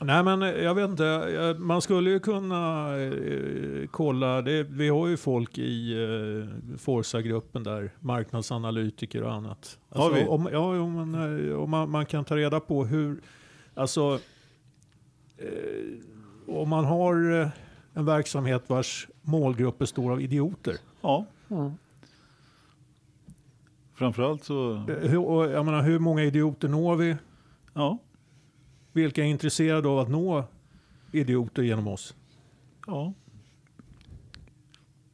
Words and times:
Nej 0.00 0.22
men 0.24 0.40
jag 0.40 0.74
vet 0.74 0.90
inte, 0.90 1.56
man 1.58 1.82
skulle 1.82 2.10
ju 2.10 2.20
kunna 2.20 2.88
eh, 2.98 3.86
kolla, 3.90 4.42
det, 4.42 4.62
vi 4.62 4.88
har 4.88 5.06
ju 5.08 5.16
folk 5.16 5.58
i 5.58 5.92
eh, 6.02 6.76
Forsa-gruppen 6.78 7.62
där, 7.62 7.90
marknadsanalytiker 8.00 9.22
och 9.22 9.32
annat. 9.32 9.78
Har 9.88 10.10
vi? 10.10 10.24
Om, 10.26 10.48
ja, 10.52 10.74
jo, 10.76 10.88
men, 10.88 11.48
eh, 11.50 11.56
om 11.58 11.70
man, 11.70 11.90
man 11.90 12.06
kan 12.06 12.24
ta 12.24 12.36
reda 12.36 12.60
på 12.60 12.84
hur, 12.84 13.20
alltså 13.74 14.18
eh, 15.38 16.54
om 16.54 16.68
man 16.68 16.84
har 16.84 17.14
en 17.94 18.04
verksamhet 18.04 18.62
vars 18.66 19.08
målgrupp 19.22 19.78
består 19.78 20.12
av 20.12 20.20
idioter. 20.22 20.76
Ja, 21.00 21.24
Mm. 21.48 21.70
framförallt 23.94 24.44
så... 24.44 24.74
Hur, 25.02 25.50
jag 25.52 25.64
menar, 25.64 25.82
hur 25.82 25.98
många 25.98 26.22
idioter 26.24 26.68
når 26.68 26.96
vi? 26.96 27.16
Ja, 27.74 27.98
Vilka 28.94 29.22
är 29.22 29.26
intresserade 29.26 29.88
av 29.88 29.98
att 29.98 30.08
nå 30.08 30.44
idioter 31.12 31.62
genom 31.62 31.88
oss? 31.88 32.14
ja. 32.86 33.12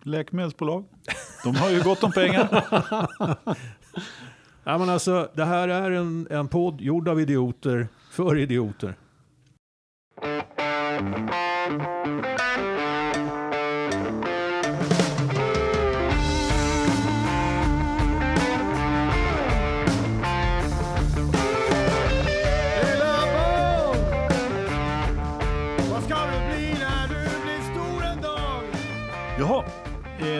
Läkemedelsbolag. 0.02 0.84
De 1.44 1.56
har 1.56 1.70
ju 1.70 1.82
gott 1.82 2.02
om 2.02 2.12
pengar. 2.12 2.64
Ja, 4.64 4.78
men 4.78 4.88
alltså, 4.88 5.30
det 5.34 5.44
här 5.44 5.68
är 5.68 5.90
en, 5.90 6.26
en 6.30 6.48
podd 6.48 6.80
gjord 6.80 7.08
av 7.08 7.20
idioter 7.20 7.88
för 8.10 8.38
idioter. 8.38 8.94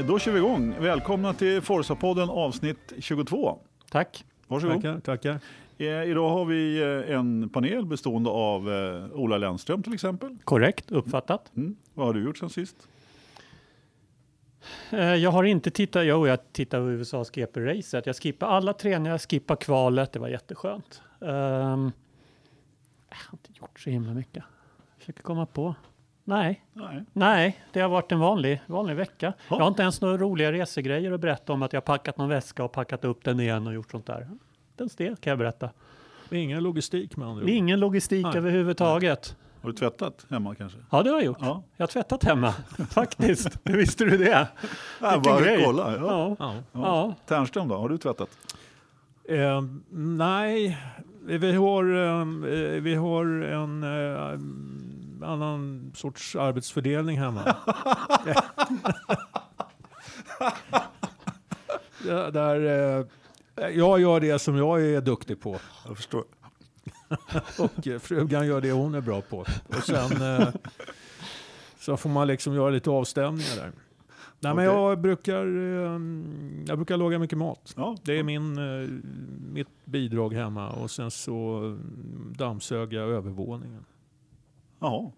Då 0.06 0.19
kör 0.19 0.33
vi 0.33 0.39
igång. 0.39 0.75
Välkomna 0.81 1.34
till 1.34 1.61
Forza-podden 1.61 2.29
avsnitt 2.31 2.93
22. 2.98 3.59
Tack. 3.91 4.25
Varsågod. 4.47 4.77
Tackar, 4.77 5.01
tackar. 5.01 5.41
Eh, 5.79 5.87
idag 6.11 6.29
har 6.31 6.45
vi 6.45 6.81
eh, 7.09 7.17
en 7.17 7.48
panel 7.48 7.87
bestående 7.87 8.31
av 8.31 8.73
eh, 8.73 9.12
Ola 9.12 9.39
Lennström 9.39 9.83
till 9.83 9.95
exempel. 9.95 10.37
Korrekt 10.45 10.91
uppfattat. 10.93 11.53
Mm. 11.56 11.77
Vad 11.95 12.06
har 12.06 12.15
du 12.15 12.25
gjort 12.25 12.39
sen 12.39 12.51
sist? 12.51 12.77
Eh, 14.91 15.15
Jag 15.15 15.31
har 15.31 15.45
inte 15.45 15.71
tittat, 15.71 16.06
jo 16.06 16.27
jag 16.27 16.53
tittade 16.53 16.84
på 16.84 16.91
USAs 16.91 17.31
GP-racet. 17.31 18.06
Jag 18.06 18.17
skippade 18.17 18.53
alla 18.53 18.73
träningar, 18.73 19.11
jag 19.11 19.21
skippade 19.21 19.65
kvalet, 19.65 20.12
det 20.12 20.19
var 20.19 20.28
jätteskönt. 20.28 21.03
Ehm, 21.21 21.93
jag 23.09 23.17
har 23.17 23.33
inte 23.33 23.51
gjort 23.61 23.81
så 23.81 23.91
himla 23.91 24.15
mycket. 24.15 24.45
Försöker 24.98 25.23
komma 25.23 25.47
på. 25.47 25.75
Nej, 26.31 26.64
Nej. 26.73 27.05
nej, 27.12 27.61
det 27.73 27.81
har 27.81 27.89
varit 27.89 28.12
en 28.12 28.19
vanlig, 28.19 28.61
vanlig 28.67 28.97
vecka. 28.97 29.27
Ja. 29.27 29.56
Jag 29.56 29.61
har 29.61 29.69
inte 29.69 29.83
ens 29.83 30.00
några 30.00 30.17
roliga 30.17 30.53
resegrejer 30.53 31.12
att 31.12 31.20
berätta 31.20 31.53
om 31.53 31.62
att 31.62 31.72
jag 31.72 31.81
har 31.81 31.87
packat 31.87 32.17
någon 32.19 32.28
väska 32.28 32.64
och 32.64 32.72
packat 32.72 33.05
upp 33.05 33.25
den 33.25 33.41
igen 33.41 33.67
och 33.67 33.75
gjort 33.75 33.91
sånt 33.91 34.06
där. 34.06 34.28
Ens 34.78 34.97
det 34.97 35.20
kan 35.20 35.31
jag 35.31 35.39
berätta. 35.39 35.70
Ingen 36.31 36.62
logistik 36.62 37.17
med 37.17 37.28
andra 37.28 37.42
ord. 37.45 37.50
Ingen 37.50 37.81
logistik 37.81 38.25
Nej. 38.25 38.37
överhuvudtaget. 38.37 39.37
Har 39.62 39.70
du 39.70 39.77
tvättat 39.77 40.27
hemma 40.31 40.55
kanske? 40.55 40.78
Ja, 40.91 41.03
det 41.03 41.11
har 41.11 41.17
jag 41.17 41.25
gjort. 41.25 41.39
Ja. 41.41 41.62
Jag 41.77 41.83
har 41.83 41.89
tvättat 41.89 42.25
hemma, 42.25 42.53
faktiskt. 42.91 43.59
Hur 43.65 43.77
visste 43.77 44.05
du 44.05 44.17
det? 44.17 44.48
Vilken 45.00 45.22
bara 45.22 45.41
grej. 45.41 45.62
kolla. 45.65 45.97
Ja. 45.97 45.98
Ja. 46.00 46.37
Ja. 46.39 46.55
Ja. 46.72 46.81
Ja. 46.81 47.15
Tärnström 47.27 47.69
då, 47.69 47.77
har 47.77 47.89
du 47.89 47.98
tvättat? 47.98 48.28
Eh, 49.28 49.62
nej, 49.91 50.78
vi 51.20 51.53
har, 51.53 51.84
eh, 51.84 52.25
vi 52.81 52.94
har 52.94 53.25
en 53.42 53.83
eh, 53.83 54.39
annan 55.22 55.92
sorts 55.96 56.36
arbetsfördelning 56.36 57.18
hemma. 57.18 57.56
Ja, 62.08 62.31
där, 62.31 62.60
eh, 62.97 63.06
jag 63.76 64.00
gör 64.00 64.20
det 64.20 64.38
som 64.38 64.56
jag 64.56 64.82
är 64.82 65.00
duktig 65.00 65.41
på 65.41 65.56
Jag 65.86 65.97
förstår. 65.97 66.25
och 67.59 68.03
frugan 68.03 68.47
gör 68.47 68.60
det 68.60 68.72
hon 68.72 68.94
är 68.94 69.00
bra 69.00 69.20
på. 69.20 69.38
Och 69.66 69.84
sen 69.84 70.22
eh, 70.22 70.48
så 71.78 71.97
får 71.97 72.10
man 72.10 72.26
liksom 72.26 72.54
göra 72.54 72.70
lite 72.70 72.91
avstämningar 72.91 73.56
där. 73.56 73.72
Nej, 74.42 74.54
men 74.54 74.69
Okej. 74.69 74.80
jag 74.80 75.00
brukar, 75.00 75.47
eh, 75.47 76.00
jag 76.66 76.78
brukar 76.78 76.97
laga 76.97 77.19
mycket 77.19 77.38
mat. 77.38 77.75
Ja. 77.76 77.97
Det 78.03 78.19
är 78.19 78.22
min, 78.22 78.59
eh, 78.59 78.88
mitt 79.53 79.84
bidrag 79.84 80.34
hemma 80.34 80.70
och 80.70 80.91
sen 80.91 81.10
så 81.10 81.56
mm, 81.59 82.34
dammsög 82.36 82.92
jag 82.92 83.09
övervåningen. 83.09 83.84
Jaha, 84.80 85.10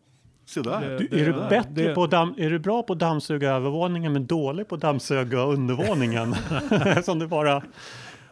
se 0.44 0.60
där. 0.62 0.80
Det- 0.80 0.98
Du, 0.98 1.08
det- 1.08 1.20
är, 1.20 1.26
du 1.26 1.32
det- 1.32 1.46
bättre 1.50 1.70
det- 1.88 1.94
på 1.94 2.06
damm, 2.06 2.34
är 2.38 2.50
du 2.50 2.58
bra 2.58 2.82
på 2.82 2.92
att 2.92 2.98
dammsuga 2.98 3.50
övervåningen 3.50 4.12
men 4.12 4.26
dålig 4.26 4.68
på 4.68 4.74
att 4.74 4.80
dammsuga 4.80 5.42
undervåningen? 5.42 6.34
Som 7.04 7.18
du 7.18 7.26
bara... 7.26 7.62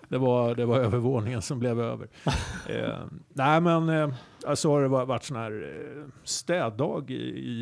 Det 0.09 0.19
var, 0.19 0.55
det 0.55 0.65
var 0.67 0.79
övervåningen 0.79 1.43
som 1.43 1.59
blev 1.59 1.81
över. 1.81 2.09
eh, 2.69 2.99
nej 3.29 3.61
men 3.61 3.89
eh, 3.89 4.15
alltså 4.47 4.71
har 4.71 4.83
det 4.83 4.89
va- 4.89 5.05
varit 5.05 5.25
sån 5.25 5.37
här 5.37 5.53
eh, 5.97 6.05
städdag 6.25 7.11
i, 7.11 7.15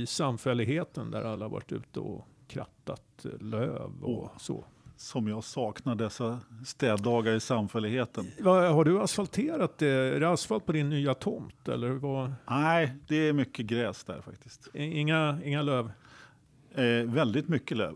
i 0.02 0.06
samfälligheten 0.06 1.10
där 1.10 1.22
alla 1.24 1.48
varit 1.48 1.72
ute 1.72 2.00
och 2.00 2.26
krattat 2.48 3.24
eh, 3.24 3.46
löv 3.46 3.90
och 4.02 4.22
Åh. 4.22 4.30
så. 4.38 4.64
Som 5.00 5.28
jag 5.28 5.44
saknar 5.44 5.94
dessa 5.94 6.40
städdagar 6.66 7.32
i 7.32 7.40
samfälligheten. 7.40 8.26
Har 8.44 8.84
du 8.84 9.00
asfalterat 9.00 9.78
det? 9.78 9.88
Är 9.88 10.20
det 10.20 10.28
asfalt 10.28 10.66
på 10.66 10.72
din 10.72 10.88
nya 10.90 11.14
tomt 11.14 11.68
eller 11.68 11.90
vad? 11.90 12.32
Nej, 12.50 12.94
det 13.08 13.16
är 13.16 13.32
mycket 13.32 13.66
gräs 13.66 14.04
där 14.04 14.20
faktiskt. 14.20 14.68
Inga, 14.74 15.38
inga 15.44 15.62
löv? 15.62 15.90
Eh, 16.74 16.84
väldigt 17.04 17.48
mycket 17.48 17.76
löv. 17.76 17.94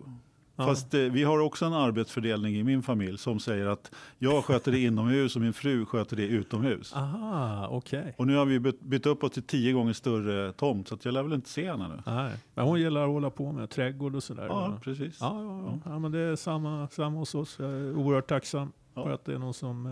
Ja. 0.63 0.69
Fast 0.69 0.95
eh, 0.95 1.01
vi 1.01 1.25
har 1.25 1.39
också 1.39 1.65
en 1.65 1.73
arbetsfördelning 1.73 2.55
i 2.57 2.63
min 2.65 2.83
familj 2.83 3.19
som 3.19 3.41
säger 3.41 3.67
att 3.67 3.91
jag 4.19 4.45
sköter 4.45 4.73
det 4.73 4.79
inomhus 4.79 5.37
och 5.37 5.43
min 5.43 5.53
fru 5.53 5.87
sköter 5.87 6.17
det 6.17 6.27
utomhus. 6.27 6.93
Aha, 6.97 7.69
okej. 7.71 8.15
Och 8.19 8.27
nu 8.27 8.37
har 8.37 8.45
vi 8.45 8.61
bytt, 8.61 8.81
bytt 8.81 9.07
upp 9.07 9.25
oss 9.25 9.33
till 9.33 9.43
tio 9.43 9.73
gånger 9.73 9.93
större 9.93 10.53
tomt 10.53 10.89
så 10.89 10.99
jag 11.03 11.15
lär 11.15 11.23
väl 11.23 11.33
inte 11.33 11.49
se 11.49 11.71
henne 11.71 11.89
nu. 11.89 12.03
Nej, 12.07 12.33
men 12.55 12.65
hon 12.65 12.81
gillar 12.81 13.03
att 13.05 13.09
hålla 13.11 13.31
på 13.31 13.53
med 13.53 13.71
trädgård 13.71 14.15
och 14.15 14.23
sådär. 14.23 14.47
Ja, 14.47 14.79
precis. 14.83 15.19
Ja, 15.21 15.43
ja, 15.43 15.63
ja. 15.85 15.93
ja, 15.93 15.99
men 15.99 16.13
det 16.13 16.19
är 16.19 16.37
samma, 16.37 16.89
samma 16.89 17.19
hos 17.19 17.35
oss. 17.35 17.57
Jag 17.59 17.71
är 17.71 17.97
oerhört 17.97 18.29
tacksam 18.29 18.73
för 18.95 19.11
att 19.11 19.25
det 19.25 19.35
är 19.35 19.39
någon 19.39 19.55
som... 19.55 19.87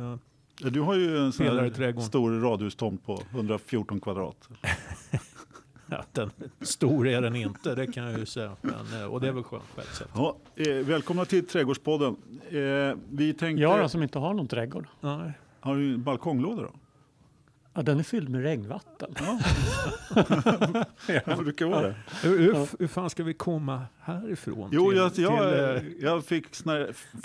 Eh, 0.63 0.71
Du 0.71 0.81
har 0.81 0.95
ju 0.95 1.19
en 1.19 1.33
sån 1.33 2.03
stor 2.03 2.41
radhustomt 2.41 3.07
på 3.07 3.23
114 3.31 4.01
kvadrat. 4.01 4.49
ja, 5.97 6.05
den, 6.13 6.31
stor 6.61 7.09
är 7.09 7.21
den 7.21 7.37
inte, 7.37 7.75
det 7.75 7.87
kan 7.87 8.05
jag 8.05 8.19
ju 8.19 8.27
säga. 8.27 8.57
Men, 8.61 9.01
eh, 9.01 9.05
och 9.05 9.21
det 9.21 9.29
är 9.29 9.33
väl 9.33 9.43
skönt 9.43 9.75
på 9.75 9.81
ett 9.81 9.95
sätt. 9.95 10.09
Ja, 10.15 10.37
eh, 10.57 10.75
välkomna 10.75 11.25
till 11.25 11.47
Trädgårdspodden. 11.47 12.17
Eh, 12.51 12.97
vi 13.11 13.35
tänkte... 13.39 13.63
Jag 13.63 13.81
då, 13.81 13.89
som 13.89 14.03
inte 14.03 14.19
har 14.19 14.35
någon 14.35 14.49
trädgård. 14.49 14.87
Nej. 15.01 15.33
Har 15.61 15.77
du 15.77 15.95
en 15.95 16.03
balkonglåda 16.03 16.63
då? 16.63 16.73
Ja, 17.75 17.83
den 17.83 17.99
är 17.99 18.03
fylld 18.03 18.29
med 18.29 18.43
regnvatten. 18.43 19.15
Det 21.07 21.37
brukar 21.39 21.67
vara 21.67 21.83
det. 21.83 21.95
Hur, 22.23 22.39
hur, 22.39 22.69
hur 22.79 22.87
fan 22.87 23.11
ska 23.11 23.23
vi 23.23 23.35
komma 23.35 23.87
härifrån? 24.11 24.69
Jo, 24.73 24.89
till- 24.89 24.97
jag, 24.97 25.05
jag, 25.05 25.15
till, 25.15 25.25
eh, 25.25 25.31
jag 25.31 26.23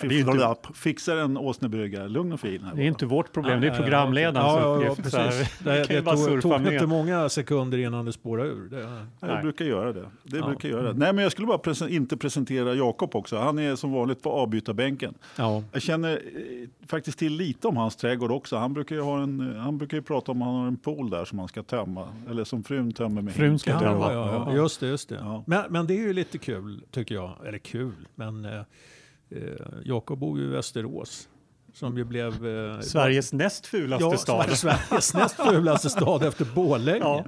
Det 0.01 0.15
ju 0.15 0.19
inte- 0.19 0.55
fiff, 0.63 0.75
fixar 0.77 1.17
en 1.17 1.37
åsnebrygga, 1.37 2.07
lugn 2.07 2.33
och 2.33 2.39
fin. 2.39 2.51
Här 2.51 2.59
Det 2.59 2.65
är 2.67 2.75
bara. 2.75 2.83
inte 2.87 3.05
vårt 3.05 3.33
problem, 3.33 3.61
det 3.61 3.67
Ja, 3.67 3.73
är 3.73 3.77
ja, 3.77 3.83
programledarens 3.83 4.37
ja, 4.53 4.59
ja, 4.61 4.83
ja, 4.85 4.89
uppgift. 4.91 5.11
Så 5.11 5.17
här, 5.17 5.27
precis. 5.27 5.59
Det, 5.63 5.85
det 5.89 6.01
bara 6.01 6.15
tog, 6.41 6.61
med. 6.61 6.73
inte 6.73 6.85
många 6.87 7.29
sekunder 7.29 7.77
innan 7.77 8.05
det 8.05 8.13
spårade 8.13 8.49
ur. 8.49 8.69
Det, 8.69 8.79
Ja. 9.19 9.27
Jag 9.27 9.41
brukar 9.41 9.65
göra 9.65 9.93
det. 9.93 10.05
Det 10.23 10.37
Ja. 10.37 10.45
brukar 10.47 10.69
jag 10.69 10.81
göra. 10.83 10.93
Nej, 10.93 11.13
men 11.13 11.23
jag 11.23 11.31
skulle 11.31 11.47
bara 11.47 11.57
presen- 11.57 11.89
inte 11.89 12.17
presentera 12.17 12.73
Jakob 12.73 13.15
också. 13.15 13.37
Han 13.37 13.59
är 13.59 13.75
som 13.75 13.91
vanligt 13.91 14.21
på 14.23 14.31
avbytarbänken. 14.31 15.13
ja. 15.37 15.63
Jag 15.71 15.81
känner 15.81 16.11
eh, 16.11 16.67
faktiskt 16.87 17.19
till 17.19 17.33
lite 17.33 17.67
om 17.67 17.77
hans 17.77 17.95
trädgård 17.95 18.31
också. 18.31 18.57
Han 18.57 18.73
brukar 18.73 18.95
ju, 18.95 19.01
ha 19.01 19.21
en, 19.23 19.55
han 19.59 19.77
brukar 19.77 19.97
ju 19.97 20.03
prata 20.03 20.31
om 20.31 20.41
att 20.41 20.47
han 20.47 20.55
har 20.55 20.67
en 20.67 20.77
pool 20.77 21.09
där 21.09 21.25
som 21.25 21.39
han 21.39 21.47
ska 21.47 21.63
tömma. 21.63 22.07
Eller 22.29 22.43
som 22.43 22.63
frun 22.63 22.91
tömmer 22.91 23.21
med 23.21 23.33
Frun 23.33 23.59
ska 23.59 23.71
Ja, 23.71 23.79
tömma. 23.79 24.13
ja, 24.13 24.31
ja, 24.33 24.45
ja. 24.51 24.55
Just 24.55 24.79
det, 24.79 24.87
just 24.87 25.09
det. 25.09 25.15
Ja. 25.15 25.43
Men, 25.47 25.63
men 25.69 25.87
det 25.87 25.93
är 25.93 26.01
ju 26.01 26.13
lite 26.13 26.37
kul, 26.37 26.74
tycker 26.91 27.15
jag. 27.15 27.37
Eller 27.47 27.57
kul, 27.57 28.07
men 28.15 28.45
eh, 28.45 28.55
eh, 29.29 29.39
Jakob 29.83 30.19
bor 30.19 30.39
ju 30.39 30.45
i 30.45 30.47
Västerås. 30.47 31.29
Som 31.73 31.97
ju 31.97 32.03
blev... 32.03 32.47
Eh, 32.47 32.79
Sveriges 32.79 33.33
näst 33.33 33.65
fulaste 33.67 34.05
ja, 34.05 34.17
stad. 34.17 34.57
Sveriges 34.57 35.13
näst 35.13 35.35
fulaste 35.35 35.89
stad 35.89 36.23
efter 36.23 36.45
Borlänge. 36.55 36.99
Ja. 36.99 37.25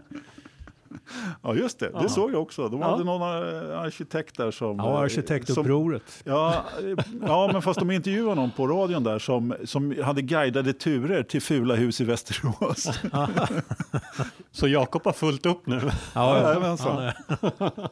Ja, 1.41 1.55
just 1.55 1.79
det. 1.79 1.89
Ja. 1.93 1.99
Det 2.01 2.09
såg 2.09 2.31
jag 2.33 2.41
också. 2.41 2.69
De 2.69 2.81
Ja. 2.81 2.89
hade 2.91 3.03
någon 3.03 3.21
eh, 3.21 3.79
arkitekt 3.79 4.37
där 4.37 4.51
som... 4.51 4.77
Ja, 4.77 4.93
eh, 4.93 4.99
arkitektupproret. 4.99 6.21
Ja, 6.23 6.65
eh, 6.83 7.05
ja, 7.21 7.49
men 7.53 7.61
fast 7.61 7.79
de 7.79 7.91
intervjuade 7.91 8.35
någon 8.35 8.51
på 8.51 8.67
radion 8.67 9.03
där 9.03 9.19
som, 9.19 9.55
som 9.65 9.95
hade 10.03 10.21
guidade 10.21 10.73
turer 10.73 11.23
till 11.23 11.41
fula 11.41 11.75
hus 11.75 12.01
i 12.01 12.03
Västerås. 12.03 12.89
Så 14.51 14.67
Jakob 14.67 15.05
har 15.05 15.13
fullt 15.13 15.45
upp 15.45 15.67
nu. 15.67 15.81
Ja, 16.13 16.53
ja. 16.53 16.77
Han 16.79 16.97
är- 17.03 17.89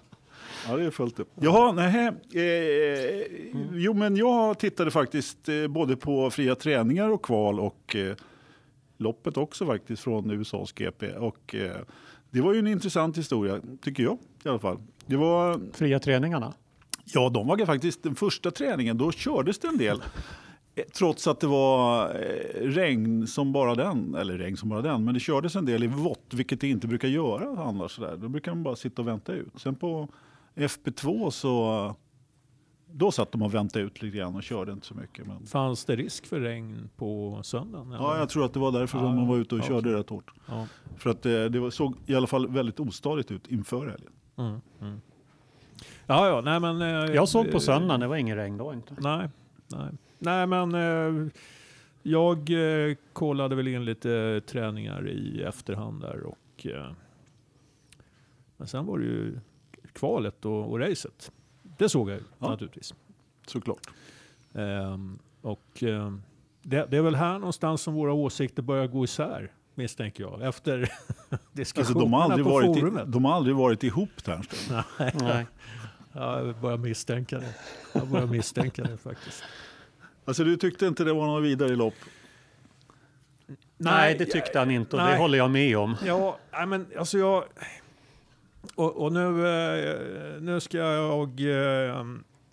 Ja, 0.68 0.78
det 0.78 0.84
är 0.86 0.92
fullt 0.92 1.20
upp. 1.20 1.30
Jaha, 1.36 1.72
nej. 1.72 2.08
Eh, 2.34 3.28
jo, 3.74 3.94
men 3.94 4.16
jag 4.18 4.60
tittade 4.60 4.92
faktiskt 4.92 5.50
eh, 5.50 5.68
både 5.68 5.96
på 5.96 6.30
fria 6.30 6.56
träningar 6.56 7.10
och 7.10 7.22
kval 7.22 7.60
och 7.60 7.96
eh, 7.96 8.16
loppet 8.98 9.38
också 9.38 9.66
faktiskt 9.66 10.04
från 10.04 10.32
USAs 10.32 10.72
GP. 10.72 11.12
Och, 11.12 11.56
eh, 11.56 11.78
det 12.30 12.42
var 12.42 12.54
ju 12.54 12.60
en 12.60 12.68
intressant 12.68 13.18
historia, 13.18 13.62
tycker 13.82 14.04
jag 14.04 14.18
i 14.46 14.50
alla 14.50 14.60
fall. 14.60 14.78
Det 15.06 15.16
var, 15.16 15.60
Fria 15.74 16.00
träningarna. 16.00 16.54
ja, 17.06 17.30
de 17.30 17.48
var 17.48 17.66
faktiskt 17.66 18.04
den 18.04 18.16
första 18.16 18.52
träningen, 18.52 18.98
då 18.98 19.12
kördes 19.12 19.60
det 19.60 19.68
en 19.68 19.78
del. 19.78 20.04
Eh, 20.76 20.84
Trots 20.98 21.28
att 21.28 21.40
det 21.40 21.48
var 21.48 22.06
eh, 22.10 22.62
regn 22.62 23.28
som 23.28 23.52
bara 23.54 23.76
den, 23.76 24.16
eller 24.16 24.38
regn 24.38 24.58
som 24.58 24.70
bara 24.70 24.82
den, 24.82 25.04
men 25.06 25.14
det 25.14 25.20
kördes 25.20 25.56
en 25.56 25.66
del 25.66 25.84
i 25.84 25.88
vått, 25.88 26.34
vilket 26.34 26.62
det 26.62 26.68
inte 26.68 26.88
brukar 26.88 27.08
göra 27.08 27.64
annars. 27.64 27.92
Sådär. 27.92 28.18
Då 28.18 28.28
brukar 28.30 28.52
man 28.52 28.64
bara 28.64 28.76
sitta 28.76 29.02
och 29.02 29.08
vänta 29.08 29.34
ut. 29.34 29.48
Sen 29.56 29.76
på 29.76 30.08
FP2 30.56 31.30
så, 31.30 31.96
då 32.92 33.12
satt 33.12 33.32
de 33.32 33.42
och 33.42 33.54
väntade 33.54 33.86
ut 33.86 34.02
lite 34.02 34.18
grann 34.18 34.36
och 34.36 34.44
körde 34.44 34.72
inte 34.72 34.88
så 34.88 34.94
mycket. 34.96 35.28
Men, 35.28 35.46
Fanns 35.46 35.86
det 35.86 35.96
risk 35.96 36.26
för 36.26 36.40
regn 36.40 36.90
på 36.96 37.40
söndagen? 37.44 37.88
eller? 37.88 37.98
ja, 38.04 38.18
jag 38.18 38.30
tror 38.30 38.46
att 38.46 38.54
det 38.54 38.60
var 38.60 38.72
därför 38.72 38.98
som 39.00 39.16
de 39.16 39.28
var 39.28 39.38
ute 39.38 39.56
och 39.56 39.62
ja, 39.62 39.66
körde 39.66 39.94
rätt 39.94 40.10
hårt. 40.10 40.32
Ja. 40.48 40.68
För 40.98 41.10
att 41.10 41.26
eh, 41.26 41.44
det 41.46 41.60
var, 41.60 41.70
såg 41.70 41.96
i 42.06 42.16
alla 42.16 42.28
fall 42.28 42.48
väldigt 42.48 42.80
ostadigt 42.80 43.32
ut 43.32 43.48
inför 43.48 43.88
helgen. 43.88 44.12
Mm, 44.38 44.62
mm. 44.82 45.02
Ja, 46.06 46.28
ja, 46.28 46.42
nej 46.42 46.60
men... 46.60 46.82
eh, 46.82 47.16
Jag 47.16 47.30
såg 47.30 47.46
på 47.46 47.58
eh, 47.58 47.60
söndagen, 47.60 48.00
det 48.00 48.08
var 48.08 48.16
ingen 48.16 48.38
regn 48.38 48.58
då 48.58 48.74
inte. 48.74 48.96
Nej, 49.00 49.30
nej. 49.68 49.90
nej 50.20 50.48
men 50.48 50.76
eh, 50.76 51.28
jag 52.04 52.38
eh, 52.90 52.96
kollade 53.14 53.56
väl 53.56 53.68
in 53.68 53.86
lite 53.86 54.42
träningar 54.48 55.10
i 55.10 55.44
efterhand 55.44 56.02
där 56.02 56.24
och 56.24 56.66
eh, 56.68 56.92
men 58.58 58.68
sen 58.68 58.86
var 58.86 59.00
det 59.00 59.06
ju 59.06 59.40
kvalet 59.96 60.46
och, 60.46 60.72
och 60.72 60.80
racet. 60.80 61.32
Det 61.78 61.90
såg 61.90 62.10
jag 62.10 62.18
ju 62.18 62.24
Ja. 62.40 62.50
naturligtvis. 62.50 62.94
Såklart. 63.48 63.88
Ehm, 64.54 65.20
och 65.42 65.84
ehm, 65.84 66.22
det, 66.62 66.86
det 66.90 66.98
är 66.98 67.02
väl 67.02 67.16
här 67.16 67.34
någonstans 67.40 67.82
som 67.82 67.94
våra 67.94 68.14
åsikter 68.14 68.62
börjar 68.64 68.88
gå 68.88 69.04
isär 69.04 69.52
misstänker 69.76 70.24
jag 70.24 70.42
efter 70.48 70.80
Alltså, 71.30 71.48
diskussionerna 71.54 72.04
de, 72.04 72.14
har 72.14 72.24
aldrig 72.24 72.46
på 72.46 72.52
varit 72.52 72.78
i, 72.78 72.80
forumet. 72.80 73.12
de 73.12 73.26
har 73.26 73.34
aldrig 73.34 73.56
varit 73.56 73.84
ihop 73.84 74.24
Ternström. 74.24 74.82
Nej. 75.14 75.46
Ja, 76.18 76.42
jag 76.46 76.56
börjar 76.56 76.78
misstänka 76.78 77.38
det. 77.40 77.56
Jag 77.94 78.08
börjar 78.08 78.28
misstänka 78.28 78.84
det 78.84 78.98
faktiskt. 78.98 79.44
Alltså 80.26 80.44
du 80.44 80.58
tyckte 80.58 80.86
inte 80.88 81.04
det 81.04 81.14
var 81.14 81.28
något 81.28 81.44
vidare 81.44 81.76
lopp? 81.76 81.94
Nej, 83.78 84.16
det 84.18 84.26
tyckte 84.26 84.60
han 84.60 84.72
inte 84.72 84.96
och 84.96 85.02
det 85.02 85.08
nej. 85.10 85.18
håller 85.18 85.38
jag 85.38 85.52
med 85.52 85.78
om. 85.78 85.96
Ja, 86.06 86.38
nej, 86.52 86.66
men 86.66 86.88
alltså 87.00 87.18
jag... 87.18 87.44
Och, 88.76 88.98
och 88.98 89.14
nu, 89.14 89.48
eh, 89.48 90.42
nu 90.42 90.60
ska 90.60 90.78
jag 90.78 91.40
eh, 91.40 92.06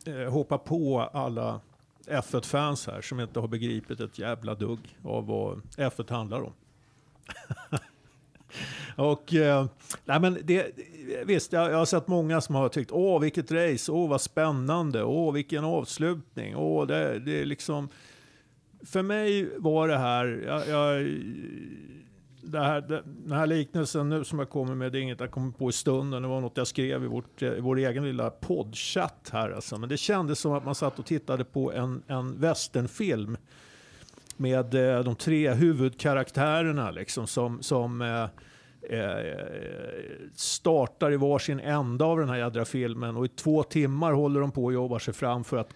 eh, 0.07 0.31
hoppa 0.31 0.59
på 0.59 1.01
alla 1.01 1.61
F1-fans 2.07 2.87
här 2.87 3.01
som 3.01 3.21
inte 3.21 3.41
har 3.41 3.49
begripit 3.49 4.01
ett 4.01 4.19
jävla 4.19 4.55
dugg 4.55 4.99
av 5.05 5.27
vad 5.27 5.63
F1 5.77 6.11
handlar 6.11 6.41
om. 6.41 6.53
och 8.97 9.35
eh, 9.35 9.67
nej 10.05 10.21
men 10.21 10.39
det, 10.43 10.67
visst, 11.25 11.53
jag, 11.53 11.73
jag 11.73 11.79
har 11.79 11.85
sett 11.85 12.09
många 12.09 12.41
som 12.41 12.55
har 12.55 12.69
tyckt 12.69 12.93
åh 12.93 13.21
vilket 13.21 13.53
race, 13.53 13.93
åh 13.93 14.09
vad 14.09 14.21
spännande, 14.21 15.05
åh 15.05 15.33
vilken 15.33 15.65
avslutning, 15.65 16.57
åh 16.57 16.87
det, 16.87 17.19
det 17.19 17.41
är 17.41 17.45
liksom... 17.45 17.89
För 18.85 19.03
mig 19.03 19.59
var 19.59 19.89
det 19.89 19.99
här, 19.99 20.43
jag, 20.47 20.69
jag 20.69 21.07
det 22.43 22.61
här, 22.61 22.81
det, 22.81 23.03
den 23.05 23.39
här 23.39 23.47
liknelsen 23.47 24.09
nu 24.09 24.25
som 24.25 24.39
jag 24.39 24.51
kommer 24.51 24.75
med, 24.75 24.93
det 24.93 24.99
är 24.99 25.03
inget 25.03 25.21
jag 25.21 25.31
kommer 25.31 25.53
på 25.53 25.69
i 25.69 25.73
stunden. 25.73 26.23
Det 26.23 26.29
var 26.29 26.41
något 26.41 26.57
jag 26.57 26.67
skrev 26.67 27.05
i, 27.05 27.07
vårt, 27.07 27.43
eh, 27.43 27.53
i 27.53 27.61
vår 27.61 27.79
egen 27.79 28.05
lilla 28.05 28.31
poddchatt 28.31 29.31
här. 29.33 29.51
Alltså. 29.51 29.79
Men 29.79 29.89
det 29.89 29.97
kändes 29.97 30.39
som 30.39 30.53
att 30.53 30.65
man 30.65 30.75
satt 30.75 30.99
och 30.99 31.07
tittade 31.07 31.45
på 31.45 31.73
en, 31.73 32.03
en 32.07 32.41
westernfilm 32.41 33.37
med 34.37 34.75
eh, 34.75 35.05
de 35.05 35.17
tre 35.17 35.53
huvudkaraktärerna 35.53 36.91
liksom, 36.91 37.27
som, 37.27 37.63
som 37.63 38.03
eh, 38.03 38.29
eh, 38.99 39.37
startar 40.35 41.13
i 41.13 41.17
varsin 41.17 41.61
ända 41.61 42.05
av 42.05 42.19
den 42.19 42.29
här 42.29 42.37
jädra 42.37 42.65
filmen 42.65 43.17
och 43.17 43.25
i 43.25 43.29
två 43.29 43.63
timmar 43.63 44.13
håller 44.13 44.41
de 44.41 44.51
på 44.51 44.65
och 44.65 44.73
jobbar 44.73 44.99
sig 44.99 45.15
fram 45.15 45.45
för 45.45 45.57
att 45.57 45.71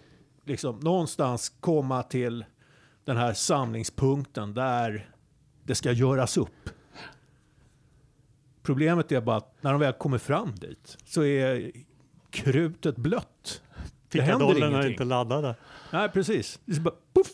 liksom, 0.45 0.79
någonstans 0.79 1.49
komma 1.59 2.03
till 2.03 2.45
den 3.03 3.17
här 3.17 3.33
samlingspunkten 3.33 4.53
där 4.53 5.09
det 5.67 5.75
ska 5.75 5.91
göras 5.91 6.37
upp. 6.37 6.69
Problemet 8.63 9.11
är 9.11 9.21
bara 9.21 9.35
att 9.37 9.53
när 9.61 9.71
de 9.71 9.79
väl 9.81 9.93
kommer 9.93 10.17
fram 10.17 10.55
dit 10.55 10.97
så 11.05 11.23
är 11.23 11.71
krutet 12.29 12.95
blött. 12.95 13.61
Pickadollerna 14.09 14.83
är 14.83 14.89
inte 14.89 15.03
laddade. 15.03 15.55
Nej, 15.91 16.09
precis. 16.09 16.59
Det 16.65 16.75
är 16.75 16.79
bara, 16.79 16.95
puff, 17.13 17.27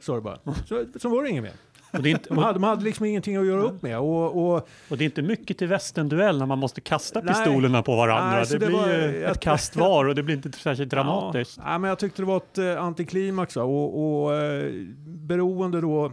så, 0.00 0.14
det 0.14 0.20
bara. 0.20 0.38
Så, 0.66 0.84
så 1.00 1.08
var 1.08 1.22
det 1.22 1.30
inget 1.30 1.42
mer. 1.42 1.52
Och 1.92 2.06
inte, 2.06 2.28
De 2.28 2.38
hade, 2.38 2.52
de 2.52 2.62
hade 2.62 2.84
liksom 2.84 3.06
ingenting 3.06 3.36
att 3.36 3.46
göra 3.46 3.62
upp 3.62 3.82
med. 3.82 3.98
Och, 3.98 4.46
och, 4.54 4.68
och 4.90 4.98
det 4.98 5.04
är 5.04 5.06
inte 5.06 5.22
mycket 5.22 5.58
till 5.58 5.68
västenduell 5.68 6.38
när 6.38 6.46
man 6.46 6.58
måste 6.58 6.80
kasta 6.80 7.20
Nej. 7.20 7.34
pistolerna 7.34 7.82
på 7.82 7.96
varandra. 7.96 8.30
Nej, 8.36 8.46
det, 8.50 8.58
det 8.58 8.66
blir 8.66 8.76
var- 8.76 8.88
ju 8.88 9.24
ett 9.24 9.40
kast 9.40 9.76
var 9.76 10.04
och 10.04 10.14
det 10.14 10.22
blir 10.22 10.36
inte 10.36 10.52
särskilt 10.52 10.90
dramatiskt. 10.90 11.60
Ja, 11.64 11.78
men 11.78 11.88
jag 11.88 11.98
tyckte 11.98 12.22
det 12.22 12.26
var 12.26 12.36
ett 12.36 12.58
eh, 12.58 12.82
antiklimax. 12.82 13.56
Och, 13.56 14.22
och 14.24 14.34
eh, 14.34 14.72
beroende 15.06 15.80
då, 15.80 16.12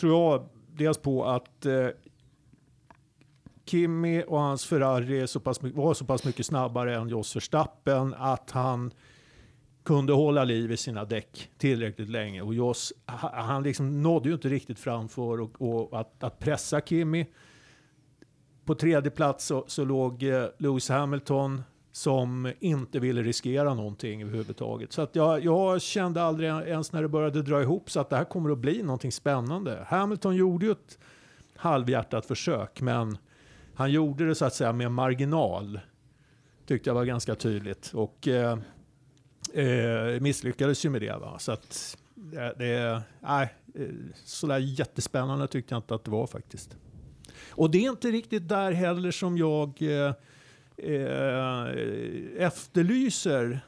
tror 0.00 0.12
jag, 0.12 0.48
dels 0.80 0.98
på 0.98 1.24
att 1.24 1.66
eh, 1.66 1.88
Kimi 3.66 4.24
och 4.26 4.40
hans 4.40 4.64
Ferrari 4.64 5.26
så 5.26 5.40
pass, 5.40 5.62
var 5.62 5.94
så 5.94 6.04
pass 6.04 6.24
mycket 6.24 6.46
snabbare 6.46 6.96
än 6.96 7.08
Jos 7.08 7.36
Verstappen 7.36 8.14
att 8.18 8.50
han 8.50 8.92
kunde 9.82 10.12
hålla 10.12 10.44
liv 10.44 10.72
i 10.72 10.76
sina 10.76 11.04
däck 11.04 11.50
tillräckligt 11.58 12.08
länge. 12.08 12.42
Och 12.42 12.54
Jos, 12.54 12.92
han 13.06 13.62
liksom 13.62 14.02
nådde 14.02 14.28
ju 14.28 14.34
inte 14.34 14.48
riktigt 14.48 14.78
framför 14.78 15.40
och, 15.40 15.62
och 15.62 16.00
att, 16.00 16.24
att 16.24 16.38
pressa 16.38 16.80
Kimi. 16.80 17.26
På 18.64 18.74
tredje 18.74 19.10
plats 19.10 19.44
så, 19.46 19.64
så 19.66 19.84
låg 19.84 20.22
eh, 20.22 20.46
Lewis 20.58 20.88
Hamilton 20.88 21.62
som 21.92 22.52
inte 22.60 23.00
ville 23.00 23.22
riskera 23.22 23.74
någonting 23.74 24.22
överhuvudtaget. 24.22 24.92
Så 24.92 25.02
att 25.02 25.16
jag, 25.16 25.44
jag 25.44 25.82
kände 25.82 26.22
aldrig 26.22 26.50
ens 26.50 26.92
när 26.92 27.02
det 27.02 27.08
började 27.08 27.42
dra 27.42 27.62
ihop 27.62 27.90
så 27.90 28.00
att 28.00 28.10
det 28.10 28.16
här 28.16 28.24
kommer 28.24 28.50
att 28.50 28.58
bli 28.58 28.82
någonting 28.82 29.12
spännande. 29.12 29.84
Hamilton 29.88 30.36
gjorde 30.36 30.66
ju 30.66 30.72
ett 30.72 30.98
halvhjärtat 31.56 32.26
försök, 32.26 32.80
men 32.80 33.18
han 33.74 33.90
gjorde 33.90 34.26
det 34.26 34.34
så 34.34 34.44
att 34.44 34.54
säga 34.54 34.72
med 34.72 34.92
marginal. 34.92 35.80
Tyckte 36.66 36.90
jag 36.90 36.94
var 36.94 37.04
ganska 37.04 37.34
tydligt. 37.34 37.90
Och 37.94 38.28
eh, 38.28 38.58
eh, 39.54 40.20
misslyckades 40.20 40.84
ju 40.84 40.90
med 40.90 41.00
det. 41.00 41.16
Va? 41.16 41.38
Så 41.38 41.52
att 41.52 41.96
det, 42.14 42.54
det 42.58 43.02
nej, 43.20 43.54
eh, 43.74 43.86
sådär 44.24 44.58
jättespännande 44.58 45.46
tyckte 45.46 45.74
jag 45.74 45.78
inte 45.78 45.94
att 45.94 46.04
det 46.04 46.10
var 46.10 46.26
faktiskt. 46.26 46.76
Och 47.50 47.70
det 47.70 47.84
är 47.84 47.90
inte 47.90 48.10
riktigt 48.10 48.48
där 48.48 48.72
heller 48.72 49.10
som 49.10 49.38
jag 49.38 49.82
eh, 49.82 50.12
eh, 50.82 52.46
efterlyser 52.46 53.60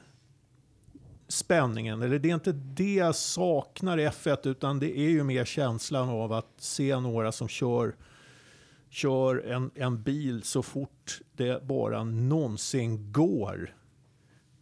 spänningen. 1.29 2.03
Eller 2.03 2.19
det 2.19 2.31
är 2.31 2.35
inte 2.35 2.53
det 2.53 2.95
jag 2.95 3.15
saknar 3.15 3.99
i 3.99 4.09
F1 4.09 4.49
utan 4.49 4.79
det 4.79 4.99
är 4.99 5.09
ju 5.09 5.25
mer 5.25 5.45
känslan 5.45 6.09
av 6.09 6.33
att 6.33 6.53
se 6.57 7.01
några 7.01 7.33
som 7.33 7.49
kör, 7.49 7.95
kör 8.91 9.47
en, 9.47 9.71
en 9.75 10.03
bil 10.03 10.43
så 10.43 10.63
fort 10.63 11.21
det 11.37 11.63
bara 11.65 12.05
någonsin 12.05 13.13
går. 13.13 13.75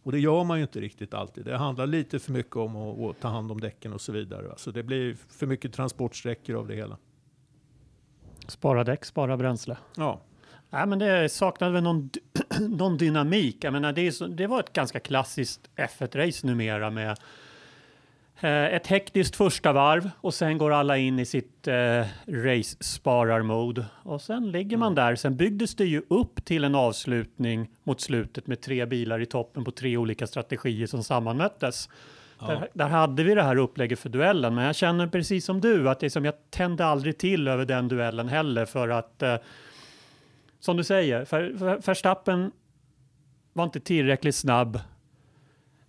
Och 0.03 0.11
det 0.11 0.19
gör 0.19 0.43
man 0.43 0.57
ju 0.57 0.63
inte 0.63 0.81
riktigt 0.81 1.13
alltid. 1.13 1.45
Det 1.45 1.57
handlar 1.57 1.87
lite 1.87 2.19
för 2.19 2.31
mycket 2.31 2.55
om 2.55 2.75
att, 2.75 2.99
att 2.99 3.21
ta 3.21 3.27
hand 3.27 3.51
om 3.51 3.59
däcken 3.59 3.93
och 3.93 4.01
så 4.01 4.11
vidare. 4.11 4.47
va. 4.47 4.53
Så 4.57 4.71
det 4.71 4.83
blir 4.83 5.17
för 5.29 5.47
mycket 5.47 5.73
transportsträckor 5.73 6.55
av 6.55 6.67
det 6.67 6.75
hela. 6.75 6.97
Spara 8.47 8.83
däck, 8.83 9.05
spara 9.05 9.37
bränsle. 9.37 9.77
Ja, 9.95 10.21
Nej, 10.73 10.87
men 10.87 10.99
det 10.99 11.29
saknade 11.29 11.73
väl 11.73 11.83
någon, 11.83 12.09
någon 12.59 12.97
dynamik. 12.97 13.63
Jag 13.63 13.73
menar, 13.73 13.93
det, 13.93 14.07
är 14.07 14.11
så, 14.11 14.27
det 14.27 14.47
var 14.47 14.59
ett 14.59 14.73
ganska 14.73 14.99
klassiskt 14.99 15.69
F1-race 15.75 16.47
numera 16.47 16.89
med 16.89 17.09
eh, 18.39 18.75
ett 18.75 18.87
hektiskt 18.87 19.35
första 19.35 19.73
varv 19.73 20.09
och 20.21 20.33
sen 20.33 20.57
går 20.57 20.71
alla 20.71 20.97
in 20.97 21.19
i 21.19 21.25
sitt 21.25 21.67
eh, 21.67 22.05
race-sparar-mode. 22.27 23.85
Och 24.03 24.21
sen 24.21 24.51
ligger 24.51 24.77
man 24.77 24.95
där. 24.95 25.15
Sen 25.15 25.37
byggdes 25.37 25.75
det 25.75 25.85
ju 25.85 26.01
upp 26.09 26.45
till 26.45 26.63
en 26.63 26.75
avslutning 26.75 27.69
mot 27.83 28.01
slutet 28.01 28.47
med 28.47 28.61
tre 28.61 28.85
bilar 28.85 29.21
i 29.21 29.25
toppen 29.25 29.63
på 29.63 29.71
tre 29.71 29.97
olika 29.97 30.27
strategier 30.27 30.87
som 30.87 31.03
sammanmöttes. 31.03 31.89
Där, 32.39 32.69
där 32.73 32.87
hade 32.87 33.23
vi 33.23 33.35
det 33.35 33.43
här 33.43 33.55
upplägget 33.55 33.99
för 33.99 34.09
duellen, 34.09 34.55
men 34.55 34.65
jag 34.65 34.75
känner 34.75 35.07
precis 35.07 35.45
som 35.45 35.61
du 35.61 35.89
att 35.89 35.99
det 35.99 36.05
är 36.05 36.09
som 36.09 36.25
jag 36.25 36.33
tände 36.49 36.85
aldrig 36.85 37.17
till 37.17 37.47
över 37.47 37.65
den 37.65 37.87
duellen 37.87 38.27
heller 38.27 38.65
för 38.65 38.89
att 38.89 39.21
eh, 39.21 39.35
som 40.61 40.77
du 40.77 40.83
säger, 40.83 41.25
Ver- 41.25 41.53
Ver- 41.57 41.85
Verstappen 41.85 42.51
var 43.53 43.63
inte 43.63 43.79
tillräckligt 43.79 44.35
snabb. 44.35 44.79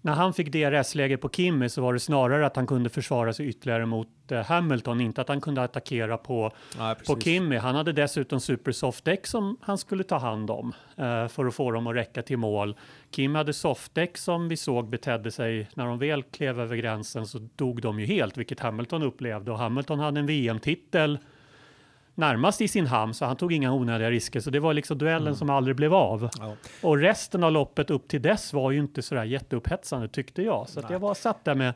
När 0.04 0.12
han 0.12 0.34
fick 0.34 0.52
DRS-läge 0.52 1.16
på 1.16 1.28
Kimi 1.28 1.68
så 1.68 1.82
var 1.82 1.92
det 1.92 2.00
snarare 2.00 2.46
att 2.46 2.56
han 2.56 2.66
kunde 2.66 2.90
försvara 2.90 3.32
sig 3.32 3.46
ytterligare 3.46 3.86
mot 3.86 4.08
eh, 4.32 4.44
Hamilton, 4.44 5.00
inte 5.00 5.20
att 5.20 5.28
han 5.28 5.40
kunde 5.40 5.62
attackera 5.62 6.18
på, 6.18 6.50
Nej, 6.78 6.94
på 7.06 7.20
Kimi. 7.20 7.56
Han 7.56 7.74
hade 7.74 7.92
dessutom 7.92 8.40
supersoftdäck 8.40 9.26
som 9.26 9.56
han 9.60 9.78
skulle 9.78 10.04
ta 10.04 10.18
hand 10.18 10.50
om 10.50 10.72
eh, 10.96 11.28
för 11.28 11.46
att 11.46 11.54
få 11.54 11.70
dem 11.70 11.86
att 11.86 11.94
räcka 11.96 12.22
till 12.22 12.36
mål. 12.36 12.76
Kim 13.10 13.34
hade 13.34 13.52
softdäck 13.52 14.18
som 14.18 14.48
vi 14.48 14.56
såg 14.56 14.88
betedde 14.88 15.30
sig 15.30 15.68
när 15.74 15.86
de 15.86 15.98
väl 15.98 16.22
klev 16.22 16.60
över 16.60 16.76
gränsen 16.76 17.26
så 17.26 17.48
dog 17.56 17.82
de 17.82 18.00
ju 18.00 18.06
helt, 18.06 18.36
vilket 18.36 18.60
Hamilton 18.60 19.02
upplevde 19.02 19.50
och 19.52 19.58
Hamilton 19.58 19.98
hade 19.98 20.20
en 20.20 20.26
VM-titel 20.26 21.18
närmast 22.14 22.60
i 22.60 22.68
sin 22.68 22.86
hamn 22.86 23.14
så 23.14 23.24
han 23.24 23.36
tog 23.36 23.52
inga 23.52 23.72
onödiga 23.72 24.10
risker. 24.10 24.40
Så 24.40 24.50
det 24.50 24.60
var 24.60 24.74
liksom 24.74 24.98
duellen 24.98 25.22
Mm. 25.22 25.34
som 25.34 25.50
aldrig 25.50 25.76
blev 25.76 25.94
av. 25.94 26.28
Ja. 26.38 26.54
Och 26.82 26.98
resten 26.98 27.44
av 27.44 27.52
loppet 27.52 27.90
upp 27.90 28.08
till 28.08 28.22
dess 28.22 28.52
var 28.52 28.70
ju 28.70 28.78
inte 28.78 29.02
sådär 29.02 29.24
jätteupphetsande 29.24 30.08
tyckte 30.08 30.42
jag. 30.42 30.68
Så 30.68 30.80
att 30.80 30.90
jag 30.90 30.98
var 30.98 31.14
satt 31.14 31.44
där 31.44 31.54
med 31.54 31.74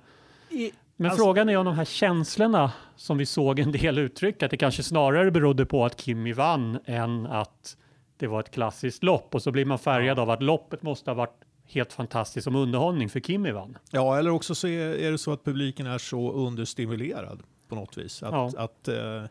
men 0.98 1.10
Alltså- 1.10 1.24
frågan 1.24 1.48
är 1.48 1.56
om 1.56 1.64
de 1.64 1.74
här 1.74 1.84
känslorna 1.84 2.72
som 2.96 3.18
vi 3.18 3.26
såg 3.26 3.58
en 3.58 3.72
del 3.72 3.98
uttryck, 3.98 4.42
att 4.42 4.50
det 4.50 4.56
kanske 4.56 4.82
snarare 4.82 5.30
berodde 5.30 5.66
på 5.66 5.84
att 5.84 6.00
Kimi 6.00 6.32
vann 6.32 6.78
än 6.84 7.26
att 7.26 7.76
det 8.16 8.26
var 8.26 8.40
ett 8.40 8.50
klassiskt 8.50 9.02
lopp. 9.02 9.34
Och 9.34 9.42
så 9.42 9.50
blir 9.52 9.64
man 9.64 9.78
färgad 9.78 10.18
av 10.18 10.30
att 10.30 10.42
loppet 10.42 10.82
måste 10.82 11.10
ha 11.10 11.14
varit 11.14 11.40
helt 11.68 11.92
fantastiskt 11.92 12.44
som 12.44 12.56
underhållning 12.56 13.08
för 13.08 13.20
Kimi 13.20 13.50
vann. 13.50 13.78
Ja, 13.90 14.18
eller 14.18 14.30
också 14.30 14.54
så 14.54 14.68
är, 14.68 14.94
är 14.94 15.10
det 15.12 15.18
så 15.18 15.32
att 15.32 15.44
publiken 15.44 15.86
är 15.86 15.98
så 15.98 16.32
understimulerad 16.32 17.42
på 17.68 17.74
något 17.74 17.98
vis. 17.98 18.22
Att, 18.22 18.32
Ja. 18.32 18.50
att 18.64 18.88
eh, 18.88 19.24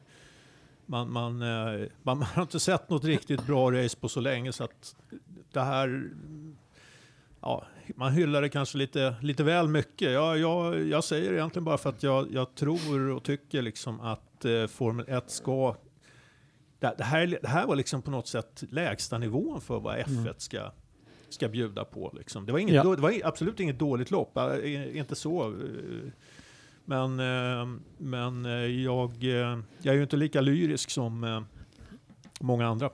man, 0.85 1.11
man, 1.11 1.41
eh, 1.41 1.87
man, 2.03 2.17
man 2.19 2.23
har 2.23 2.41
inte 2.41 2.59
sett 2.59 2.89
något 2.89 3.03
riktigt 3.03 3.45
bra 3.47 3.71
race 3.71 3.97
på 3.97 4.09
så 4.09 4.19
länge 4.19 4.53
så 4.53 4.63
att 4.63 4.95
det 5.51 5.61
här... 5.61 6.09
Ja, 7.41 7.65
man 7.95 8.11
hyllar 8.11 8.41
det 8.41 8.49
kanske 8.49 8.77
lite, 8.77 9.15
lite 9.21 9.43
väl 9.43 9.67
mycket. 9.67 10.11
Jag, 10.11 10.37
jag, 10.39 10.87
jag 10.87 11.03
säger 11.03 11.31
det 11.31 11.37
egentligen 11.37 11.63
bara 11.65 11.77
för 11.77 11.89
att 11.89 12.03
jag, 12.03 12.33
jag 12.33 12.55
tror 12.55 13.09
och 13.09 13.23
tycker 13.23 13.61
liksom 13.61 13.99
att 14.01 14.45
eh, 14.45 14.67
Formel 14.67 15.05
1 15.09 15.31
ska... 15.31 15.75
Det, 16.79 16.95
det, 16.97 17.03
här, 17.03 17.39
det 17.41 17.47
här 17.47 17.67
var 17.67 17.75
liksom 17.75 18.01
på 18.01 18.11
något 18.11 18.27
sätt 18.27 18.63
lägsta 18.69 19.17
nivån 19.17 19.61
för 19.61 19.79
vad 19.79 19.97
F1 19.97 20.33
ska, 20.37 20.71
ska 21.29 21.47
bjuda 21.47 21.85
på. 21.85 22.11
Liksom. 22.17 22.45
Det, 22.45 22.51
var 22.51 22.59
inget, 22.59 22.75
Ja. 22.75 22.95
det 22.95 23.01
var 23.01 23.13
absolut 23.23 23.59
inget 23.59 23.79
dåligt 23.79 24.11
lopp, 24.11 24.37
äh, 24.37 24.97
inte 24.97 25.15
så. 25.15 25.55
Men, 26.85 27.19
eh, 27.19 27.67
men 27.97 28.45
eh, 28.45 28.51
jag, 28.51 29.11
eh, 29.23 29.59
jag 29.81 29.93
är 29.93 29.93
ju 29.93 30.03
inte 30.03 30.17
lika 30.17 30.41
lyrisk 30.41 30.89
som 30.89 31.45
många 32.39 32.67
andra. 32.67 32.89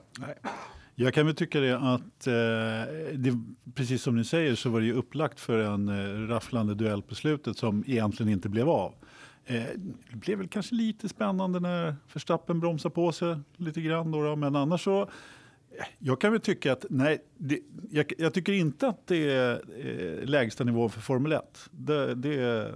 Jag 0.94 1.14
kan 1.14 1.26
väl 1.26 1.34
tycka 1.34 1.60
det 1.60 1.78
att, 1.78 2.26
eh, 2.26 3.12
det, 3.14 3.42
precis 3.74 4.02
som 4.02 4.16
ni 4.16 4.24
säger, 4.24 4.54
så 4.54 4.70
var 4.70 4.80
det 4.80 4.86
ju 4.86 4.92
upplagt 4.92 5.40
för 5.40 5.58
en 5.58 5.88
eh, 5.88 6.28
rafflande 6.28 6.74
duell 6.74 7.02
på 7.02 7.14
slutet 7.14 7.56
som 7.56 7.84
egentligen 7.86 8.32
inte 8.32 8.48
blev 8.48 8.68
av. 8.68 8.94
Eh, 9.44 9.62
det 10.10 10.16
blev 10.16 10.38
väl 10.38 10.48
kanske 10.48 10.74
lite 10.74 11.08
spännande 11.08 11.60
när 11.60 11.96
Verstappen 12.12 12.60
bromsade 12.60 12.94
på 12.94 13.12
sig 13.12 13.36
lite 13.56 13.80
grann. 13.80 14.10
Då, 14.10 14.22
då, 14.22 14.36
men 14.36 14.56
annars 14.56 14.84
så, 14.84 15.02
eh, 15.02 15.08
jag 15.98 16.20
kan 16.20 16.32
väl 16.32 16.40
tycka 16.40 16.72
att, 16.72 16.84
nej, 16.90 17.24
det, 17.38 17.58
jag, 17.90 18.12
jag 18.18 18.34
tycker 18.34 18.52
inte 18.52 18.88
att 18.88 19.06
det 19.06 19.30
är 19.30 19.62
eh, 19.78 20.28
lägsta 20.28 20.64
nivån 20.64 20.90
för 20.90 21.00
Formel 21.00 21.32
1. 21.32 21.68
Det, 21.70 22.14
det 22.14 22.70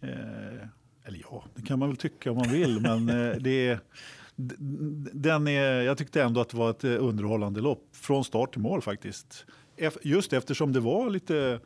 eh, 0.00 0.68
eller 1.04 1.18
ja, 1.30 1.44
det 1.54 1.62
kan 1.62 1.78
man 1.78 1.88
väl 1.88 1.96
tycka 1.96 2.30
om 2.30 2.36
man 2.36 2.48
vill, 2.50 2.80
men 2.80 3.08
eh, 3.08 3.36
det 3.40 3.68
är 3.68 3.80
den 5.12 5.48
är, 5.48 5.80
jag 5.82 5.98
tyckte 5.98 6.22
ändå 6.22 6.40
att 6.40 6.48
det 6.48 6.56
var 6.56 6.70
ett 6.70 6.84
eh, 6.84 6.90
underhållande 7.04 7.60
lopp 7.60 7.88
från 7.92 8.24
start 8.24 8.52
till 8.52 8.62
mål 8.62 8.82
faktiskt. 8.82 9.46
Ef- 9.76 9.98
Just 10.02 10.32
eftersom 10.32 10.72
det 10.72 10.80
var 10.80 11.10
lite 11.10 11.60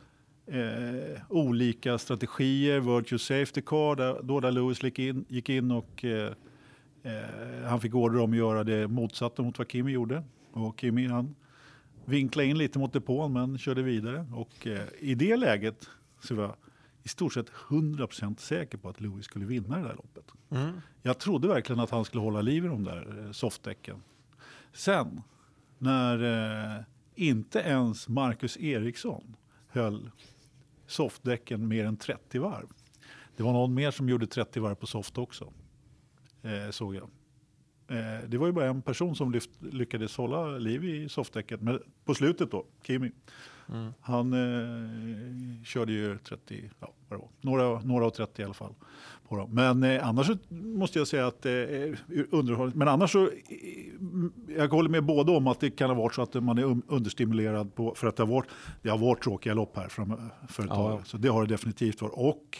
eh, 0.47 1.21
olika 1.29 1.97
strategier, 1.97 2.79
Virtue 2.79 3.19
Safety 3.19 3.61
Car, 3.61 3.95
där, 3.95 4.19
då 4.23 4.39
där 4.39 4.51
Lewis 4.51 4.83
gick 4.83 4.99
in, 4.99 5.25
gick 5.27 5.49
in 5.49 5.71
och 5.71 6.05
eh, 6.05 6.31
han 7.65 7.81
fick 7.81 7.95
order 7.95 8.19
om 8.19 8.31
att 8.31 8.37
göra 8.37 8.63
det 8.63 8.87
motsatta 8.87 9.41
mot 9.43 9.57
vad 9.57 9.71
Kimi 9.71 9.91
gjorde. 9.91 10.23
Och 10.51 10.79
Kimi 10.79 11.07
han 11.07 11.35
vinklade 12.05 12.47
in 12.47 12.57
lite 12.57 12.79
mot 12.79 12.93
depån 12.93 13.33
men 13.33 13.57
körde 13.57 13.81
vidare. 13.81 14.25
Och 14.33 14.67
eh, 14.67 14.81
i 14.99 15.15
det 15.15 15.37
läget 15.37 15.89
så 16.23 16.35
var 16.35 16.55
i 17.03 17.09
stort 17.09 17.33
sett 17.33 17.49
100% 17.49 18.37
säker 18.39 18.77
på 18.77 18.89
att 18.89 19.01
Lewis 19.01 19.25
skulle 19.25 19.45
vinna 19.45 19.77
det 19.77 19.83
där 19.83 19.95
loppet. 19.95 20.31
Jag 21.01 21.19
trodde 21.19 21.47
verkligen 21.47 21.79
att 21.79 21.89
han 21.89 22.05
skulle 22.05 22.21
hålla 22.21 22.41
liv 22.41 22.65
i 22.65 22.67
de 22.67 22.83
där 22.83 23.25
eh, 23.25 23.31
softdäcken. 23.31 24.03
Sen, 24.73 25.21
när 25.77 26.23
eh, 26.77 26.83
inte 27.15 27.59
ens 27.59 28.09
Marcus 28.09 28.57
Eriksson 28.57 29.35
höll 29.67 30.11
softdäcken 30.87 31.67
mer 31.67 31.85
än 31.85 31.97
30 31.97 32.39
varv. 32.39 32.67
Det 33.37 33.43
var 33.43 33.53
någon 33.53 33.73
mer 33.73 33.91
som 33.91 34.09
gjorde 34.09 34.27
30 34.27 34.59
varv 34.59 34.75
på 34.75 34.87
soft 34.87 35.17
också, 35.17 35.53
eh, 36.41 36.69
såg 36.71 36.95
jag. 36.95 37.09
Eh, 37.87 38.27
det 38.27 38.37
var 38.37 38.47
ju 38.47 38.53
bara 38.53 38.65
en 38.65 38.81
person 38.81 39.15
som 39.15 39.31
lyft, 39.31 39.49
lyckades 39.59 40.17
hålla 40.17 40.45
liv 40.45 40.83
i 40.83 41.09
softdäcket. 41.09 41.61
Men 41.61 41.79
på 42.05 42.15
slutet 42.15 42.51
då, 42.51 42.65
Kimi. 42.83 43.11
Han 44.01 44.33
eh, 44.33 45.63
körde 45.63 45.91
ju 45.91 46.17
30, 46.17 46.69
ja, 46.79 46.93
vad 47.09 47.19
det 47.19 47.21
var, 47.21 47.29
några, 47.41 47.79
några 47.81 48.05
och 48.05 48.13
30 48.13 48.41
i 48.41 48.45
alla 48.45 48.53
fall. 48.53 48.73
På 49.27 49.37
dem. 49.37 49.49
Men 49.53 49.83
eh, 49.83 50.07
annars 50.07 50.29
måste 50.49 50.99
jag 50.99 51.07
säga 51.07 51.27
att 51.27 51.45
eh, 51.45 51.51
underhållning, 52.31 52.77
men 52.77 52.87
annars 52.87 53.11
så, 53.11 53.23
eh, 53.23 53.29
jag 54.57 54.67
håller 54.67 54.89
med 54.89 55.03
båda 55.03 55.31
om 55.31 55.47
att 55.47 55.59
det 55.59 55.71
kan 55.71 55.89
ha 55.89 55.97
varit 55.97 56.15
så 56.15 56.21
att 56.21 56.33
man 56.33 56.57
är 56.57 56.63
understimulerad 56.87 57.75
på, 57.75 57.95
för 57.95 58.07
att 58.07 58.15
det 58.15 58.23
har 58.23 58.27
varit, 58.33 58.49
det 58.81 58.89
har 58.89 58.97
varit 58.97 59.23
tråkiga 59.23 59.53
lopp 59.53 59.77
här 59.77 59.87
fram, 59.87 60.15
för 60.47 60.63
ett 60.63 60.69
Ja, 60.69 60.75
tag. 60.75 61.07
Så 61.07 61.17
det 61.17 61.27
har 61.27 61.41
det 61.41 61.53
definitivt 61.53 62.01
varit. 62.01 62.13
Och 62.15 62.57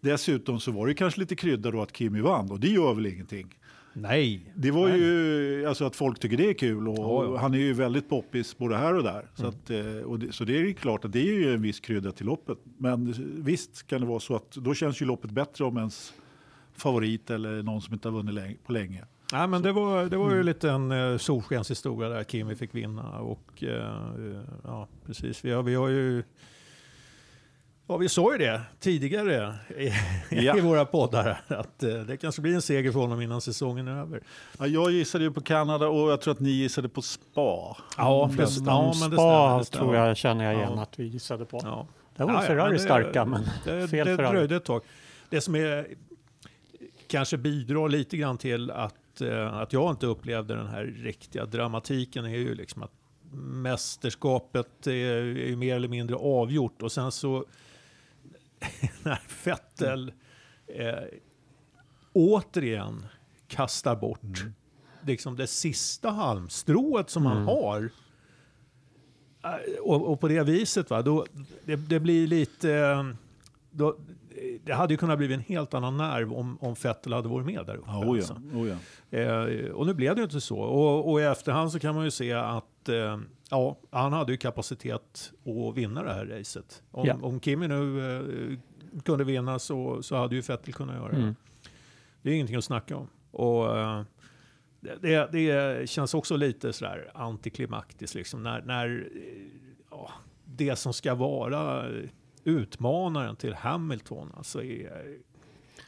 dessutom 0.00 0.60
så 0.60 0.72
var 0.72 0.86
det 0.86 0.94
kanske 0.94 1.20
lite 1.20 1.36
krydda 1.36 1.70
då 1.70 1.82
att 1.82 1.96
Kimi 1.96 2.20
vann 2.20 2.50
och 2.50 2.60
det 2.60 2.68
gör 2.68 2.94
väl 2.94 3.06
ingenting. 3.06 3.58
Nej. 3.92 4.52
Det 4.54 4.70
var 4.70 4.88
ju 4.88 5.66
alltså 5.66 5.84
att 5.84 5.96
folk 5.96 6.18
tycker 6.18 6.36
det 6.36 6.50
är 6.50 6.54
kul 6.54 6.88
och 6.88 6.98
Ja, 6.98 7.24
ja. 7.24 7.36
han 7.36 7.54
är 7.54 7.58
ju 7.58 7.72
väldigt 7.72 8.08
poppis 8.08 8.58
både 8.58 8.76
här 8.76 8.94
och 8.94 9.02
där. 9.02 9.26
Så, 9.34 9.46
att, 9.46 9.70
eh, 9.70 10.02
och 10.04 10.18
det, 10.18 10.32
så 10.32 10.44
det 10.44 10.56
är 10.56 10.60
ju 10.60 10.74
klart 10.74 11.04
att 11.04 11.12
det 11.12 11.20
är 11.20 11.34
ju 11.34 11.54
en 11.54 11.62
viss 11.62 11.80
krydda 11.80 12.12
till 12.12 12.26
loppet. 12.26 12.58
Men 12.78 13.14
visst 13.44 13.86
kan 13.86 14.00
det 14.00 14.06
vara 14.06 14.20
så 14.20 14.36
att 14.36 14.50
då 14.50 14.74
känns 14.74 15.02
ju 15.02 15.06
loppet 15.06 15.30
bättre 15.30 15.64
om 15.64 15.76
ens 15.76 16.12
favorit 16.76 17.30
eller 17.30 17.62
någon 17.62 17.82
som 17.82 17.94
inte 17.94 18.08
har 18.08 18.22
vunnit 18.22 18.64
på 18.64 18.72
länge. 18.72 19.04
Nej, 19.32 19.48
men 19.48 19.62
det 19.62 19.72
var, 19.72 20.04
det 20.04 20.16
var 20.16 20.34
ju 20.34 20.42
lite 20.42 20.70
en 20.70 20.92
uh, 20.92 21.18
solskenshistoria 21.18 22.08
där 22.08 22.24
Kimi 22.24 22.54
fick 22.54 22.74
vinna. 22.74 23.18
Och, 23.18 23.64
eh, 23.64 24.42
ja, 24.64 24.88
precis. 25.06 25.44
Vi 25.44 25.50
har, 25.50 25.62
vi 25.62 25.74
har 25.74 25.88
ju... 25.88 26.22
Ja, 27.92 27.96
vi 27.96 28.08
sa 28.08 28.32
ju 28.32 28.38
det 28.38 28.60
tidigare 28.80 29.54
i, 29.78 29.92
Ja. 30.44 30.56
i 30.56 30.60
våra 30.60 30.84
poddar 30.84 31.40
att 31.48 31.82
eh, 31.82 31.94
det 31.94 32.16
kanske 32.16 32.42
blir 32.42 32.54
en 32.54 32.62
seger 32.62 32.92
för 32.92 33.00
honom 33.00 33.20
innan 33.20 33.40
säsongen 33.40 33.88
är 33.88 34.00
över. 34.00 34.20
Ja, 34.58 34.66
jag 34.66 34.90
gissade 34.90 35.24
ju 35.24 35.30
på 35.32 35.40
Kanada 35.40 35.88
och 35.88 36.10
jag 36.10 36.20
tror 36.20 36.32
att 36.34 36.40
ni 36.40 36.50
gissade 36.50 36.88
på 36.88 37.02
Spa. 37.02 37.76
Ja, 37.96 38.20
De 38.26 38.30
det- 38.30 38.36
flesta. 38.36 38.64
ja, 38.66 38.94
men 39.00 39.10
det 39.10 39.16
Spa 39.16 39.22
stämmer, 39.50 39.58
det 39.58 39.64
stämmer. 39.64 39.84
tror 39.84 39.96
jag 39.96 40.16
känner 40.16 40.44
jag 40.44 40.54
igen 40.54 40.72
Ja. 40.76 40.82
att 40.82 40.98
vi 40.98 41.04
gissade 41.04 41.44
på. 41.44 41.60
Ja. 41.62 41.86
Där 42.16 42.24
var 42.24 42.32
Ja, 42.32 42.40
Ferrari 42.40 42.64
men 42.64 42.72
det- 42.72 42.78
starka, 42.78 43.24
men 43.24 43.42
Det, 43.64 43.88
fel 43.88 44.06
det 44.06 44.16
Ferrari. 44.16 44.32
dröjde 44.36 44.56
ett 44.56 44.64
tag. 44.64 44.82
Det 45.30 45.40
som 45.40 45.54
är, 45.54 45.86
kanske 47.06 47.36
bidrar 47.36 47.88
lite 47.88 48.16
grann 48.16 48.38
till 48.38 48.70
att, 48.70 49.20
eh, 49.20 49.54
att 49.56 49.72
jag 49.72 49.90
inte 49.90 50.06
upplevde 50.06 50.54
den 50.54 50.66
här 50.66 50.84
riktiga 50.84 51.44
dramatiken 51.46 52.24
är 52.24 52.28
ju 52.38 52.54
liksom 52.54 52.82
att 52.82 52.92
mästerskapet 53.44 54.86
är, 54.86 54.92
är 55.16 55.46
ju 55.48 55.56
mer 55.56 55.76
eller 55.76 55.88
mindre 55.88 56.16
avgjort 56.16 56.82
och 56.82 56.92
sen 56.92 57.12
så 57.12 57.44
när 59.02 59.20
Vettel 59.44 60.12
eh, 60.66 61.18
återigen 62.12 63.06
kastar 63.48 63.96
bort 63.96 64.44
liksom 65.02 65.36
det 65.36 65.46
sista 65.46 66.10
halmstrået 66.10 67.10
som 67.10 67.26
han 67.26 67.44
har 67.44 67.90
Eh, 69.44 69.80
och, 69.82 70.10
och 70.12 70.20
på 70.20 70.28
det 70.28 70.42
viset, 70.42 70.90
va, 70.90 71.02
då, 71.02 71.26
det, 71.64 71.76
det 71.76 72.00
blir 72.00 72.26
lite... 72.26 72.72
eh, 72.74 73.04
Då, 73.70 73.96
det 74.64 74.72
hade 74.72 74.94
ju 74.94 74.98
kunnat 74.98 75.18
bli 75.18 75.34
en 75.34 75.40
helt 75.40 75.74
annan 75.74 75.96
nerv 75.96 76.32
om, 76.32 76.58
om 76.60 76.74
Vettel 76.82 77.12
hade 77.12 77.28
varit 77.28 77.46
med 77.46 77.66
där 77.66 77.76
uppe. 77.76 77.90
Ja, 77.90 77.98
oh 77.98 78.06
ja, 78.06 78.12
alltså. 78.16 78.34
oh 78.54 78.68
ja. 79.10 79.18
Eh, 79.18 79.70
och 79.70 79.86
nu 79.86 79.94
blev 79.94 80.14
det 80.14 80.20
ju 80.20 80.24
inte 80.24 80.40
så. 80.40 80.58
Och, 80.58 81.12
och 81.12 81.20
i 81.20 81.24
efterhand 81.24 81.72
så 81.72 81.78
kan 81.78 81.94
man 81.94 82.04
ju 82.04 82.10
se 82.10 82.32
att 82.32 82.88
eh, 82.88 83.18
ja, 83.52 83.76
han 83.90 84.12
hade 84.12 84.32
ju 84.32 84.38
kapacitet 84.38 85.32
att 85.44 85.76
vinna 85.76 86.02
det 86.02 86.12
här 86.12 86.26
racet. 86.26 86.82
Om, 86.90 87.06
Ja. 87.06 87.16
om 87.22 87.40
Kimi 87.40 87.68
nu 87.68 88.16
eh, 88.16 88.58
kunde 89.02 89.24
vinna 89.24 89.58
så, 89.58 90.02
så 90.02 90.16
hade 90.16 90.34
ju 90.34 90.40
Vettel 90.40 90.74
kunnat 90.74 90.96
göra 90.96 91.10
det. 91.12 91.16
Mm. 91.16 91.34
Det 92.22 92.30
är 92.30 92.34
ingenting 92.34 92.56
att 92.56 92.64
snacka 92.64 92.96
om. 92.96 93.08
Och, 93.30 93.78
eh, 93.78 94.02
det, 94.80 94.96
det, 95.02 95.32
det 95.32 95.88
känns 95.90 96.14
också 96.14 96.36
lite 96.36 96.72
sådär 96.72 97.10
antiklimaktiskt 97.14 98.14
liksom 98.14 98.42
när, 98.42 98.62
när 98.62 99.08
eh, 99.16 99.46
ja, 99.90 100.10
det 100.44 100.76
som 100.76 100.92
ska 100.92 101.14
vara 101.14 101.86
utmanaren 102.44 103.36
till 103.36 103.54
Hamilton 103.54 104.32
alltså 104.36 104.62
är, 104.62 105.18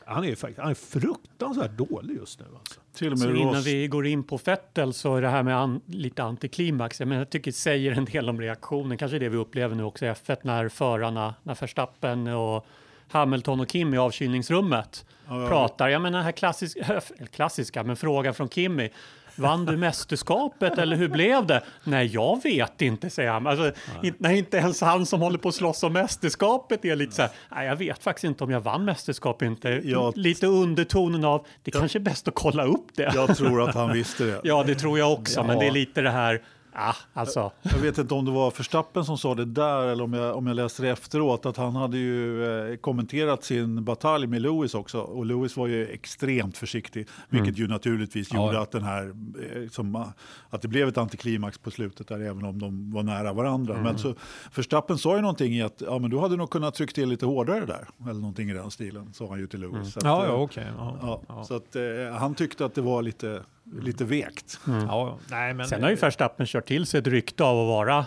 han 0.07 0.25
är 0.25 0.35
faktiskt 0.35 0.61
han 0.61 0.71
är 0.71 0.75
fruktansvärt 0.75 1.71
dålig 1.71 2.17
just 2.17 2.41
nu 2.41 2.47
alltså. 2.59 2.81
Till 2.95 3.13
och 3.13 3.19
Så 3.19 3.29
med 3.29 3.37
innan 3.37 3.55
Ross. 3.55 3.67
vi 3.67 3.89
går 3.89 4.07
in 4.07 4.23
på 4.25 4.39
Fettel 4.39 4.93
så 4.93 5.17
är 5.17 5.23
det 5.23 5.29
här 5.29 5.43
med 5.43 5.57
an, 5.57 5.81
lite 5.87 6.23
antiklimax. 6.23 7.01
Jag, 7.01 7.09
menar, 7.09 7.21
jag 7.21 7.31
tycker 7.31 7.51
det 7.51 7.57
säger 7.57 7.93
en 7.93 8.05
del 8.05 8.29
om 8.29 8.41
reaktionen. 8.41 8.99
Kanske 8.99 9.19
det 9.19 9.29
vi 9.29 9.37
upplever 9.37 9.75
nu 9.77 9.83
också 9.83 10.07
i 10.07 10.09
F1 10.09 10.37
när 10.43 10.69
förarna, 10.69 11.35
när 11.43 11.55
Verstappen 11.61 12.27
och 12.27 12.67
Hamilton 13.09 13.61
och 13.61 13.69
Kim 13.69 13.95
i 13.95 13.99
avkylningsrummet 13.99 15.07
Ja, 15.29 15.43
ja. 15.43 15.49
pratar. 15.49 15.89
Jag 15.89 16.03
menar 16.03 16.19
den 16.19 16.25
här 16.25 16.33
klassiska, 16.33 17.01
klassiska, 17.33 17.83
men 17.85 17.97
frågan 17.97 18.35
från 18.35 18.49
Kimmy. 18.49 18.91
Vann 19.37 19.65
du 19.65 19.77
mästerskapet 19.77 20.79
eller 20.79 20.97
hur 20.97 21.09
blev 21.09 21.47
det? 21.47 21.63
Nej, 21.85 22.07
jag 22.07 22.43
vet 22.43 22.83
inte, 22.83 23.11
säger 23.11 23.31
han. 23.31 23.47
Alltså, 23.47 23.73
inte, 24.03 24.19
nej, 24.21 24.39
inte 24.39 24.57
ens 24.57 24.81
han 24.81 25.07
som 25.07 25.21
håller 25.21 25.39
på 25.39 25.49
att 25.49 25.55
slåss 25.55 25.83
om 25.83 25.93
mästerskapet 25.93 26.85
är 26.85 26.97
lite 26.97 27.13
så 27.13 27.23
här, 27.23 27.31
nej, 27.55 27.67
jag 27.67 27.77
vet 27.77 28.03
faktiskt 28.03 28.25
inte 28.25 28.45
om 28.45 28.51
jag 28.51 28.61
vann 28.61 28.85
mästerskapet 28.85 29.47
inte. 29.47 29.81
Ja. 29.85 30.13
Lite 30.17 30.47
undertonen 30.47 31.25
av, 31.25 31.47
det 31.63 31.71
kanske 31.71 31.99
är 31.99 32.01
bäst 32.01 32.29
att 32.29 32.35
kolla 32.35 32.65
upp 32.65 32.87
det. 32.97 33.13
Jag 33.15 33.37
tror 33.37 33.69
att 33.69 33.75
han 33.75 33.93
visste 33.93 34.25
det. 34.25 34.41
Ja, 34.45 34.63
det 34.67 34.75
tror 34.75 34.99
jag 34.99 35.13
också, 35.13 35.43
men 35.43 35.55
Ja. 35.57 35.61
det 35.61 35.67
är 35.67 35.71
lite 35.71 36.01
det 36.03 36.11
här, 36.11 36.43
ah, 36.75 36.95
alltså. 37.13 37.51
Jag 37.63 37.79
vet 37.79 37.99
inte 37.99 38.15
om 38.15 38.25
det 38.25 38.31
var 38.31 38.51
Verstappen 38.51 39.05
som 39.05 39.19
sa 39.19 39.35
det 39.35 39.45
där 39.45 39.87
eller 39.87 40.05
om 40.05 40.13
jag, 40.13 40.37
om 40.37 40.47
jag 40.47 40.57
läste 40.57 40.83
det 40.83 40.89
efteråt. 40.91 41.47
Att 41.47 41.57
han 41.57 41.77
hade 41.77 41.99
ju 41.99 42.45
eh, 42.73 42.77
kommenterat 42.77 43.45
sin 43.45 43.85
batalj 43.85 44.27
med 44.27 44.43
Lewis 44.43 44.75
också. 44.75 45.01
Och 45.01 45.27
Lewis 45.27 45.57
var 45.57 45.67
ju 45.67 45.87
extremt 45.89 46.57
försiktig. 46.57 47.07
Vilket 47.29 47.59
ju 47.59 47.69
naturligtvis 47.69 48.29
Ja. 48.33 48.47
gjorde 48.47 48.61
att, 48.61 48.71
den 48.71 48.83
här, 48.83 49.15
eh, 49.55 49.69
som, 49.69 50.05
att 50.51 50.63
det 50.63 50.69
blev 50.69 50.89
ett 50.89 50.99
antiklimax 50.99 51.59
på 51.59 51.71
slutet 51.71 52.09
där 52.09 52.21
även 52.21 52.45
om 52.45 52.59
de 52.59 52.93
var 52.93 53.03
nära 53.03 53.33
varandra. 53.33 53.81
Men 53.83 53.99
så 53.99 54.15
Verstappen 54.55 54.99
sa 54.99 55.17
ju 55.17 55.21
någonting 55.21 55.53
i 55.55 55.63
att 55.63 55.83
ja, 55.87 55.99
men 55.99 56.11
du 56.11 56.19
hade 56.19 56.37
nog 56.37 56.51
kunnat 56.51 56.75
trycka 56.75 56.93
till 56.93 57.09
lite 57.09 57.27
hårdare 57.27 57.67
där. 57.67 57.89
Eller 58.03 58.21
någonting 58.21 58.51
i 58.51 58.55
den 58.55 58.71
stilen 58.71 59.13
sa 59.13 59.29
han 59.29 59.39
ju 59.39 59.47
till 59.47 59.61
Lewis. 59.61 59.93
Så 59.93 59.99
att, 59.99 60.05
Ja, 60.05 60.27
ja 60.27 60.49
eh. 60.63 60.69
Ja. 60.79 60.99
Ja, 61.03 61.23
Ja. 61.29 61.45
Så 61.45 61.57
att, 61.57 61.77
eh, 61.77 61.83
han 62.19 62.35
tyckte 62.35 62.65
att 62.65 62.75
det 62.75 62.81
var 62.81 63.03
lite, 63.03 63.43
lite 63.83 64.05
vekt. 64.05 64.61
Ja, 64.67 65.19
nej, 65.31 65.55
men, 65.55 65.69
Sen 65.69 65.83
har 65.83 65.91
ju 65.91 65.97
Verstappen 65.97 66.47
kört 66.47 66.67
till 66.69 66.87
sig 66.87 67.01
ett 67.01 67.07
rykte 67.07 67.45
av 67.45 67.61
att 67.61 67.67
vara 67.69 68.07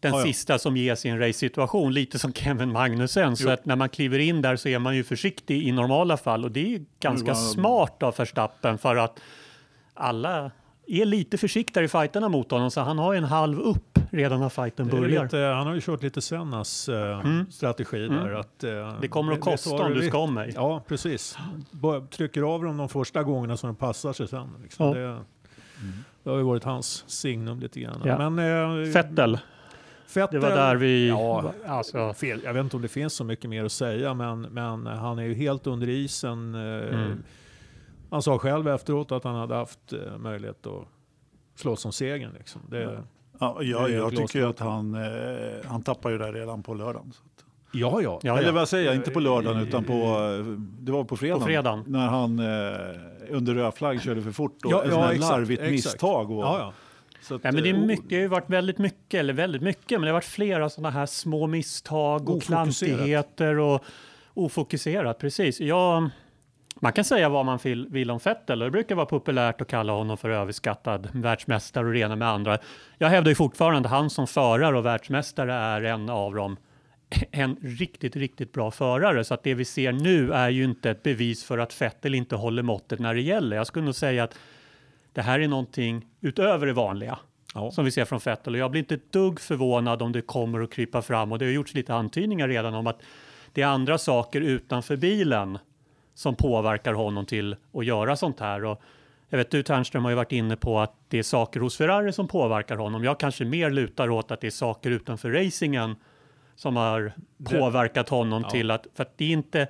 den 0.00 0.12
Ja, 0.12 0.18
ja. 0.18 0.24
sista 0.26 0.58
som 0.58 0.76
ges 0.76 1.06
i 1.06 1.08
en 1.08 1.18
race-situation, 1.18 1.92
lite 1.94 2.18
som 2.18 2.32
Kevin 2.32 2.72
Magnussen. 2.72 3.36
Så 3.36 3.44
Jo. 3.44 3.50
att 3.50 3.64
när 3.64 3.76
man 3.76 3.88
kliver 3.88 4.18
in 4.18 4.42
där 4.42 4.56
så 4.56 4.68
är 4.68 4.78
man 4.78 4.96
ju 4.96 5.04
försiktig 5.04 5.62
i 5.68 5.72
normala 5.72 6.16
fall 6.16 6.44
och 6.44 6.50
det 6.52 6.60
är 6.60 6.68
ju 6.68 6.84
ganska 7.00 7.26
var- 7.26 7.34
smart 7.34 8.02
av 8.02 8.14
Verstappen 8.18 8.78
för 8.78 8.96
att 8.96 9.20
alla 9.94 10.50
är 10.88 11.04
lite 11.04 11.38
försiktigare 11.38 11.84
i 11.84 11.88
fighterna 11.88 12.28
mot 12.28 12.50
honom 12.50 12.70
så 12.70 12.80
han 12.80 12.98
har 12.98 13.14
en 13.14 13.24
halv 13.24 13.60
upp 13.60 13.98
redan 14.10 14.40
när 14.40 14.48
fighten 14.48 14.88
börjar. 14.88 15.22
lite, 15.24 15.36
han 15.38 15.66
har 15.66 15.74
ju 15.74 15.80
kört 15.80 16.02
lite 16.02 16.20
Sennas 16.20 16.88
eh, 16.88 17.22
strategi 17.50 18.08
där. 18.08 18.32
Att, 18.34 18.64
eh, 18.64 18.70
Mm. 18.70 18.94
Det 19.00 19.08
kommer 19.08 19.32
att 19.32 19.40
kosta 19.40 19.70
om 19.84 19.94
du 19.94 20.08
ska 20.08 20.18
om 20.18 20.34
mig. 20.34 20.52
Ja, 20.54 20.82
precis. 20.88 21.38
Bara 21.70 22.00
trycker 22.00 22.42
av 22.42 22.62
dem 22.64 22.76
de 22.76 22.88
första 22.88 23.22
gångerna 23.22 23.56
så 23.56 23.66
de 23.66 23.76
passar 23.76 24.12
sig 24.12 24.28
sen. 24.28 24.48
Liksom. 24.62 24.86
Ja. 24.86 24.94
Det, 24.94 25.18
det 26.22 26.30
har 26.30 26.36
ju 26.36 26.42
varit 26.42 26.64
hans 26.64 27.04
signum 27.06 27.60
lite 27.60 27.80
grann. 27.80 28.02
Ja. 28.04 28.30
Men, 28.30 28.84
eh, 28.86 28.92
Fettel, 28.92 29.38
Vettel, 30.14 30.40
det 30.40 30.48
var 30.48 30.56
där 30.56 30.76
vi... 30.76 31.08
Ja, 31.08 31.52
alltså, 31.66 32.12
fel. 32.14 32.40
Jag 32.44 32.52
vet 32.54 32.64
inte 32.64 32.76
om 32.76 32.82
det 32.82 32.88
finns 32.88 33.12
så 33.14 33.24
mycket 33.24 33.50
mer 33.50 33.64
att 33.64 33.72
säga, 33.72 34.14
men, 34.14 34.40
men 34.40 34.86
han 34.86 35.18
är 35.18 35.22
ju 35.22 35.34
helt 35.34 35.66
under 35.66 35.88
isen. 35.88 36.54
eh, 36.54 36.60
Mm. 36.94 37.22
Han 38.10 38.22
sa 38.22 38.38
själv 38.38 38.68
efteråt 38.68 39.12
att 39.12 39.24
han 39.24 39.34
hade 39.34 39.54
haft 39.54 39.92
eh, 39.92 40.18
möjlighet 40.18 40.66
att 40.66 40.84
slåss 41.54 41.84
om 41.84 41.92
segern. 41.92 42.32
Liksom. 42.38 42.60
Det, 42.70 42.82
ja. 42.82 42.90
Ja, 43.40 43.58
ja, 43.62 43.78
Det 43.86 43.94
är 43.94 43.98
jag 43.98 44.16
tycker 44.16 44.42
att 44.46 44.58
han, 44.58 44.94
eh, 44.94 45.00
han 45.66 45.82
tappar 45.82 46.10
ju 46.10 46.18
där 46.18 46.32
redan 46.32 46.62
på 46.62 46.74
lördagen. 46.74 47.12
Ja, 47.72 48.00
ja. 48.02 48.20
Ja, 48.22 48.38
Eller 48.38 48.48
ja. 48.48 48.52
vad 48.52 48.68
säger 48.68 48.86
jag, 48.86 48.94
inte 48.94 49.10
på 49.10 49.20
lördagen 49.20 49.62
utan 49.62 49.84
på, 49.84 49.92
eh, 49.92 50.44
det 50.80 50.92
var 50.92 51.04
på 51.04 51.16
fredagen. 51.16 51.40
På 51.40 51.46
fredagen. 51.46 51.84
När 51.86 52.06
han 52.06 52.38
eh, 52.38 53.36
under 53.36 53.54
röd 53.54 53.74
flagg 53.74 54.02
körde 54.02 54.22
för 54.22 54.32
fort 54.32 54.64
och 54.64 54.72
Ja, 54.72 54.84
ett 54.84 54.90
ja, 54.90 55.12
exakt, 55.12 55.30
larvigt 55.30 55.62
exakt. 55.62 55.72
misstag. 55.72 56.30
Och, 56.30 56.44
ja, 56.44 56.58
ja. 56.58 56.72
Så 57.22 57.34
att, 57.34 57.42
Nej, 57.42 57.52
men 57.52 57.62
det, 57.62 57.70
är 57.70 57.74
eh, 57.74 57.80
mycket, 57.80 58.08
det 58.08 58.14
har 58.14 58.22
ju 58.22 58.28
varit 58.28 58.50
väldigt 58.50 58.78
mycket, 58.78 59.20
eller 59.20 59.32
väldigt 59.32 59.62
mycket, 59.62 59.90
men 59.90 60.00
det 60.00 60.08
har 60.08 60.12
varit 60.14 60.24
flera 60.24 60.70
sådana 60.70 60.90
här 60.90 61.06
små 61.06 61.46
misstag 61.46 62.28
och 62.28 62.42
klantigheter 62.42 63.58
och 63.58 63.84
ofokuserat. 64.34 65.18
Precis. 65.18 65.60
Jag, 65.60 66.10
man 66.80 66.92
kan 66.92 67.04
säga 67.04 67.28
vad 67.28 67.46
man 67.46 67.58
vill, 67.62 67.88
vill 67.88 68.10
om 68.10 68.18
Vettel 68.24 68.62
och 68.62 68.66
det 68.66 68.70
brukar 68.70 68.94
vara 68.94 69.06
populärt 69.06 69.60
att 69.60 69.68
kalla 69.68 69.92
honom 69.92 70.16
för 70.16 70.30
överskattad 70.30 71.08
världsmästare 71.12 71.86
och 71.86 71.92
rena 71.92 72.16
med 72.16 72.28
andra. 72.28 72.58
Jag 72.98 73.08
hävdar 73.08 73.30
ju 73.30 73.34
fortfarande 73.34 73.88
att 73.88 73.94
han 73.94 74.10
som 74.10 74.26
förare 74.26 74.78
och 74.78 74.86
världsmästare 74.86 75.54
är 75.54 75.82
en 75.82 76.08
av 76.10 76.34
dem 76.34 76.56
en 77.30 77.56
riktigt, 77.62 78.16
riktigt 78.16 78.52
bra 78.52 78.70
förare. 78.70 79.24
Så 79.24 79.34
att 79.34 79.42
det 79.42 79.54
vi 79.54 79.64
ser 79.64 79.92
nu 79.92 80.32
är 80.32 80.50
ju 80.50 80.64
inte 80.64 80.90
ett 80.90 81.02
bevis 81.02 81.44
för 81.44 81.58
att 81.58 81.82
Vettel 81.82 82.14
inte 82.14 82.36
håller 82.36 82.62
måttet 82.62 82.98
när 82.98 83.14
det 83.14 83.20
gäller. 83.20 83.56
Jag 83.56 83.66
skulle 83.66 83.84
nog 83.84 83.94
säga 83.94 84.24
att 84.24 84.38
det 85.12 85.22
här 85.22 85.40
är 85.40 85.48
någonting 85.48 86.06
utöver 86.20 86.66
det 86.66 86.72
vanliga 86.72 87.18
Ja. 87.54 87.70
som 87.70 87.84
vi 87.84 87.90
ser 87.90 88.04
från 88.04 88.20
Vettel. 88.24 88.54
Och 88.54 88.58
jag 88.58 88.70
blir 88.70 88.78
inte 88.78 88.94
ett 88.94 89.12
dugg 89.12 89.40
förvånad 89.40 90.02
om 90.02 90.12
det 90.12 90.20
kommer 90.20 90.60
att 90.60 90.72
krypa 90.72 91.02
fram. 91.02 91.32
Och 91.32 91.38
det 91.38 91.44
har 91.44 91.52
gjorts 91.52 91.74
lite 91.74 91.94
antydningar 91.94 92.48
redan 92.48 92.74
om 92.74 92.86
att 92.86 93.00
det 93.52 93.62
är 93.62 93.66
andra 93.66 93.98
saker 93.98 94.40
utanför 94.40 94.96
bilen 94.96 95.58
som 96.18 96.34
påverkar 96.34 96.92
honom 96.92 97.26
till 97.26 97.56
att 97.74 97.84
göra 97.84 98.16
sånt 98.16 98.40
här. 98.40 98.64
Och 98.64 98.82
jag 99.28 99.38
vet 99.38 99.50
du 99.50 99.62
Ternström 99.62 100.04
har 100.04 100.10
ju 100.10 100.16
varit 100.16 100.32
inne 100.32 100.56
på 100.56 100.78
att 100.80 100.94
det 101.08 101.18
är 101.18 101.22
saker 101.22 101.60
hos 101.60 101.76
Ferrari 101.76 102.12
som 102.12 102.28
påverkar 102.28 102.76
honom. 102.76 103.04
Jag 103.04 103.20
kanske 103.20 103.44
mer 103.44 103.70
lutar 103.70 104.10
åt 104.10 104.30
att 104.30 104.40
det 104.40 104.46
är 104.46 104.50
saker 104.50 104.90
utanför 104.90 105.30
racingen 105.30 105.96
som 106.54 106.76
har 106.76 107.12
påverkat 107.44 108.08
honom 108.08 108.42
Ja. 108.42 108.50
till 108.50 108.70
att, 108.70 108.86
för 108.94 109.02
att 109.02 109.18
det 109.18 109.24
är 109.24 109.30
inte, 109.30 109.68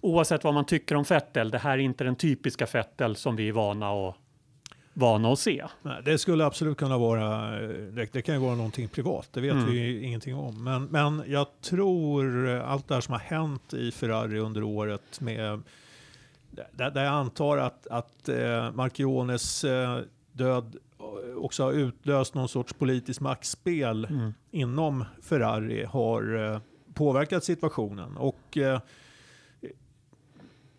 oavsett 0.00 0.44
vad 0.44 0.54
man 0.54 0.64
tycker 0.64 0.94
om 0.94 1.02
Vettel, 1.02 1.50
det 1.50 1.58
här 1.58 1.72
är 1.72 1.78
inte 1.78 2.04
den 2.04 2.16
typiska 2.16 2.66
Vettel 2.72 3.16
som 3.16 3.36
vi 3.36 3.48
är 3.48 3.52
vana 3.52 4.08
att, 4.08 4.16
vana 4.94 5.32
att 5.32 5.38
se. 5.38 5.64
Nej, 5.82 6.02
det 6.04 6.18
skulle 6.18 6.44
absolut 6.46 6.78
kunna 6.78 6.98
vara, 6.98 7.60
eh, 7.62 7.68
det, 7.68 8.12
det 8.12 8.22
kan 8.22 8.34
ju 8.34 8.40
vara 8.40 8.54
någonting 8.54 8.88
privat, 8.88 9.28
det 9.32 9.40
vet 9.40 9.52
Mm. 9.52 9.66
vi 9.66 9.78
ju 9.78 10.02
ingenting 10.04 10.34
om. 10.36 10.64
Men, 10.64 10.84
men 10.84 11.22
jag 11.26 11.46
tror 11.60 12.48
eh, 12.48 12.70
allt 12.70 12.88
det 12.88 12.94
här 12.94 13.00
som 13.00 13.12
har 13.12 13.20
hänt 13.20 13.74
i 13.74 13.90
Ferrari 13.90 14.38
under 14.38 14.62
året 14.62 15.20
med, 15.20 15.62
där, 16.72 16.90
där 16.90 17.04
jag 17.04 17.12
antar 17.14 17.58
att, 17.58 17.86
att 17.86 18.28
eh, 18.28 18.72
Marchiones 18.72 19.64
eh, 19.64 19.98
död 20.32 20.76
också 21.36 21.62
har 21.64 21.72
utlöst 21.72 22.34
någon 22.34 22.48
sorts 22.48 22.72
politiskt 22.72 23.20
maktspel 23.20 24.04
Mm. 24.10 24.34
inom 24.50 25.04
Ferrari 25.22 25.84
har 25.84 26.52
eh, 26.52 26.60
påverkat 26.94 27.44
situationen. 27.44 28.16
Och, 28.16 28.56
eh, 28.58 28.80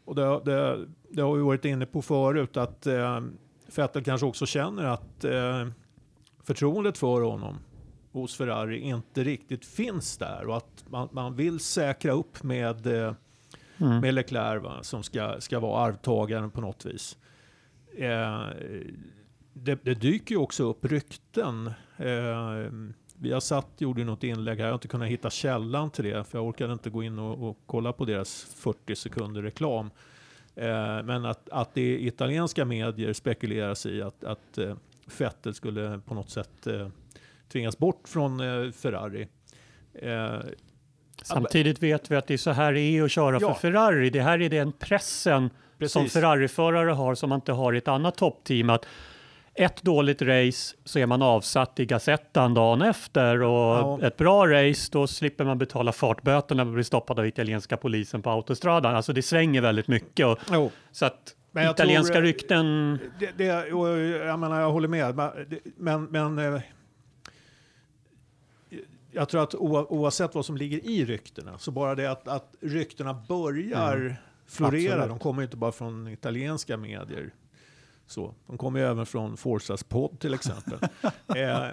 och 0.06 0.16
det, 0.16 0.42
det, 0.46 0.86
det 1.10 1.22
har 1.22 1.36
vi 1.36 1.42
varit 1.42 1.66
inne 1.66 1.86
på 1.86 2.02
förut 2.02 2.58
att 2.58 2.88
eh, 2.88 3.22
Vettel 3.78 4.04
kanske 4.04 4.28
också 4.28 4.46
känner 4.46 4.84
att 4.84 5.24
eh, 5.24 5.68
förtroendet 6.44 6.98
för 6.98 7.22
honom 7.22 7.58
hos 8.12 8.36
Ferrari 8.38 8.80
inte 8.80 9.24
riktigt 9.24 9.66
finns 9.66 10.18
där 10.18 10.46
och 10.48 10.58
att 10.58 10.84
man, 10.90 11.10
man 11.12 11.36
vill 11.36 11.60
säkra 11.60 12.12
upp 12.12 12.44
med, 12.44 12.88
eh, 12.88 13.14
Mm. 13.78 14.00
med 14.00 14.14
Leclerc 14.14 14.64
va, 14.64 14.84
som 14.84 15.04
ska, 15.04 15.42
ska 15.42 15.60
vara 15.60 15.86
arvtagaren 15.86 16.52
på 16.52 16.62
något 16.62 16.86
vis. 16.86 17.18
Eh, 17.98 18.42
det, 19.54 19.80
det 19.84 19.94
dyker 19.94 20.36
ju 20.36 20.42
också 20.42 20.64
upp 20.64 20.86
rykten. 20.86 21.68
Eh, 21.98 22.72
vi 23.16 23.32
har 23.32 23.40
satt, 23.40 23.68
gjorde 23.78 24.04
något 24.04 24.24
inlägg 24.24 24.58
här, 24.58 24.66
jag 24.66 24.72
har 24.72 24.76
inte 24.76 24.88
kunnat 24.88 25.08
hitta 25.08 25.30
källan 25.30 25.90
till 25.92 26.04
det 26.06 26.24
för 26.24 26.38
jag 26.38 26.48
orkade 26.48 26.74
inte 26.74 26.90
gå 26.90 27.04
in 27.04 27.20
och, 27.20 27.50
och 27.50 27.58
kolla 27.66 27.94
på 27.94 28.06
deras 28.06 28.44
40 28.44 28.96
sekunder 28.96 29.42
reklam. 29.42 29.90
Eh, 30.56 31.04
men 31.04 31.26
att, 31.26 31.50
att 31.50 31.74
det 31.74 32.04
italienska 32.04 32.66
medier 32.66 33.14
spekuleras 33.14 33.86
i 33.86 34.02
att, 34.02 34.24
att 34.24 34.58
eh, 34.58 34.76
Vettel 35.18 35.54
skulle 35.54 36.00
på 36.06 36.14
något 36.14 36.30
sätt 36.30 36.68
eh, 36.68 36.88
tvingas 37.52 37.78
bort 37.78 38.08
från 38.08 38.40
Ferrari. 38.74 39.28
Samtidigt 41.24 41.84
vet 41.84 42.12
vi 42.12 42.16
att 42.16 42.28
det 42.28 42.34
är 42.34 42.38
så 42.38 42.52
här 42.52 42.74
det 42.74 42.82
är 42.82 43.04
att 43.04 43.12
köra 43.12 43.38
Ja. 43.42 43.54
för 43.54 43.62
Ferrari. 43.62 44.10
Det 44.10 44.22
här 44.22 44.42
är 44.42 44.50
den 44.50 44.72
pressen 44.72 45.50
Precis. 45.78 45.94
som 45.94 46.10
Ferrari-förare 46.10 46.92
har 46.92 47.16
som 47.16 47.30
man 47.30 47.38
inte 47.38 47.52
har 47.52 47.74
i 47.74 47.78
ett 47.78 47.88
annat 47.88 48.18
toppteam. 48.18 48.70
Att 48.70 48.86
ett 49.56 49.82
dåligt 49.82 50.22
race 50.22 50.76
så 50.84 51.00
är 51.00 51.06
man 51.06 51.22
avsatt 51.22 51.80
i 51.80 51.86
Gazettan 51.86 52.54
dagen 52.54 52.82
efter 52.82 53.42
och 53.42 53.52
Ja. 53.52 54.00
ett 54.08 54.18
bra 54.18 54.48
race 54.48 54.90
då 54.92 55.08
slipper 55.08 55.46
man 55.46 55.58
betala 55.58 55.92
fartböter 55.92 56.56
när 56.56 56.64
man 56.66 56.74
blir 56.74 56.84
stoppad 56.84 57.20
av 57.20 57.28
italienska 57.28 57.78
polisen 57.78 58.22
på 58.22 58.30
autostradan. 58.30 58.96
Alltså 58.96 59.14
det 59.14 59.22
svänger 59.22 59.62
väldigt 59.62 59.88
mycket. 59.88 60.26
Och, 60.26 60.38
jo, 60.52 60.72
så 60.92 61.06
att 61.06 61.36
Men 61.52 61.72
italienska 61.72 62.14
tror, 62.14 62.24
eh, 62.24 62.28
rykten... 62.28 63.00
Det, 63.20 63.30
det, 63.38 63.44
jag 63.46 64.40
menar, 64.40 64.62
jag 64.62 64.72
håller 64.72 64.88
med. 64.88 65.16
Men- 65.78 66.04
Men, 66.06 66.40
eh, 66.40 66.62
jag 69.12 69.30
tror 69.30 69.44
att 69.44 69.54
oa- 69.56 69.86
oavsett 69.90 70.36
vad 70.36 70.46
som 70.46 70.58
ligger 70.58 70.86
i 70.86 71.06
ryktena, 71.06 71.58
så 71.58 71.72
bara 71.72 71.96
det 71.96 72.12
att, 72.12 72.28
att 72.28 72.56
ryktena 72.62 73.14
börjar 73.28 74.16
florera, 74.48 74.94
Absolut. 74.94 75.10
de 75.10 75.20
kommer 75.20 75.44
inte 75.44 75.58
bara 75.58 75.72
från 75.72 76.08
italienska 76.08 76.78
medier. 76.78 77.30
Så, 78.14 78.34
de 78.48 78.58
kommer 78.58 78.80
ju 78.80 78.86
även 78.86 79.06
från 79.06 79.38
Forsas 79.38 79.84
podd 79.84 80.20
till 80.20 80.34
exempel. 80.34 80.78
eh, 81.36 81.66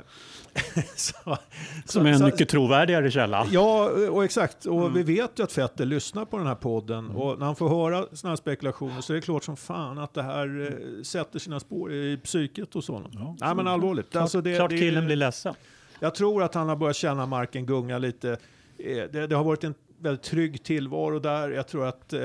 så, 0.97 1.37
Som 1.85 2.07
är 2.07 2.13
en 2.13 2.25
mycket 2.25 2.49
trovärdigare 2.49 3.11
källa. 3.11 3.47
Ja, 3.51 3.91
och 4.11 4.25
exakt. 4.25 4.67
Och 4.67 4.97
vi 4.97 5.03
vet 5.03 5.39
ju 5.39 5.43
att 5.45 5.53
Fetter 5.53 5.85
lyssnar 5.85 6.25
på 6.25 6.39
den 6.39 6.47
här 6.47 6.55
podden. 6.55 7.11
Och 7.11 7.39
när 7.39 7.47
han 7.47 7.57
får 7.57 7.69
höra 7.69 8.07
sådana 8.13 8.31
här 8.31 8.37
spekulationer 8.37 9.01
så 9.01 9.13
är 9.13 9.15
det 9.15 9.21
klart 9.21 9.45
som 9.45 9.57
fan 9.57 9.99
att 9.99 10.15
det 10.15 10.23
här 10.23 10.67
eh, 10.99 11.03
sätter 11.03 11.39
sina 11.39 11.61
spår 11.61 11.93
i 11.93 12.17
psyket 12.25 12.75
hos 12.75 12.89
honom. 12.89 13.11
Ja, 13.15 13.37
Nej 13.41 13.55
men 13.55 13.67
allvarligt. 13.67 14.11
Klart, 14.11 14.23
Alltså 14.23 14.41
det, 14.41 14.57
klart 14.57 14.71
det- 14.71 14.79
killen 14.79 15.07
blir 15.07 15.17
ledsen. 15.17 15.55
Jag 16.01 16.15
tror 16.15 16.43
att 16.43 16.55
han 16.55 16.69
har 16.69 16.77
börjat 16.77 16.97
känna 16.97 17.27
marken 17.27 17.67
gunga 17.67 17.99
lite. 17.99 18.31
Eh, 18.79 18.97
Det, 19.13 19.27
det 19.27 19.37
har 19.37 19.45
varit 19.45 19.65
en 19.65 19.75
väldigt 19.99 20.23
trygg 20.25 20.63
tillvaro 20.65 21.19
där. 21.19 21.51
Jag 21.51 21.69
tror 21.69 21.87
att 21.87 22.13
eh, 22.13 22.21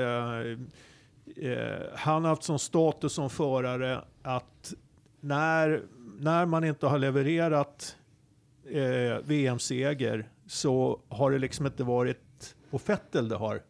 eh, 1.36 1.86
han 1.94 2.22
har 2.24 2.28
haft 2.28 2.42
sån 2.42 2.58
status 2.58 3.12
som 3.12 3.30
förare 3.30 4.04
att 4.22 4.74
när, 5.20 5.82
när 6.18 6.46
man 6.46 6.64
inte 6.64 6.86
har 6.86 6.98
levererat 6.98 7.96
eh, 8.70 9.18
VM-seger 9.24 10.28
så 10.46 11.00
har 11.08 11.30
det 11.30 11.38
liksom 11.38 11.66
inte 11.66 11.84
varit 11.84 12.56
på 12.70 12.80
Vettel 12.86 13.28
det 13.28 13.36
har 13.36 13.62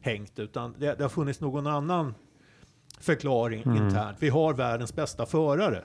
hängt 0.00 0.38
utan 0.38 0.74
det, 0.78 0.94
det 0.94 1.04
har 1.04 1.08
funnits 1.08 1.40
någon 1.40 1.66
annan 1.66 2.14
förklaring 3.00 3.58
internt. 3.58 4.16
Vi 4.20 4.28
har 4.28 4.54
världens 4.54 4.94
bästa 4.94 5.26
förare. 5.26 5.84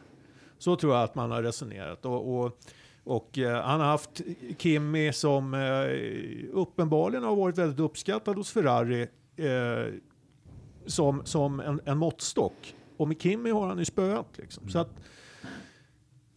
Så 0.58 0.76
tror 0.76 0.94
jag 0.94 1.04
att 1.04 1.16
man 1.16 1.32
har 1.32 1.44
resonerat. 1.44 2.06
Och, 2.06 2.40
och, 2.40 2.60
och 3.04 3.38
eh, 3.38 3.62
han 3.62 3.80
har 3.80 3.88
haft 3.88 4.22
Kimi 4.58 5.14
som 5.14 5.54
eh, 5.54 6.50
uppenbarligen 6.54 7.24
har 7.24 7.36
varit 7.36 7.58
väldigt 7.58 7.80
uppskattad 7.80 8.36
hos 8.36 8.52
Ferrari 8.52 9.02
eh, 9.36 9.94
som, 10.86 11.22
som 11.26 11.60
en, 11.60 11.82
en 11.86 11.98
måttstock. 11.98 12.76
Och 12.98 13.08
med 13.08 13.22
Kimi 13.22 13.52
har 13.52 13.68
han 13.68 13.78
ju 13.78 13.86
spöat. 13.86 14.28
Liksom. 14.38 14.70
Så 14.70 14.80
att, 14.80 14.90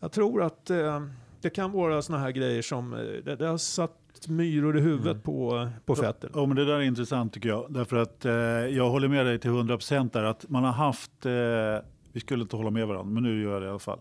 jag 0.00 0.12
tror 0.12 0.42
att 0.42 0.70
eh, 0.70 1.02
det 1.40 1.50
kan 1.50 1.72
vara 1.72 2.02
såna 2.02 2.18
här 2.18 2.30
grejer 2.30 2.62
som 2.62 2.92
eh, 2.92 2.98
det, 2.98 3.36
det 3.36 3.46
har 3.46 3.58
satt 3.58 4.00
myror 4.28 4.78
i 4.78 4.80
huvudet 4.80 5.22
på, 5.22 5.68
på 5.84 5.94
Vettel. 5.94 6.30
Ja, 6.34 6.46
men 6.46 6.56
det 6.56 6.64
där 6.64 6.74
är 6.74 6.80
intressant 6.80 7.32
tycker 7.32 7.48
jag. 7.48 7.66
Därför 7.68 7.96
att 7.96 8.24
eh, 8.24 8.32
jag 8.76 8.90
håller 8.90 9.08
med 9.08 9.26
dig 9.26 9.38
till 9.38 9.50
100 9.50 9.76
procent 9.76 10.12
där. 10.12 10.24
Att 10.24 10.50
man 10.50 10.64
har 10.64 10.72
haft, 10.72 11.26
eh, 11.26 11.32
vi 12.12 12.20
skulle 12.20 12.42
inte 12.42 12.56
hålla 12.56 12.70
med 12.70 12.86
varandra, 12.86 13.10
men 13.10 13.22
nu 13.22 13.42
gör 13.42 13.52
jag 13.52 13.62
det 13.62 13.66
i 13.66 13.70
alla 13.70 13.78
fall. 13.78 14.00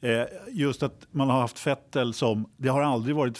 Eh, 0.00 0.22
just 0.50 0.82
att 0.82 1.06
man 1.10 1.30
har 1.30 1.40
haft 1.40 1.66
Vettel 1.66 2.14
som, 2.14 2.50
det 2.56 2.68
har 2.68 2.82
aldrig 2.82 3.16
varit 3.16 3.38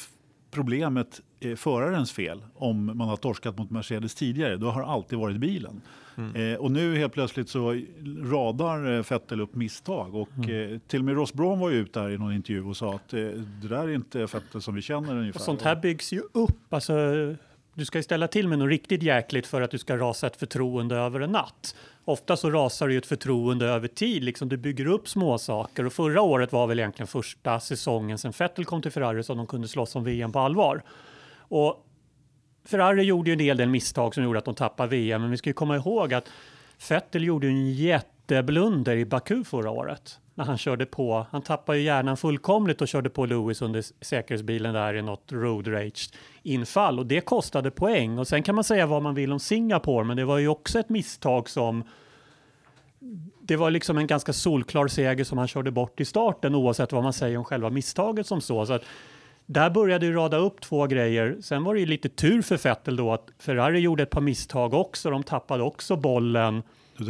problemet 0.55 1.21
eh, 1.41 1.57
förarens 1.57 2.13
fel 2.13 2.43
om 2.55 2.87
man 2.87 3.09
har 3.09 3.17
torskat 3.17 3.59
mot 3.59 3.71
Mercedes 3.71 4.15
tidigare. 4.15 4.57
Då 4.57 4.71
har 4.71 4.81
det 4.81 4.87
alltid 4.87 5.19
varit 5.19 5.37
bilen. 5.37 5.81
Eh, 6.35 6.59
och 6.59 6.71
nu 6.71 6.97
helt 6.97 7.13
plötsligt 7.13 7.49
så 7.49 7.81
radar 8.23 8.97
eh, 8.97 9.05
Vettel 9.11 9.41
upp 9.41 9.55
misstag. 9.55 10.15
Och 10.15 10.49
eh, 10.49 10.79
till 10.87 10.99
och 10.99 11.05
med 11.05 11.15
Ross 11.15 11.33
Braun 11.33 11.59
var 11.59 11.71
ju 11.71 11.77
ute 11.77 12.01
där 12.01 12.11
i 12.11 12.19
någon 12.19 12.33
intervju 12.33 12.65
och 12.65 12.77
sa 12.77 12.95
att 12.95 13.13
eh, 13.13 13.21
det 13.63 13.69
där 13.69 13.83
är 13.83 13.95
inte 13.95 14.19
Vettel 14.19 14.63
som 14.63 14.75
vi 14.75 14.83
känner 14.83 15.17
ungefär. 15.17 15.41
Och 15.41 15.45
sånt 15.45 15.63
här 15.63 15.77
byggs 15.77 16.13
ju 16.13 16.23
upp. 16.33 16.75
Alltså, 16.75 16.95
du 17.75 17.85
ska 17.85 17.99
ju 17.99 18.03
ställa 18.03 18.29
till 18.29 18.49
med 18.49 18.59
något 18.59 18.69
riktigt 18.69 19.03
jäkligt 19.03 19.47
för 19.47 19.63
att 19.63 19.71
du 19.71 19.79
ska 19.79 19.97
rasa 19.97 20.27
ett 20.27 20.37
förtroende 20.37 20.97
över 20.97 21.21
en 21.21 21.31
natt. 21.33 21.77
Ofta 22.05 22.37
så 22.37 22.51
rasar 22.51 22.89
ju 22.89 22.99
ett 22.99 23.07
förtroende 23.07 23.67
över 23.67 23.89
tid. 23.89 24.25
Liksom 24.25 24.49
du 24.49 24.57
bygger 24.57 24.87
upp 24.87 25.09
små 25.09 25.39
saker. 25.39 25.87
Och 25.87 25.93
förra 25.93 26.23
året 26.23 26.53
var 26.53 26.67
väl 26.67 26.79
egentligen 26.79 27.07
första 27.07 27.61
säsongen 27.61 28.19
sen 28.19 28.33
Vettel 28.39 28.65
kom 28.65 28.83
till 28.83 28.91
Ferrari 28.91 29.23
som 29.23 29.37
de 29.37 29.47
kunde 29.47 29.69
slåss 29.69 29.97
om 29.97 30.05
VM 30.05 30.33
på 30.33 30.39
allvar. 30.39 30.83
Och 31.39 31.87
Ferrari 32.65 33.03
gjorde 33.03 33.31
ju 33.31 33.35
en 33.35 33.41
hel 33.41 33.57
del 33.57 33.69
misstag 33.69 34.15
som 34.15 34.25
gjorde 34.25 34.39
att 34.39 34.45
de 34.45 34.55
tappade 34.55 34.89
VM. 34.89 35.23
Men 35.23 35.31
vi 35.31 35.37
ska 35.37 35.51
ju 35.51 35.55
komma 35.55 35.77
ihåg 35.77 36.15
att 36.15 36.29
Vettel 36.89 37.25
gjorde 37.25 37.47
en 37.47 37.73
jätteblunder 37.75 38.97
i 38.97 39.05
Baku 39.05 39.45
förra 39.45 39.71
året. 39.71 40.19
När 40.35 40.45
han 40.45 40.59
körde 40.59 40.87
på, 40.87 41.27
han 41.31 41.43
tappade 41.43 41.79
ju 41.79 41.85
hjärnan 41.85 42.17
fullkomligt 42.17 42.83
och 42.83 42.89
körde 42.89 43.11
på 43.11 43.27
Lewis 43.27 43.63
under 43.63 43.85
säkerhetsbilen 44.05 44.75
där 44.75 44.95
i 44.95 45.03
något 45.03 45.33
road 45.33 45.69
rage 45.69 46.11
infall 46.43 46.99
och 46.99 47.07
det 47.07 47.21
kostade 47.21 47.71
poäng. 47.71 48.19
Och 48.19 48.29
sen 48.29 48.43
kan 48.43 48.55
man 48.55 48.65
säga 48.65 48.87
vad 48.87 49.03
man 49.03 49.15
vill 49.15 49.33
om 49.33 49.41
Singapore, 49.41 50.05
men 50.05 50.17
det 50.17 50.25
var 50.25 50.39
ju 50.39 50.49
också 50.49 50.79
ett 50.79 50.89
misstag 50.89 51.49
som 51.49 51.85
det 53.43 53.57
var 53.57 53.71
liksom 53.71 53.99
en 53.99 54.07
ganska 54.07 54.33
solklar 54.33 54.89
seger 54.89 55.25
som 55.25 55.39
han 55.39 55.49
körde 55.49 55.71
bort 55.71 56.01
i 56.01 56.05
starten 56.05 56.55
oavsett 56.55 56.93
vad 56.93 57.03
man 57.03 57.13
säger 57.13 57.39
om 57.39 57.45
själva 57.45 57.71
misstaget 57.71 58.27
som 58.27 58.41
så. 58.41 58.67
så 58.67 58.73
att 58.73 58.83
där 59.47 59.71
började 59.71 60.07
ju 60.07 60.13
rada 60.13 60.37
upp 60.37 60.61
två 60.61 60.87
grejer. 60.87 61.37
Sen 61.41 61.65
var 61.65 61.75
det 61.75 61.81
ju 61.81 61.87
lite 61.87 62.09
tur 62.09 62.43
för 62.43 62.57
Vettel 62.57 62.97
då 62.97 63.13
att 63.13 63.31
Ferrari 63.39 63.79
gjorde 63.79 64.03
ett 64.03 64.11
par 64.11 64.21
misstag 64.21 64.75
också. 64.75 65.11
De 65.11 65.23
tappade 65.23 65.63
också 65.63 65.97
bollen. 65.97 66.63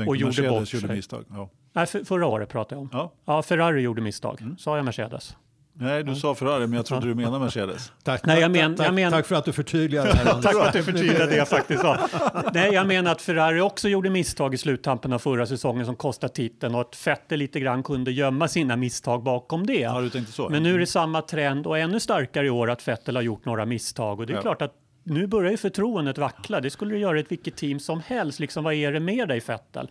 Och 0.07 0.17
gjorde 0.17 0.25
Mercedes 0.25 0.51
bort 0.51 0.73
gjorde 0.73 0.87
sig. 0.87 0.97
misstag? 0.97 1.25
Ja. 1.29 1.49
Nej, 1.77 1.87
för, 1.87 2.05
förra 2.05 2.27
året 2.27 2.49
pratade 2.49 2.75
jag 2.75 2.83
om. 2.83 2.89
Ja. 2.93 3.13
Ja, 3.25 3.43
Ferrari 3.43 3.81
gjorde 3.81 4.03
misstag. 4.03 4.41
Sa 4.59 4.77
jag 4.77 4.85
Mercedes? 4.85 5.37
Nej, 5.77 6.03
du 6.05 6.15
sa 6.15 6.35
Ferrari, 6.35 6.67
men 6.67 6.73
jag 6.77 6.87
trodde 6.87 7.07
du 7.07 7.15
menade 7.15 7.39
Mercedes. 7.39 7.93
Tack, 8.03 8.27
Nej, 8.27 8.41
jag 8.41 8.51
men- 8.51 8.77
tack, 8.77 8.87
jag 8.87 8.95
men- 8.95 9.13
tack 9.13 9.27
för 9.27 9.35
att 9.35 9.45
du 9.45 9.53
förtydligade 9.53 10.09
det 10.11 10.17
här. 10.17 10.25
Tack 10.43 10.53
för 10.53 10.67
att 10.67 10.73
du 10.73 10.83
förtydligade 10.83 11.27
det 11.27 11.37
jag 11.37 11.49
faktiskt 11.49 11.81
sa. 11.83 12.09
Nej, 12.53 12.73
jag 12.75 12.87
menar 12.87 13.13
att 13.13 13.23
Ferrari 13.23 13.61
också 13.61 13.89
gjorde 13.89 14.11
misstag 14.11 14.55
i 14.55 14.59
sluttampen 14.59 15.13
av 15.13 15.19
förra 15.19 15.47
säsongen 15.47 15.87
som 15.87 15.97
kostade 15.97 16.33
titeln 16.33 16.75
och 16.75 16.81
att 16.81 17.07
Vettel 17.07 17.39
lite 17.39 17.61
grann 17.61 17.83
kunde 17.83 18.13
gömma 18.13 18.49
sina 18.49 18.77
misstag 18.77 19.23
bakom 19.23 19.67
det. 19.67 19.81
Ja, 19.81 20.01
du 20.01 20.11
tänkte 20.11 20.33
så. 20.33 20.49
Men 20.49 20.63
nu 20.63 20.75
är 20.75 20.79
det 20.79 20.87
samma 20.87 21.23
trend 21.23 21.67
och 21.67 21.79
ännu 21.79 22.01
starkare 22.01 22.47
i 22.47 22.51
år 22.51 22.71
att 22.71 22.89
Vettel 22.89 23.17
har 23.17 23.23
gjort 23.23 23.45
några 23.45 23.65
misstag 23.67 24.21
och 24.21 24.27
det 24.27 24.33
är 24.33 24.35
Ja. 24.37 24.43
klart 24.43 24.63
att 24.63 24.73
nu 25.03 25.27
börjar 25.27 25.51
ju 25.51 25.57
förtroendet 25.57 26.19
vackla. 26.19 26.61
Det 26.61 26.71
skulle 26.71 26.95
det 26.95 26.99
göra 27.01 27.17
i 27.19 27.21
ett 27.21 27.33
vilket 27.33 27.57
team 27.57 27.81
som 27.81 28.01
helst. 28.07 28.41
Liksom, 28.41 28.65
vad 28.65 28.75
är 28.75 28.93
det 28.93 29.01
med 29.01 29.29
dig 29.29 29.41
Vettel? 29.47 29.89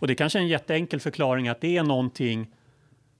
Och 0.00 0.06
det 0.06 0.14
kanske 0.14 0.38
är 0.38 0.42
en 0.42 0.48
jätteenkel 0.48 1.00
förklaring 1.00 1.48
att 1.48 1.60
det 1.60 1.76
är 1.76 1.82
någonting 1.82 2.50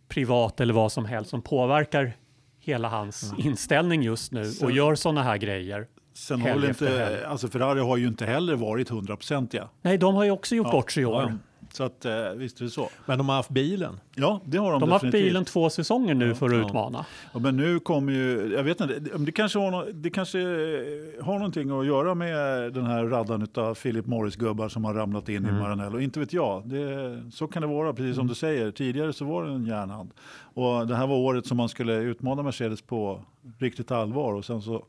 privat 0.08 0.60
eller 0.60 0.74
vad 0.74 0.92
som 0.92 1.04
helst 1.04 1.30
som 1.30 1.42
påverkar 1.42 2.12
hela 2.60 2.88
hans 2.88 3.34
inställning 3.38 4.02
just 4.02 4.32
nu 4.32 4.40
och 4.40 4.46
Sen- 4.46 4.74
gör 4.74 4.94
sådana 4.94 5.22
här 5.22 5.36
grejer. 5.36 5.86
Sen 6.14 6.40
har 6.40 6.68
inte, 6.68 7.24
alltså 7.28 7.48
Ferrari 7.48 7.80
har 7.80 7.96
ju 7.96 8.06
inte 8.06 8.26
heller 8.26 8.56
varit 8.56 8.88
hundraprocentiga. 8.88 9.68
Nej, 9.82 9.98
de 9.98 10.14
har 10.14 10.24
ju 10.24 10.30
också 10.30 10.54
gjort 10.54 10.70
bort 10.70 10.92
sig 10.92 11.02
i 11.02 11.06
år. 11.06 11.38
Ja, 11.78 11.84
så 11.84 11.84
att, 11.84 12.04
eh, 12.04 12.30
visst 12.38 12.60
är 12.60 12.64
det 12.64 12.70
så. 12.70 12.88
Men 13.06 13.18
de 13.18 13.28
har 13.28 13.36
haft 13.36 13.50
bilen. 13.50 14.00
Ja, 14.14 14.40
det 14.44 14.58
har 14.58 14.70
de, 14.72 14.80
De 14.80 14.90
har 14.90 14.98
haft 15.00 15.12
bilen 15.12 15.44
två 15.44 15.70
säsonger 15.70 16.14
nu 16.14 16.34
för 16.34 16.46
att 16.46 16.52
ja. 16.52 16.66
utmana. 16.66 17.06
Ja, 17.32 17.38
men 17.38 17.56
nu 17.56 17.80
kommer 17.80 18.12
ju, 18.12 18.52
jag 18.56 18.62
vet 18.64 18.80
inte, 18.80 18.98
det- 18.98 19.32
kanske, 19.32 19.58
har, 19.58 19.86
det 19.92 20.10
kanske 20.10 20.40
eh, 20.40 21.24
har 21.24 21.34
någonting 21.34 21.80
att 21.80 21.86
göra 21.86 22.14
med 22.14 22.72
den 22.72 22.86
här 22.86 23.04
raddan 23.04 23.46
av 23.54 23.74
Philip 23.74 24.06
Morris-gubbar 24.06 24.68
som 24.68 24.84
har 24.84 24.94
ramlat 24.94 25.28
in 25.28 25.46
i 25.46 25.52
Maranello. 25.52 26.00
Inte 26.00 26.20
vet 26.20 26.32
jag, 26.32 26.68
det, 26.68 27.22
så 27.32 27.46
kan 27.46 27.62
det 27.62 27.68
vara, 27.68 27.92
precis 27.92 28.16
som 28.16 28.26
du 28.26 28.34
säger. 28.34 28.70
Tidigare 28.70 29.12
så 29.12 29.24
var 29.24 29.44
det 29.44 29.52
en 29.52 29.66
järnhand. 29.66 30.10
Och 30.54 30.86
det 30.86 30.96
här 30.96 31.06
var 31.06 31.16
året 31.16 31.46
som 31.46 31.56
man 31.56 31.68
skulle 31.68 31.94
utmana 31.94 32.42
Mercedes 32.42 32.82
på 32.82 33.20
riktigt 33.58 33.90
allvar 33.90 34.34
och 34.34 34.44
sen 34.44 34.62
så 34.62 34.84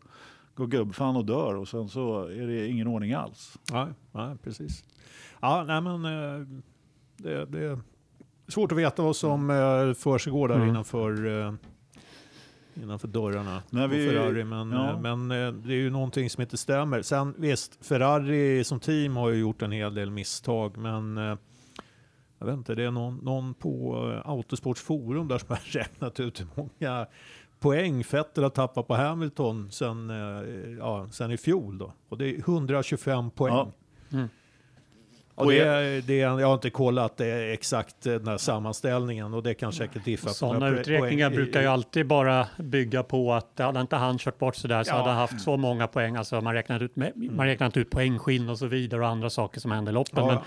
går 0.56 0.68
gubbfan 0.68 1.16
och 1.16 1.26
dör 1.26 1.56
och 1.56 1.68
sen 1.68 1.90
så 1.90 2.24
är 2.24 2.48
det 2.48 2.68
ingen 2.68 2.88
ordning 2.88 3.14
alls. 3.14 3.58
Nej, 3.72 3.88
nej 4.12 4.36
precis. 4.44 4.84
Ja, 5.42 5.64
nej 5.68 5.82
men 5.82 6.06
eh, 6.06 6.48
det, 7.20 7.46
det 7.46 7.64
är 7.66 7.80
svårt 8.48 8.72
att 8.72 8.78
veta 8.78 9.02
vad 9.04 9.16
som 9.16 9.50
eh, 9.50 9.94
försiggår 9.94 10.48
där 10.48 10.56
Mm. 10.56 10.70
innanför, 10.70 11.42
eh, 11.46 11.54
innanför 12.84 13.08
dörrarna 13.08 13.64
När 13.70 13.88
på 13.88 13.94
vi- 13.94 14.08
Ferrari. 14.10 14.44
Men, 14.44 14.72
ja. 14.72 14.90
eh, 14.90 15.00
men 15.00 15.28
det 15.30 15.74
är 15.74 15.78
ju 15.78 15.90
någonting 15.90 16.30
som 16.30 16.42
inte 16.42 16.58
stämmer. 16.58 17.02
Sen 17.02 17.36
visst, 17.38 17.86
Ferrari 17.86 18.64
som 18.64 18.80
team 18.80 19.16
har 19.16 19.30
ju 19.30 19.40
gjort 19.40 19.62
en 19.62 19.72
hel 19.72 19.94
del 19.94 20.12
misstag, 20.12 20.78
men 20.78 21.18
jag 22.38 22.46
vet 22.46 22.54
inte, 22.56 22.76
det 22.76 22.84
är 22.84 22.92
någon, 22.92 23.16
någon 23.18 23.54
på 23.54 23.96
Autosports 24.26 24.82
forum 24.82 25.28
där 25.28 25.38
som 25.38 25.48
har 25.50 25.60
räknat 25.80 26.20
ut 26.20 26.40
hur 26.42 26.48
många 26.56 27.08
poäng 27.60 28.04
Vettel 28.12 28.44
har 28.44 28.50
tappat 28.50 28.88
på 28.88 28.96
Hamilton 28.96 29.72
sen, 29.72 30.10
ja, 30.80 31.08
sen 31.12 31.32
i 31.32 31.38
fjol. 31.38 31.78
Då. 31.78 31.94
Och 32.10 32.18
det 32.18 32.26
är 32.36 32.40
125 32.40 33.32
poäng. 33.32 33.54
Ja. 33.54 33.72
Mm. 34.12 34.28
Och 35.40 35.52
det, 35.52 36.02
det, 36.08 36.16
jag 36.18 36.48
har 36.48 36.54
inte 36.54 36.70
kollat 36.70 37.18
det 37.18 37.26
är 37.26 37.54
exakt 37.54 38.06
eh, 38.06 38.14
den 38.14 38.28
här 38.28 38.38
sammanställningen 38.38 39.34
och 39.34 39.44
det 39.44 39.54
kan 39.54 39.74
säkert 39.74 40.06
diffa. 40.06 40.30
Sådana 40.30 40.68
uträkningar 40.70 41.30
brukar 41.30 41.62
ju 41.62 41.68
alltid 41.68 42.08
bara 42.08 42.48
bygga 42.58 43.04
på 43.04 43.34
att 43.34 43.60
hade 43.60 43.82
inte 43.82 43.96
han 43.96 44.18
kört 44.18 44.38
bort 44.40 44.56
sådär 44.56 44.84
så 44.84 44.92
Ja. 44.92 44.96
hade 44.98 45.10
han 45.10 45.18
haft 45.18 45.42
så 45.42 45.58
många 45.58 45.88
poäng. 45.88 46.16
Alltså 46.16 46.42
man 46.42 46.54
räknat 46.54 46.82
ut, 46.82 46.96
man 47.16 47.46
räknat 47.46 47.78
ut 47.78 47.90
poängskinn 47.90 48.50
och 48.50 48.58
så 48.60 48.66
vidare 48.68 49.02
och 49.02 49.08
andra 49.08 49.30
saker 49.30 49.60
som 49.60 49.72
händer 49.72 49.92
i 49.92 49.96
loppen. 49.96 50.24
Ja, 50.26 50.32
Men. 50.34 50.38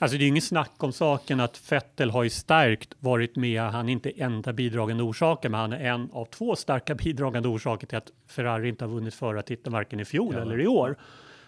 Alltså 0.00 0.16
det 0.16 0.20
är 0.22 0.24
ju 0.24 0.28
inget 0.28 0.44
snack 0.44 0.72
om 0.78 0.92
saken 0.92 1.40
att 1.40 1.72
Vettel 1.72 2.10
har 2.10 2.22
ju 2.22 2.30
stärkt 2.30 2.94
varit 2.98 3.36
med. 3.36 3.62
Han 3.62 3.88
är 3.88 3.92
inte 3.92 4.10
enda 4.10 4.52
bidragande 4.52 5.02
orsaken, 5.02 5.50
men 5.52 5.60
han 5.60 5.72
är 5.72 5.80
en 5.90 6.08
av 6.12 6.24
två 6.24 6.56
starka 6.56 6.94
bidragande 7.04 7.48
orsaker 7.48 7.86
till 7.86 7.98
att 7.98 8.08
Ferrari 8.28 8.68
inte 8.68 8.84
har 8.84 8.92
vunnit 8.92 9.14
förra 9.14 9.42
titeln 9.42 9.72
varken 9.72 10.00
i 10.00 10.04
fjol 10.04 10.34
Ja. 10.36 10.42
eller 10.42 10.60
i 10.60 10.66
år. 10.66 10.96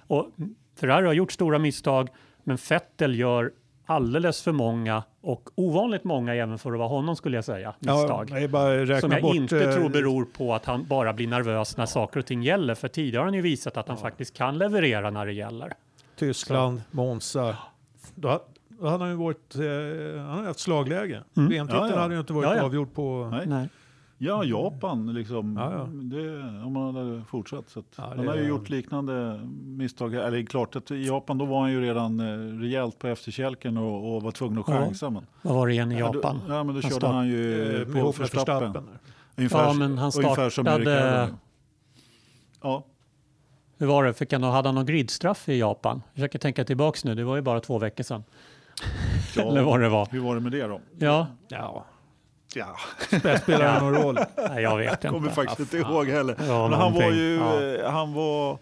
Och 0.07 0.29
Ferrari 0.81 1.07
har 1.07 1.12
gjort 1.12 1.33
stora 1.33 1.59
misstag, 1.59 2.09
men 2.51 2.59
Vettel 2.69 3.19
gör 3.19 3.53
alldeles 3.87 4.43
för 4.43 4.53
många 4.53 5.03
och 5.21 5.49
ovanligt 5.55 6.05
många 6.05 6.35
även 6.35 6.59
för 6.59 6.73
att 6.73 6.79
vara 6.79 6.89
honom 6.89 7.17
skulle 7.17 7.37
jag 7.37 7.45
säga, 7.45 7.75
misstag. 7.79 8.31
Ja, 8.31 8.77
räkna 8.81 9.01
som 9.01 9.13
jag 9.13 9.23
bort, 9.23 9.35
inte 9.35 9.65
eh, 9.65 9.75
tror 9.75 9.89
beror 9.89 10.25
på 10.25 10.55
att 10.55 10.65
han 10.65 10.87
bara 10.87 11.13
blir 11.13 11.29
nervös 11.29 11.77
när 11.77 11.87
saker 11.87 12.21
och 12.21 12.27
ting 12.27 12.43
gäller. 12.43 12.75
För 12.75 12.89
tidigare 12.89 13.21
har 13.21 13.25
han 13.25 13.35
ju 13.35 13.41
visat 13.41 13.77
att 13.77 13.89
han 13.89 13.97
faktiskt 13.97 14.37
kan 14.37 14.59
leverera 14.59 15.11
när 15.11 15.27
det 15.27 15.33
gäller. 15.33 15.73
Tyskland, 16.17 16.83
Monza. 16.91 17.57
Då, 18.15 18.43
då 18.69 18.87
hade 18.87 19.05
han 19.05 19.11
ju 19.11 19.17
varit, 19.17 19.55
eh, 19.55 20.23
han 20.23 20.31
hade 20.31 20.47
haft 20.47 20.61
slagläge. 20.61 21.23
Mm. 21.37 21.49
VM-titeln 21.51 21.89
Ja, 21.89 21.95
ja. 21.95 22.01
hade 22.01 22.15
ju 22.15 22.21
inte 22.21 22.33
varit 22.33 22.49
Ja, 22.49 22.57
ja. 22.57 22.63
avgjord 22.63 22.95
på... 22.95 23.29
Nej. 23.33 23.47
Nej. 23.47 23.69
Ja, 24.22 24.44
Japan 24.44 25.14
liksom. 25.14 25.56
Ja, 25.56 25.72
ja. 25.72 25.87
Det, 25.87 26.40
om 26.64 26.72
man 26.72 26.94
hade 26.94 27.22
fortsatt. 27.24 27.70
Så 27.70 27.78
att 27.80 27.87
Ja, 27.96 28.12
han 28.16 28.28
har 28.28 28.37
ju 28.37 28.42
gjort 28.48 28.68
liknande 28.68 29.40
misstag. 29.64 30.14
Eller 30.14 30.30
det 30.30 30.38
är 30.40 30.46
klart 30.46 30.76
att 30.76 30.90
i 30.90 31.06
Japan 31.06 31.38
då 31.38 31.44
var 31.44 31.61
han 31.61 31.72
ju 31.72 31.80
redan 31.80 32.20
eh, 32.20 32.59
rejält 32.61 32.98
på 32.98 33.06
efterkälken 33.06 33.76
och, 33.76 34.14
och 34.16 34.22
var 34.22 34.30
tvungen 34.30 34.59
att 34.59 34.66
chansa. 34.66 35.11
Men, 35.11 35.26
Vad 35.42 35.54
var 35.54 35.66
det 35.66 35.72
igen 35.72 35.92
i 35.92 35.98
Japan? 35.98 36.40
Ja, 36.42 36.48
då, 36.48 36.54
ja, 36.54 36.64
men 36.64 36.66
då 36.66 36.72
Han 36.72 36.83
körde 36.83 36.94
start- 36.94 37.14
han 37.14 37.28
ju 37.28 37.76
Eh, 37.83 38.02
på 38.02 38.12
Verstappen. 38.12 38.88
Ungefär, 39.37 39.62
Ja, 39.66 39.72
men 39.72 39.98
han 39.98 40.12
ungefär 40.16 40.50
som 40.50 40.66
Erik 40.66 40.83
startade-. 40.83 41.35
Ja, 42.62 42.85
Hur 43.78 43.87
var 43.87 44.04
det? 44.04 44.14
Fick 44.14 44.33
han, 44.33 44.42
hade 44.42 44.68
han 44.68 44.74
någon 44.74 44.87
gridstraff 44.87 45.48
i 45.48 45.59
Japan? 45.59 46.02
Jag 46.06 46.14
försöker 46.14 46.38
tänka 46.38 46.64
tillbaks 46.64 47.04
nu, 47.04 47.14
det 47.14 47.24
var 47.24 47.37
ju 47.37 47.42
bara 47.42 47.61
två 47.61 47.78
veckor 47.78 48.04
sedan. 48.04 48.24
ja. 49.37 49.42
Eller 49.50 49.62
vad 49.62 49.80
det 49.80 49.88
var. 49.88 50.09
Hur 50.11 50.20
var 50.20 50.35
det 50.35 50.40
med 50.40 50.52
det 50.52 50.66
då? 50.66 50.80
Ja, 50.98 51.26
Ja. 51.48 51.85
Ja, 52.55 52.77
Spelar 53.43 53.75
det 53.75 53.81
någon 53.91 53.95
roll? 54.03 54.19
Nej, 54.49 54.63
jag 54.63 54.77
vet 54.79 55.03
kommer 55.03 55.19
inte. 55.19 55.31
faktiskt 55.31 55.61
inte 55.75 55.77
ihåg 55.91 56.07
heller. 56.07 56.37
Ja, 56.49 56.69
Men 56.69 56.79
han 56.81 56.93
var 56.93 57.11
ju... 57.11 57.35
Ja. 57.37 57.63
eh, 57.63 57.91
Han 57.93 58.13
var, 58.15 58.59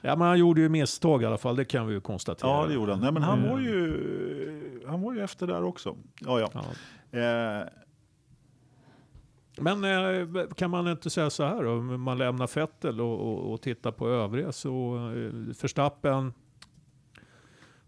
Ja, 0.00 0.16
men 0.16 0.28
han 0.28 0.38
gjorde 0.38 0.60
ju 0.60 0.68
misstag 0.68 1.22
i 1.22 1.26
alla 1.26 1.38
fall, 1.38 1.56
det 1.56 1.64
kan 1.64 1.86
vi 1.86 1.94
ju 1.94 2.00
konstatera. 2.00 2.50
ja, 2.50 2.66
det 2.66 2.74
gjorde 2.74 2.92
han. 2.92 3.00
Nej, 3.00 3.12
men 3.12 3.22
han 3.22 3.38
Mm. 3.38 3.50
var 3.50 3.58
ju... 3.58 4.84
Han 4.88 5.02
var 5.02 5.12
ju 5.14 5.20
efter 5.24 5.46
där 5.46 5.64
också. 5.64 5.96
Ja, 6.20 6.40
ja. 6.40 6.50
Ja. 7.10 7.18
Eh, 7.20 7.66
Men 9.58 9.84
eh, 9.84 10.46
kan 10.56 10.70
man 10.70 10.88
inte 10.88 11.10
säga 11.10 11.30
så 11.30 11.44
här 11.44 11.66
om 11.66 12.00
man 12.02 12.18
lämnar 12.18 12.50
Vettel 12.54 13.00
och, 13.00 13.20
och, 13.20 13.52
och 13.52 13.62
tittar 13.62 13.92
på 13.92 14.08
övriga 14.08 14.52
så 14.52 14.96
eh, 14.96 15.54
Verstappen, 15.62 16.32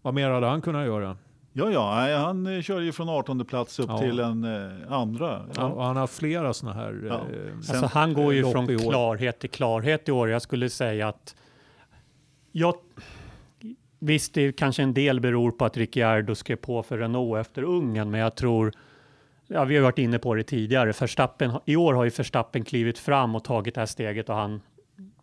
vad 0.01 0.13
mer 0.13 0.29
hade 0.29 0.47
han 0.47 0.61
kunnat 0.61 0.85
göra? 0.85 1.17
Ja, 1.57 2.09
ja. 2.09 2.17
Han 2.17 2.47
eh, 2.55 2.61
körde 2.61 2.85
ju 2.85 2.91
från 2.91 3.09
18 3.09 3.45
plats 3.45 3.79
upp 3.79 3.85
Ja. 3.89 3.97
till 3.97 4.19
en 4.19 4.43
eh, 4.43 4.91
andra. 4.93 5.45
Ja. 5.55 5.63
Och 5.65 5.83
han 5.83 5.97
har 5.97 6.07
flera 6.07 6.53
sådana 6.53 6.75
här 6.79 7.01
Ja. 7.07 7.13
eh, 7.13 7.53
Alltså, 7.55 7.85
han 7.99 8.13
går 8.13 8.33
ju 8.33 8.41
lopp 8.41 8.51
från 8.51 8.67
klarhet 8.77 9.39
till 9.39 9.49
klarhet 9.49 10.09
i 10.09 10.11
år. 10.11 10.29
Jag 10.29 10.41
skulle 10.41 10.69
säga 10.69 11.07
att 11.07 11.35
jag, 12.51 12.73
visst, 13.99 14.33
det 14.33 14.51
kanske 14.51 14.83
en 14.83 14.93
del 14.93 15.19
beror 15.19 15.51
på 15.51 15.65
att 15.65 15.77
Ricciardo 15.77 16.35
skrev 16.35 16.55
på 16.55 16.83
för 16.83 16.97
Renault 16.97 17.37
efter 17.47 17.63
Ungern, 17.63 18.11
men 18.11 18.19
jag 18.19 18.35
tror 18.35 18.73
Ja, 19.49 19.63
vi 19.65 19.75
har 19.75 19.83
varit 19.83 19.97
inne 19.99 20.19
på 20.19 20.35
det 20.35 20.43
tidigare. 20.43 20.93
Verstappen, 20.99 21.51
I 21.65 21.75
år 21.75 21.93
har 21.93 22.03
ju 22.03 22.09
Verstappen 22.09 22.63
klivit 22.63 22.99
fram 22.99 23.35
och 23.35 23.43
tagit 23.43 23.75
det 23.75 23.81
här 23.81 23.85
steget 23.85 24.29
och 24.29 24.35
han 24.35 24.61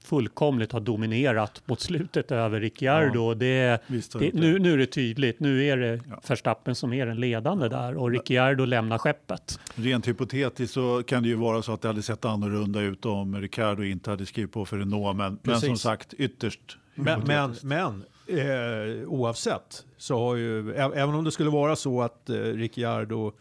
fullkomligt 0.06 0.72
har 0.72 0.80
dominerat 0.80 1.62
mot 1.64 1.80
slutet 1.80 2.32
över 2.32 2.60
Ricciardo. 2.60 3.20
Och 3.20 3.36
Det, 3.36 3.82
det, 3.86 4.18
det. 4.18 4.34
nu, 4.34 4.58
nu 4.58 4.72
är 4.72 4.78
det 4.78 4.86
tydligt. 4.86 5.40
Nu 5.40 5.64
är 5.64 5.76
det 5.76 6.00
Ja. 6.10 6.20
Verstappen 6.28 6.74
som 6.74 6.92
är 6.92 7.06
den 7.06 7.20
ledande 7.20 7.68
där 7.68 7.96
och 7.96 8.10
Ricciardo 8.10 8.64
lämnar 8.64 8.98
skeppet. 8.98 9.60
Rent 9.74 10.08
hypotetiskt 10.08 10.74
så 10.74 11.02
kan 11.02 11.22
det 11.22 11.28
ju 11.28 11.34
vara 11.34 11.62
så 11.62 11.72
att 11.72 11.82
det 11.82 11.88
hade 11.88 12.02
sett 12.02 12.24
annorlunda 12.24 12.80
ut 12.80 13.06
om 13.06 13.40
Ricardo 13.40 13.82
inte 13.82 14.10
hade 14.10 14.26
skrivit 14.26 14.52
på 14.52 14.64
för 14.64 14.78
Renault. 14.78 15.16
Men, 15.16 15.38
men 15.42 15.60
som 15.60 15.76
sagt, 15.76 16.14
ytterst 16.14 16.78
Men, 16.94 17.20
men, 17.26 17.54
men 17.62 18.04
eh, 18.26 19.08
oavsett 19.08 19.84
så 19.96 20.18
har 20.18 20.36
ju, 20.36 20.74
även 20.74 21.14
om 21.14 21.24
det 21.24 21.30
skulle 21.30 21.50
vara 21.50 21.76
så 21.76 22.02
att 22.02 22.30
eh, 22.30 22.34
Ricciardo 22.36 23.32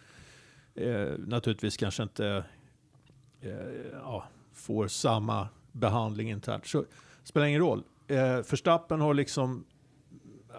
eh, 0.76 1.12
naturligtvis 1.28 1.78
kanske 1.78 2.04
inte 2.04 2.44
eh, 3.42 3.52
ja, 3.94 4.24
får 4.54 4.88
samma 4.88 5.48
behandling 5.74 6.30
internt 6.32 6.68
så 6.68 6.84
spelar 7.24 7.48
ingen 7.48 7.62
roll. 7.62 7.84
Eh, 8.08 8.18
Verstappen 8.18 9.02
har 9.02 9.14
liksom, 9.14 9.66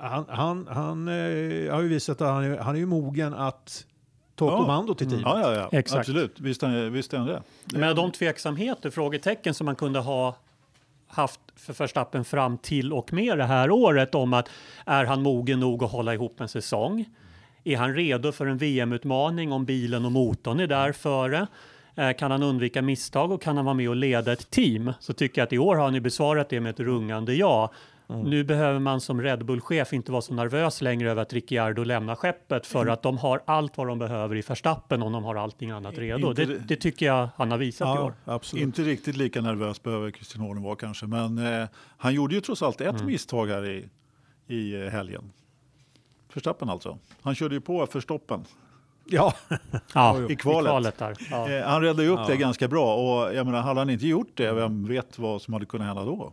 han, 0.01 0.25
han, 0.29 0.67
han 0.71 1.09
eh, 1.09 1.75
har 1.75 1.83
ju 1.83 1.89
visat 1.89 2.21
att 2.21 2.29
han 2.29 2.45
är, 2.45 2.59
han 2.59 2.75
är 2.75 2.79
ju 2.79 2.87
mogen 2.87 3.35
att 3.35 3.87
ta 4.35 4.51
Ja. 4.51 4.57
kommandot 4.57 5.03
i 5.03 5.05
teamet. 5.07 5.23
Ja, 5.25 5.41
ja, 5.41 5.69
ja. 5.73 5.79
Exakt. 5.79 5.99
absolut. 5.99 6.41
Visst 6.41 6.63
är, 6.63 6.91
visst 6.91 7.13
är 7.15 7.19
han 7.19 7.27
det. 7.27 7.43
det. 7.65 7.79
Med 7.79 7.97
de 7.97 8.13
tveksamheter, 8.13 8.91
frågetecken 8.91 9.55
som 9.55 9.65
man 9.65 9.77
kunde 9.77 9.99
ha 10.01 10.37
haft 11.07 11.41
för 11.57 11.73
Verstappen 11.73 12.25
fram 12.25 12.59
till 12.59 12.93
och 12.93 13.13
med 13.13 13.39
det 13.39 13.45
här 13.45 13.71
året 13.71 14.15
om 14.15 14.33
att 14.33 14.49
är 14.87 15.05
han 15.05 15.23
mogen 15.23 15.61
nog 15.61 15.85
att 15.85 15.91
hålla 15.91 16.15
ihop 16.15 16.41
en 16.41 16.49
säsong? 16.49 17.05
Är 17.65 17.77
han 17.77 17.95
redo 17.95 18.33
för 18.33 18.47
en 18.47 18.59
VM-utmaning 18.59 19.53
om 19.53 19.65
bilen 19.65 20.05
och 20.05 20.13
motorn 20.13 20.61
är 20.61 20.67
där 20.67 20.93
före? 20.93 21.47
Eh, 21.97 22.13
Kan 22.13 22.31
han 22.31 22.43
undvika 22.43 22.83
misstag 22.83 23.33
och 23.33 23.43
kan 23.43 23.57
han 23.57 23.65
vara 23.65 23.75
med 23.75 23.89
och 23.89 23.97
leda 23.97 24.33
ett 24.33 24.51
team? 24.51 24.93
Så 25.01 25.13
tycker 25.13 25.41
jag 25.41 25.47
att 25.47 25.53
i 25.53 25.59
år 25.59 25.77
har 25.77 25.85
han 25.85 25.95
ju 25.95 26.01
besvarat 26.01 26.49
det 26.49 26.61
med 26.61 26.71
ett 26.71 26.81
rungande 26.81 27.35
ja. 27.35 27.73
Nu 28.07 28.45
behöver 28.45 28.79
man 28.79 29.01
som 29.01 29.23
Red 29.23 29.45
Bull-chef 29.45 29.93
inte 29.93 30.13
vara 30.13 30.23
så 30.23 30.35
nervös 30.35 30.81
längre 30.83 31.11
över 31.11 31.23
att 31.23 31.33
Ricciardo 31.33 31.85
lämnar 31.85 32.15
skeppet 32.15 32.67
för 32.67 32.87
att 32.87 33.03
de 33.03 33.19
har 33.19 33.43
allt 33.45 33.77
vad 33.79 33.87
de 33.87 33.99
behöver 33.99 34.37
i 34.37 34.41
Verstappen 34.41 35.03
om 35.03 35.13
de 35.13 35.25
har 35.25 35.35
allting 35.35 35.71
annat 35.71 35.99
redo. 35.99 36.33
Det, 36.33 36.45
det- 36.69 36.77
tycker 36.77 37.07
jag 37.07 37.29
han 37.37 37.51
har 37.51 37.59
visat 37.59 37.97
i 37.99 38.01
år. 38.01 38.15
Ja, 38.25 38.33
absolut. 38.35 38.63
Inte 38.63 38.83
riktigt 38.83 39.17
lika 39.17 39.41
nervös 39.41 39.83
behöver 39.83 40.11
Christian 40.11 40.45
Horner 40.45 40.61
vara 40.63 40.77
kanske. 40.77 41.07
Men 41.07 41.39
eh, 41.61 41.69
han 41.97 42.15
gjorde 42.15 42.35
ju 42.35 42.41
trots 42.41 42.63
allt 42.63 42.81
ett 42.81 42.95
Mm. 42.95 43.07
misstag 43.07 43.47
här 43.47 43.71
i, 43.71 43.89
i 44.55 44.75
eh, 44.85 44.89
helgen. 44.91 45.33
Förstappen 46.29 46.69
alltså. 46.71 46.99
Han 47.23 47.35
körde 47.35 47.55
ju 47.55 47.61
på 47.61 47.87
förstoppen. 47.87 48.45
Ja, 49.07 49.35
Ja, 49.95 50.17
I 50.31 50.37
kvalet. 50.37 50.99
där. 50.99 51.17
Ja. 51.31 51.51
Eh, 51.51 51.65
han 51.67 51.83
räddade 51.83 52.03
ju 52.03 52.09
upp 52.09 52.19
Ja. 52.23 52.27
det 52.29 52.37
ganska 52.37 52.69
bra. 52.69 52.95
Och 52.95 53.35
jag 53.35 53.47
menar, 53.47 53.63
hade 53.63 53.81
han 53.81 53.91
inte 53.91 54.07
gjort 54.07 54.31
det, 54.35 54.53
vem 54.53 54.87
vet 54.87 55.19
vad 55.19 55.43
som 55.43 55.55
hade 55.55 55.67
kunnat 55.67 55.87
hända 55.87 56.05
då? 56.05 56.33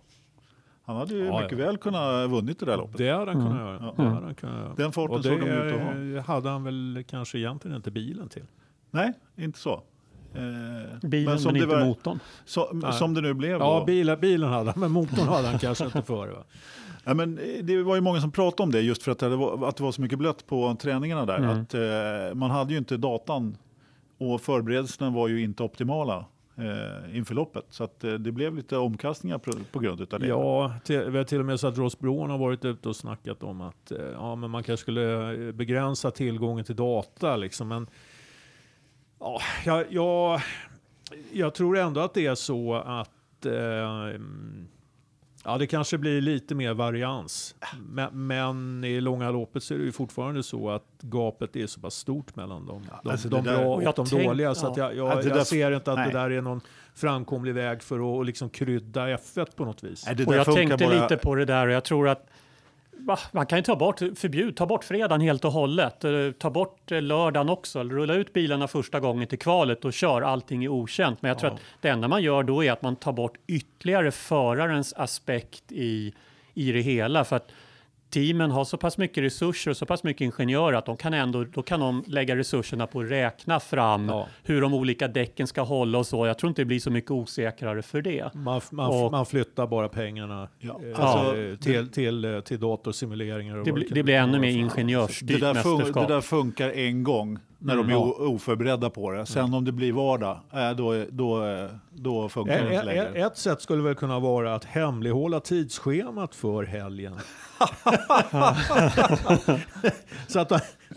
Han 0.86 0.96
hade 0.96 1.14
ju 1.14 1.26
Ja, 1.26 1.42
mycket 1.42 1.60
ja. 1.60 1.66
väl 1.66 1.78
kunnat 1.78 2.30
vunnit 2.30 2.60
det 2.60 2.66
där 2.66 2.78
loppet. 2.78 2.98
det 2.98 3.10
hade 3.12 3.32
han 3.32 3.42
kunnat 3.42 3.52
Mm. 3.52 3.66
göra. 3.66 3.94
Ja. 3.98 4.04
Det 4.04 4.10
hade 4.10 4.26
han 4.26 4.36
kunnat 4.36 4.56
göra. 4.58 4.74
Den 4.78 4.92
farten 4.92 5.16
Och 5.18 5.24
såg 5.24 5.40
de 5.40 5.46
ut 5.46 5.74
att 5.74 5.80
det 5.80 6.16
ha. 6.16 6.22
hade 6.36 6.50
han 6.50 6.64
väl 6.64 7.04
kanske 7.10 7.38
egentligen 7.38 7.78
inte 7.78 7.92
bilen 7.92 8.30
till. 8.30 8.44
Nej, 8.92 9.14
inte 9.38 9.60
så. 9.60 9.74
Eh, 10.34 11.00
Bilen 11.10 11.26
men, 11.32 11.40
som, 11.40 11.54
det 11.54 11.60
inte 11.60 11.76
var, 11.76 11.86
motorn. 11.86 12.20
så, 12.46 12.82
som 13.00 13.14
det 13.14 13.22
nu 13.22 13.34
blev 13.34 13.52
Ja, 13.60 13.80
då. 13.80 13.86
bilen, 13.86 14.20
bilen 14.20 14.50
hade 14.50 14.72
han, 14.72 14.80
men 14.80 14.92
motorn 14.92 15.28
hade 15.28 15.48
han 15.48 15.60
kanske 15.60 15.86
inte 15.86 16.02
före. 16.02 16.36
Ja, 17.04 17.14
men 17.14 17.38
eh, 17.38 17.64
det 17.64 17.84
var 17.84 17.96
ju 17.96 18.02
många 18.02 18.22
som 18.22 18.32
pratade 18.32 18.64
om 18.64 18.72
det 18.72 18.82
just 18.82 19.04
för 19.04 19.12
att 19.12 19.20
det 19.20 19.36
var, 19.36 19.68
att 19.68 19.78
det 19.78 19.84
var 19.84 19.92
så 19.92 20.02
mycket 20.02 20.20
blött 20.20 20.48
på 20.48 20.76
träningarna 20.80 21.26
där. 21.26 21.38
Mm. 21.38 21.50
Att, 21.50 21.74
eh, 21.74 22.36
man 22.36 22.52
hade 22.52 22.72
ju 22.72 22.78
inte 22.78 22.98
datan 22.98 23.58
och 24.18 24.42
förberedelserna 24.42 25.10
var 25.10 25.28
ju 25.28 25.44
inte 25.44 25.64
optimala 25.64 26.26
eh, 26.58 27.18
inför 27.18 27.36
loppet. 27.36 27.66
Så 27.70 27.84
att, 27.84 28.04
eh, 28.04 28.14
det 28.14 28.32
blev 28.32 28.56
lite 28.56 28.78
omkastningar 28.78 29.38
på, 29.38 29.52
på 29.72 29.80
grund 29.80 30.14
av 30.14 30.20
det. 30.20 30.28
Ja, 30.28 30.74
till, 30.84 31.00
vi 31.00 31.18
har 31.18 31.26
till 31.26 31.40
och 31.40 31.46
med 31.46 31.60
så 31.60 31.68
att 31.68 31.78
Ross 31.78 32.00
Braun 32.00 32.30
har 32.30 32.38
varit 32.38 32.66
ute 32.66 32.90
och 32.90 32.96
snackat 32.96 33.44
om 33.44 33.62
att 33.62 33.92
eh, 33.92 33.98
ja, 34.14 34.36
men 34.36 34.50
man 34.50 34.64
kanske 34.64 34.82
skulle 34.82 35.34
eh, 35.48 35.52
begränsa 35.52 36.12
tillgången 36.12 36.66
till 36.66 36.76
data. 36.76 37.36
Liksom. 37.36 37.68
Men 37.68 37.88
ja, 39.20 39.42
jag, 39.66 39.86
jag, 39.90 40.42
jag 41.32 41.54
tror 41.54 41.78
ändå 41.78 42.02
att 42.02 42.14
det 42.14 42.26
är 42.26 42.36
så 42.36 42.76
att 42.76 43.46
eh, 43.46 44.20
Ja, 45.46 45.58
det 45.58 45.68
kanske 45.68 45.98
blir 45.98 46.22
lite 46.22 46.56
mer 46.56 46.74
varians. 46.74 47.56
Men, 47.90 48.28
men 48.28 48.84
i 48.84 49.02
långa 49.02 49.32
loppet 49.32 49.64
så 49.64 49.74
är 49.74 49.78
det 49.78 49.84
ju 49.84 49.92
fortfarande 49.92 50.44
så 50.44 50.70
att 50.70 50.84
gapet 51.02 51.56
är 51.56 51.68
så 51.68 51.80
pass 51.80 51.96
stort 51.96 52.36
mellan 52.36 52.66
dem. 52.66 52.86
De, 53.04 53.10
alltså 53.10 53.30
de 53.30 53.44
där- 53.44 53.58
bra 53.58 53.66
Och 53.68 53.76
och 53.76 53.84
jag 53.84 53.96
de 53.96 54.06
tänk- 54.06 54.24
dåliga. 54.24 54.56
Så 54.56 54.66
ja. 54.66 54.72
att 54.72 54.78
jag, 54.78 54.96
jag, 54.96 55.12
Ja, 55.12 55.16
det 55.16 55.30
där- 55.30 55.36
jag 55.38 55.48
ser 55.48 55.72
inte 55.72 55.92
att 55.92 55.98
nej. 55.98 56.08
det 56.14 56.20
där 56.20 56.30
är 56.30 56.42
någon 56.42 56.62
framkomlig 56.96 57.54
väg 57.54 57.84
för 57.84 58.20
att 58.22 58.26
liksom 58.26 58.50
krydda 58.50 59.08
F1 59.18 59.56
på 59.56 59.66
något 59.66 59.84
vis. 59.84 60.06
Nej, 60.18 60.26
Och 60.26 60.36
jag 60.36 60.46
tänkte 60.56 60.86
bara- 60.86 61.02
lite 61.02 61.18
på 61.18 61.36
det 61.36 61.46
där 61.46 61.68
och 61.68 61.74
jag 61.74 61.84
tror 61.84 62.08
att 62.10 62.28
man 63.32 63.46
kan 63.46 63.58
ju 63.60 63.64
ta 63.64 63.76
bort, 63.76 64.00
förbjud, 64.00 64.56
ta 64.56 64.66
bort 64.66 64.84
fredagen 64.84 65.22
helt 65.22 65.46
och 65.46 65.52
hållet. 65.52 66.04
Eh, 66.04 66.12
Ta 66.40 66.50
bort 66.50 66.92
eh, 66.92 67.02
lördagen 67.02 67.50
också. 67.50 67.84
Rulla 67.84 68.14
ut 68.14 68.34
bilarna 68.34 68.68
första 68.68 69.00
gången 69.00 69.28
till 69.28 69.40
kvalet 69.40 69.86
och 69.86 69.94
kör 69.94 70.22
allting 70.22 70.64
är 70.64 70.68
okänt. 70.68 71.22
Men 71.22 71.30
jag 71.30 71.40
tror 71.40 71.52
Ja. 71.52 71.56
att 71.56 71.62
det 71.82 71.90
enda 71.90 72.08
man 72.08 72.24
gör 72.24 72.44
då 72.44 72.64
är 72.64 72.72
att 72.72 72.82
man 72.82 72.96
tar 72.96 73.14
bort 73.14 73.38
ytterligare 73.48 74.12
förarens 74.12 74.94
aspekt 74.94 75.72
i, 75.72 76.14
i 76.54 76.72
det 76.72 76.82
hela. 76.82 77.24
För 77.26 77.36
att 77.36 77.52
teamen 78.12 78.52
har 78.52 78.64
så 78.66 78.78
pass 78.78 78.98
mycket 78.98 79.24
resurser 79.24 79.72
och 79.72 79.78
så 79.78 79.86
pass 79.86 80.04
mycket 80.04 80.22
ingenjörer 80.22 80.78
att 80.78 80.86
de 80.86 80.98
kan 80.98 81.14
ändå, 81.14 81.44
då 81.44 81.62
kan 81.64 81.80
de 81.80 82.04
lägga 82.08 82.36
resurserna 82.36 82.88
på 82.88 83.00
att 83.00 83.10
räkna 83.12 83.60
fram 83.60 84.10
Ja. 84.10 84.28
hur 84.44 84.62
de 84.62 84.74
olika 84.74 85.08
däcken 85.08 85.48
ska 85.48 85.62
hålla 85.62 85.98
och 85.98 86.08
så. 86.08 86.26
Jag 86.28 86.38
tror 86.38 86.48
inte 86.50 86.62
det 86.62 86.66
blir 86.66 86.80
så 86.80 86.92
mycket 86.92 87.12
osäkrare 87.12 87.82
för 87.82 88.02
det. 88.02 88.34
Man, 88.34 88.62
man, 88.72 88.90
Och- 89.06 89.12
man 89.12 89.26
flyttar 89.26 89.68
bara 89.68 89.90
pengarna 89.90 90.48
Ja, 90.60 90.80
eh, 90.86 91.00
alltså, 91.00 91.36
till, 91.64 91.90
till, 91.92 92.26
eh, 92.26 92.40
till 92.40 92.60
datorsimuleringar. 92.60 93.58
och 93.58 93.66
Det, 93.66 93.72
kan 93.72 93.84
det 93.92 94.04
blir 94.04 94.16
ännu 94.16 94.40
mer 94.40 94.48
Det 94.48 94.54
ingenjörsstyrt 94.54 95.40
där, 95.42 95.54
fun- 95.54 95.78
mästerskap. 95.78 96.08
det 96.08 96.14
där 96.14 96.22
funkar 96.22 96.70
en 96.70 97.04
gång 97.04 97.40
när 97.60 97.76
de 97.76 97.80
är 97.90 97.92
Mm. 97.92 97.98
o- 97.98 98.16
oförberedda 98.20 98.90
på 98.90 99.12
det. 99.12 99.26
Sen 99.26 99.54
om 99.54 99.66
det 99.66 99.72
blir 99.72 99.92
vardag, 99.92 100.40
eh, 100.54 100.72
då, 100.72 101.06
då, 101.10 101.44
då 101.90 102.30
funkar 102.30 102.54
det 102.58 102.62
inte 102.64 102.76
Ett, 102.76 102.86
längre. 102.86 103.06
ett, 103.08 103.32
ett 103.32 103.38
sätt 103.38 103.62
skulle 103.62 103.84
väl 103.84 103.96
kunna 103.96 104.20
vara 104.20 104.56
att 104.56 104.66
hemlighålla 104.66 105.40
tidsschemat 105.40 106.36
för 106.36 106.64
helgen. 106.64 107.14
Så 110.28 110.40
att 110.40 110.50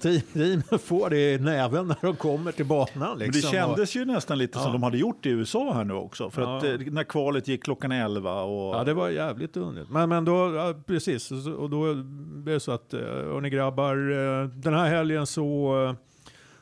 te- 0.03 0.21
teamen 0.21 0.79
får 0.85 1.11
det 1.11 1.33
i 1.35 1.39
näven 1.39 1.87
när 1.89 1.97
de 2.01 2.17
kommer 2.17 2.53
till 2.53 2.67
banan. 2.67 2.89
Men 2.95 3.19
det 3.19 3.25
Liksom. 3.27 3.51
kändes 3.51 3.97
ju 3.97 4.05
nästan 4.05 4.39
lite 4.39 4.59
som 4.59 4.67
Ja. 4.67 4.73
de 4.73 4.83
hade 4.83 4.99
gjort 4.99 5.27
i 5.27 5.29
USA 5.31 5.73
här 5.73 5.85
nu 5.85 5.95
också. 5.95 6.31
För 6.31 6.43
Ja. 6.43 6.57
att 6.59 6.65
eh, 6.65 6.71
när 6.79 7.05
kvalet 7.05 7.49
gick 7.49 7.65
klockan 7.65 7.93
11 7.93 8.43
och... 8.43 8.75
Ja, 8.77 8.85
det 8.85 8.95
var 8.95 9.09
jävligt 9.09 9.57
underligt. 9.57 9.91
Men, 9.91 10.09
men 10.09 10.25
då, 10.25 10.55
ja, 10.55 10.75
precis, 10.87 11.31
och 11.31 11.71
då 11.71 11.95
blev 11.95 12.55
det 12.55 12.61
så 12.61 12.73
att, 12.73 12.95
eh, 12.95 13.01
hörni 13.01 13.51
grabbar, 13.51 13.97
eh, 14.43 14.49
den 14.49 14.75
här 14.75 14.89
helgen 14.89 15.27
så, 15.27 15.75
eh, 15.89 15.95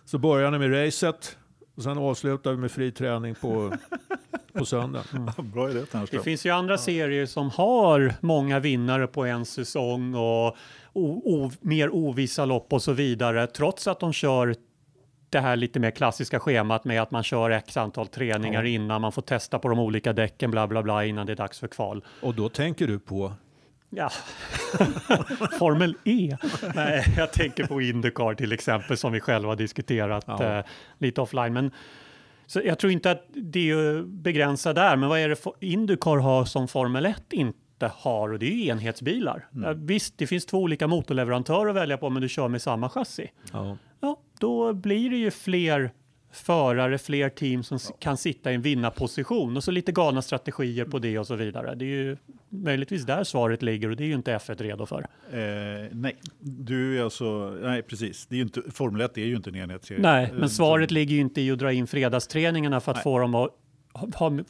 så 0.04 0.18
börjar 0.18 0.50
ni 0.50 0.58
med 0.58 0.86
racet 0.86 1.36
och 1.74 1.82
sen 1.82 1.98
avslutar 1.98 2.50
vi 2.50 2.56
med 2.56 2.70
fri 2.70 2.92
träning 2.92 3.34
på, 3.34 3.72
på 4.52 4.64
söndag. 4.64 5.02
Bra 5.38 5.70
idé 5.70 5.80
Det 5.80 5.86
Ternström. 5.86 6.22
finns 6.22 6.46
ju 6.46 6.50
andra 6.50 6.78
serier 6.78 7.26
som 7.26 7.50
har 7.50 8.14
många 8.20 8.60
vinnare 8.60 9.06
på 9.06 9.24
en 9.24 9.44
säsong 9.46 10.14
och 10.14 10.56
o, 10.92 11.22
o, 11.24 11.50
mer 11.60 11.94
ovissa 11.94 12.44
lopp 12.44 12.72
och 12.72 12.82
så 12.82 12.92
vidare, 12.92 13.46
trots 13.46 13.86
att 13.86 14.00
de 14.00 14.12
kör 14.12 14.54
det 15.30 15.40
här 15.40 15.56
lite 15.56 15.80
mer 15.80 15.90
klassiska 15.90 16.40
schemat 16.40 16.84
med 16.84 17.02
att 17.02 17.10
man 17.10 17.22
kör 17.22 17.50
x 17.50 17.76
antal 17.76 18.06
träningar 18.06 18.62
Ja. 18.62 18.68
innan 18.68 19.00
man 19.00 19.12
får 19.12 19.22
testa 19.22 19.58
på 19.58 19.68
de 19.68 19.78
olika 19.78 20.12
däcken, 20.12 20.50
bla 20.50 20.66
bla 20.66 20.82
bla, 20.82 21.04
innan 21.04 21.26
det 21.26 21.32
är 21.32 21.36
dags 21.36 21.58
för 21.60 21.68
kval. 21.68 22.04
Och 22.22 22.34
då 22.34 22.48
tänker 22.48 22.86
du 22.86 22.98
på, 22.98 23.32
Ja, 23.94 24.10
Formel 25.58 25.96
E. 26.04 26.36
Nej, 26.74 27.04
jag 27.16 27.32
tänker 27.32 27.66
på 27.66 27.80
Indycar 27.82 28.34
till 28.34 28.52
exempel 28.52 28.96
som 28.96 29.12
vi 29.12 29.20
själva 29.20 29.48
har 29.48 29.56
diskuterat 29.56 30.24
Ja. 30.26 30.58
eh, 30.58 30.64
lite 30.98 31.20
offline. 31.20 31.52
Men 31.52 31.70
Så 32.46 32.60
jag 32.64 32.78
tror 32.78 32.92
inte 32.92 33.10
att 33.10 33.26
det 33.34 33.70
är 33.70 34.02
begränsat 34.02 34.74
där, 34.74 34.96
men 34.96 35.08
vad 35.08 35.18
är 35.18 35.28
det 35.28 35.36
Indycar 35.66 36.16
har 36.16 36.44
som 36.44 36.68
Formel 36.68 37.06
1 37.06 37.32
inte 37.32 37.90
har? 37.94 38.32
Och 38.32 38.38
det 38.38 38.46
är 38.46 38.50
ju 38.54 38.66
enhetsbilar. 38.66 39.46
Ja, 39.50 39.72
visst, 39.76 40.18
det 40.18 40.26
finns 40.26 40.46
två 40.46 40.58
olika 40.58 40.86
motorleverantörer 40.86 41.70
att 41.70 41.76
välja 41.76 41.96
på, 41.98 42.10
men 42.10 42.22
du 42.22 42.28
kör 42.28 42.48
med 42.48 42.62
samma 42.62 42.88
chassi. 42.88 43.30
Ja. 43.52 43.76
Ja, 44.00 44.16
då 44.40 44.72
blir 44.72 45.10
det 45.10 45.16
ju 45.16 45.30
fler 45.30 45.92
förare, 46.32 46.98
fler 46.98 47.28
team 47.28 47.62
som 47.62 47.76
s- 47.76 47.92
kan 47.98 48.16
sitta 48.16 48.52
i 48.52 48.54
en 48.54 48.62
vinnarposition 48.62 49.56
och 49.56 49.64
så 49.64 49.70
lite 49.70 49.92
galna 49.92 50.22
strategier 50.22 50.84
på 50.84 50.98
det 50.98 51.18
och 51.18 51.26
så 51.26 51.36
vidare. 51.36 51.74
Det 51.74 51.84
är 51.84 51.88
ju 51.88 52.16
möjligtvis 52.48 53.04
där 53.06 53.24
svaret 53.24 53.62
ligger 53.62 53.90
och 53.90 53.96
det 53.96 54.04
är 54.04 54.06
ju 54.06 54.14
inte 54.14 54.34
F1 54.36 54.62
redo 54.62 54.86
för. 54.86 54.98
Eh, 55.32 55.88
nej, 55.92 56.16
du 56.40 56.98
är 56.98 57.04
alltså, 57.04 57.56
nej 57.62 57.82
precis. 57.82 58.26
Det 58.26 58.34
är 58.34 58.36
ju 58.36 58.42
inte, 58.42 58.62
Formel 58.70 59.00
1 59.00 59.18
är 59.18 59.24
ju 59.24 59.36
inte 59.36 59.50
en 59.50 59.56
enhetsserie. 59.56 60.00
Nej, 60.02 60.24
Eh, 60.24 60.32
men 60.38 60.50
svaret 60.50 60.90
ligger 60.90 61.14
ju 61.14 61.20
inte 61.20 61.40
i 61.40 61.50
att 61.50 61.58
dra 61.58 61.72
in 61.72 61.86
fredagsträningarna 61.86 62.80
för 62.80 62.92
att 62.92 62.96
Nej. 62.96 63.02
få 63.02 63.18
dem 63.18 63.34
att 63.34 63.50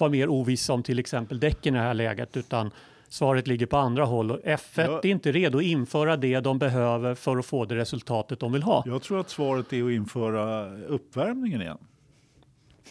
vara 0.01 0.11
mer 0.11 0.29
ovissa 0.29 0.73
om 0.73 0.83
till 0.83 0.99
exempel 0.99 1.40
däcken 1.40 1.75
i 1.75 1.79
det 1.79 1.85
här 1.85 1.95
läget, 1.95 2.37
utan 2.37 2.71
svaret 3.12 3.46
ligger 3.46 3.66
på 3.66 3.77
andra 3.77 4.05
håll. 4.05 4.31
Och 4.31 4.40
F1 4.44 4.59
Ja. 4.75 5.01
är 5.03 5.07
inte 5.07 5.33
redo 5.33 5.59
att 5.59 5.64
införa 5.64 6.16
det 6.16 6.40
de 6.40 6.59
behöver 6.59 7.14
för 7.14 7.37
att 7.37 7.46
få 7.46 7.64
det 7.64 7.77
resultatet 7.77 8.40
de 8.40 8.53
vill 8.53 8.62
ha. 8.62 8.83
Jag 8.87 9.03
tror 9.03 9.20
att 9.20 9.31
svaret 9.31 9.72
är 9.72 9.85
att 9.87 9.92
införa 9.92 10.70
uppvärmningen 10.87 11.62
igen. 11.62 11.79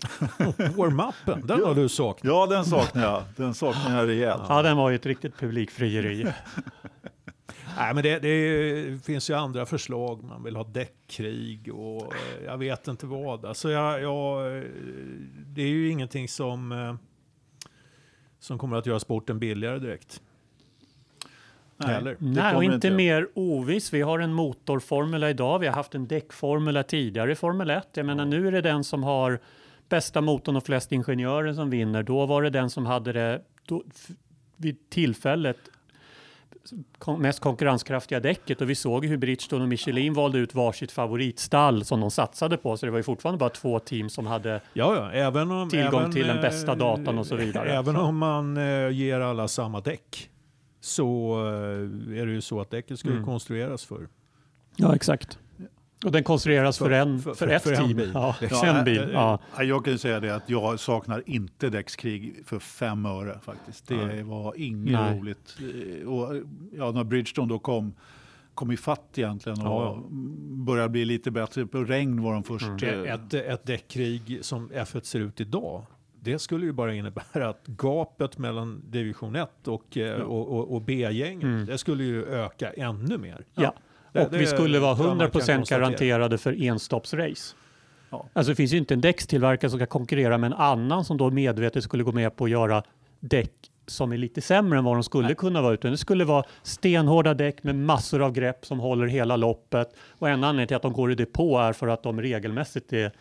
Warm-upen, 0.77 1.47
den 1.47 1.63
har 1.63 1.75
du 1.75 1.89
saknat. 1.89 2.33
Ja, 2.33 2.45
den 2.45 2.65
saknar 2.65 3.03
jag. 3.03 3.23
Den 3.37 3.53
saknar 3.53 3.97
jag 3.99 4.07
rejält. 4.07 4.41
Ja, 4.49 4.61
den 4.61 4.77
var 4.77 4.89
ju 4.89 4.95
ett 4.95 5.05
riktigt 5.05 5.37
publikfrieri. 5.37 6.23
Nej, 7.77 7.93
men 7.93 8.03
det, 8.03 8.19
det 8.19 9.05
finns 9.05 9.29
ju 9.29 9.33
andra 9.33 9.65
förslag. 9.65 10.23
Man 10.23 10.43
vill 10.43 10.55
ha 10.55 10.63
däckkrig 10.63 11.73
och 11.73 12.13
eh, 12.13 12.45
jag 12.45 12.57
vet 12.57 12.87
inte 12.87 13.05
vad. 13.05 13.45
Alltså 13.45 13.71
jag, 13.71 14.01
jag, 14.01 14.57
eh, 14.57 14.63
det 15.47 15.61
är 15.61 15.67
ju 15.67 15.89
ingenting 15.89 16.27
som, 16.27 16.71
eh, 16.71 16.95
som 18.41 18.57
kommer 18.57 18.77
att 18.77 18.85
göra 18.85 18.99
sporten 18.99 19.39
billigare 19.39 19.79
direkt. 19.79 20.21
Heller. 21.77 22.15
det 22.19 22.25
Nej, 22.25 22.55
och 22.55 22.63
inte 22.63 22.75
inte. 22.75 22.91
mer 22.91 23.27
oviss. 23.33 23.93
Vi 23.93 24.01
har 24.01 24.19
en 24.19 24.33
motorformula 24.33 25.29
idag. 25.29 25.59
Vi 25.59 25.67
har 25.67 25.73
haft 25.73 25.95
en 25.95 26.07
däckformula 26.07 26.83
tidigare 26.83 27.31
i 27.31 27.35
Formel 27.35 27.69
1. 27.69 27.87
Jag 27.93 28.05
menar, 28.05 28.25
nu 28.25 28.47
är 28.47 28.51
det 28.51 28.61
den 28.61 28.83
som 28.83 29.03
har 29.03 29.39
bästa 29.89 30.21
motorn 30.21 30.55
och 30.55 30.65
flest 30.65 30.91
ingenjörer 30.91 31.53
som 31.53 31.69
vinner. 31.69 32.03
Då 32.03 32.25
var 32.25 32.41
det 32.41 32.49
den 32.49 32.69
som 32.69 32.85
hade 32.85 33.13
det 33.13 33.41
då, 33.65 33.83
vid 34.55 34.89
tillfället 34.89 35.57
mest 37.19 37.39
konkurrenskraftiga 37.39 38.19
däcket 38.19 38.61
och 38.61 38.69
vi 38.69 38.75
såg 38.75 39.05
hur 39.05 39.17
Bridgestone 39.17 39.63
och 39.63 39.69
Michelin 39.69 40.13
valde 40.13 40.37
ut 40.37 40.55
varsitt 40.55 40.91
favoritstall 40.91 41.85
som 41.85 41.99
de 41.99 42.11
satsade 42.11 42.57
på. 42.57 42.77
Så 42.77 42.85
det 42.85 42.91
var 42.91 42.99
ju 42.99 43.03
fortfarande 43.03 43.37
bara 43.39 43.49
två 43.49 43.79
team 43.79 44.09
som 44.09 44.27
hade 44.27 44.61
Ja, 44.73 44.95
ja, 44.95 45.11
även 45.11 45.51
om, 45.51 45.69
Tillgång 45.69 45.99
även, 45.99 46.11
till 46.11 46.27
den 46.27 46.35
eh, 46.35 46.41
bästa 46.41 46.75
datan 46.75 47.17
och 47.19 47.27
så 47.27 47.35
vidare. 47.35 47.71
Även 47.71 47.95
Så. 47.95 48.01
om 48.01 48.17
man 48.17 48.57
eh, 48.57 48.89
ger 48.89 49.19
alla 49.19 49.47
samma 49.47 49.81
däck 49.81 50.29
så 50.79 51.33
eh, 51.45 52.19
är 52.21 52.25
det 52.25 52.31
ju 52.31 52.41
så 52.41 52.61
att 52.61 52.69
däcket 52.71 53.05
ju 53.05 53.11
Mm. 53.11 53.25
konstrueras 53.25 53.85
för. 53.85 54.07
Ja, 54.75 54.95
exakt. 54.95 55.39
Och 56.05 56.11
den 56.11 56.23
konstrueras 56.23 56.77
för, 56.77 56.85
För- 56.85 56.91
en, 56.91 57.19
för- 57.19 57.33
för, 57.33 57.47
ett 57.47 57.63
för 57.63 57.75
team. 57.75 57.93
bil. 57.97 58.11
Ja, 58.13 58.35
Ja, 58.41 58.47
för 58.47 58.67
en 58.67 58.75
äh, 58.77 58.83
bil. 58.83 59.09
Ja. 59.13 59.39
Ja, 59.57 59.63
Jag 59.63 59.83
kan 59.85 59.93
ju 59.93 59.97
säga 59.97 60.19
det 60.19 60.35
att 60.35 60.49
jag 60.49 60.79
saknar 60.79 61.23
inte 61.25 61.69
däckskrig 61.69 62.35
för 62.45 62.59
fem 62.59 63.05
öre 63.05 63.39
faktiskt. 63.43 63.87
Det 63.87 64.05
Nej. 64.05 64.23
var 64.23 64.53
inget 64.57 64.93
Nej. 64.93 65.19
roligt. 65.19 65.57
Eh, 66.01 66.07
Och, 66.07 66.35
ja, 66.73 66.91
när 66.91 67.03
Bridgestone 67.03 67.47
då 67.49 67.59
kom, 67.59 67.93
kom 68.53 68.71
i 68.71 68.77
fatt 68.77 69.17
egentligen 69.17 69.61
och 69.61 69.65
Ja, 69.67 69.95
ja. 69.95 70.07
började 70.65 70.89
bli 70.89 71.05
lite 71.05 71.31
bättre. 71.31 71.65
På 71.65 71.83
regn 71.83 72.21
var 72.23 72.33
de 72.33 72.43
först. 72.43 72.65
Mm. 72.83 73.05
eh, 73.05 73.13
Ett, 73.13 73.33
ett 73.33 73.65
däckkrig 73.65 74.39
som 74.41 74.69
F1 74.71 75.01
ser 75.01 75.19
ut 75.19 75.41
idag, 75.41 75.85
det 76.19 76.39
skulle 76.39 76.65
ju 76.65 76.71
bara 76.71 76.93
innebära 76.93 77.49
att 77.49 77.67
gapet 77.67 78.37
mellan 78.37 78.83
division 78.89 79.35
1 79.35 79.67
och, 79.67 79.97
eh, 79.97 80.21
och, 80.21 80.47
och, 80.57 80.73
och 80.75 80.81
B-gänget, 80.81 81.43
Mm. 81.43 81.65
det 81.65 81.77
skulle 81.77 82.03
ju 82.03 82.25
öka 82.25 82.69
ännu 82.73 83.17
mer. 83.17 83.45
Ja. 83.55 83.73
Det- 84.11 84.25
Och 84.25 84.33
vi 84.33 84.37
det 84.37 84.47
skulle 84.47 84.79
vara 84.79 84.95
tror 84.95 85.07
jag 85.07 85.17
man 85.17 85.31
kan 85.31 85.41
100% 85.41 85.57
konstatera. 85.57 85.79
garanterade 85.79 86.37
för 86.37 86.63
enstoppsrace. 86.63 87.55
Ja. 88.09 88.25
Alltså 88.33 88.51
det 88.51 88.55
finns 88.55 88.73
ju 88.73 88.77
inte 88.77 88.93
en 88.93 89.01
däckstillverkare 89.01 89.69
som 89.69 89.79
ska 89.79 89.85
konkurrera 89.85 90.37
med 90.37 90.47
en 90.51 90.57
annan 90.57 91.05
som 91.05 91.17
då 91.17 91.29
medvetet 91.31 91.83
skulle 91.83 92.03
gå 92.03 92.11
med 92.11 92.35
på 92.35 92.43
att 92.45 92.49
göra 92.51 92.83
däck 93.19 93.51
som 93.87 94.11
är 94.11 94.17
lite 94.17 94.41
sämre 94.41 94.77
än 94.79 94.83
vad 94.85 94.95
de 94.95 95.03
skulle 95.03 95.35
kunna 95.35 95.61
vara. 95.61 95.73
Utan 95.73 95.91
det 95.91 95.97
skulle 95.97 96.25
vara 96.25 96.43
stenhårda 96.63 97.33
däck 97.33 97.63
med 97.63 97.75
massor 97.75 98.21
av 98.21 98.31
grepp 98.31 98.65
som 98.65 98.79
håller 98.79 99.07
hela 99.07 99.35
loppet. 99.35 99.95
Och 100.09 100.29
en 100.29 100.43
anledning 100.43 100.67
till 100.67 100.75
att 100.75 100.81
de 100.81 100.93
går 100.93 101.11
i 101.11 101.15
depå 101.15 101.59
är 101.59 101.73
för 101.73 101.87
att 101.87 102.03
de 102.03 102.21
regelmässigt 102.21 102.93
är 102.93 103.11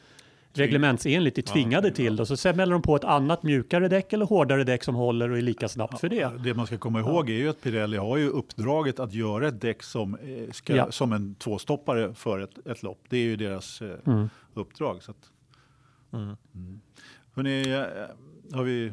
reglementsenligt 0.53 1.39
är 1.39 1.43
tvingade 1.43 1.89
Ja, 1.89 1.95
till. 1.95 2.21
Och 2.21 2.29
så 2.29 2.37
smäller 2.37 2.73
de 2.73 2.83
på 2.83 2.97
ett 2.97 3.05
annat 3.05 3.43
mjukare 3.43 3.89
däck 3.89 4.13
eller 4.13 4.27
hårdare 4.27 4.65
däck 4.65 4.85
som 4.85 4.95
håller 4.95 5.31
och 5.31 5.39
är 5.39 5.43
lika 5.43 5.69
snabbt 5.69 6.01
för 6.01 6.09
det. 6.09 6.31
Det 6.45 6.55
man 6.55 6.67
ska 6.67 6.79
komma 6.79 7.01
ihåg 7.01 7.31
är 7.31 7.35
ju 7.35 7.49
att 7.49 7.63
Pirelli 7.63 7.97
har 7.97 8.17
ju 8.17 8.29
uppdraget 8.29 9.01
att 9.01 9.15
göra 9.15 9.49
ett 9.49 9.61
däck 9.61 9.83
som, 9.83 10.15
eh, 10.15 10.51
ska, 10.53 10.77
Ja. 10.77 10.91
som 10.93 11.13
en 11.13 11.35
tvåstoppare 11.35 12.15
för 12.15 12.39
ett, 12.41 12.67
ett 12.67 12.83
lopp. 12.83 13.01
Det 13.09 13.17
är 13.17 13.23
ju 13.25 13.37
deras 13.37 13.83
eh, 13.83 13.89
Mm. 14.07 14.29
uppdrag. 14.55 15.03
Så 15.03 15.11
att, 15.11 15.31
Mm. 16.13 16.37
hörni, 17.35 17.63
eh, 17.73 18.57
har 18.57 18.65
vi 18.65 18.93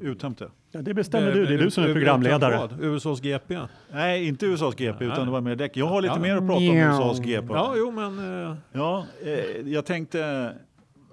uttömt 0.00 0.38
det? 0.38 0.50
Ja, 0.70 0.82
det 0.82 0.94
bestämmer 0.94 1.32
du, 1.32 1.46
det 1.46 1.54
är 1.54 1.58
du 1.58 1.70
som 1.70 1.84
är 1.84 1.92
programledare. 1.94 2.68
USAs 2.80 3.20
GP? 3.20 3.58
Nej, 3.92 4.26
inte 4.28 4.46
USAs 4.46 4.74
GP, 4.74 5.04
utan 5.04 5.26
det 5.26 5.32
var 5.32 5.40
mer 5.40 5.56
däck. 5.56 5.76
Jag 5.76 5.86
har 5.86 6.02
lite 6.02 6.14
Ja. 6.14 6.20
mer 6.20 6.36
att 6.36 6.46
prata 6.46 6.60
om. 6.70 6.76
USAs 6.76 7.18
GP. 7.20 7.46
Ja, 7.50 7.74
jo 7.76 7.90
men... 7.90 8.42
Eh, 8.50 8.56
Ja, 8.72 9.06
eh, 9.24 9.68
jag 9.72 9.86
tänkte 9.86 10.52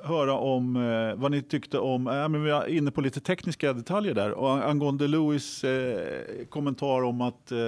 höra 0.04 0.34
om 0.34 0.76
eh, 0.76 1.16
vad 1.16 1.32
ni 1.32 1.42
tyckte 1.42 1.80
om, 1.80 2.08
eh, 2.08 2.30
men 2.30 2.44
vi 2.44 2.52
är 2.52 2.68
inne 2.68 2.92
på 2.92 3.02
lite 3.02 3.20
tekniska 3.20 3.74
detaljer 3.74 4.14
där, 4.14 4.32
och 4.32 4.70
angående 4.70 5.08
Lewis 5.08 5.64
eh, 5.64 6.46
kommentar 6.50 7.04
om 7.04 7.22
att 7.22 7.52
eh, 7.52 7.60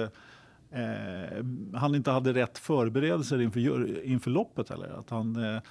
eh, 0.80 1.44
han 1.74 1.94
inte 1.94 2.10
hade 2.10 2.32
rätt 2.32 2.58
förberedelser 2.58 3.40
inför, 3.40 4.04
inför 4.04 4.30
loppet. 4.30 4.70
Eller? 4.70 4.98
Att 4.98 5.10
han, 5.10 5.54
eh, 5.54 5.62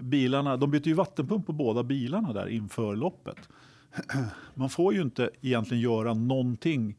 bilarna, 0.00 0.56
de 0.56 0.70
bytte 0.70 0.88
ju 0.88 0.94
vattenpump 0.94 1.46
på 1.46 1.52
båda 1.52 1.82
bilarna 1.82 2.32
där 2.32 2.48
inför 2.48 2.96
loppet. 2.96 3.48
Man 4.54 4.70
får 4.70 4.94
ju 4.94 5.02
inte 5.02 5.30
egentligen 5.40 5.82
göra 5.82 6.14
någonting 6.14 6.96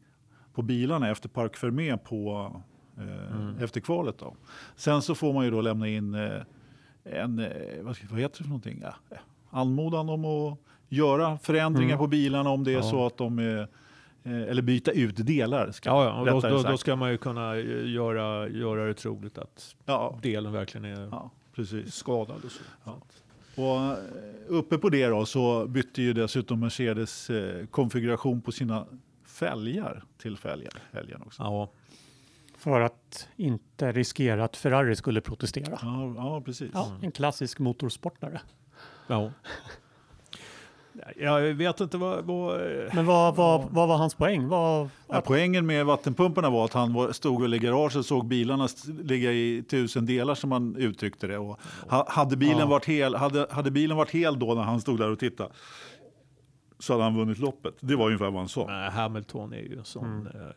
på 0.54 0.62
bilarna 0.62 1.10
efter 1.10 1.28
Parc 1.28 1.56
Fermé 1.56 1.96
på, 1.96 2.52
eh, 2.98 3.62
efter 3.62 3.80
kvalet. 3.80 4.18
Då. 4.18 4.34
Sen 4.76 5.02
så 5.02 5.14
får 5.14 5.32
man 5.32 5.44
ju 5.44 5.50
då 5.50 5.60
lämna 5.60 5.88
in 5.88 6.16
en, 7.04 7.38
eh, 7.38 7.46
vad, 7.82 7.96
ska, 7.96 8.06
vad 8.10 8.20
heter 8.20 8.38
det 8.38 8.42
för 8.44 8.48
någonting? 8.48 8.80
Ja, 8.82 8.94
eh, 9.10 9.18
anmodan 9.50 10.08
om 10.08 10.24
att 10.24 10.58
göra 10.88 11.38
förändringar 11.38 11.90
Mm. 11.94 11.98
på 11.98 12.06
bilarna 12.06 12.50
om 12.50 12.64
det 12.64 12.70
är 12.70 12.74
Ja. 12.76 12.82
så 12.82 13.06
att 13.06 13.16
de 13.16 13.38
är, 13.38 13.60
eh, 14.22 14.42
eller 14.42 14.62
byta 14.62 14.90
ut 14.90 15.26
delar. 15.26 15.70
Ska, 15.70 15.88
ja, 15.90 16.24
ja, 16.26 16.32
då, 16.32 16.40
då, 16.40 16.62
då 16.62 16.76
ska 16.76 16.96
man 16.96 17.10
ju 17.10 17.18
kunna 17.18 17.56
eh, 17.56 17.90
göra, 17.90 18.48
göra 18.48 18.86
det 18.86 18.94
troligt 18.94 19.38
att 19.38 19.76
ja, 19.86 20.18
delen 20.22 20.52
verkligen 20.52 20.84
är 20.84 21.08
ja, 21.10 21.30
precis. 21.54 21.94
skadad. 21.94 22.44
Och 22.44 22.50
så. 22.50 22.62
Ja. 22.84 22.96
Och 23.56 23.76
eh, 23.80 23.96
uppe 24.48 24.78
på 24.78 24.88
det 24.88 25.06
då 25.06 25.26
så 25.26 25.66
bytte 25.66 26.02
ju 26.02 26.12
dessutom 26.12 26.60
Mercedes 26.60 27.30
eh, 27.30 27.66
konfiguration 27.66 28.40
på 28.40 28.52
sina 28.52 28.86
fälgar 29.26 30.02
till 30.18 30.36
fälgar, 30.36 30.72
helgen 30.92 31.22
också. 31.26 31.42
Ja, 31.42 31.70
För 32.60 32.80
att 32.80 33.28
inte 33.36 33.92
riskera 33.92 34.44
att 34.44 34.56
Ferrari 34.56 34.96
skulle 34.96 35.20
protestera. 35.20 35.78
Ja, 35.82 36.14
ja 36.16 36.42
precis. 36.44 36.70
Ja, 36.74 36.92
en 37.02 37.12
klassisk 37.12 37.58
motorsportare. 37.58 38.40
ja. 39.06 39.32
Jag 41.16 41.40
vet 41.40 41.80
inte 41.80 41.96
vad... 41.98 42.24
vad 42.24 42.60
eh, 42.60 42.94
Men 42.94 43.06
vad, 43.06 43.36
vad, 43.36 43.68
vad 43.70 43.88
var 43.88 43.96
hans 43.96 44.14
poäng? 44.14 44.48
Vad, 44.48 44.88
Ja, 45.08 45.22
poängen 45.24 45.66
med 45.66 45.86
vattenpumparna 45.86 46.50
var 46.50 46.64
att 46.64 46.72
han 46.72 46.92
var, 46.92 47.12
stod 47.12 47.42
väl 47.42 47.54
i 47.54 47.58
garaget 47.58 47.96
och 47.96 48.04
såg 48.04 48.26
bilarna 48.26 48.68
ligga 49.02 49.32
i 49.32 49.64
tusen 49.70 50.06
delar 50.06 50.34
som 50.34 50.52
han 50.52 50.76
uttryckte 50.76 51.26
det. 51.26 51.38
Och 51.38 51.60
ha, 51.88 52.06
hade, 52.08 52.36
bilen 52.36 52.58
Ja. 52.58 52.66
varit 52.66 52.84
hel, 52.86 53.14
hade, 53.14 53.46
hade 53.50 53.70
bilen 53.70 53.96
varit 53.96 54.10
hel 54.10 54.38
då 54.38 54.54
när 54.54 54.62
han 54.62 54.80
stod 54.80 54.98
där 54.98 55.10
och 55.10 55.18
tittade 55.18 55.50
så 56.78 56.92
hade 56.92 57.04
han 57.04 57.16
vunnit 57.16 57.38
loppet. 57.38 57.74
Det 57.80 57.96
var 57.96 58.06
ungefär 58.06 58.30
vad 58.30 58.38
han 58.40 58.48
sa. 58.48 58.88
Hamilton 58.90 59.52
är 59.52 59.62
ju 59.62 59.78
en 59.78 59.84
sån... 59.84 60.04
Mm. 60.26 60.52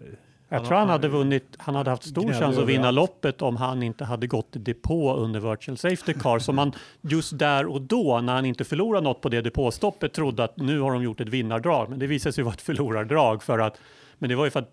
Jag 0.53 0.65
tror 0.65 0.77
han 0.77 0.89
hade 0.89 1.07
vunnit, 1.07 1.55
han 1.57 1.75
hade 1.75 1.89
haft 1.89 2.03
stor 2.03 2.33
chans 2.33 2.57
att 2.57 2.67
vinna 2.67 2.91
loppet 2.91 3.41
om 3.41 3.55
han 3.55 3.83
inte 3.83 4.05
hade 4.05 4.27
gått 4.27 4.55
i 4.55 4.59
depå 4.59 5.15
under 5.15 5.39
virtual 5.39 5.77
safety 5.77 6.13
car. 6.13 6.39
Så 6.39 6.53
man 6.53 6.71
just 7.01 7.39
där 7.39 7.65
och 7.65 7.81
då, 7.81 8.21
när 8.21 8.33
han 8.33 8.45
inte 8.45 8.63
förlorade 8.63 9.03
något 9.03 9.21
på 9.21 9.29
det 9.29 9.41
depåstoppet, 9.41 10.13
trodde 10.13 10.43
att 10.43 10.57
nu 10.57 10.79
har 10.79 10.91
de 10.91 11.03
gjort 11.03 11.21
ett 11.21 11.29
vinnardrag. 11.29 11.89
Men 11.89 11.99
det 11.99 12.07
visade 12.07 12.33
sig 12.33 12.43
vara 12.43 12.53
ett 12.53 12.61
förlorardrag 12.61 13.43
för 13.43 13.59
att, 13.59 13.79
men 14.17 14.29
det 14.29 14.35
var 14.35 14.45
ju 14.45 14.51
för 14.51 14.59
att 14.59 14.69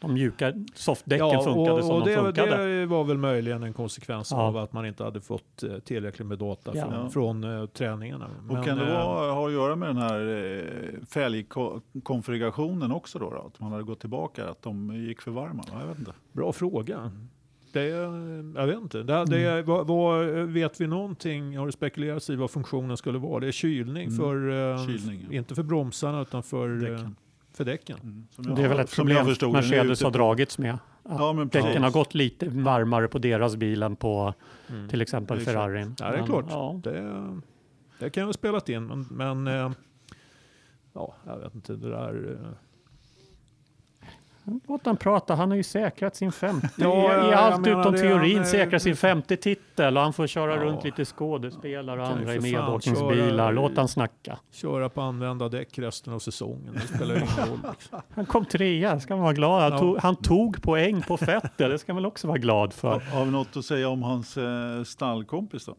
de 0.00 0.12
mjuka 0.14 0.52
softdäcken 0.74 1.40
funkade 1.44 1.72
och, 1.72 1.84
som 1.84 1.94
och 1.96 2.04
de 2.04 2.10
det, 2.10 2.16
funkade. 2.16 2.80
det 2.80 2.86
var 2.86 3.04
väl 3.04 3.18
möjligen 3.18 3.62
en 3.62 3.72
konsekvens 3.72 4.28
Ja. 4.30 4.42
av 4.42 4.56
att 4.56 4.72
man 4.72 4.86
inte 4.86 5.04
hade 5.04 5.20
fått 5.20 5.62
eh, 5.62 5.78
tillräckligt 5.78 6.28
med 6.28 6.38
data 6.38 6.70
Ja. 6.74 6.82
från, 6.82 6.94
Ja. 6.94 7.08
från 7.10 7.44
eh, 7.44 7.66
träningarna. 7.66 8.30
Och 8.48 8.64
kan 8.64 8.78
det 8.78 8.86
eh, 8.86 9.04
vara, 9.04 9.32
ha 9.32 9.46
att 9.46 9.52
göra 9.52 9.76
med 9.76 9.88
den 9.88 9.96
här 9.96 10.20
eh, 11.00 11.04
fälgkonfigurationen 11.06 12.92
också 12.92 13.18
då, 13.18 13.30
då? 13.30 13.36
Att 13.54 13.60
man 13.60 13.72
hade 13.72 13.84
gått 13.84 14.00
tillbaka, 14.00 14.48
att 14.48 14.62
de 14.62 14.94
gick 15.08 15.20
för 15.22 15.30
varma? 15.30 15.64
Ja, 15.72 15.80
Jag 15.80 15.86
vet 15.86 15.98
inte. 15.98 16.12
Bra 16.32 16.52
fråga. 16.52 17.10
Det, 17.72 17.84
jag 18.56 18.66
vet 18.66 18.76
inte. 18.80 19.02
Det, 19.02 19.24
det, 19.24 19.62
vad, 19.62 19.86
vad, 19.86 20.26
vet 20.28 20.80
vi 20.80 20.86
någonting? 20.86 21.58
Har 21.58 21.66
det 21.66 21.72
spekulerats 21.72 22.30
i 22.30 22.36
vad 22.36 22.50
funktionen 22.50 22.96
skulle 22.96 23.18
vara? 23.18 23.40
Det 23.40 23.46
är 23.48 23.52
kylning 23.52 24.04
Mm. 24.06 24.16
för, 24.18 24.70
eh, 24.72 24.86
Kylning, 24.86 25.26
ja. 25.30 25.36
inte 25.38 25.54
för 25.54 25.62
bromsarna 25.62 26.22
utan 26.22 26.42
för 26.42 26.68
däcken. 26.68 27.16
För 27.58 27.64
däcken. 27.64 27.98
Mm. 28.02 28.26
Jag- 28.36 28.56
Det 28.56 28.62
är 28.62 28.68
väl 28.68 28.78
ett 28.80 28.90
som 28.90 29.08
jag 29.08 29.16
problem 29.16 29.26
förstod 29.32 29.52
Mercedes 29.52 29.98
ute 29.98 30.06
har 30.06 30.10
dragits 30.12 30.58
med. 30.58 30.78
Ja, 31.08 31.32
men 31.32 31.48
precis. 31.48 31.66
däcken 31.66 31.82
har 31.82 31.90
gått 31.90 32.14
lite 32.14 32.48
varmare 32.48 33.08
på 33.08 33.18
deras 33.18 33.56
bil 33.56 33.82
än 33.82 33.96
på 33.96 34.34
Mm. 34.68 34.88
till 34.88 35.00
exempel. 35.02 35.40
Ferrarin. 35.40 35.94
Ja, 35.98 36.06
det 36.06 36.12
är 36.14 36.18
Men, 36.18 36.26
klart. 36.26 36.44
Ja. 36.48 36.80
Det, 36.84 36.92
det 37.98 38.10
kan 38.10 38.20
jag 38.20 38.26
ha 38.26 38.32
spelat 38.32 38.68
in, 38.68 38.86
men, 38.86 39.06
men 39.10 39.46
eh, 39.46 39.70
ja, 40.92 41.14
jag 41.26 41.38
vet 41.38 41.54
inte. 41.54 41.76
Det 41.76 41.90
där... 41.90 42.38
Låt 44.68 44.86
han 44.86 44.96
prata, 44.96 45.34
han 45.34 45.50
har 45.50 45.56
ju 45.56 45.62
säkrat 45.62 46.16
sin 46.16 46.32
femte. 46.32 46.68
Ja, 46.76 47.30
I, 47.30 47.34
allt 47.34 47.66
utom 47.66 47.92
det, 47.92 47.98
teorin 47.98 48.38
är- 48.38 48.44
säkrar 48.44 48.78
sin 48.78 48.96
femte 48.96 49.36
titel 49.36 49.96
och 49.96 50.02
han 50.02 50.12
får 50.12 50.26
köra 50.26 50.54
Ja. 50.56 50.62
runt 50.62 50.84
lite 50.84 51.04
skådespelare 51.04 52.00
och 52.00 52.06
andra 52.08 52.34
i 52.34 52.40
medåkningsbilar. 52.40 53.52
Låt 53.52 53.76
han 53.76 53.88
snacka. 53.88 54.38
köra 54.52 54.88
på 54.88 55.00
använda 55.00 55.48
däck 55.48 55.78
resten 55.78 56.12
av 56.12 56.18
säsongen. 56.18 56.74
Det 56.74 56.96
spelar 56.96 57.14
ingen 57.14 57.28
roll. 57.50 57.58
Liksom. 57.72 58.00
Han 58.14 58.26
kom 58.26 58.44
trea, 58.44 59.00
ska 59.00 59.14
man 59.14 59.22
vara 59.22 59.32
glad. 59.32 59.62
Han, 59.62 59.72
Ja. 59.72 59.78
tog, 59.78 59.98
han 59.98 60.16
tog 60.16 60.62
poäng 60.62 61.02
på 61.02 61.16
Vettel, 61.16 61.70
det 61.70 61.78
ska 61.78 61.92
man 61.92 62.02
väl 62.02 62.06
också 62.06 62.28
vara 62.28 62.38
glad 62.38 62.72
för. 62.72 62.88
Har, 62.88 63.00
har 63.00 63.24
vi 63.24 63.30
något 63.30 63.56
att 63.56 63.64
säga 63.64 63.88
om 63.88 64.02
hans 64.02 64.36
eh, 64.36 64.82
stallkompis 64.84 65.64
då? 65.66 65.74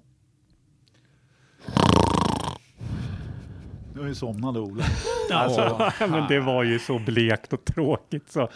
Nu 4.02 4.16
somnade 4.16 4.60
Ola. 4.60 4.84
Alltså, 5.34 5.92
men 6.08 6.28
det 6.28 6.40
var 6.40 6.64
ju 6.64 6.80
så 6.80 7.00
blekt 7.00 7.54
och 7.54 7.66
tråkigt. 7.66 8.32
Så. 8.32 8.50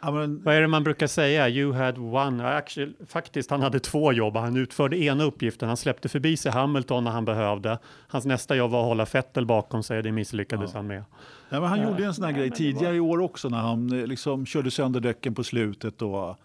Ja, 0.00 0.10
men, 0.10 0.42
Vad 0.42 0.54
är 0.54 0.60
det 0.60 0.66
man 0.68 0.84
brukar 0.84 1.06
säga? 1.06 1.48
You 1.48 1.72
had 1.72 1.98
one. 1.98 2.48
Actually, 2.56 2.92
faktiskt, 3.08 3.50
han 3.50 3.60
hade 3.62 3.80
två 3.80 4.12
jobb. 4.12 4.36
Han 4.36 4.56
utförde 4.56 4.96
ena 4.98 5.24
uppgiften. 5.24 5.68
Han 5.68 5.76
släppte 5.76 6.08
förbi 6.08 6.36
sig 6.36 6.52
Hamilton 6.52 7.04
när 7.04 7.10
han 7.10 7.24
behövde. 7.24 7.78
Hans 8.08 8.24
nästa 8.24 8.56
jobb 8.56 8.70
var 8.70 8.80
att 8.80 8.86
hålla 8.86 9.04
Vettel 9.12 9.46
bakom 9.46 9.82
sig. 9.82 10.02
Det 10.02 10.12
misslyckades 10.12 10.70
Ja. 10.72 10.78
han 10.78 10.86
med. 10.86 11.04
ja, 11.48 11.60
men 11.60 11.68
han 11.68 11.80
Ja. 11.80 11.88
gjorde 11.90 12.04
en 12.04 12.14
sån 12.14 12.24
här 12.24 12.32
grej 12.32 12.50
tidigare 12.50 12.96
i 12.96 13.00
år 13.00 13.20
också 13.20 13.48
när 13.48 13.58
han 13.58 14.00
eh, 14.00 14.06
liksom 14.06 14.46
körde 14.46 14.70
sönder 14.70 15.00
däcken 15.00 15.34
på 15.34 15.44
slutet 15.44 16.02
och 16.02 16.36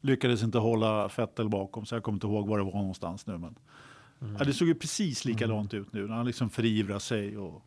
lyckades 0.00 0.42
inte 0.42 0.58
hålla 0.58 1.08
Fettel 1.08 1.48
bakom 1.48 1.86
så 1.86 1.94
jag 1.94 2.02
kommer 2.02 2.16
inte 2.16 2.26
ihåg 2.26 2.48
var 2.48 2.58
det 2.58 2.64
var 2.64 2.72
någonstans 2.72 3.26
nu. 3.26 3.38
Men, 3.38 3.54
ja, 4.38 4.44
det 4.44 4.52
såg 4.52 4.68
ju 4.68 4.74
precis 4.74 5.24
likadant 5.24 5.74
ut 5.74 5.92
nu 5.92 6.06
när 6.06 6.14
han 6.14 6.26
liksom 6.26 6.50
förivrar 6.50 6.98
sig. 6.98 7.38
Och, 7.38 7.62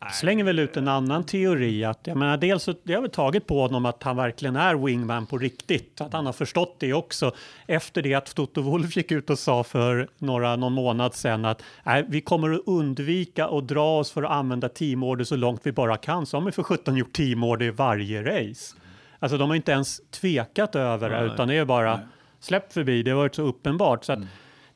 Ja. 0.00 0.08
Slänger 0.12 0.44
väl 0.44 0.58
ut 0.58 0.76
en 0.76 0.88
annan 0.88 1.24
teori. 1.24 1.84
Att, 1.84 2.06
jag 2.06 2.16
menar, 2.16 2.36
dels 2.36 2.62
så, 2.62 2.74
det 2.82 2.94
har 2.94 3.02
väl 3.02 3.10
tagit 3.10 3.46
på 3.46 3.60
honom 3.60 3.86
att 3.86 4.02
han 4.02 4.16
verkligen 4.16 4.56
är 4.56 4.74
wingman 4.74 5.26
på 5.26 5.38
riktigt. 5.38 6.00
Att 6.00 6.12
han 6.12 6.26
har 6.26 6.32
förstått 6.32 6.76
det 6.78 6.92
också. 6.92 7.32
Efter 7.66 8.02
det 8.02 8.14
att 8.14 8.34
Toto 8.34 8.62
Wolff 8.62 8.96
gick 8.96 9.12
ut 9.12 9.30
och 9.30 9.38
sa 9.38 9.64
för 9.64 10.08
några, 10.18 10.56
någon 10.56 10.72
månad 10.72 11.14
sedan 11.14 11.44
att 11.44 11.62
nej, 11.84 12.04
vi 12.08 12.20
kommer 12.20 12.54
att 12.54 12.62
undvika 12.66 13.46
att 13.46 13.68
dra 13.68 13.98
oss 13.98 14.10
för 14.10 14.22
att 14.22 14.30
använda 14.30 14.68
teamorder 14.68 15.24
så 15.24 15.36
långt 15.36 15.60
vi 15.64 15.72
bara 15.72 15.96
kan. 15.96 16.26
Så 16.26 16.36
har 16.36 16.44
vi 16.44 16.52
för 16.52 16.62
17 16.62 16.96
gjort 16.96 17.12
teamorder 17.12 17.66
i 17.66 17.70
varje 17.70 18.22
race. 18.22 18.76
Alltså 19.18 19.38
de 19.38 19.48
har 19.48 19.56
inte 19.56 19.72
ens 19.72 20.00
tvekat 20.10 20.76
över 20.76 21.10
det 21.10 21.32
utan 21.32 21.48
det 21.48 21.54
är 21.54 21.64
bara 21.64 21.96
Nej. 21.96 22.06
släpp 22.40 22.72
förbi. 22.72 23.02
Det 23.02 23.10
har 23.10 23.18
varit 23.18 23.34
så 23.34 23.42
uppenbart. 23.42 24.04
Så 24.04 24.12
att 24.12 24.18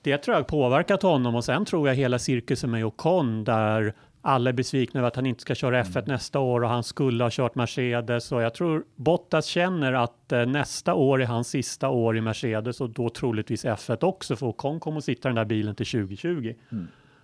det 0.02 0.18
tror 0.18 0.36
jag 0.36 0.46
påverkat 0.46 1.02
honom 1.02 1.34
och 1.34 1.44
sen 1.44 1.64
tror 1.64 1.88
jag 1.88 1.94
hela 1.94 2.18
cirkusen 2.18 2.70
med 2.70 2.84
Ocon 2.84 3.44
där 3.44 3.94
alla 4.22 4.50
är 4.50 4.54
besvikna 4.54 5.00
över 5.00 5.08
att 5.08 5.16
han 5.16 5.26
inte 5.26 5.40
ska 5.42 5.54
köra 5.54 5.82
F1 5.82 6.04
nästa 6.06 6.38
år 6.38 6.64
och 6.64 6.68
han 6.68 6.84
skulle 6.84 7.24
ha 7.24 7.30
kört 7.30 7.54
Mercedes. 7.54 8.32
Och 8.32 8.42
jag 8.42 8.54
tror 8.54 8.84
Bottas 8.96 9.46
känner 9.46 9.92
att 9.92 10.32
eh, 10.32 10.46
nästa 10.46 10.94
år 10.94 11.22
är 11.22 11.26
hans 11.26 11.48
sista 11.48 11.88
år 11.88 12.16
i 12.16 12.20
Mercedes 12.20 12.80
och 12.80 12.90
då 12.90 13.08
troligtvis 13.08 13.64
F1 13.64 14.04
också 14.04 14.36
för 14.36 14.46
Ocon 14.46 14.80
kommer 14.80 14.98
att 14.98 15.04
sitta 15.04 15.28
i 15.28 15.30
den 15.30 15.36
där 15.36 15.44
bilen 15.44 15.74
till 15.74 15.86
2020. 15.86 16.54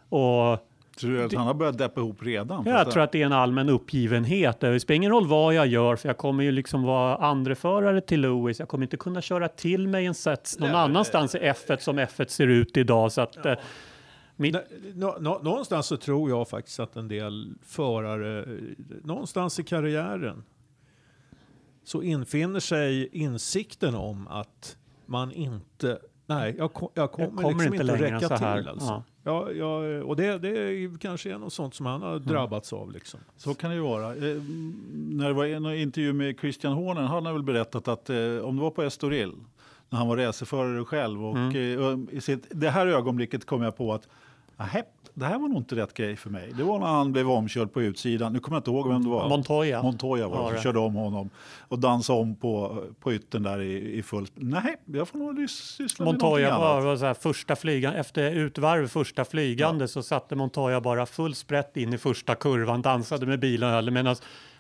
Och 0.09 0.68
tror 0.99 1.11
du 1.13 1.25
att 1.25 1.33
han 1.33 1.47
har 1.47 1.55
börjat 1.55 1.79
deppa 1.79 2.01
ihop 2.01 2.23
redan? 2.23 2.67
jag 2.67 2.91
tror 2.91 3.03
att 3.03 3.13
det 3.13 3.23
är 3.23 3.27
en 3.27 3.33
allmän 3.33 3.69
uppgivenhet. 3.69 4.61
Det 4.61 4.81
spelar 4.81 4.97
ingen 4.97 5.11
roll 5.11 5.27
vad 5.27 5.55
jag 5.55 5.67
gör, 5.67 5.97
för 5.97 6.09
jag 6.09 6.17
kommer 6.19 6.45
ju 6.45 6.53
liksom 6.53 6.83
vara 6.83 7.17
andreförare 7.17 8.01
till 8.01 8.21
Lewis. 8.21 8.59
Jag 8.59 8.69
kommer 8.69 8.85
inte 8.85 8.97
kunna 8.97 9.21
köra 9.23 9.49
till 9.49 9.89
mig 9.89 10.07
en 10.07 10.15
sets 10.15 10.59
någon 10.59 10.71
Nej, 10.71 10.81
annanstans 10.81 11.35
i 11.35 11.39
F1 11.39 11.79
som 11.79 11.99
F1 11.99 12.27
ser 12.29 12.47
ut 12.47 12.77
idag. 12.77 13.13
Så 13.13 13.21
att, 13.21 13.47
eh, 13.47 13.55
Nå- 14.37 14.61
nå- 14.95 15.17
nå- 15.21 15.41
någonstans 15.43 15.87
så 15.87 15.97
tror 15.97 16.31
jag 16.31 16.49
faktiskt 16.49 16.81
att 16.81 16.97
en 16.97 17.09
del 17.09 17.55
förare, 17.63 18.43
eh, 18.43 18.59
någonstans 19.05 19.59
i 19.59 19.63
karriären, 19.65 20.45
så 21.85 22.03
infinner 22.03 22.61
sig 22.61 23.09
insikten 23.13 23.95
om 23.95 24.29
att 24.29 24.77
man 25.07 25.33
inte, 25.33 25.99
nej, 26.27 26.55
jag, 26.59 26.71
jag 26.95 27.13
kommer, 27.13 27.29
kommer 27.29 27.49
liksom 27.49 27.75
inte 27.75 27.93
inte 27.93 28.05
räcka 28.05 28.37
till. 28.39 28.69
Alltså. 28.69 28.87
Ja. 28.89 29.03
Ja. 29.29 29.51
Ja, 29.53 30.03
och 30.05 30.17
det, 30.17 30.39
det 30.39 30.49
är 30.49 30.99
kanske 30.99 31.33
är 31.35 31.39
något 31.39 31.53
sånt 31.53 31.75
som 31.75 31.87
han 31.87 32.03
har 32.03 32.19
drabbats 32.19 32.73
av. 32.73 32.93
Liksom. 32.93 33.21
Så 33.37 33.55
kan 33.55 33.71
det 33.71 33.77
ju 33.77 33.83
vara. 33.83 34.15
Eh, 34.17 34.43
när 34.95 35.27
det 35.29 35.33
var 35.35 35.47
en 35.47 35.67
intervju 35.75 36.13
med 36.13 36.39
Christian 36.41 36.73
Horner, 36.73 37.03
han 37.03 37.27
har 37.27 37.33
väl 37.33 37.43
berättat 37.43 37.89
att 37.89 38.11
eh, 38.11 38.17
om 38.43 38.57
det 38.57 38.63
var 38.63 38.71
på 38.71 38.83
Estoril, 38.83 39.33
när 39.91 39.99
han 39.99 40.09
var 40.09 40.17
racerförare 40.17 40.85
själv, 40.85 41.25
och 41.25 41.37
Mm. 41.37 42.09
eh, 42.11 42.17
i 42.17 42.21
sitt, 42.21 42.47
det 42.51 42.71
här 42.71 42.87
ögonblicket 42.87 43.45
kom 43.47 43.63
jag 43.63 43.77
på 43.77 43.95
att 43.95 44.09
"Nähä, 44.57 44.83
det 45.19 45.27
här 45.27 45.39
var 45.39 45.49
nog 45.49 45.59
inte 45.59 45.77
rätt 45.77 45.95
grej 45.95 46.17
för 46.17 46.31
mig. 46.31 46.53
Det 46.57 46.63
var 46.63 46.79
när 46.79 46.87
han 46.87 47.13
blev 47.13 47.31
omkörd 47.31 47.73
på 47.73 47.83
utsidan. 47.83 48.33
Nu 48.33 48.41
kommer 48.41 48.57
jag 48.57 48.61
inte 48.61 48.71
ihåg 48.71 48.89
vem 48.89 49.05
det 49.05 49.11
var. 49.11 49.29
Montoya. 49.29 49.83
Montoya 49.83 50.29
var 50.29 50.37
Ja, 50.37 50.57
det, 50.57 50.63
körde 50.63 50.79
om 50.79 50.95
honom 50.95 51.31
och 51.69 51.79
dansade 51.79 52.19
om 52.19 52.37
på, 52.37 52.85
på 53.01 53.13
yttern 53.13 53.43
där 53.43 53.61
i, 53.61 53.99
i 53.99 54.03
full... 54.03 54.27
Nej, 54.35 54.77
jag 54.85 55.09
får 55.09 55.19
nog 55.19 55.51
syssla 55.51 56.05
med 56.05 56.13
Montoya 56.13 56.49
någonting 56.49 56.69
var, 56.69 56.81
var 56.81 56.97
så 56.97 57.05
här, 57.05 57.15
första 57.15 57.57
flygan, 57.57 57.95
efter 57.95 58.31
utvarv 58.31 58.89
första 58.89 59.25
flygande 59.25 59.89
så 59.89 60.03
satte 60.03 60.37
Montoya 60.37 60.81
bara 60.81 61.07
full 61.07 61.35
sprätt 61.35 61.77
in 61.77 61.93
i 61.93 61.99
första 61.99 62.35
kurvan, 62.35 62.83
dansade 62.83 63.27
med 63.27 63.41
bilen 63.41 63.95
medan 63.95 64.17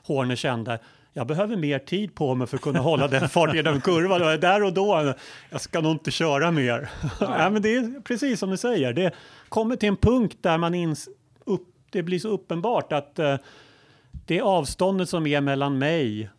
Horner 0.06 0.36
kände 0.36 0.78
jag 1.12 1.26
behöver 1.26 1.56
mer 1.56 1.78
tid 1.78 2.14
på 2.14 2.34
mig 2.34 2.46
för 2.46 2.56
att 2.56 2.62
kunna 2.62 2.78
hålla 2.78 3.08
den 3.08 3.28
farten 3.28 3.56
genom 3.56 3.80
kurvan. 3.80 4.22
Och 4.22 4.40
där 4.40 4.62
och 4.62 4.72
då, 4.72 5.14
jag 5.50 5.60
ska 5.60 5.80
nog 5.80 5.92
inte 5.92 6.10
köra 6.10 6.50
mer. 6.50 6.90
Nej, 7.20 7.50
men 7.50 7.62
det 7.62 7.74
är 7.76 8.00
precis 8.00 8.40
som 8.40 8.50
du 8.50 8.56
säger, 8.56 8.92
det 8.92 9.14
kommer 9.48 9.76
till 9.76 9.88
en 9.88 9.96
punkt 9.96 10.38
där 10.40 10.58
man 10.58 10.74
ins, 10.74 11.08
upp, 11.44 11.68
det 11.90 12.02
blir 12.02 12.18
så 12.18 12.28
uppenbart 12.28 12.92
att 12.92 13.18
eh, 13.18 13.36
det 14.26 14.40
avståndet 14.40 15.08
som 15.08 15.26
är 15.26 15.40
mellan 15.40 15.78
mig 15.78 16.30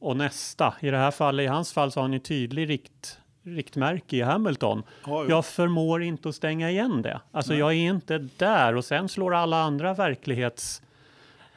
och 0.00 0.16
nästa. 0.16 0.74
I 0.80 0.90
det 0.90 0.98
här 0.98 1.10
fallet, 1.10 1.44
i 1.44 1.46
hans 1.46 1.72
fall 1.72 1.92
så 1.92 2.00
har 2.00 2.02
han 2.02 2.12
ju 2.12 2.18
tydlig 2.18 2.68
rikt, 2.68 3.18
riktmärke 3.42 4.16
i 4.16 4.20
Hamilton. 4.20 4.82
Ja, 5.06 5.22
jo. 5.22 5.30
Jag 5.30 5.44
förmår 5.44 6.02
inte 6.02 6.28
att 6.28 6.34
stänga 6.34 6.70
igen 6.70 7.02
det. 7.02 7.20
Alltså 7.32 7.54
jag 7.54 7.70
är 7.70 7.76
inte 7.76 8.18
där 8.36 8.76
och 8.76 8.84
sen 8.84 9.08
slår 9.08 9.34
alla 9.34 9.62
andra 9.62 9.94
verklighets 9.94 10.82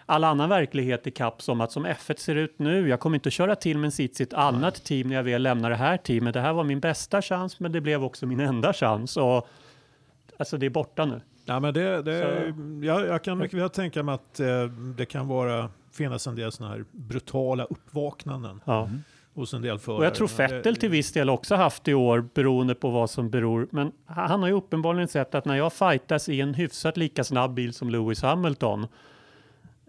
all 0.09 0.23
annan 0.23 0.49
verklighet 0.49 1.07
i 1.07 1.11
kapp 1.11 1.41
som 1.41 1.61
att 1.61 1.71
som 1.71 1.85
F1 1.87 2.19
ser 2.19 2.35
ut 2.35 2.59
nu, 2.59 2.89
jag 2.89 2.99
kommer 2.99 3.15
inte 3.15 3.27
att 3.27 3.33
köra 3.33 3.55
till 3.55 3.77
med 3.77 3.99
i 3.99 4.05
ett 4.19 4.33
annat 4.33 4.83
team 4.83 5.07
när 5.07 5.15
jag 5.15 5.23
väl 5.23 5.43
lämnar 5.43 5.69
det 5.69 5.75
här 5.75 5.97
teamet. 5.97 6.33
Det 6.33 6.41
här 6.41 6.53
var 6.53 6.63
min 6.63 6.79
bästa 6.79 7.21
chans, 7.21 7.59
men 7.59 7.71
det 7.71 7.81
blev 7.81 8.03
också 8.03 8.25
min 8.25 8.39
enda 8.39 8.73
chans. 8.73 9.17
Och, 9.17 9.47
alltså 10.37 10.57
det 10.57 10.65
är 10.65 10.69
borta 10.69 11.05
nu. 11.05 11.21
Ja, 11.45 11.59
men 11.59 11.73
det, 11.73 12.01
det, 12.01 12.21
Så- 12.53 12.85
jag, 12.85 13.07
jag 13.07 13.23
kan 13.23 13.37
mycket 13.37 13.59
väl 13.59 13.69
tänka 13.69 14.03
mig 14.03 14.15
att 14.15 14.39
eh, 14.39 14.63
det 14.97 15.05
kan 15.05 15.27
vara, 15.27 15.69
finnas 15.93 16.27
en 16.27 16.35
del 16.35 16.51
sådana 16.51 16.73
här 16.75 16.85
brutala 16.91 17.63
uppvaknanden 17.63 18.61
Ja. 18.65 18.89
hos 19.33 19.53
en 19.53 19.61
del 19.61 19.79
förare. 19.79 19.99
Och 19.99 20.05
jag 20.05 20.15
tror 20.15 20.31
Vettel 20.37 20.75
till 20.75 20.89
viss 20.89 21.11
del 21.11 21.29
också 21.29 21.55
haft 21.55 21.87
i 21.87 21.93
år 21.93 22.25
beroende 22.33 22.75
på 22.75 22.89
vad 22.89 23.09
som 23.09 23.29
beror. 23.29 23.67
Men 23.71 23.91
han 24.05 24.39
har 24.41 24.47
ju 24.47 24.53
uppenbarligen 24.53 25.07
sett 25.07 25.35
att 25.35 25.45
när 25.45 25.55
jag 25.55 25.73
fightas 25.73 26.29
i 26.29 26.41
en 26.41 26.53
hyfsat 26.53 26.97
lika 26.97 27.23
snabb 27.23 27.53
bil 27.53 27.73
som 27.73 27.89
Lewis 27.89 28.21
Hamilton. 28.21 28.87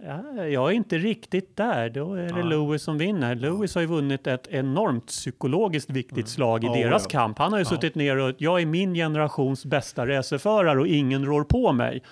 Ja, 0.02 0.44
jag 0.46 0.68
är 0.70 0.74
inte 0.74 0.98
riktigt 0.98 1.56
där. 1.56 1.90
Då 1.90 2.14
är 2.14 2.22
det 2.32 2.40
Ja. 2.40 2.44
Lewis 2.46 2.82
som 2.82 2.98
vinner. 2.98 3.34
Lewis 3.34 3.74
har 3.74 3.82
ju 3.82 3.86
vunnit 3.88 4.26
ett 4.26 4.46
enormt 4.50 5.06
psykologiskt 5.06 5.90
viktigt 5.90 6.28
slag 6.28 6.64
i 6.64 6.66
Mm. 6.66 6.80
Ja, 6.80 6.86
deras 6.86 7.02
ja. 7.02 7.08
kamp. 7.10 7.38
Han 7.38 7.52
har 7.52 7.58
ju 7.58 7.64
suttit 7.64 7.94
ner 7.94 8.16
och 8.16 8.34
jag 8.38 8.60
är 8.62 8.66
min 8.66 8.94
generations 8.94 9.64
bästa 9.64 10.06
racerförare 10.06 10.80
och 10.80 10.86
ingen 10.86 11.24
rår 11.26 11.44
på 11.44 11.72
mig. 11.72 12.02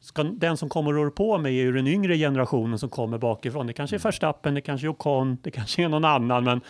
Ska, 0.00 0.22
den 0.22 0.56
som 0.56 0.68
kommer 0.68 0.90
och 0.96 1.04
rår 1.04 1.10
på 1.10 1.38
mig 1.38 1.58
är 1.58 1.62
ju 1.62 1.72
den 1.72 1.86
yngre 1.86 2.16
generationen 2.16 2.78
som 2.78 2.88
kommer 2.88 3.18
bakifrån. 3.18 3.66
Det 3.66 3.72
kanske 3.72 3.96
är 3.96 3.98
Mm. 3.98 4.02
Verstappen, 4.02 4.54
det 4.54 4.60
kanske 4.60 4.86
är 4.86 4.88
Ocon, 4.88 5.38
det 5.42 5.50
kanske 5.50 5.82
är 5.82 5.88
någon 5.88 6.04
annan, 6.04 6.44
men 6.44 6.60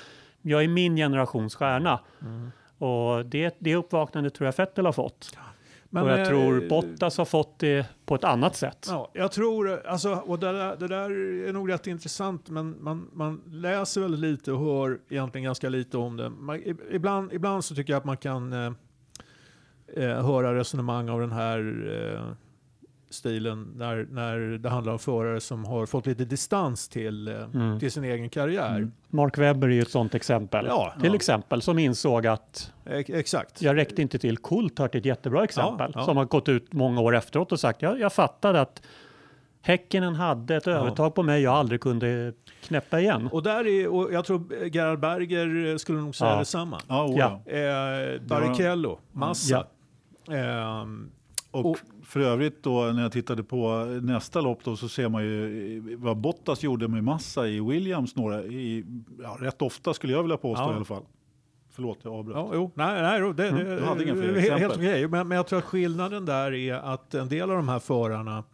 jag 0.42 0.64
är 0.64 0.68
min 0.68 0.96
generations 0.96 1.54
stjärna. 1.54 2.00
Mm. 2.22 2.50
Och 2.78 3.26
det, 3.26 3.56
det 3.58 3.74
uppvaknandet 3.76 4.34
tror 4.34 4.46
jag 4.46 4.54
Vettel 4.56 4.86
har 4.86 4.92
fått. 4.92 5.36
Men, 5.90 6.02
och 6.02 6.10
jag 6.10 6.20
eh, 6.20 6.26
tror 6.26 6.68
Bottas 6.68 7.18
har 7.18 7.24
fått 7.24 7.58
det 7.58 7.86
på 8.06 8.14
ett 8.14 8.24
annat 8.24 8.56
sätt. 8.56 8.86
Ja, 8.88 9.10
jag 9.14 9.32
tror, 9.32 9.86
alltså, 9.86 10.14
och 10.14 10.38
det 10.38 10.52
där, 10.52 10.76
det 10.76 10.88
där 10.88 11.10
är 11.48 11.52
nog 11.52 11.70
rätt 11.70 11.86
intressant, 11.86 12.50
men 12.50 12.76
man, 12.80 13.10
man 13.12 13.42
läser 13.46 14.00
väldigt 14.00 14.20
lite 14.20 14.52
och 14.52 14.60
hör 14.60 14.98
egentligen 15.08 15.44
ganska 15.44 15.68
lite 15.68 15.98
om 15.98 16.16
det. 16.16 16.30
Man, 16.30 16.62
ibland, 16.90 17.32
ibland 17.32 17.64
så 17.64 17.74
tycker 17.74 17.92
jag 17.92 17.98
att 17.98 18.04
man 18.04 18.16
kan 18.16 18.52
eh, 18.52 18.72
eh, 19.96 20.26
höra 20.26 20.54
resonemang 20.54 21.08
av 21.08 21.20
den 21.20 21.32
här 21.32 21.58
eh, 22.14 22.45
stilen 23.16 23.72
när, 23.76 24.06
när 24.10 24.38
det 24.58 24.68
handlar 24.68 24.92
om 24.92 24.98
förare 24.98 25.40
som 25.40 25.64
har 25.64 25.86
fått 25.86 26.06
lite 26.06 26.24
distans 26.24 26.88
till, 26.88 27.28
eh, 27.28 27.34
Mm. 27.54 27.78
till 27.80 27.92
sin 27.92 28.04
egen 28.04 28.28
karriär. 28.30 28.90
Mark 29.08 29.38
Webber 29.38 29.68
är 29.68 29.72
ju 29.72 29.82
ett 29.82 29.90
sånt 29.90 30.14
exempel. 30.14 30.66
Ja, 30.68 30.94
till 31.00 31.10
ja. 31.10 31.14
exempel, 31.14 31.62
som 31.62 31.78
insåg 31.78 32.26
att 32.26 32.72
Ex- 32.86 33.10
Exakt. 33.10 33.62
jag 33.62 33.76
räckte 33.76 34.02
inte 34.02 34.18
till. 34.18 34.38
Coulthard 34.38 34.94
är 34.94 34.98
ett 34.98 35.04
jättebra 35.04 35.44
exempel. 35.44 35.90
Ja, 35.94 36.00
ja. 36.00 36.04
Som 36.06 36.16
har 36.16 36.24
gått 36.24 36.48
ut 36.48 36.72
många 36.72 37.00
år 37.00 37.14
efteråt 37.16 37.52
och 37.52 37.60
sagt 37.60 37.82
jag, 37.82 38.00
jag 38.00 38.12
fattade 38.12 38.60
att 38.60 38.82
Häckenen 39.60 40.14
hade 40.14 40.56
ett 40.56 40.66
övertag 40.66 41.14
på 41.14 41.22
mig 41.22 41.42
jag 41.42 41.54
aldrig 41.54 41.80
kunde 41.80 42.32
knäppa 42.62 43.00
igen. 43.00 43.28
Och, 43.32 43.42
där 43.42 43.66
är, 43.66 43.88
och 43.88 44.12
jag 44.12 44.24
tror 44.24 44.54
Gerhard 44.72 45.00
Berger 45.00 45.66
eh, 45.72 45.76
skulle 45.76 45.98
nog 45.98 46.14
säga 46.14 46.30
Ja. 46.30 46.38
detsamma. 46.38 46.80
Ja, 46.88 47.04
oh, 47.04 47.18
Ja. 47.18 47.40
ja. 47.46 47.52
Eh, 47.52 48.20
Barrichello, 48.20 48.98
Massa. 49.12 49.66
Ehm, 50.30 51.10
Och, 51.56 51.66
Och- 51.70 51.78
för 52.02 52.20
övrigt 52.20 52.62
då 52.62 52.82
när 52.84 53.02
jag 53.02 53.12
tittade 53.12 53.42
på 53.44 53.84
nästa 54.02 54.40
lopp 54.40 54.64
då 54.64 54.76
så 54.76 54.88
ser 54.88 55.08
man 55.08 55.22
ju 55.24 55.92
eh, 55.92 55.98
vad 55.98 56.16
Bottas 56.16 56.62
gjorde 56.62 56.88
med 56.88 57.04
massa 57.04 57.48
i 57.48 57.60
Williams 57.60 58.16
några, 58.16 58.44
i, 58.44 58.84
ja, 59.22 59.36
rätt 59.40 59.62
ofta 59.62 59.94
skulle 59.94 60.12
jag 60.12 60.22
vilja 60.22 60.36
påstå 60.36 60.64
Ja. 60.64 60.72
i 60.72 60.76
alla 60.76 60.84
fall. 60.84 61.02
Förlåt, 61.70 61.98
jag 62.02 62.12
avbröt. 62.14 62.36
Ja, 62.36 62.50
jo, 62.54 62.70
nej, 62.74 63.02
nej, 63.02 63.32
det, 63.34 63.48
Mm, 63.48 63.64
du 63.76 63.82
hade 63.84 64.04
inga 64.04 64.12
fler 64.14 64.22
är 64.24 64.40
helt 64.40 64.52
exempel. 64.54 64.70
okej. 64.78 65.08
Men, 65.08 65.28
men 65.28 65.36
jag 65.36 65.46
tror 65.46 65.58
att 65.58 65.64
skillnaden 65.64 66.24
där 66.24 66.52
är 66.54 66.74
att 66.74 67.14
en 67.14 67.28
del 67.28 67.50
av 67.50 67.56
de 67.56 67.68
här 67.68 67.78
förarna 67.78 68.44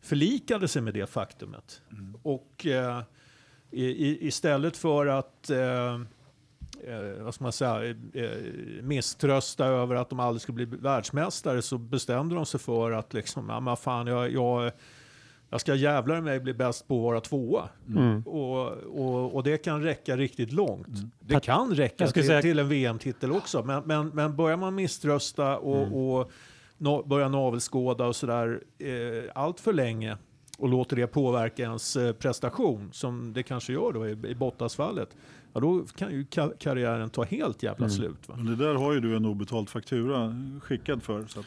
förlikade 0.00 0.68
sig 0.68 0.82
med 0.82 0.94
det 0.94 1.10
faktumet. 1.10 1.82
Mm. 1.92 2.16
Och 2.22 2.66
eh, 2.66 3.00
i, 3.70 4.26
istället 4.26 4.76
för 4.76 5.06
att 5.06 5.50
eh, 5.50 6.00
eh, 6.86 7.22
vad 7.24 7.34
ska 7.34 7.44
man 7.44 7.52
säga, 7.52 7.84
eh, 8.12 8.30
misströsta 8.82 9.66
över 9.66 9.94
att 9.94 10.10
de 10.10 10.20
aldrig 10.20 10.42
skulle 10.42 10.66
bli 10.66 10.78
världsmästare 10.78 11.62
så 11.62 11.78
bestämde 11.78 12.34
de 12.34 12.46
sig 12.46 12.60
för 12.60 12.92
att 12.92 13.14
liksom, 13.14 13.48
ja, 13.48 13.60
men 13.60 13.76
fan, 13.76 14.06
jag, 14.06 14.32
jag, 14.32 14.72
jag 15.50 15.60
ska 15.60 15.74
jävlar 15.74 16.20
mig 16.20 16.40
bli 16.40 16.54
bäst 16.54 16.88
på 16.88 16.96
att 16.98 17.02
vara 17.02 17.20
tvåa. 17.20 17.68
Mm. 17.88 18.22
Och, 18.22 18.66
och, 18.72 19.34
och 19.34 19.42
det 19.42 19.56
kan 19.58 19.82
räcka 19.82 20.16
riktigt 20.16 20.52
långt. 20.52 20.86
Det 21.20 21.40
kan 21.40 21.74
räcka 21.74 22.06
till, 22.06 22.26
säga- 22.26 22.42
till 22.42 22.58
en 22.58 22.68
VM-titel 22.68 23.32
också. 23.32 23.62
Men, 23.64 23.82
men, 23.86 24.08
men 24.08 24.36
börjar 24.36 24.56
man 24.56 24.74
misströsta 24.74 25.58
och, 25.58 25.76
Mm. 25.82 25.94
och 25.94 26.30
no, 26.78 27.02
börjar 27.06 27.28
navelskåda 27.28 28.06
och 28.06 28.16
sådär 28.16 28.60
eh, 28.78 29.30
allt 29.34 29.60
för 29.60 29.72
länge 29.72 30.16
och 30.58 30.68
låter 30.68 30.96
det 30.96 31.06
påverka 31.06 31.62
ens 31.62 31.96
eh, 31.96 32.12
prestation, 32.12 32.88
som 32.92 33.32
det 33.32 33.42
kanske 33.42 33.72
gör 33.72 33.92
då 33.92 34.08
i, 34.08 34.10
i 34.10 34.34
Bottas-fallet, 34.34 35.08
ja, 35.56 35.60
då 35.60 35.84
kan 35.96 36.10
ju 36.12 36.24
ka 36.24 36.50
karriären 36.58 37.10
ta 37.10 37.24
helt 37.24 37.62
jävla 37.62 37.86
Mm. 37.86 37.90
slut. 37.96 38.28
Va? 38.28 38.34
Men 38.36 38.46
det 38.58 38.64
där 38.64 38.74
har 38.74 38.92
ju 38.92 39.00
du 39.00 39.16
en 39.16 39.26
obetald 39.26 39.68
faktura 39.68 40.34
skickad 40.62 41.02
för. 41.02 41.24
Så 41.28 41.40
att, 41.40 41.46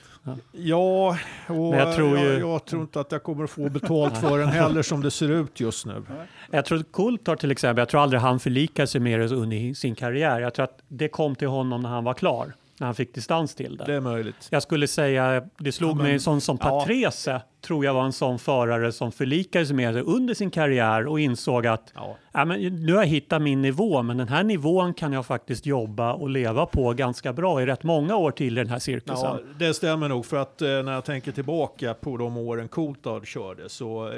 Ja, 0.51 1.18
och 1.47 1.55
Men 1.55 1.72
jag 1.80 1.95
tror 1.95 2.18
ju- 2.20 2.26
jag, 2.26 2.39
jag 2.39 2.66
tror 2.66 2.82
inte 2.82 2.99
att 2.99 3.12
jag 3.12 3.24
kommer 3.24 3.47
få 3.47 3.70
betalt 3.70 4.18
för 4.18 4.39
den 4.39 4.47
heller 4.49 4.82
som 4.82 5.01
det 5.01 5.12
ser 5.12 5.32
ut 5.32 5.60
just 5.60 5.86
nu. 5.86 6.03
Jag 6.51 6.66
tror 6.66 6.80
att 6.80 6.91
Coulthard 6.91 7.39
till 7.39 7.51
exempel, 7.51 7.82
jag 7.82 7.89
tror 7.89 8.01
aldrig 8.01 8.22
han 8.22 8.39
förlikade 8.39 8.88
sig 8.88 9.01
med 9.01 9.20
det 9.20 9.32
under 9.36 9.74
sin 9.74 9.95
karriär. 9.95 10.39
Jag 10.39 10.53
tror 10.53 10.64
att 10.64 10.80
det 10.88 11.07
kom 11.07 11.36
till 11.36 11.47
honom 11.47 11.82
när 11.82 11.89
han 11.89 12.03
var 12.03 12.14
klar, 12.14 12.53
när 12.80 12.88
han 12.88 12.96
fick 12.96 13.14
distans 13.16 13.56
till 13.56 13.78
det. 13.78 13.84
Det 13.86 13.94
är 13.94 14.02
möjligt. 14.02 14.48
Jag 14.50 14.64
skulle 14.64 14.88
säga, 14.88 15.44
det 15.58 15.72
slog 15.72 15.92
Ja, 15.92 15.96
men- 15.96 16.04
mig 16.04 16.14
en 16.14 16.20
sån 16.20 16.42
som 16.42 16.58
ja. 16.62 16.70
Patrese, 16.70 17.42
tror 17.62 17.86
jag 17.86 17.94
var 17.94 18.04
en 18.04 18.14
sån 18.14 18.40
förare 18.40 18.92
som 18.92 19.12
förlikade 19.12 19.66
sig 19.66 19.76
med 19.76 19.94
det 19.94 20.02
under 20.02 20.34
sin 20.34 20.52
karriär 20.52 21.08
och 21.08 21.20
insåg 21.20 21.68
att 21.68 21.92
Ja. 21.96 22.16
ja, 22.34 22.46
men 22.46 22.86
nu 22.86 22.94
har 22.94 23.02
jag 23.02 23.08
hittat 23.08 23.42
min 23.42 23.62
nivå, 23.62 24.02
men 24.02 24.18
den 24.18 24.28
här 24.28 24.44
nivån 24.44 24.94
kan 24.94 25.14
jag 25.14 25.26
faktiskt 25.26 25.66
jobba 25.66 26.14
och 26.14 26.30
leva 26.30 26.66
på 26.66 26.94
ganska 26.94 27.34
bra 27.34 27.62
i 27.62 27.66
rätt 27.66 27.84
många 27.84 28.16
år 28.16 28.32
till 28.32 28.58
i 28.58 28.62
den 28.62 28.70
här 28.70 28.80
cirkusen. 28.80 29.24
Ja, 29.26 29.40
det 29.60 29.74
stämmer 29.74 30.10
nog. 30.10 30.26
För 30.26 30.38
att 30.38 30.62
eh, 30.62 30.68
när 30.68 30.92
jag 30.94 31.06
tänker 31.06 31.32
tillbaka 31.32 31.94
på 31.94 32.18
de 32.18 32.38
åren 32.38 32.68
Coulthard 32.68 33.28
körde 33.28 33.70
så 33.70 34.08
eh, 34.08 34.14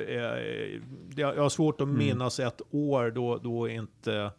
det, 1.10 1.22
jag 1.22 1.36
har 1.38 1.50
svårt 1.50 1.82
att 1.82 1.88
Mm. 1.88 1.98
minnas 1.98 2.40
ett 2.40 2.62
år 2.72 3.12
då, 3.16 3.38
då 3.38 3.70
inte 3.70 4.32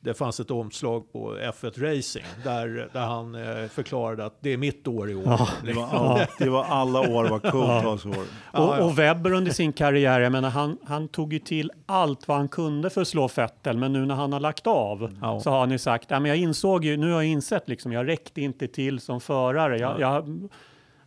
det 0.00 0.14
fanns 0.14 0.40
ett 0.40 0.50
omslag 0.50 1.12
på 1.12 1.34
F1 1.36 1.96
Racing 1.96 2.24
där, 2.44 2.88
där 2.92 3.00
han 3.00 3.34
eh, 3.34 3.68
förklarade 3.68 4.24
att 4.26 4.36
det 4.40 4.52
är 4.52 4.56
mitt 4.56 4.88
år 4.88 5.10
i 5.10 5.14
år. 5.14 5.22
Ja. 5.26 5.48
det, 5.64 5.72
var 5.72 5.86
alla, 5.86 6.26
det 6.38 6.48
var 6.50 6.64
alla 6.64 7.00
år 7.00 7.24
var 7.28 7.38
Coulthars 7.38 8.06
år. 8.06 8.24
Ja, 8.52 8.68
Och, 8.68 8.78
ja. 8.78 8.84
och 8.84 8.98
Webber 8.98 9.32
under 9.32 9.52
sin 9.52 9.72
karriär, 9.72 10.20
jag 10.20 10.32
menar, 10.32 10.50
han, 10.50 10.78
han 10.84 11.08
tog 11.08 11.32
ju 11.32 11.38
till 11.38 11.70
allt 11.86 12.28
vad 12.28 12.36
han 12.36 12.48
kunde 12.48 12.90
för 12.90 13.00
att 13.02 13.08
slå 13.08 13.28
Vettel, 13.36 13.76
men 13.78 13.92
nu 13.92 14.06
när 14.06 14.14
han 14.14 14.32
har 14.32 14.40
lagt 14.40 14.66
av 14.66 15.16
Ja. 15.22 15.40
så 15.40 15.50
har 15.50 15.60
han 15.60 15.70
ju 15.70 15.78
sagt, 15.78 16.10
ja, 16.10 16.20
men 16.20 16.28
jag 16.28 16.38
insåg 16.38 16.84
ju, 16.84 16.96
nu 16.96 17.12
har 17.12 17.22
jag 17.22 17.30
insett 17.30 17.68
liksom, 17.68 17.92
jag 17.92 18.08
räckte 18.08 18.40
inte 18.40 18.68
till 18.68 19.00
som 19.00 19.20
förare. 19.20 19.78
Jag, 19.78 20.00
jag, 20.00 20.28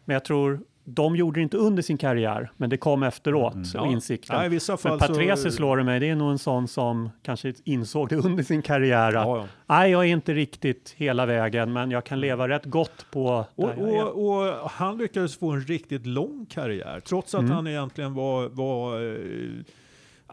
men 0.06 0.14
jag 0.14 0.26
tror, 0.26 0.60
de 0.94 1.16
gjorde 1.16 1.40
det 1.40 1.44
inte 1.44 1.58
under 1.58 1.84
sin 1.84 1.98
karriär, 1.98 2.52
men 2.58 2.70
det 2.70 2.78
kom 2.78 3.04
efteråt, 3.04 3.54
Mm. 3.54 3.66
Ja. 3.74 3.88
insikten. 3.92 4.36
Ja, 4.36 4.46
i 4.46 4.50
vissa 4.50 4.72
men 4.74 4.78
fall 4.78 5.00
så- 5.00 5.08
Patrese 5.08 5.52
slår 5.52 5.78
det 5.78 5.84
mig, 5.84 6.00
det 6.00 6.10
är 6.10 6.16
nog 6.16 6.32
en 6.32 6.38
sån 6.38 6.68
som 6.68 7.10
kanske 7.24 7.54
insåg 7.64 8.10
det 8.10 8.16
under 8.16 8.44
sin 8.44 8.62
karriär. 8.62 9.08
Att, 9.08 9.14
Ja, 9.14 9.38
ja. 9.38 9.46
Nej, 9.68 9.92
jag 9.92 10.02
är 10.02 10.08
inte 10.10 10.34
riktigt 10.34 10.94
hela 10.98 11.26
vägen, 11.26 11.74
men 11.74 11.92
jag 11.92 12.04
kan 12.04 12.20
leva 12.20 12.48
rätt 12.48 12.66
gott 12.66 13.06
på 13.12 13.46
Och, 13.56 13.70
och, 13.78 14.26
och 14.64 14.72
han 14.72 14.98
lyckades 14.98 15.38
få 15.38 15.52
en 15.52 15.62
riktigt 15.62 16.06
lång 16.06 16.46
karriär, 16.50 17.00
trots 17.08 17.36
att 17.36 17.42
Mm. 17.42 17.52
han 17.52 17.68
egentligen 17.68 18.14
var, 18.14 18.50
var 18.50 19.02
eh, 19.14 19.64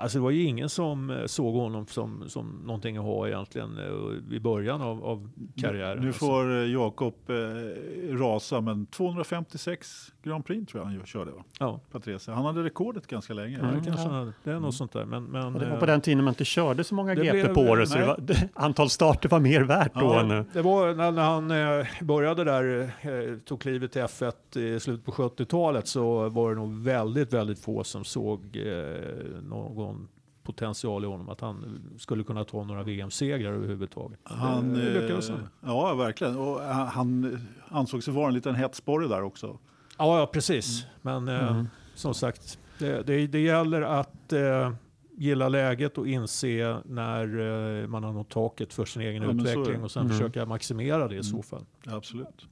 Alltså 0.01 0.19
det 0.19 0.23
var 0.23 0.31
ju 0.31 0.43
ingen 0.43 0.69
som 0.69 1.11
eh, 1.11 1.25
såg 1.27 1.55
honom 1.55 1.87
som, 1.87 2.25
som 2.29 2.63
någonting 2.65 2.97
att 2.97 3.05
ha 3.05 3.27
egentligen 3.29 3.79
eh, 3.79 4.35
i 4.37 4.41
början 4.41 4.83
av, 4.83 5.05
av 5.05 5.31
karriären. 5.57 6.01
Nu 6.01 6.07
Alltså. 6.07 6.27
får 6.27 6.51
eh, 6.57 6.73
Jakob 6.73 7.15
eh, 7.29 8.17
rasa, 8.17 8.61
men 8.61 8.87
256 8.87 10.13
Grand 10.23 10.45
Prix 10.45 10.73
tror 10.73 10.83
jag 10.85 10.91
han 10.91 11.07
körde. 11.07 11.31
Va? 11.31 11.45
Ja, 11.59 11.81
Patrese. 11.93 12.33
Han 12.33 12.45
hade 12.45 12.63
rekordet 12.63 13.07
ganska 13.07 13.35
länge. 13.35 13.57
det, 13.59 13.63
Mm. 13.69 13.85
kanske 13.85 14.03
ja. 14.07 14.11
hade. 14.11 14.33
det 14.45 14.51
är 14.51 14.61
något 14.61 14.75
sånt 14.75 14.93
där. 14.93 15.05
Men, 15.05 15.25
men, 15.25 15.55
Och 15.55 15.61
det 15.61 15.71
var 15.71 15.77
på 15.77 15.87
den 15.87 16.01
tiden 16.01 16.25
man 16.25 16.33
inte 16.33 16.45
körde 16.45 16.85
så 16.85 16.95
många 16.95 17.15
GP 17.15 17.31
blev- 17.31 17.55
på 17.55 17.61
året, 17.61 17.89
så 17.89 17.99
var, 17.99 18.19
det, 18.23 18.49
antal 18.55 18.91
starter 18.91 19.29
var 19.29 19.41
mer 19.41 19.61
värt 19.63 19.95
då 19.95 20.01
Ja. 20.01 20.23
nu. 20.23 20.45
Det 20.53 20.63
var 20.63 20.95
när, 20.95 21.13
när 21.13 21.23
han 21.23 21.51
eh, 21.81 21.87
började 22.03 22.45
där, 22.45 22.83
eh, 23.01 23.39
tog 23.45 23.61
klivet 23.61 23.93
till 23.93 24.03
F1 24.03 24.59
i 24.59 24.81
slutet 24.81 25.05
på 25.07 25.13
70-talet 25.13 25.89
så 25.89 26.29
var 26.29 26.51
det 26.51 26.57
nog 26.57 26.83
väldigt, 26.83 27.33
väldigt 27.33 27.59
få 27.59 27.85
som 27.85 28.05
såg 28.05 28.57
eh, 28.57 29.43
någon 29.89 30.09
potential 30.43 31.05
i 31.05 31.07
honom 31.07 31.29
att 31.29 31.41
han 31.41 31.81
skulle 31.99 32.25
kunna 32.25 32.45
ta 32.45 32.65
några 32.65 32.83
VM-segrar 32.83 33.53
överhuvudtaget. 33.53 34.19
Han, 34.25 34.75
det 34.75 34.97
eh, 34.97 35.03
lyckades 35.03 35.29
han. 35.31 35.49
ja, 35.61 35.95
verkligen. 35.95 36.37
Och 36.37 36.61
han, 36.61 36.87
han 36.89 37.39
ansåg 37.69 38.03
sig 38.03 38.15
vara 38.15 38.29
en 38.29 38.35
liten 38.35 38.55
hetsborre 38.55 39.09
där 39.09 39.23
också. 39.23 39.59
Ja, 39.99 40.19
ja, 40.21 40.27
precis. 40.27 40.87
Men 41.03 41.29
eh, 41.29 41.49
Mm. 41.51 41.69
som 41.95 42.15
sagt, 42.15 42.59
det, 42.79 43.03
det, 43.07 43.27
det 43.27 43.41
gäller 43.41 43.83
att 43.83 44.33
eh, 44.33 44.73
gilla 45.17 45.49
läget 45.49 45.99
och 45.99 46.09
inse 46.09 46.81
när 46.85 47.39
eh, 47.83 47.87
man 47.87 48.05
har 48.05 48.13
nått 48.13 48.29
taket 48.31 48.73
för 48.73 48.85
sin 48.85 49.03
egen 49.03 49.23
Ja, 49.23 49.31
utveckling 49.31 49.83
och 49.83 49.91
sen 49.91 50.03
Mm. 50.03 50.13
försöka 50.19 50.47
maximera 50.47 51.09
det 51.09 51.17
i 51.17 51.23
så 51.23 51.31
Mm. 51.35 51.43
fall. 51.43 51.65
Absolut. 51.87 52.47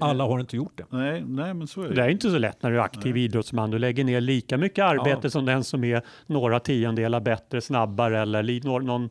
Alla 0.00 0.24
har 0.24 0.40
inte 0.40 0.56
gjort 0.56 0.72
det. 0.76 0.84
Nej, 0.90 1.24
nej, 1.26 1.54
men 1.54 1.66
så 1.66 1.82
är 1.82 1.88
det. 1.88 1.94
Det 1.94 2.02
är 2.02 2.08
inte 2.08 2.30
så 2.30 2.38
lätt 2.38 2.62
när 2.62 2.70
du 2.70 2.76
är 2.76 2.82
aktiv 2.82 3.14
Nej. 3.14 3.24
idrottsman. 3.24 3.70
Du 3.70 3.78
lägger 3.78 4.04
ner 4.04 4.20
lika 4.20 4.56
mycket 4.56 4.84
arbete 4.84 5.20
Ja. 5.22 5.30
som 5.30 5.44
den 5.44 5.64
som 5.64 5.84
är 5.84 6.02
några 6.26 6.60
tiondelar 6.60 7.20
bättre, 7.20 7.60
snabbare 7.60 8.20
eller 8.20 8.64
någon 8.66 9.08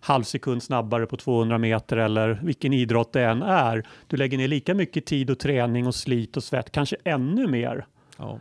halv 0.00 0.22
sekund 0.22 0.62
snabbare 0.62 1.06
på 1.06 1.16
200 1.16 1.58
meter 1.58 1.96
eller 1.96 2.40
vilken 2.42 2.72
idrott 2.72 3.12
det 3.12 3.24
än 3.24 3.42
är. 3.42 3.86
Du 4.06 4.16
lägger 4.16 4.38
ner 4.38 4.48
lika 4.48 4.74
mycket 4.74 5.06
tid 5.06 5.30
och 5.30 5.38
träning 5.38 5.86
och 5.86 5.94
slit 5.94 6.36
och 6.36 6.44
svett, 6.44 6.72
kanske 6.72 6.96
ännu 7.04 7.46
mer. 7.46 7.86
Ja. 8.16 8.38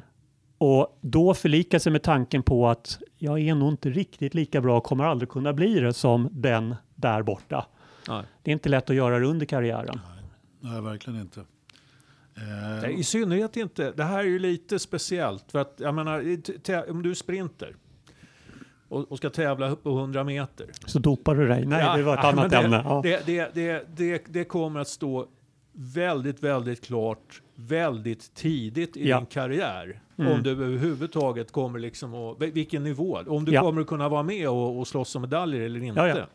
Och 0.58 0.98
då 1.02 1.34
förlika 1.34 1.80
sig 1.80 1.92
med 1.92 2.04
tanken 2.04 2.44
på 2.44 2.68
att 2.68 3.00
jag 3.18 3.40
är 3.40 3.56
nog 3.56 3.70
inte 3.74 3.90
riktigt 3.90 4.34
lika 4.34 4.62
bra 4.62 4.78
och 4.78 4.84
kommer 4.84 5.04
aldrig 5.04 5.30
kunna 5.30 5.54
bli 5.54 5.80
det 5.80 5.94
som 5.94 6.30
den 6.32 6.76
där 6.96 7.24
borta. 7.24 7.66
Nej. 8.10 8.24
Det 8.44 8.52
är 8.52 8.54
inte 8.54 8.70
lätt 8.70 8.90
att 8.90 8.96
göra 8.96 9.20
det 9.20 9.26
under 9.26 9.46
karriären. 9.46 10.00
Nej, 10.60 10.82
verkligen 10.82 11.22
inte. 11.22 11.42
Eh, 12.42 12.82
Nej, 12.82 13.00
I 13.00 13.04
synnerhet 13.04 13.58
inte. 13.58 13.92
Det 13.92 14.04
här 14.04 14.20
är 14.20 14.24
ju 14.24 14.40
lite 14.40 14.80
speciellt. 14.80 15.52
För 15.52 15.60
att, 15.60 15.74
jag 15.78 15.94
menar, 15.96 16.20
om 16.92 17.04
du 17.04 17.10
är 17.10 17.14
sprinter 17.14 17.76
och, 18.90 19.12
och 19.12 19.18
ska 19.18 19.30
tävla 19.30 19.76
på 19.76 19.90
100 19.90 20.24
meter. 20.24 20.68
Så 20.86 21.00
dopar 21.00 21.36
du 21.36 21.48
dig? 21.48 21.66
Nej, 21.66 21.82
Ja, 21.86 21.98
det 21.98 22.04
var 22.04 22.14
ett 22.14 22.20
ja, 22.24 22.30
annat 22.30 22.50
det, 22.52 22.58
ämne. 22.58 22.82
Ja. 22.86 23.00
Det, 23.04 23.26
det, 23.26 23.54
det, 23.54 23.86
det, 23.96 24.24
det 24.28 24.44
kommer 24.44 24.80
att 24.80 24.88
stå 24.88 25.28
väldigt, 25.74 26.44
väldigt 26.44 26.86
klart 26.86 27.42
väldigt 27.56 28.34
tidigt 28.34 28.98
i 28.98 29.10
Ja. 29.10 29.18
din 29.18 29.26
karriär. 29.26 30.02
Mm. 30.18 30.32
Om 30.32 30.44
du 30.44 30.50
överhuvudtaget 30.52 31.52
kommer 31.52 31.80
liksom 31.80 32.14
att, 32.16 32.42
vilken 32.42 32.84
nivå, 32.84 33.20
om 33.28 33.46
du 33.46 33.52
Ja. 33.52 33.62
kommer 33.62 33.82
att 33.82 33.88
kunna 33.88 34.10
vara 34.10 34.24
med 34.24 34.50
och, 34.50 34.80
och 34.80 34.88
slåss 34.88 35.16
om 35.16 35.22
medaljer 35.22 35.62
eller 35.62 35.84
inte. 35.84 36.00
Ja, 36.00 36.08
ja. 36.08 36.26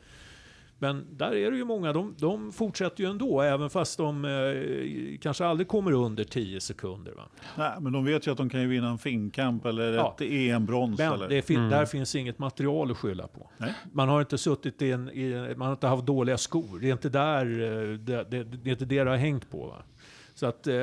Men 0.85 1.07
där 1.11 1.35
är 1.35 1.51
det 1.51 1.57
ju 1.57 1.65
många, 1.65 1.93
de, 1.93 2.15
de 2.19 2.53
fortsätter 2.53 3.05
ju 3.05 3.11
ändå, 3.11 3.41
även 3.41 3.71
fast 3.71 3.99
de 3.99 4.25
eh, 4.25 5.19
kanske 5.21 5.47
aldrig 5.47 5.69
kommer 5.69 5.93
under 5.93 6.25
10 6.25 6.61
sekunder. 6.61 7.13
Va? 7.13 7.23
nej, 7.59 7.73
men 7.81 7.93
de 7.93 8.05
vet 8.05 8.27
ju 8.27 8.31
att 8.31 8.37
de 8.37 8.51
kan 8.51 8.61
ju 8.61 8.67
vinna 8.69 8.89
en 8.91 8.99
finkamp 8.99 9.67
eller 9.67 9.93
Ja. 9.93 10.17
ett 10.19 10.21
EM-brons. 10.31 10.99
Men 10.99 11.13
Eller? 11.13 11.29
det 11.29 11.43
fin- 11.43 11.57
Mm. 11.59 11.71
där 11.71 11.87
finns 11.87 12.15
inget 12.15 12.39
material 12.39 12.91
att 12.91 12.97
skylla 12.97 13.27
på. 13.27 13.51
Nej. 13.59 13.75
Man 13.93 14.09
har 14.09 14.21
inte 14.21 14.39
suttit 14.39 14.83
i 14.83 14.91
en, 14.93 15.11
i, 15.11 15.55
man 15.57 15.67
har 15.67 15.73
inte 15.73 15.87
haft 15.87 16.07
dåliga 16.07 16.39
skor. 16.39 16.79
Det 16.81 16.89
är 16.89 16.93
inte 16.93 17.09
där, 17.09 17.47
eh, 17.47 17.99
det, 17.99 18.25
det, 18.31 18.45
det 18.45 18.71
är 18.71 18.73
inte 18.73 18.85
det 18.85 19.05
det 19.05 19.11
har 19.11 19.17
hängt 19.17 19.51
på. 19.51 19.67
Va? 19.67 19.83
Så 20.35 20.47
att 20.47 20.67
eh, 20.67 20.75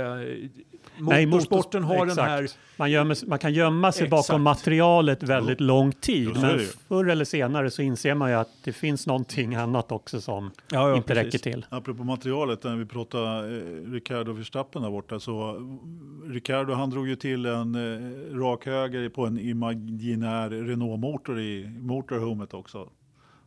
Nej, 0.97 1.25
motorsporten 1.25 1.83
har 1.83 1.97
den 1.97 2.09
exakt. 2.09 2.29
här... 2.29 2.49
Man, 2.77 2.91
gömmer, 2.91 3.17
man 3.27 3.39
kan 3.39 3.53
gömma 3.53 3.91
sig 3.91 4.03
Exakt. 4.03 4.27
bakom 4.27 4.41
materialet 4.41 5.23
väldigt 5.23 5.61
lång 5.61 5.91
tid. 5.91 6.29
Men 6.41 6.59
förr 6.87 7.09
eller 7.09 7.25
senare 7.25 7.71
så 7.71 7.81
inser 7.81 8.15
man 8.15 8.29
ju 8.29 8.35
att 8.35 8.49
det 8.63 8.73
finns 8.73 9.07
någonting 9.07 9.55
annat 9.55 9.91
också 9.91 10.21
som 10.21 10.51
Ja, 10.71 10.89
ja, 10.89 10.95
inte 10.95 11.07
precis. 11.07 11.25
räcker 11.25 11.51
till. 11.51 11.65
Apropå 11.69 12.03
materialet, 12.03 12.63
när 12.63 12.75
vi 12.75 12.85
pratar 12.85 13.43
eh, 13.43 13.91
Ricardo 13.91 14.33
Verstappen 14.33 14.81
där 14.81 14.89
borta, 14.89 15.19
så 15.19 15.49
eh, 15.55 16.31
Ricardo 16.31 16.73
han 16.73 16.89
drog 16.89 17.07
ju 17.07 17.15
till 17.15 17.45
en 17.45 17.75
eh, 17.75 18.35
rak 18.37 18.65
höger 18.65 19.09
på 19.09 19.25
en 19.25 19.39
imaginär 19.39 20.49
Renault-motor 20.49 21.39
i 21.39 21.75
motorhomet 21.79 22.53
också. 22.53 22.89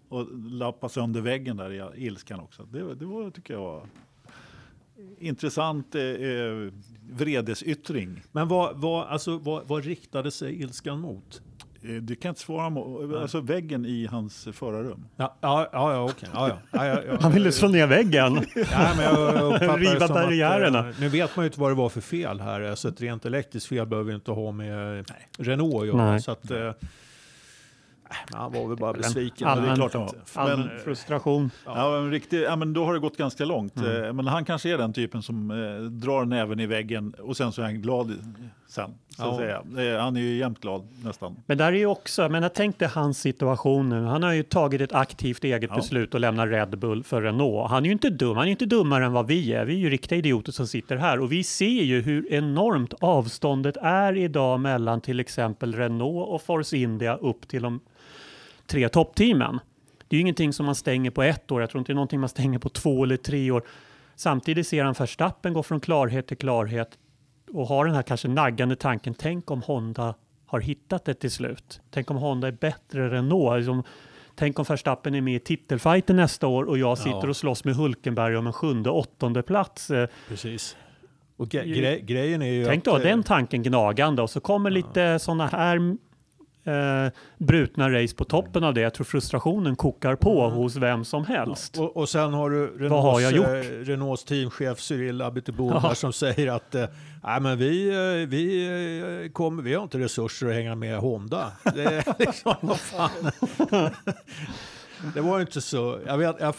Och 0.09 0.27
lappade 0.51 0.93
sönder 0.93 1.21
väggen 1.21 1.57
där 1.57 1.95
i 1.97 2.07
ilskan 2.07 2.41
också. 2.41 2.63
Det, 2.63 2.95
det 2.95 3.05
var, 3.05 3.31
tycker 3.31 3.55
jag 3.55 3.61
var 3.61 3.87
intressant 5.19 5.95
eh, 5.95 6.03
eh, 6.03 6.73
vredesyttring. 7.11 8.23
Men 8.33 8.49
vad, 8.49 8.77
vad, 8.81 9.07
alltså, 9.09 9.39
vad, 9.39 9.69
vad 9.69 9.85
riktade 9.85 10.31
sig 10.31 10.61
ilskan 10.63 11.01
mot? 11.01 11.43
Eh, 11.83 11.91
Du 11.91 12.17
kan 12.17 12.29
inte 12.29 12.41
svara 12.41 12.71
på, 12.71 13.19
alltså 13.23 13.41
väggen 13.41 13.87
i 13.87 14.07
hans 14.07 14.49
förarrum. 14.53 15.05
Ja, 15.17 15.37
ja, 15.41 15.69
ja, 15.73 15.93
ja 15.93 16.05
okej. 16.05 16.29
Ja, 16.35 16.49
ja. 16.49 16.59
Ja, 16.73 16.87
ja, 16.87 17.03
ja. 17.09 17.17
Han 17.21 17.33
ville 17.33 17.53
slå 17.53 17.69
ner 17.69 17.87
väggen. 17.87 18.35
Ja, 18.73 18.93
men 18.97 19.05
jag, 19.05 19.21
jag 19.35 19.55
uppfattar 19.55 19.79
det 19.79 19.91
Riva 19.95 20.09
barriärerna. 20.09 20.79
eh, 20.89 20.95
nu 21.01 21.09
vet 21.09 21.37
man 21.37 21.45
ju 21.45 21.47
inte 21.47 21.61
vad 21.61 21.71
det 21.71 21.75
var 21.75 21.89
för 21.89 22.01
fel 22.01 22.41
här. 22.41 22.61
Alltså 22.61 22.89
ett 22.89 23.01
rent 23.01 23.25
elektriskt 23.27 23.69
fel 23.69 23.87
behöver 23.87 24.11
ju 24.11 24.15
inte 24.17 24.31
ha 24.31 24.53
med 24.53 25.05
Renault 25.39 25.75
att 25.75 25.87
göra. 25.87 26.11
Nej. 26.11 26.21
Så 26.23 26.31
att, 26.31 26.51
eh, 26.51 26.71
men 28.31 28.41
han 28.41 28.53
var 28.53 28.69
väl 28.69 28.77
bara 28.77 28.93
besviken. 28.93 29.49
allmän- 29.49 29.69
Men 29.69 29.79
det 29.79 29.85
är 29.85 29.89
klart 29.89 30.09
att- 30.15 30.37
Allmän 30.37 30.67
Men- 30.67 30.79
frustration. 30.79 31.51
Ja, 31.67 31.91
men 32.01 32.11
riktigt, 32.11 32.43
ja, 32.43 32.57
men 32.57 32.73
då 32.73 32.85
har 32.85 32.95
det 32.95 33.01
gått 33.01 33.17
ganska 33.17 33.45
långt. 33.45 33.77
Eh, 33.77 34.13
Men 34.13 34.27
han 34.27 34.45
kanske 34.45 34.71
är 34.71 34.79
den 34.79 34.93
typen 34.93 35.23
som 35.23 35.51
eh, 35.51 35.57
drar 35.91 36.25
näven 36.25 36.61
i 36.61 36.67
väggen 36.67 37.15
och 37.19 37.37
sen 37.37 37.53
så 37.53 37.61
är 37.63 37.67
han 37.67 37.83
glad 37.83 38.13
sen. 38.75 38.91
Så 39.09 39.23
Ja. 39.23 39.39
säga. 39.75 40.01
Han 40.01 40.17
är 40.17 40.21
ju 40.21 40.37
jämt 40.37 40.61
glad 40.61 40.89
nästan. 41.05 41.37
Men 41.47 41.59
där 41.59 41.73
är 41.73 41.77
ju 41.77 41.87
också, 41.87 42.29
men 42.29 42.43
jag 42.43 42.55
tänkte 42.55 42.87
hans 42.87 43.19
situation 43.19 43.89
nu. 43.89 44.03
Han 44.05 44.23
har 44.23 44.33
ju 44.33 44.43
tagit 44.43 44.81
ett 44.81 44.93
aktivt 44.93 45.45
eget 45.45 45.71
Ja. 45.71 45.77
beslut 45.77 46.15
att 46.15 46.21
lämna 46.21 46.47
Red 46.47 46.79
Bull 46.79 47.05
för 47.05 47.23
Renault. 47.23 47.71
Han 47.71 47.83
är 47.83 47.87
ju 47.87 47.93
inte 47.93 48.11
dum, 48.11 48.37
han 48.37 48.47
är 48.47 48.51
inte 48.51 48.67
dummare 48.67 49.05
än 49.05 49.13
vad 49.13 49.27
vi 49.27 49.53
är. 49.53 49.65
Vi 49.65 49.75
är 49.75 49.79
ju 49.79 49.91
riktiga 49.91 50.19
idioter 50.19 50.53
som 50.53 50.67
sitter 50.67 50.97
här 50.97 51.21
och 51.21 51.33
vi 51.33 51.45
ser 51.45 51.83
ju 51.83 52.03
hur 52.03 52.33
enormt 52.33 52.95
avståndet 53.01 53.77
är 53.83 54.17
idag 54.17 54.61
mellan 54.61 55.01
till 55.01 55.21
exempel 55.21 55.75
Renault 55.75 56.29
och 56.29 56.43
Force 56.43 56.77
India 56.77 57.17
upp 57.17 57.49
till 57.49 57.63
de 57.63 57.81
tre 58.67 58.89
toppteamen. 58.89 59.59
Det 60.09 60.17
är 60.17 60.19
ju 60.19 60.21
ingenting 60.21 60.53
som 60.53 60.67
man 60.67 60.75
stänger 60.75 61.11
på 61.11 61.23
ett 61.23 61.51
år. 61.53 61.61
Jag 61.61 61.71
tror 61.71 61.79
inte 61.79 61.93
det 61.93 61.95
är 61.95 61.95
någonting 61.95 62.21
man 62.21 62.29
stänger 62.29 62.59
på 62.59 62.69
två 62.69 63.05
eller 63.05 63.17
tre 63.17 63.51
år. 63.51 63.63
Samtidigt 64.17 64.67
ser 64.67 64.85
han 64.85 64.95
Verstappen 64.99 65.53
gå 65.53 65.63
från 65.63 65.81
klarhet 65.81 66.27
till 66.27 66.37
klarhet 66.37 66.99
och 67.55 67.67
har 67.67 67.85
den 67.85 67.95
här 67.95 68.03
kanske 68.03 68.29
naggande 68.29 68.77
tanken. 68.77 69.15
Tänk 69.15 69.51
om 69.51 69.63
Honda 69.63 70.15
har 70.47 70.61
hittat 70.61 71.05
det 71.05 71.15
till 71.15 71.31
slut. 71.31 71.81
Tänk 71.91 72.11
om 72.11 72.17
Honda 72.17 72.49
är 72.49 72.53
bättre 72.53 73.05
än 73.05 73.11
Renault. 73.11 73.57
Liksom, 73.59 73.83
tänk 74.35 74.59
om 74.59 74.65
Verstappen 74.69 75.15
är 75.15 75.21
med 75.21 75.35
i 75.37 75.39
titelfighten 75.39 76.17
nästa 76.17 76.47
år 76.47 76.65
och 76.65 76.79
jag 76.79 76.99
sitter 76.99 77.11
Ja. 77.23 77.29
och 77.29 77.37
slåss 77.37 77.65
med 77.65 77.75
Hulkenberg 77.77 78.37
om 78.37 78.47
en 78.47 78.53
sjunde, 78.53 78.91
åttonde 78.91 79.43
plats. 79.43 79.91
Eh, 79.91 80.09
Precis. 80.29 80.77
Och 81.37 81.49
gre 81.49 81.65
gre 81.67 82.01
grejen 82.01 82.43
är 82.43 82.53
ju 82.53 82.65
Tänk 82.65 82.79
att... 82.79 82.85
då 82.85 82.97
eh, 82.97 83.03
den 83.03 83.23
tanken 83.23 83.63
gnagande 83.63 84.23
och 84.23 84.31
så 84.31 84.41
kommer 84.41 84.71
lite 84.71 85.19
sådana 85.19 85.47
här 85.47 85.97
eh, 86.65 87.13
brutna 87.39 87.91
race 87.91 88.15
på 88.17 88.25
toppen 88.25 88.65
av 88.65 88.75
det. 88.75 88.81
Jag 88.81 88.95
tror 88.95 89.05
frustrationen 89.05 89.77
kokar 89.77 90.17
på 90.17 90.45
Mm. 90.45 90.57
hos 90.57 90.77
vem 90.77 91.05
som 91.05 91.25
helst. 91.25 91.79
Och, 91.79 91.97
och 91.97 92.09
sen 92.09 92.33
har 92.35 92.51
du 92.51 92.67
Renaults, 92.67 93.05
har 93.05 93.21
jag 93.21 93.33
gjort? 93.33 93.47
eh, 93.47 93.85
Renaults 93.85 94.25
teamchef 94.25 94.81
Cyril 94.81 95.23
Abiteboul 95.23 95.81
Ja. 95.83 95.95
som 95.95 96.13
säger 96.13 96.53
att 96.53 96.75
eh, 96.75 96.85
Nej, 97.25 97.41
men 97.41 97.59
vi, 97.59 97.89
eh, 97.89 98.29
vi, 98.29 98.67
eh, 99.25 99.33
kommer, 99.33 99.63
vi 99.63 99.75
har 99.75 99.83
inte 99.83 99.99
resurser 99.99 100.47
att 100.49 100.55
hänga 100.55 100.75
med 100.75 100.99
Honda. 100.99 101.53
Det, 101.75 101.83
är 101.85 102.15
liksom, 102.27 102.55
vad 102.61 102.79
fan. 102.81 103.11
Det 105.15 105.21
var 105.21 105.41
inte 105.41 105.61
så. 105.61 105.99
Jag, 106.07 106.19
vet, 106.19 106.37
jag, 106.41 106.55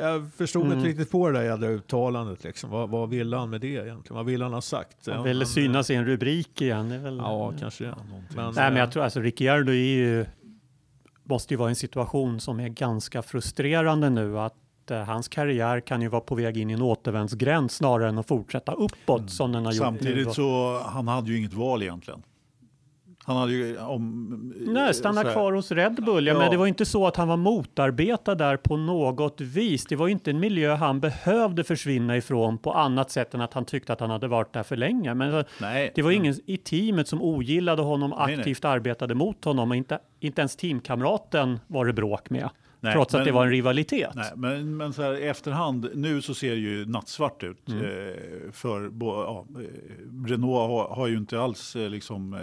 jag 0.00 0.30
förstod 0.36 0.64
Mm. 0.66 0.78
inte 0.78 0.88
riktigt 0.90 1.10
på 1.10 1.30
det 1.30 1.38
där 1.38 1.44
jädra 1.44 1.68
uttalandet. 1.68 2.44
Liksom. 2.44 2.70
Vad, 2.70 2.90
vad 2.90 3.08
ville 3.08 3.36
han 3.36 3.50
med 3.50 3.60
det 3.60 3.66
egentligen? 3.66 4.16
Vad 4.16 4.26
ville 4.26 4.44
han 4.44 4.52
ha 4.54 4.60
sagt? 4.60 5.06
Han 5.06 5.24
ville 5.24 5.46
synas 5.46 5.90
i 5.90 5.94
en 5.94 6.04
rubrik 6.06 6.60
igen. 6.62 6.88
Det 6.88 6.94
är 6.94 6.98
väl, 6.98 7.16
Ja, 7.16 7.52
kanske 7.60 7.84
det. 7.84 7.94
Men, 8.36 8.44
Nej, 8.54 8.70
men 8.70 8.76
jag 8.76 8.92
tror 8.92 9.02
alltså 9.04 9.20
Ricciardo 9.20 9.72
är 9.72 9.74
ju, 9.76 10.26
måste 11.24 11.54
ju 11.54 11.58
vara 11.58 11.68
i 11.68 11.72
en 11.72 11.76
situation 11.76 12.40
som 12.40 12.60
är 12.60 12.68
ganska 12.68 13.22
frustrerande 13.22 14.10
nu. 14.10 14.38
Att 14.38 14.54
eh, 14.90 14.98
hans 14.98 15.28
karriär 15.28 15.80
kan 15.80 16.02
ju 16.02 16.08
vara 16.08 16.20
på 16.20 16.34
väg 16.34 16.56
in 16.56 16.70
i 16.70 16.72
en 16.72 16.82
återvändsgränd 16.82 17.70
snarare 17.70 18.08
än 18.08 18.18
att 18.18 18.28
fortsätta 18.28 18.72
uppåt 18.72 19.30
som 19.30 19.52
den 19.52 19.64
har 19.64 19.72
gjort. 19.72 19.78
Samtidigt 19.84 20.32
så 20.32 20.78
han 20.86 21.08
hade 21.08 21.30
ju 21.30 21.38
inget 21.38 21.54
val 21.54 21.82
egentligen. 21.82 22.22
Han 23.24 23.36
hade 23.36 23.52
ju 23.52 23.78
om... 23.78 24.54
Nej, 24.66 24.94
stanna 24.94 25.20
så 25.20 25.26
här- 25.26 25.34
kvar 25.34 25.52
hos 25.52 25.72
Red 25.72 25.94
Bull. 26.04 26.26
Ja, 26.26 26.32
Ja. 26.32 26.38
Men 26.38 26.50
det 26.50 26.56
var 26.56 26.66
inte 26.66 26.84
så 26.84 27.06
att 27.06 27.16
han 27.16 27.28
var 27.28 27.36
motarbetad 27.36 28.34
där 28.34 28.56
på 28.56 28.76
något 28.76 29.40
vis. 29.40 29.86
Det 29.86 29.96
var 29.96 30.06
ju 30.06 30.12
inte 30.12 30.30
en 30.30 30.40
miljö 30.40 30.74
han 30.74 31.00
behövde 31.00 31.64
försvinna 31.64 32.16
ifrån 32.16 32.58
på 32.58 32.72
annat 32.72 33.10
sätt 33.10 33.34
än 33.34 33.40
att 33.40 33.54
han 33.54 33.64
tyckte 33.64 33.92
att 33.92 34.00
han 34.00 34.10
hade 34.10 34.28
varit 34.28 34.52
där 34.52 34.62
för 34.62 34.76
länge. 34.76 35.14
Men 35.14 35.34
eh, 35.34 35.44
Nej. 35.60 35.92
det 35.94 36.02
var 36.02 36.10
ingen 36.10 36.34
i 36.46 36.56
teamet 36.56 37.08
som 37.08 37.22
ogillade 37.22 37.82
honom, 37.82 38.10
Nej, 38.10 38.26
nej. 38.26 38.36
aktivt 38.38 38.64
arbetade 38.64 39.14
mot 39.14 39.44
honom 39.44 39.70
och 39.70 39.76
inte, 39.76 39.98
inte 40.20 40.40
ens 40.40 40.56
teamkamraten 40.56 41.60
var 41.66 41.84
det 41.86 41.92
bråk 41.92 42.30
med. 42.30 42.48
Nej, 42.80 42.92
trots 42.92 43.14
att 43.14 43.18
men- 43.18 43.26
det 43.26 43.32
var 43.32 43.44
en 43.44 43.50
rivalitet. 43.50 44.10
Nej, 44.14 44.32
men, 44.36 44.76
men 44.76 44.92
så 44.92 45.02
här, 45.02 45.14
i 45.18 45.28
efterhand, 45.28 45.90
nu 45.94 46.22
så 46.22 46.34
ser 46.34 46.50
det 46.50 46.60
ju 46.60 46.86
nattsvart 46.86 47.42
ut. 47.42 47.68
Mm. 47.68 47.84
Eh, 47.84 48.52
för 48.52 48.88
bo, 48.88 49.22
ja, 49.22 49.46
eh, 49.50 49.64
Renault 50.26 50.70
har, 50.70 50.94
har 50.94 51.06
ju 51.06 51.16
inte 51.16 51.40
alls 51.40 51.76
eh, 51.76 51.90
liksom, 51.90 52.34
eh, 52.34 52.40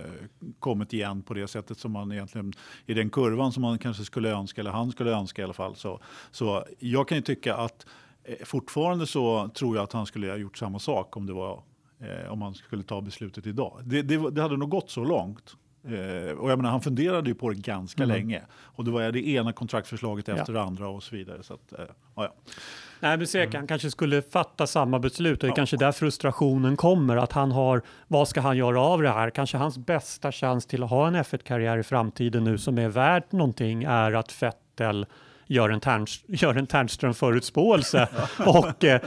kommit 0.59 0.93
igen 0.93 1.21
på 1.21 1.33
det 1.33 1.47
sättet 1.47 1.77
som 1.77 1.91
man 1.91 2.11
egentligen, 2.11 2.53
i 2.85 2.93
den 2.93 3.09
kurvan 3.09 3.51
som 3.51 3.61
man 3.61 3.79
kanske 3.79 4.03
skulle 4.03 4.29
önska, 4.29 4.61
eller 4.61 4.71
han 4.71 4.91
skulle 4.91 5.11
önska 5.11 5.41
i 5.41 5.45
alla 5.45 5.53
fall. 5.53 5.75
Så, 5.75 5.99
så 6.31 6.65
jag 6.79 7.07
kan 7.07 7.17
ju 7.17 7.21
tycka 7.21 7.55
att 7.55 7.85
eh, 8.23 8.35
fortfarande 8.45 9.07
så 9.07 9.49
tror 9.49 9.75
jag 9.75 9.83
att 9.83 9.93
han 9.93 10.05
skulle 10.05 10.29
ha 10.29 10.38
gjort 10.38 10.57
samma 10.57 10.79
sak 10.79 11.17
om 11.17 11.25
det 11.25 11.33
var 11.33 11.63
eh, 11.99 12.31
om 12.31 12.39
man 12.39 12.53
skulle 12.53 12.83
ta 12.83 13.01
beslutet 13.01 13.47
idag. 13.47 13.81
Det, 13.83 14.01
det, 14.01 14.31
det 14.31 14.41
hade 14.41 14.57
nog 14.57 14.69
gått 14.69 14.89
så 14.89 15.03
långt. 15.03 15.55
Eh, 15.88 16.31
och 16.31 16.51
jag 16.51 16.57
menar, 16.57 16.69
han 16.69 16.81
funderade 16.81 17.29
ju 17.29 17.35
på 17.35 17.49
det 17.49 17.55
ganska 17.55 18.05
länge. 18.05 18.41
Och 18.51 18.85
det 18.85 18.91
var 18.91 19.11
det 19.11 19.27
ena 19.27 19.53
kontraktförslaget 19.53 20.29
efter 20.29 20.53
det 20.53 20.61
andra 20.61 20.88
och 20.88 21.03
så 21.03 21.15
vidare. 21.15 21.43
Så 21.43 21.53
att, 21.53 21.73
eh, 21.79 21.85
ja, 22.15 22.23
ja. 22.23 22.33
Nej, 22.99 23.17
men 23.17 23.27
säkert, 23.27 23.55
han 23.55 23.67
kanske 23.67 23.91
skulle 23.91 24.21
fatta 24.21 24.67
samma 24.67 24.99
beslut 24.99 25.43
och 25.43 25.47
det 25.47 25.53
är 25.53 25.55
kanske 25.55 25.77
där 25.77 25.91
frustrationen 25.91 26.77
kommer. 26.77 27.17
Att 27.17 27.31
han 27.31 27.51
har, 27.51 27.81
vad 28.07 28.27
ska 28.27 28.41
han 28.41 28.57
göra 28.57 28.81
av 28.81 29.01
det 29.01 29.09
här? 29.09 29.29
Kanske 29.29 29.57
hans 29.57 29.77
bästa 29.77 30.31
chans 30.31 30.65
till 30.65 30.83
att 30.83 30.89
ha 30.89 31.07
en 31.07 31.15
F1-karriär 31.15 31.77
i 31.77 31.83
framtiden 31.83 32.43
nu 32.43 32.57
som 32.57 32.77
är 32.77 32.89
värt 32.89 33.31
någonting 33.31 33.83
är 33.83 34.13
att 34.13 34.43
Vettel 34.43 35.05
gör 35.47 35.69
en, 35.69 35.79
Terns, 35.79 36.23
gör 36.27 36.55
en 36.55 36.67
Ternström-förutspåelse 36.67 38.07
och 38.45 38.83
eh, 38.83 39.01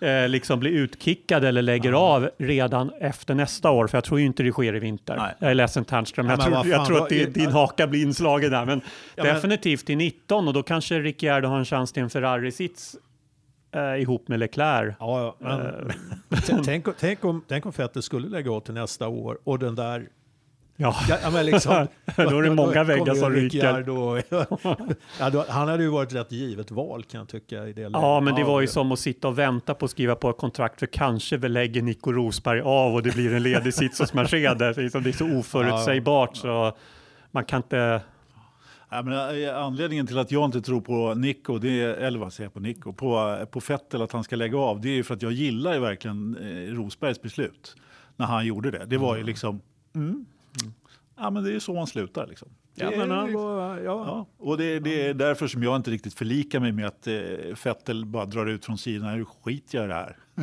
eh, 0.00 0.28
liksom 0.28 0.60
blir 0.60 0.70
utkickad 0.72 1.44
eller 1.44 1.62
lägger 1.62 1.92
av 1.92 2.30
redan 2.38 2.90
efter 3.00 3.34
nästa 3.34 3.70
år. 3.70 3.86
För 3.86 3.96
jag 3.96 4.04
tror 4.04 4.20
ju 4.20 4.26
inte 4.26 4.42
det 4.42 4.52
sker 4.52 4.74
i 4.76 4.78
vinter. 4.78 5.16
Nej. 5.16 5.34
Jag 5.38 5.50
är 5.50 5.54
ledsen 5.54 5.84
Ternström, 5.84 6.26
Ja, 6.26 6.32
jag 6.32 6.38
men 6.38 6.62
tror, 6.62 6.66
jag 6.72 6.86
tror 6.86 7.02
att 7.02 7.08
det, 7.08 7.34
din 7.34 7.50
haka 7.50 7.86
blir 7.86 8.02
inslagen 8.02 8.50
där. 8.50 8.64
Men 8.64 8.80
Ja, 9.14 9.24
men- 9.24 9.34
definitivt 9.34 9.90
i 9.90 9.96
19 9.96 10.48
och 10.48 10.54
då 10.54 10.62
kanske 10.62 10.98
Ricciardo 11.00 11.48
har 11.48 11.58
en 11.58 11.64
chans 11.64 11.92
till 11.92 12.02
en 12.02 12.10
Ferrari-sits 12.10 12.96
eh, 13.74 14.02
ihop 14.02 14.28
med 14.28 14.38
Leclerc. 14.38 14.94
Ja, 15.00 15.20
ja, 15.20 15.36
men, 15.38 15.60
Eh, 15.60 16.38
t- 16.46 16.52
tänk, 16.64 16.86
tänk, 16.98 17.24
om, 17.24 17.44
tänk 17.48 17.66
om 17.66 17.72
Vettel 17.76 18.02
skulle 18.02 18.28
lägga 18.28 18.50
av 18.52 18.60
till 18.60 18.74
nästa 18.74 19.08
år 19.08 19.38
och 19.44 19.58
den 19.58 19.74
där 19.74 20.06
Ja, 20.76 20.94
Ja, 21.08 21.30
men 21.32 21.46
liksom, 21.46 21.86
Då 22.16 22.22
är 22.38 22.42
det 22.42 22.50
många 22.54 22.84
väggar 22.84 23.14
som 23.14 23.32
ryker. 23.32 23.88
Och- 23.90 24.22
ja, 25.20 25.30
då, 25.30 25.44
han 25.48 25.68
hade 25.68 25.82
ju 25.82 25.88
varit 25.88 26.14
rätt 26.14 26.32
givet 26.32 26.70
val 26.70 27.02
kan 27.02 27.18
jag 27.18 27.28
tycka 27.28 27.66
i 27.66 27.72
det 27.72 27.80
läget. 27.82 27.92
ja, 27.92 28.20
men 28.20 28.34
det 28.34 28.44
var 28.44 28.60
ju 28.60 28.66
som 28.66 28.92
att 28.92 28.98
sitta 28.98 29.28
och 29.28 29.38
vänta 29.38 29.74
på 29.74 29.84
att 29.84 29.90
skriva 29.90 30.14
på 30.14 30.30
ett 30.30 30.36
kontrakt 30.36 30.78
för 30.78 30.86
kanske 30.86 31.36
väl 31.36 31.52
lägger 31.52 31.82
Nico 31.82 32.12
Rosberg 32.12 32.60
av 32.60 32.94
och 32.94 33.02
det 33.02 33.14
blir 33.14 33.34
en 33.34 33.42
ledig 33.42 33.74
sits 33.74 33.98
hos 34.00 34.14
Mercedes. 34.14 34.76
Det 34.76 34.82
är 34.82 35.12
så- 35.12 35.38
oförutsägbart 35.38 36.36
så 36.36 36.76
man 37.30 37.44
kan 37.44 37.56
inte... 37.56 38.00
Ja, 38.90 39.02
men 39.02 39.42
eh, 39.44 39.56
anledningen 39.56 40.06
till 40.06 40.18
att 40.18 40.30
jag 40.32 40.44
inte 40.44 40.60
tror 40.60 40.80
på 40.80 41.14
Nico, 41.14 41.58
det 41.58 41.82
är, 41.82 41.88
eller 41.88 42.18
vad 42.18 42.32
säger 42.32 42.46
jag 42.46 42.54
på 42.54 42.60
Nico, 42.60 42.92
på, 42.92 43.38
på 43.50 43.60
Vettel 43.68 44.02
att 44.02 44.12
han 44.12 44.24
ska 44.24 44.36
lägga 44.36 44.58
av, 44.58 44.80
det 44.80 44.88
är 44.88 44.94
ju 44.94 45.02
för 45.04 45.14
att 45.14 45.22
jag 45.22 45.32
gillar 45.32 45.74
ju 45.74 45.80
verkligen 45.80 46.36
eh, 46.36 46.74
Rosbergs 46.74 47.22
beslut 47.22 47.76
när 48.16 48.26
han 48.26 48.46
gjorde 48.46 48.70
det. 48.70 48.84
Det 48.86 48.96
var 48.98 49.16
ju 49.16 49.22
liksom, 49.22 49.60
mm. 49.94 50.26
Ja 51.16 51.30
men 51.30 51.44
det 51.44 51.54
är 51.54 51.58
så 51.58 51.74
man 51.74 51.86
slutar 51.86 52.26
liksom. 52.26 52.48
Ja, 52.74 52.90
Det 52.90 52.96
men 52.96 53.10
är- 53.10 53.14
han 53.16 53.32
var, 53.32 53.78
ja. 53.78 53.82
Ja, 53.84 54.26
och 54.38 54.58
det, 54.58 54.78
det 54.78 55.06
är 55.06 55.14
därför 55.14 55.46
som 55.46 55.62
jag 55.62 55.76
inte 55.76 55.90
riktigt 55.90 56.14
förlikar 56.14 56.60
mig 56.60 56.72
med 56.72 56.86
att 56.86 57.06
eh, 57.06 57.14
Vettel 57.64 58.04
bara 58.06 58.24
drar 58.26 58.46
ut 58.46 58.64
från 58.64 58.78
sidan. 58.78 59.18
Nu 59.18 59.24
skiter 59.24 59.78
jag 59.78 59.84
i 59.84 59.88
det 59.88 59.94
här. 59.94 60.16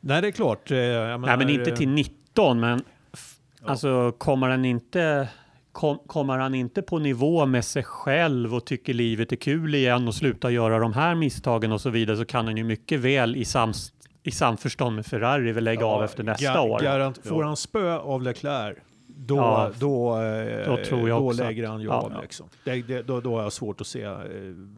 Nej, 0.00 0.22
det 0.22 0.28
är 0.28 0.32
klart. 0.32 0.70
eh, 0.70 0.76
Jag 0.78 1.20
Nej, 1.20 1.28
men 1.30 1.38
menar, 1.38 1.50
inte 1.52 1.70
eh, 1.70 1.76
till 1.76 1.88
19, 1.88 2.60
men 2.60 2.82
f- 3.12 3.34
alltså 3.64 4.12
kommer 4.18 4.48
han 4.48 4.64
inte... 4.64 5.28
Kom, 5.72 5.98
kommer 6.06 6.38
han 6.38 6.54
inte 6.54 6.82
på 6.82 6.98
nivå 6.98 7.46
med 7.46 7.64
sig 7.64 7.82
själv 7.84 8.54
och 8.54 8.66
tycker 8.66 8.94
livet 8.94 9.32
är 9.32 9.36
kul 9.36 9.74
igen 9.74 10.08
och 10.08 10.14
slutar 10.14 10.50
göra 10.50 10.78
de 10.78 10.92
här 10.92 11.14
misstagen 11.14 11.72
och 11.72 11.80
så 11.80 11.90
vidare 11.90 12.16
så 12.16 12.24
kan 12.24 12.46
han 12.46 12.56
ju 12.56 12.64
mycket 12.64 13.00
väl 13.00 13.36
i 13.36 13.44
sam, 13.44 13.72
i 14.22 14.30
samförstånd 14.30 14.96
med 14.96 15.06
Ferrari 15.06 15.52
vill 15.52 15.64
lägga 15.64 15.86
av 15.86 16.04
efter 16.04 16.22
nästa 16.22 16.60
år. 16.60 16.80
Garant, 16.80 17.26
får 17.26 17.42
Ja. 17.42 17.46
han 17.46 17.56
spö 17.56 17.98
av 17.98 18.22
Leclerc, 18.22 18.78
då, 19.16 19.36
Ja, 19.36 19.70
då, 19.78 20.20
eh, 20.22 20.66
då 20.66 20.84
tror 20.84 21.08
jag 21.08 21.22
då 21.22 21.28
också 21.30 21.42
lägger 21.42 21.66
han 21.68 21.80
ju 21.80 21.86
ja. 21.86 21.92
av. 21.94 22.12
Liksom. 22.22 22.46
Det, 22.64 22.82
det, 22.82 23.02
då, 23.02 23.20
då 23.20 23.36
har 23.36 23.42
jag 23.42 23.52
svårt 23.52 23.80
att 23.80 23.86
se 23.86 24.02
eh, 24.02 24.18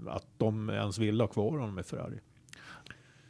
att 0.09 0.25
de 0.39 0.71
ens 0.71 0.99
vill 0.99 1.21
ha 1.21 1.29
kvar 1.29 1.51
honom 1.51 1.75
med 1.75 1.87
Ferrari. 1.87 2.19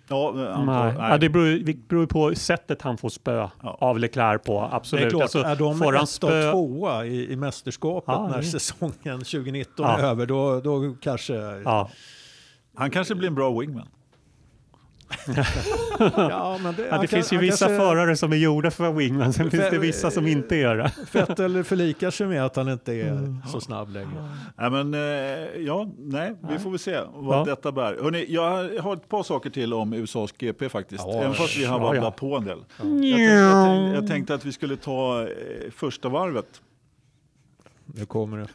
Ja, 0.08 0.28
eh, 0.28 0.64
Nej. 0.64 0.94
nej. 0.94 1.10
Ja, 1.10 1.18
det 1.18 1.28
beror, 1.28 1.46
ju- 1.46 1.62
det 1.62 2.06
på 2.06 2.34
sättet 2.34 2.82
han 2.82 2.98
får 2.98 3.08
spö 3.08 3.48
Ja. 3.62 3.76
av 3.80 3.98
Leclerc 3.98 4.42
på. 4.42 4.60
Det 4.60 4.76
Absolut. 4.76 5.04
är 5.04 5.10
klart, 5.10 5.22
Alltså, 5.22 5.38
är 5.42 5.56
de 5.56 5.78
får 5.78 5.92
han 5.92 6.06
spö... 6.06 6.50
tvåa 6.52 7.06
i, 7.06 7.32
i 7.32 7.36
mästerskapet 7.36 8.14
Ja, 8.14 8.28
när 8.28 8.36
det- 8.36 8.42
säsongen 8.44 9.18
2019 9.18 9.86
Ja. 9.86 9.98
är 9.98 10.02
över, 10.04 10.26
då, 10.26 10.60
då 10.60 10.94
kanske... 11.00 11.34
Ja. 11.64 11.90
Han 12.74 12.90
kanske 12.90 13.14
blir 13.14 13.28
en 13.28 13.34
bra 13.34 13.60
wingman. 13.60 13.88
Ja, 16.16 16.58
men 16.62 16.74
det, 16.74 16.82
Ja, 16.90 16.98
det 16.98 17.06
kan- 17.06 17.08
finns 17.08 17.32
ju 17.32 17.36
han 17.36 17.44
vissa 17.44 17.66
kanske- 17.66 17.84
förare 17.84 18.16
som 18.16 18.32
är 18.32 18.36
gjorda 18.36 18.70
för 18.70 18.84
att 18.84 18.88
vara 18.90 18.98
wingman, 18.98 19.32
sen 19.32 19.50
finns 19.50 19.70
det 19.70 19.78
vissa 19.78 20.10
som 20.10 20.26
inte 20.26 20.56
gör 20.56 20.76
det. 20.76 20.92
Vettel 21.12 21.64
förlikar 21.64 22.10
sig 22.10 22.26
med 22.26 22.44
att 22.44 22.56
han 22.56 22.68
inte 22.68 22.92
är 22.92 23.06
Mm. 23.08 23.42
så 23.52 23.60
snabb 23.60 23.90
längre. 23.90 24.28
Nej, 24.58 24.70
men, 24.70 24.94
eh, 24.94 25.00
ja, 25.66 25.88
nej, 25.98 26.34
vi 26.50 26.58
får 26.58 26.70
väl 26.70 26.78
se 26.78 27.00
vad 27.14 27.38
Ja. 27.38 27.44
detta 27.44 27.72
bär. 27.72 27.98
Hörrni, 28.02 28.26
jag 28.28 28.80
har 28.80 28.92
ett 28.94 29.08
par 29.08 29.22
saker 29.22 29.50
till 29.50 29.74
om 29.74 29.92
USAs 29.92 30.32
GP 30.38 30.68
faktiskt. 30.68 31.04
Ja, 31.06 31.20
Även 31.20 31.34
fast 31.34 31.56
vi 31.56 31.64
har 31.64 31.78
ja, 31.80 31.82
babblat 31.84 32.04
ja. 32.04 32.10
på 32.10 32.36
en 32.36 32.44
del. 32.44 32.58
Jag 32.58 32.86
tänkte, 32.86 33.22
jag, 33.22 33.66
tänkte, 33.66 33.94
jag 34.00 34.06
tänkte 34.08 34.34
att 34.34 34.44
vi 34.44 34.52
skulle 34.52 34.76
ta 34.76 35.22
eh, 35.22 35.26
första 35.76 36.08
varvet. 36.08 36.46
Nu 37.86 38.06
kommer 38.06 38.38
det. 38.38 38.48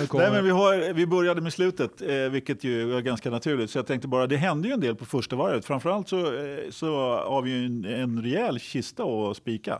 nu 0.00 0.06
kommer 0.06 0.24
Nej, 0.24 0.32
men 0.32 0.44
vi, 0.44 0.50
har, 0.50 0.92
vi 0.92 1.06
började 1.06 1.40
med 1.40 1.52
slutet, 1.52 2.02
eh, 2.02 2.16
vilket 2.16 2.64
ju 2.64 2.96
är 2.96 3.00
ganska 3.00 3.30
naturligt. 3.30 3.70
Så 3.70 3.78
jag 3.78 3.86
tänkte 3.86 4.08
bara, 4.08 4.26
det 4.26 4.36
hände 4.36 4.68
ju 4.68 4.74
en 4.74 4.80
del 4.80 4.96
på 4.96 5.04
första 5.04 5.36
varvet. 5.36 5.64
Framförallt 5.64 6.08
så, 6.08 6.18
eh, 6.18 6.70
så 6.70 7.16
har 7.16 7.42
vi 7.42 7.50
ju 7.50 7.66
en, 7.66 7.84
en 7.84 8.22
rejäl 8.22 8.60
kista 8.60 9.04
att 9.04 9.36
spika. 9.36 9.78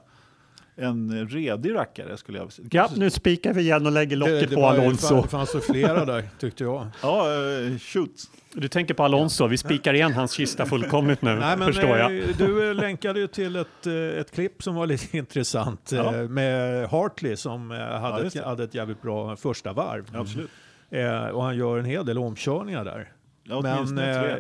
En 0.77 1.29
redig 1.29 1.75
rackare 1.75 2.17
skulle 2.17 2.39
jag 2.39 2.53
säga. 2.53 2.69
Ja, 2.73 2.91
nu 2.97 3.11
spikar 3.11 3.53
vi 3.55 3.61
igen 3.63 3.87
och 3.87 3.93
lägger 3.93 4.17
locket 4.17 4.55
på 4.55 4.61
var 4.61 4.75
ju- 4.75 4.81
Alonso. 4.81 5.23
Det 5.23 5.29
fanns 5.29 5.53
det 5.53 5.61
flera 5.61 6.05
där, 6.05 6.29
tyckte 6.39 6.65
jag. 6.65 6.87
Ja, 7.03 7.27
eh, 7.33 7.79
shoot. 7.79 8.11
Du 8.53 8.69
tänker 8.69 8.95
på 8.95 9.03
Alonso, 9.05 9.47
vi 9.47 9.57
spikar 9.59 9.95
igen 9.95 10.13
hans 10.13 10.33
kista 10.33 10.67
fullkomligt 10.67 11.23
nu, 11.23 11.35
Nej, 11.41 11.57
men, 11.57 11.67
förstår 11.67 11.99
jag. 11.99 12.19
eh, 12.19 12.25
Du 12.39 12.69
eh, 12.69 12.75
länkade 12.75 13.21
ju 13.21 13.27
till 13.27 13.57
ett, 13.57 13.87
ett 14.19 14.31
klipp 14.31 14.63
som 14.63 14.75
var 14.75 14.87
lite 14.95 15.17
intressant 15.17 15.93
Ja. 15.95 16.13
med 16.13 16.89
Hartley 16.89 17.37
som 17.37 17.71
hade, 17.71 18.23
just 18.25 18.37
ett, 18.37 18.43
det. 18.43 18.49
hade 18.49 18.65
ett 18.65 18.75
jävligt 18.75 19.03
bra 19.03 19.37
första 19.37 19.73
varv. 19.73 20.05
Absolut. 20.17 20.51
Eh, 20.91 21.25
och 21.25 21.43
han 21.43 21.57
gör 21.57 21.79
en 21.79 21.85
hel 21.85 22.07
del 22.07 22.19
omkörningar 22.19 22.85
där. 22.85 23.13
Ja, 23.45 23.57
åtminstone 23.57 24.21
tre. 24.23 24.31
eh, 24.33 24.39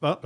va? 0.00 0.18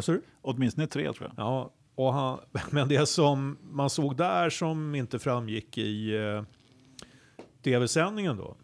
Åtminstone 0.43 0.87
tre 0.87 1.13
tror 1.13 1.31
jag. 1.37 1.45
Ja, 1.45 1.71
och 1.97 2.13
han, 2.13 2.39
men 2.71 2.89
det 2.89 3.07
som 3.09 3.59
man 3.63 3.91
såg 3.91 4.17
där 4.17 4.51
som 4.51 4.95
inte 4.95 5.19
framgick 5.19 5.79
i 5.79 6.17
eh, 6.17 6.43
tv-sändningen 7.65 8.37
då, 8.37 8.57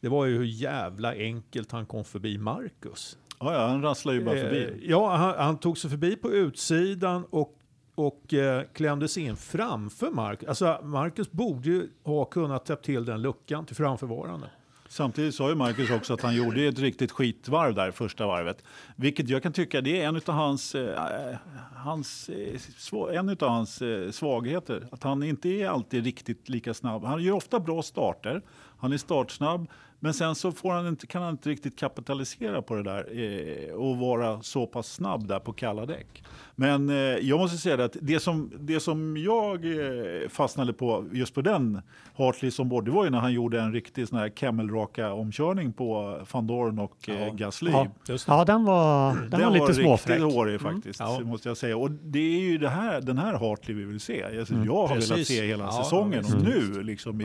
det 0.00 0.08
var 0.08 0.26
ju 0.26 0.36
hur 0.36 0.44
jävla 0.44 1.14
enkelt 1.14 1.72
han 1.72 1.86
kom 1.86 2.04
förbi 2.04 2.38
Marcus. 2.38 3.18
Ja, 3.40 3.54
ja, 3.54 3.66
han 3.66 3.82
rasslar 3.82 4.12
ju 4.12 4.24
bara 4.24 4.36
Eh, 4.36 4.42
förbi. 4.42 4.84
ja, 4.88 5.16
han, 5.16 5.34
han 5.44 5.58
tog 5.58 5.78
sig 5.78 5.90
förbi 5.90 6.16
på 6.16 6.30
utsidan 6.30 7.24
och, 7.30 7.58
och 7.94 8.34
eh, 8.34 8.62
klämde 8.74 9.08
sig 9.08 9.22
in 9.22 9.36
framför 9.36 10.10
Marcus. 10.10 10.48
Alltså, 10.48 10.80
Marcus 10.82 11.30
borde 11.32 11.68
ju 11.68 11.88
ha 12.04 12.24
kunnat 12.24 12.66
täppa 12.66 12.82
till 12.82 13.04
den 13.04 13.22
luckan 13.22 13.66
till 13.66 13.76
framförvarande. 13.76 14.50
Samtidigt 14.92 15.34
sa 15.34 15.48
ju 15.48 15.54
Marcus 15.54 15.90
också 15.90 16.14
att 16.14 16.22
han 16.22 16.36
gjorde 16.36 16.64
ett 16.64 16.78
riktigt 16.78 17.12
skitvarv 17.12 17.74
där 17.74 17.90
första 17.90 18.26
varvet. 18.26 18.64
Vilket 18.96 19.28
jag 19.28 19.42
kan 19.42 19.52
tycka 19.52 19.80
det 19.80 20.02
är 20.02 20.08
en 20.08 20.16
av 20.16 20.34
hans, 20.34 20.74
eh, 20.74 21.36
hans, 21.74 22.28
eh, 22.28 23.18
en 23.18 23.28
utav 23.28 23.48
hans 23.48 23.82
eh, 23.82 24.10
svagheter. 24.10 24.88
Att 24.92 25.02
han 25.02 25.22
inte 25.22 25.48
är 25.48 25.68
alltid 25.68 26.04
riktigt 26.04 26.48
lika 26.48 26.74
snabb. 26.74 27.04
Han 27.04 27.22
gör 27.22 27.34
ofta 27.34 27.60
bra 27.60 27.82
starter. 27.82 28.42
Han 28.78 28.92
är 28.92 28.96
startsnabb. 28.96 29.68
Men 30.02 30.14
sen 30.14 30.34
så 30.34 30.52
får 30.52 30.72
han 30.72 30.86
inte, 30.86 31.06
kan 31.06 31.22
han 31.22 31.30
inte 31.30 31.48
riktigt 31.48 31.78
kapitalisera 31.78 32.62
på 32.62 32.74
det 32.74 32.82
där 32.82 33.18
eh, 33.18 33.74
och 33.74 33.96
vara 33.96 34.42
så 34.42 34.66
pass 34.66 34.92
snabb 34.92 35.28
där 35.28 35.38
på 35.38 35.52
kalla 35.52 35.86
däck. 35.86 36.24
Men 36.60 36.88
eh, 36.90 36.96
jag 36.96 37.38
måste 37.38 37.58
säga 37.58 37.84
att 37.84 37.96
det 38.00 38.20
som, 38.20 38.52
det 38.60 38.80
som 38.80 39.16
jag 39.16 39.64
eh, 39.64 40.28
fastnade 40.28 40.72
på 40.72 41.04
just 41.12 41.34
på 41.34 41.42
den 41.42 41.80
Hartley 42.16 42.50
som 42.50 42.68
både 42.68 42.90
var 42.90 43.04
ju 43.04 43.10
när 43.10 43.18
han 43.18 43.32
gjorde 43.32 43.60
en 43.60 43.72
riktig 43.72 44.08
sån 44.08 44.18
här 44.18 44.28
camel-raka 44.28 45.12
omkörning 45.12 45.72
på 45.72 46.18
van 46.32 46.46
Dorn 46.46 46.78
och 46.78 47.08
eh, 47.08 47.34
Gasly. 47.34 47.70
Ja, 47.70 47.86
Just 48.08 48.26
det. 48.26 48.32
ja 48.32 48.44
den 48.44 48.64
var, 48.64 49.14
den 49.30 49.40
var 49.40 49.50
lite 49.50 49.64
riktigt 49.64 49.84
småfräck. 49.84 50.20
hårig 50.22 50.60
faktiskt, 50.60 51.00
Ja. 51.00 51.20
måste 51.24 51.48
jag 51.48 51.56
säga. 51.56 51.76
Och 51.76 51.90
det 51.90 52.18
är 52.36 52.40
ju 52.40 52.58
det 52.58 52.68
här, 52.68 53.00
den 53.00 53.18
här 53.18 53.32
Hartley 53.38 53.76
vi 53.76 53.84
vill 53.84 54.00
se. 54.00 54.24
Alltså, 54.38 54.54
Jag 54.54 54.74
har 54.74 54.88
velat 54.88 55.08
Precis. 55.08 55.28
se 55.28 55.46
hela 55.46 55.64
Ja, 55.64 55.72
säsongen 55.72 56.24
ja, 56.28 56.36
och 56.36 56.42
nu 56.44 56.82
liksom, 56.82 57.20
i, 57.20 57.24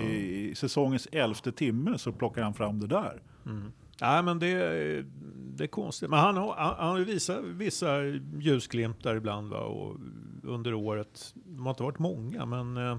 i 0.52 0.56
säsongens 0.56 1.08
elfte 1.12 1.52
timme 1.52 1.98
så 1.98 2.12
plockar 2.12 2.44
han 2.44 2.54
fram 2.54 2.80
det 2.80 2.88
där. 2.88 3.22
Nej, 4.02 4.24
men 4.24 4.40
det, 4.40 4.56
det 5.56 5.64
är 5.64 5.68
konstigt. 5.68 6.10
Men 6.10 6.20
han 6.20 6.38
har, 6.38 6.56
han, 6.56 6.76
han 6.78 6.98
ju 6.98 7.04
visat 7.04 7.44
vissa 7.44 8.02
ljusglimtar 8.40 9.16
ibland 9.16 9.50
va, 9.50 9.60
och 9.60 9.96
under 10.44 10.74
året. 10.74 11.34
De 11.34 11.66
har 11.66 11.70
inte 11.70 11.84
varit 11.84 12.00
många, 12.00 12.46
men 12.46 12.78
eh, 12.78 12.98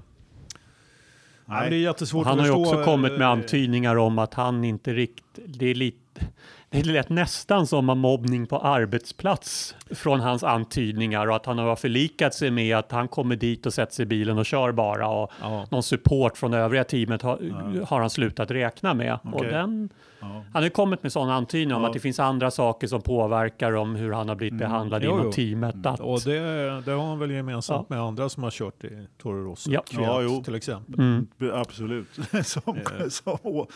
nej. 1.45 1.69
det 1.69 1.75
är 1.75 1.79
jättesvårt 1.79 2.25
Han 2.25 2.39
att 2.39 2.47
har 2.49 2.57
ju 2.57 2.63
förstå. 2.63 2.77
också 2.79 2.91
kommit 2.91 3.11
med 3.11 3.21
eh, 3.21 3.29
antydningar 3.29 3.95
om 3.95 4.19
att 4.19 4.33
han 4.33 4.63
inte 4.63 4.93
riktigt... 4.93 5.59
Det 5.59 5.65
är 5.65 5.75
lite... 5.75 6.21
Det 6.69 6.85
lät 6.85 7.09
nästan 7.09 7.67
som 7.67 7.89
en 7.89 7.97
mobbning 7.97 8.47
på 8.47 8.57
arbetsplats 8.59 9.75
från 9.91 10.19
hans 10.19 10.43
antydningar 10.43 11.27
och 11.27 11.35
att 11.35 11.45
han 11.45 11.57
har 11.57 11.75
förlikat 11.75 12.33
sig 12.33 12.51
med 12.51 12.77
att 12.77 12.91
han 12.91 13.07
kommer 13.07 13.35
dit 13.35 13.65
och 13.65 13.73
sätter 13.73 13.93
sig 13.93 14.03
i 14.03 14.05
bilen 14.05 14.37
och 14.37 14.45
kör 14.45 14.71
bara 14.71 15.07
och 15.09 15.31
Ja. 15.41 15.65
någon 15.71 15.83
support 15.83 16.37
från 16.37 16.53
övriga 16.53 16.83
teamet 16.83 17.21
har, 17.21 17.39
har 17.85 17.99
han 17.99 18.09
slutat 18.09 18.51
räkna 18.51 18.93
med. 18.93 19.19
Och 19.23 19.35
Okej. 19.35 19.49
den, 19.51 19.89
Ja. 20.19 20.25
han 20.27 20.43
har 20.53 20.61
ju 20.63 20.69
kommit 20.69 21.03
med 21.03 21.11
sådana 21.11 21.35
antydningar 21.35 21.75
om 21.75 21.81
Ja. 21.81 21.87
att 21.87 21.93
det 21.93 21.99
finns 21.99 22.19
andra 22.19 22.51
saker 22.51 22.87
som 22.87 23.01
påverkar 23.01 23.73
om 23.73 23.95
hur 23.95 24.11
han 24.11 24.29
har 24.29 24.35
blivit 24.35 24.59
behandlad 24.59 25.03
Jo, 25.03 25.11
inom 25.11 25.25
jo. 25.25 25.31
teamet. 25.31 25.85
Att, 25.85 25.99
Och 25.99 26.19
det, 26.25 26.39
det 26.85 26.91
har 26.91 27.05
han 27.07 27.19
väl 27.19 27.31
gemensamt 27.31 27.89
med 27.89 27.99
andra 28.01 28.29
som 28.29 28.43
har 28.43 28.51
kört 28.51 28.83
i 28.83 29.07
Toro 29.21 29.43
Rosso. 29.51 29.71
Ja. 29.71 29.81
Kviat, 29.89 30.23
Ja, 30.23 30.41
till 30.43 30.55
exempel. 30.55 30.99
mm, 30.99 31.27
Absolut. 31.53 32.07
som, 32.43 32.61
Eh. 32.77 33.07
som 33.09 33.37
å, 33.43 33.67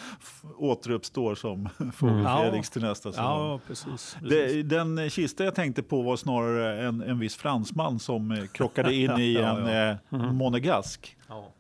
återuppstår 0.58 1.36
som 1.36 1.70
Fågel 1.96 2.26
Mm. 2.92 3.12
Nästa 3.12 3.12
säsong. 3.12 3.26
Ja, 3.26 3.60
precis. 3.68 3.86
precis. 3.86 4.18
Det, 4.30 4.64
den 4.64 5.10
kista 5.10 5.44
jag 5.44 5.56
tänkte 5.56 5.84
på 5.84 6.02
var 6.02 6.16
snarare 6.18 6.82
en, 6.88 7.02
en 7.02 7.20
viss 7.20 7.36
fransman 7.36 8.00
som 8.00 8.32
eh, 8.32 8.46
krockade 8.48 8.94
in 8.94 9.12
i 9.20 9.34
Ja, 9.34 9.60
en 9.60 9.68
ja. 9.68 10.18
eh, 10.26 10.32
monegask. 10.34 11.18
Ja. 11.28 11.52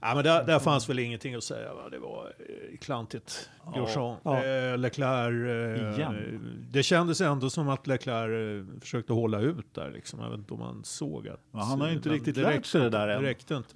Ja, 0.00 0.14
men 0.14 0.24
där, 0.24 0.44
där 0.44 0.58
fanns 0.58 0.88
väl 0.88 0.98
ingenting 0.98 1.34
att 1.34 1.44
säga. 1.44 1.74
Va? 1.74 1.88
Det 1.90 1.98
var 1.98 2.32
eh, 2.38 2.78
klantigt. 2.78 3.50
Grosjean. 3.74 4.16
Ja. 4.22 4.44
Eh, 4.44 4.78
Leclerc. 4.78 5.32
Eh, 5.78 5.94
Igen. 5.94 6.40
det 6.70 6.82
kändes 6.82 7.20
ändå 7.20 7.50
som 7.50 7.68
att 7.68 7.86
Leclerc 7.86 8.66
försökte 8.80 9.12
hålla 9.12 9.40
ut 9.40 9.74
där. 9.74 9.90
Liksom. 9.90 10.20
Jag 10.20 10.30
vet 10.30 10.38
inte 10.38 10.54
om 10.54 10.60
man 10.60 10.84
såg 10.84 11.28
att... 11.28 11.40
Ja, 11.52 11.58
han 11.58 11.80
har 11.80 11.88
ju 11.88 11.94
inte 11.94 12.08
riktigt 12.08 12.36
lärt 12.36 12.66
sig 12.66 12.80
det 12.80 12.90
där 12.90 13.08
än. 13.08 13.22
Det 13.22 13.28
räckte 13.28 13.54
inte. 13.54 13.74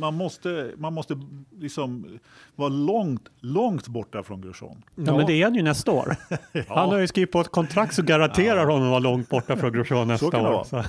Man 0.00 0.14
måste, 0.14 0.70
man 0.76 0.92
måste 0.94 1.18
liksom 1.60 2.18
vara 2.56 2.68
långt, 2.68 3.28
långt 3.40 3.88
borta 3.88 4.22
från 4.22 4.40
Grosjean. 4.40 4.82
ja, 4.94 5.16
men 5.16 5.26
det 5.26 5.32
är 5.32 5.44
han 5.44 5.54
ju 5.54 5.62
nästa 5.62 5.90
år. 5.92 6.16
Han 6.68 6.88
har 6.88 6.98
ju 6.98 7.06
skrivit 7.06 7.32
på 7.32 7.40
ett 7.40 7.48
kontrakt 7.50 7.94
som 7.94 8.06
garanterar 8.06 8.66
honom 8.66 8.82
att 8.82 8.90
vara 8.90 8.98
långt 8.98 9.28
borta 9.28 9.56
från 9.56 9.72
Grosjean 9.72 10.08
nästa 10.08 10.30
kan 10.30 10.42
det 10.42 10.48
år. 10.48 10.52
vara. 10.52 10.64
Så. 10.64 10.82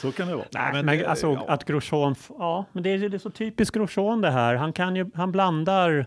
Så 0.00 0.12
kan 0.12 0.28
det 0.28 0.34
vara. 0.34 0.46
Nej, 0.54 0.72
men 0.72 0.86
men, 0.86 0.98
det- 0.98 1.06
alltså 1.06 1.26
ja. 1.32 1.44
att 1.48 1.64
Grosjean, 1.64 2.14
ja, 2.38 2.64
men 2.72 2.82
det 2.82 2.90
är, 2.90 2.98
det 3.08 3.16
är 3.16 3.18
så 3.18 3.30
typiskt 3.30 3.76
Grosjean 3.76 4.20
det 4.20 4.30
här. 4.30 4.54
Han, 4.54 4.72
kan 4.72 4.96
ju, 4.96 5.10
han 5.14 5.32
blandar 5.32 6.06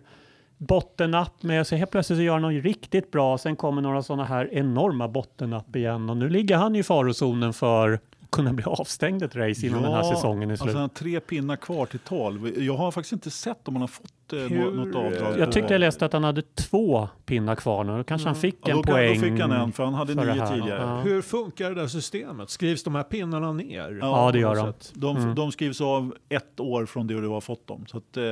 bottennapp 0.58 1.44
med, 1.44 1.68
så 1.68 1.76
helt 1.76 1.92
plötsligt 1.92 2.18
så 2.20 2.24
gör 2.24 2.34
han 2.34 2.42
något 2.42 2.64
riktigt 2.64 3.12
bra, 3.12 3.38
sen 3.38 3.56
kommer 3.56 3.82
några 3.82 4.04
sådana 4.04 4.24
här 4.26 4.50
enorma 4.54 5.08
bottennapp 5.08 5.76
igen 5.76 6.10
och 6.10 6.18
nu 6.18 6.30
ligger 6.30 6.58
han 6.58 6.76
ju 6.76 6.80
i 6.80 6.84
farozonen 6.84 7.54
för 7.54 8.00
kunna 8.30 8.54
bli 8.54 8.64
avstängd 8.66 9.24
ett 9.24 9.36
race 9.36 9.66
innan 9.68 9.84
den 9.84 9.92
här 9.92 10.04
säsongen 10.04 10.50
är 10.50 10.54
alltså 10.54 10.64
slut. 10.64 10.74
han 10.76 10.82
har 10.82 10.88
tre 10.90 11.20
pinnar 11.20 11.56
kvar 11.56 11.86
till 11.86 12.00
tolv. 12.00 12.60
Jag 12.64 12.78
har 12.78 12.92
faktiskt 12.92 13.14
inte 13.14 13.32
sett 13.32 13.68
om 13.68 13.76
han 13.76 13.82
har 13.82 13.88
fått 13.88 14.34
eh, 14.34 14.40
Hur, 14.40 14.72
nå- 14.72 14.84
något 14.86 14.96
avdrag. 14.96 15.40
jag 15.40 15.52
tyckte 15.52 15.74
jag 15.74 15.80
läste 15.80 16.06
att 16.06 16.14
han 16.14 16.24
hade 16.24 16.42
två 16.42 17.10
pinnar 17.26 17.56
kvar 17.56 17.84
nu. 17.84 17.98
Då 17.98 18.04
kanske 18.04 18.28
han 18.28 18.36
fick 18.36 18.56
ja, 18.64 18.70
en 18.72 18.76
då, 18.78 18.84
poäng. 18.84 19.22
då 19.22 19.28
fick 19.28 19.40
han 19.40 19.52
en, 19.52 19.72
för 19.72 19.84
han 19.84 19.94
hade 19.94 20.14
för 20.14 20.34
nio 20.34 20.48
tidigare. 20.48 20.82
Ja. 20.82 21.00
Hur 21.02 21.22
funkar 21.22 21.70
det 21.70 21.76
där 21.82 21.88
systemet? 21.88 22.50
Skrivs 22.50 22.84
de 22.84 22.96
här 22.96 23.04
pinnarna 23.04 23.52
ner? 23.54 23.98
Ja, 24.02 24.32
det 24.32 24.40
gör 24.40 24.56
de. 24.56 24.74
De, 24.94 25.18
Mm. 25.18 25.36
de 25.36 25.52
skrivs 25.52 25.82
av 25.82 26.16
ett 26.30 26.60
år 26.60 26.86
från 26.86 27.08
det 27.08 27.22
du 27.22 27.28
har 27.28 27.42
fått 27.42 27.68
dem. 27.68 27.86
Så 27.88 27.98
att, 27.98 28.18
eh, 28.18 28.24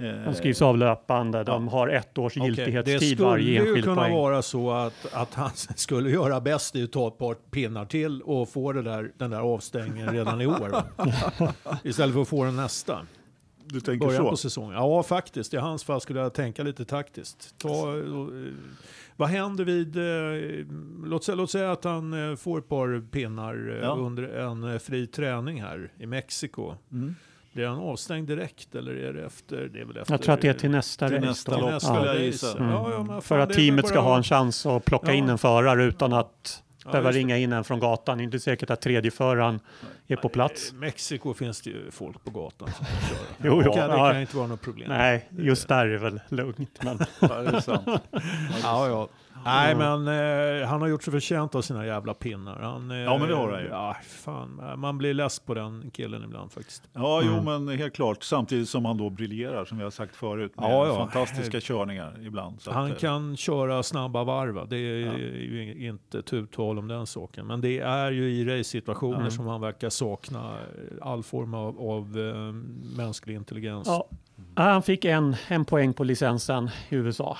De 0.00 0.34
skrivs 0.34 0.62
av 0.62 0.78
löpande. 0.78 1.44
De 1.44 1.68
har 1.68 1.88
ett 1.88 2.18
års 2.18 2.36
Okej, 2.36 2.46
giltighetstid 2.48 3.18
Det 3.18 3.24
varje 3.24 3.42
skulle 3.44 3.52
ju 3.52 3.68
enskild 3.68 3.84
kunna 3.84 3.96
poäng. 4.02 4.14
vara 4.14 4.42
så 4.42 4.70
att, 4.70 5.14
att 5.14 5.34
han 5.34 5.50
skulle 5.76 6.10
göra 6.10 6.40
bäst 6.40 6.76
i 6.76 6.84
att 6.84 6.92
ta 6.92 7.08
ett 7.08 7.18
par 7.18 7.34
pinnar 7.34 7.84
till 7.84 8.22
och 8.22 8.48
få 8.48 8.72
det 8.72 8.82
där, 8.82 9.12
den 9.18 9.30
där 9.30 9.40
avstängningen 9.40 10.12
redan 10.12 10.40
i 10.40 10.46
år. 10.46 10.82
Istället 11.84 12.14
för 12.14 12.22
att 12.22 12.28
få 12.28 12.44
den 12.44 12.56
nästa. 12.56 13.06
Du 13.64 13.80
tänker 13.80 14.06
början 14.06 14.24
så? 14.24 14.30
på 14.30 14.36
säsongen. 14.36 14.72
Ja, 14.72 15.02
faktiskt. 15.02 15.54
I 15.54 15.56
hans 15.56 15.84
fall 15.84 16.00
skulle 16.00 16.20
jag 16.20 16.34
tänka 16.34 16.62
lite 16.62 16.84
taktiskt. 16.84 17.54
Ta, 17.58 17.68
eh, 17.98 18.04
vad 19.16 19.28
händer 19.28 19.64
vid... 19.64 19.96
Eh, 19.96 20.66
låt, 21.04 21.24
säga, 21.24 21.36
låt 21.36 21.50
säga 21.50 21.72
att 21.72 21.84
han 21.84 22.30
eh, 22.30 22.36
får 22.36 22.58
ett 22.58 22.68
par 22.68 23.10
pinnar 23.10 23.70
eh, 23.76 23.82
Ja. 23.86 23.94
under 24.00 24.22
en 24.22 24.64
eh, 24.64 24.78
fri 24.78 25.06
träning 25.06 25.62
här 25.62 25.92
i 25.98 26.06
Mexiko. 26.06 26.74
Mm. 26.92 27.14
Blir 27.52 27.66
han 27.66 27.78
avstängd 27.78 28.28
direkt 28.28 28.74
eller 28.74 28.94
är 28.94 29.12
det 29.12 29.24
efter? 29.26 29.70
Det 29.72 29.80
är 29.80 29.84
väl 29.84 29.96
efter 29.96 30.14
Jag 30.14 30.22
tror 30.22 30.34
att 30.34 30.40
det 30.40 30.48
är 30.48 30.54
till 30.54 30.70
nästa 30.70 31.08
Till 31.08 31.16
race. 31.16 31.26
nästa 31.28 31.56
lopp 31.58 31.70
nästa 31.70 32.14
race. 32.14 32.58
Mm. 32.58 32.70
Ja, 32.70 32.90
ja, 32.92 32.98
men 33.02 33.22
För 33.22 33.28
fan, 33.36 33.40
att 33.40 33.52
teamet 33.52 33.86
ska 33.88 33.94
bara- 34.00 34.04
ha 34.10 34.16
en 34.16 34.22
chans 34.22 34.66
att 34.66 34.84
plocka 34.84 35.06
Ja. 35.10 35.12
in 35.14 35.28
en 35.28 35.38
förare 35.38 35.84
utan 35.84 36.12
att 36.12 36.62
Ja, 36.84 36.90
behöva 36.90 37.10
ringa 37.12 37.36
in 37.38 37.52
en 37.52 37.64
från 37.64 37.80
gatan. 37.80 38.18
Det 38.18 38.22
är 38.22 38.24
inte 38.24 38.40
säkert 38.40 38.70
att 38.70 38.80
tredje 38.80 39.10
föraren 39.10 39.60
är 40.06 40.16
på 40.16 40.28
plats. 40.28 40.72
I 40.72 40.74
Mexiko 40.74 41.34
finns 41.34 41.60
det 41.60 41.70
ju 41.70 41.90
folk 41.90 42.24
på 42.24 42.30
gatan 42.30 42.68
som 42.76 42.86
kan 42.86 43.08
köra. 43.08 43.18
Jo, 43.44 43.62
jo, 43.64 43.72
det, 43.72 43.78
ja. 43.78 44.10
kan 44.12 44.20
inte 44.20 44.36
vara 44.36 44.46
något 44.46 44.60
problem. 44.62 44.88
Nej, 44.88 45.28
just 45.30 45.68
där 45.68 45.86
är 45.86 45.90
det 45.92 45.98
väl 45.98 46.20
lugnt. 46.28 46.78
Men 46.82 46.98
Ja, 47.20 47.28
det 47.42 47.56
är 47.56 47.60
sant. 47.60 47.86
Ja, 48.62 48.88
ja. 48.88 49.08
Nej, 49.44 49.74
men 49.74 50.08
eh, 50.08 50.68
han 50.68 50.80
har 50.80 50.88
gjort 50.88 51.02
sig 51.02 51.12
förtjänt 51.12 51.54
av 51.54 51.62
sina 51.62 51.86
jävla 51.86 52.14
pinnar. 52.14 52.58
Han, 52.60 52.90
eh, 52.90 52.96
Ja, 52.96 53.18
men 53.18 53.28
det 53.28 53.34
har 53.34 53.52
han 53.52 53.62
ju. 53.62 53.68
Ja, 53.68 53.96
fan. 54.02 54.62
Man 54.76 54.98
blir 54.98 55.14
less 55.14 55.38
på 55.40 55.54
den 55.54 55.90
killen 55.90 56.24
ibland 56.24 56.52
faktiskt. 56.52 56.82
Ja, 56.92 57.22
jo, 57.24 57.32
Mm. 57.32 57.44
men 57.66 57.78
helt 57.78 57.94
klart. 57.94 58.22
Samtidigt 58.22 58.68
som 58.68 58.84
han 58.84 58.96
då 58.98 59.10
briljerar, 59.10 59.64
som 59.64 59.78
vi 59.78 59.84
har 59.84 59.90
sagt 59.90 60.16
förut, 60.16 60.52
med 60.56 60.70
Ja, 60.70 60.86
ja. 60.86 60.96
fantastiska 60.96 61.60
körningar 61.60 62.16
ibland. 62.26 62.60
Så 62.60 62.72
Han 62.72 62.84
att, 62.84 62.90
eh, 62.90 62.96
kan 62.96 63.36
köra 63.36 63.82
snabba 63.82 64.24
varv. 64.24 64.54
va. 64.54 64.64
Det 64.70 64.76
är 64.76 65.06
Ja. 65.06 65.12
ju 65.18 65.88
inte 65.88 66.22
tu 66.22 66.46
tal 66.46 66.78
om 66.78 66.88
den 66.88 67.06
saken. 67.06 67.46
Men 67.46 67.60
det 67.60 67.78
är 67.78 68.10
ju 68.10 68.30
i 68.30 68.44
race-situationer 68.44 69.18
Mm. 69.18 69.30
som 69.30 69.46
han 69.46 69.60
verkar 69.60 69.88
sakna 69.90 70.38
eh, 70.58 71.06
all 71.08 71.22
form 71.22 71.54
av, 71.54 71.80
av 71.80 72.18
eh, 72.18 72.52
mänsklig 72.96 73.34
intelligens. 73.34 73.86
ja, 73.88 74.08
han 74.56 74.82
fick 74.82 75.04
en, 75.04 75.36
en 75.48 75.64
poäng 75.64 75.92
på 75.92 76.04
licensen 76.04 76.70
i 76.88 76.94
USA. 76.96 77.36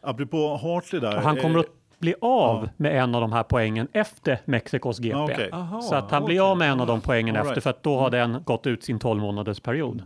Apropå 0.00 0.56
Hartley 0.62 1.00
där. 1.00 1.16
Och 1.16 1.22
han 1.22 1.36
kommer 1.36 1.54
eh, 1.54 1.60
att 1.60 1.98
bli 1.98 2.14
av 2.20 2.64
ja. 2.64 2.70
med 2.76 3.02
en 3.02 3.14
av 3.14 3.20
de 3.20 3.32
här 3.32 3.42
poängen 3.42 3.88
efter 3.92 4.38
Mexikos 4.44 4.98
GP. 4.98 5.08
Ja, 5.18 5.24
okej. 5.24 5.50
Aha, 5.52 5.80
Så 5.80 5.94
att 5.94 6.10
han 6.10 6.24
blir 6.24 6.40
okej. 6.40 6.50
av 6.50 6.58
med 6.58 6.70
en 6.70 6.80
av 6.80 6.86
de 6.86 7.00
poängen 7.00 7.36
All 7.36 7.40
efter 7.40 7.54
right. 7.54 7.62
för 7.62 7.70
att 7.70 7.82
då 7.82 7.98
har 7.98 8.10
den 8.10 8.42
gått 8.44 8.66
ut 8.66 8.84
sin 8.84 8.98
12 8.98 9.20
månaders 9.20 9.60
period. 9.60 10.02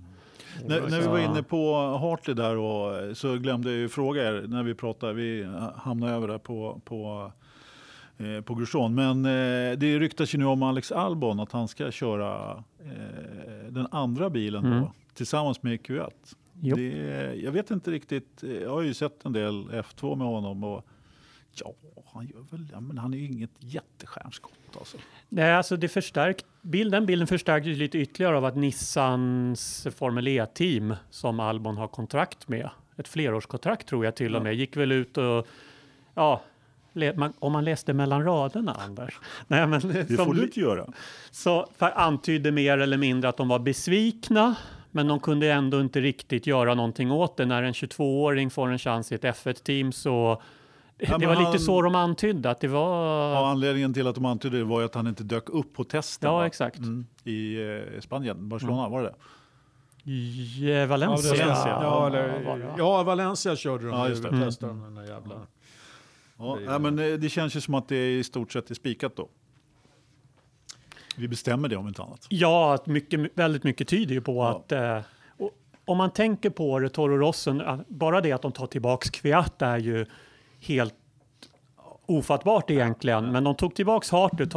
När, 0.65 0.81
när 0.81 1.01
vi 1.01 1.07
var 1.07 1.19
inne 1.19 1.43
på 1.43 1.75
Hartley 2.01 2.35
där 2.35 2.57
och, 2.57 3.17
så 3.17 3.37
glömde 3.37 3.71
jag 3.71 3.79
ju 3.79 3.89
fråga 3.89 4.29
er 4.29 4.45
när 4.49 4.63
vi 4.63 4.75
pratade, 4.75 5.13
vi 5.13 5.49
hamnade 5.77 6.13
över 6.13 6.29
där 6.29 6.39
på, 6.39 6.81
på, 6.85 7.33
eh, 8.19 8.41
på 8.45 8.55
Grosjean. 8.55 8.95
Men 8.95 9.25
eh, 9.25 9.79
det 9.79 9.99
ryktas 9.99 10.35
ju 10.35 10.39
nu 10.39 10.45
om 10.45 10.63
Alex 10.63 10.93
Albon 10.93 11.41
att 11.41 11.53
han 11.53 11.69
ska 11.69 11.91
köra 11.91 12.51
eh, 12.85 13.69
den 13.69 13.87
andra 13.91 14.31
bilen 14.31 14.65
Mm. 14.67 14.81
då, 14.81 14.93
tillsammans 15.15 15.63
med 15.63 15.81
Q1. 15.81 16.11
Det, 16.71 17.35
jag 17.43 17.53
vet 17.53 17.71
inte 17.71 17.91
riktigt, 17.91 18.43
eh, 18.43 18.51
jag 18.53 18.71
har 18.71 18.83
ju 18.83 18.95
sett 18.95 19.25
en 19.25 19.33
del 19.33 19.55
F2 19.71 20.17
med 20.17 20.27
honom 20.27 20.65
och 20.65 20.87
ja, 21.55 21.73
han 22.13 22.27
gör 22.27 22.45
väl, 22.51 22.67
ja, 22.73 22.81
men 22.81 22.99
han 22.99 23.15
är 23.15 23.19
ju 23.19 23.25
inget 23.27 23.51
jättestjärnskott 23.59 24.53
alltså. 24.79 24.97
Nej, 25.29 25.53
alltså 25.55 25.77
det 25.77 25.89
förstärkt, 25.89 26.45
bilden, 26.63 27.07
bilden 27.07 27.27
förstärktes 27.27 27.79
lite 27.79 27.99
ytterligare 27.99 28.37
av 28.37 28.45
att 28.45 28.57
Nissans 28.57 29.87
Formel 29.97 30.29
E-team 30.29 30.95
som 31.11 31.41
Albon 31.41 31.77
har 31.77 31.89
kontrakt 31.89 32.49
med, 32.49 32.71
ett 32.97 33.09
flerårskontrakt 33.09 33.89
tror 33.89 34.05
jag 34.05 34.15
till 34.17 34.37
och 34.37 34.43
med, 34.43 34.55
gick 34.55 34.77
väl 34.77 34.93
ut 34.93 35.19
och 35.19 35.47
ja, 36.15 36.43
man, 37.17 37.33
om 37.39 37.53
man 37.53 37.65
läste 37.65 37.93
mellan 37.93 38.25
raderna, 38.25 38.73
Anders. 38.75 39.19
Nej, 39.47 39.67
men 39.67 39.81
Det 39.81 40.07
som 40.07 40.17
får 40.17 40.35
du 40.35 40.41
li- 40.41 40.47
inte 40.47 40.61
göra. 40.61 40.87
så 41.31 41.69
för 41.77 41.91
antydde 41.99 42.53
mer 42.53 42.79
eller 42.79 42.97
mindre 42.99 43.29
att 43.29 43.37
de 43.37 43.49
var 43.49 43.59
besvikna, 43.59 44.55
men 44.93 45.07
de 45.09 45.21
kunde 45.21 45.53
ändå 45.53 45.81
inte 45.81 46.01
riktigt 46.01 46.47
göra 46.47 46.75
någonting 46.75 47.11
åt 47.13 47.37
det. 47.37 47.47
När 47.47 47.63
en 47.63 47.73
22-åring 47.73 48.51
får 48.51 48.69
en 48.69 48.79
chans 48.79 49.13
i 49.13 49.15
ett 49.15 49.25
F1-team 49.25 49.93
så 49.93 50.43
Ja, 50.99 51.19
det 51.19 51.27
var 51.27 51.35
han- 51.35 51.53
lite 51.53 51.65
så 51.65 51.83
de 51.83 51.95
antydde 51.95 52.51
att 52.51 52.61
det 52.61 52.69
var... 52.69 53.33
Ja, 53.35 53.51
anledningen 53.51 53.95
till 53.95 54.07
att 54.07 54.15
de 54.15 54.25
antydde 54.25 54.59
det 54.59 54.65
var 54.65 54.81
ju 54.81 54.87
att 54.87 54.95
han 54.95 55.07
inte 55.07 55.25
dök 55.25 55.49
upp 55.49 55.75
på 55.75 55.85
testen 55.85 56.31
Ja, 56.31 56.37
va? 56.37 56.47
exakt. 56.47 56.79
Mm, 56.79 57.07
i 57.25 57.57
eh, 57.95 58.01
Spanien, 58.01 58.49
Barcelona 58.49 58.89
var 58.89 59.03
det 59.03 59.09
det? 59.09 59.15
Ja, 60.05 60.87
Valencia. 60.87 61.35
Ja, 61.37 61.45
Valencia. 61.45 61.79
Ja, 61.83 62.01
var 62.01 62.07
eller, 62.11 62.75
ja, 62.79 63.03
Valencia 63.03 63.57
körde 63.57 63.85
de 63.87 63.91
Ja, 63.99 64.09
just 64.09 64.23
det. 64.23 64.31
testade 64.31 64.73
de 64.73 64.83
den 64.83 64.95
där 64.95 65.03
jävla... 65.05 65.35
Ja, 66.39 66.57
Det 66.59 66.65
är- 66.65 66.73
ja, 66.73 66.79
men 66.79 66.99
eh, 66.99 67.07
det 67.19 67.29
känns 67.29 67.57
ju 67.57 67.61
som 67.61 67.75
att 67.75 67.89
det 67.89 68.19
i 68.19 68.25
stort 68.25 68.53
sett 68.53 68.71
är 68.71 68.75
spikat 68.75 69.17
då. 69.17 69.29
Vi 71.17 71.29
bestämmer 71.29 71.69
det 71.69 71.77
om 71.77 71.89
inte 71.89 72.03
annat. 72.03 72.27
Ja, 72.29 72.75
att 72.75 72.87
mycket, 72.87 73.21
väldigt 73.35 73.65
mycket 73.65 73.89
tyder 73.89 74.15
ju 74.15 74.21
på 74.21 74.35
Ja. 74.35 74.51
att 74.51 74.73
eh, 74.73 74.99
om 75.85 75.99
man 75.99 76.11
tänker 76.11 76.51
på 76.51 76.79
det, 76.79 76.89
Toro 76.89 77.17
Rossen, 77.19 77.63
bara 77.89 78.21
det 78.21 78.33
att 78.33 78.43
de 78.43 78.53
tar 78.53 78.67
tillbaks 78.67 79.11
Kviat 79.11 79.63
är 79.63 79.79
ju 79.79 80.07
helt 80.61 80.95
ofattbart 82.07 82.71
egentligen. 82.71 83.33
Men 83.33 83.45
de 83.45 83.55
tog 83.55 83.75
tillbaks 83.75 84.11
Hartley, 84.11 84.49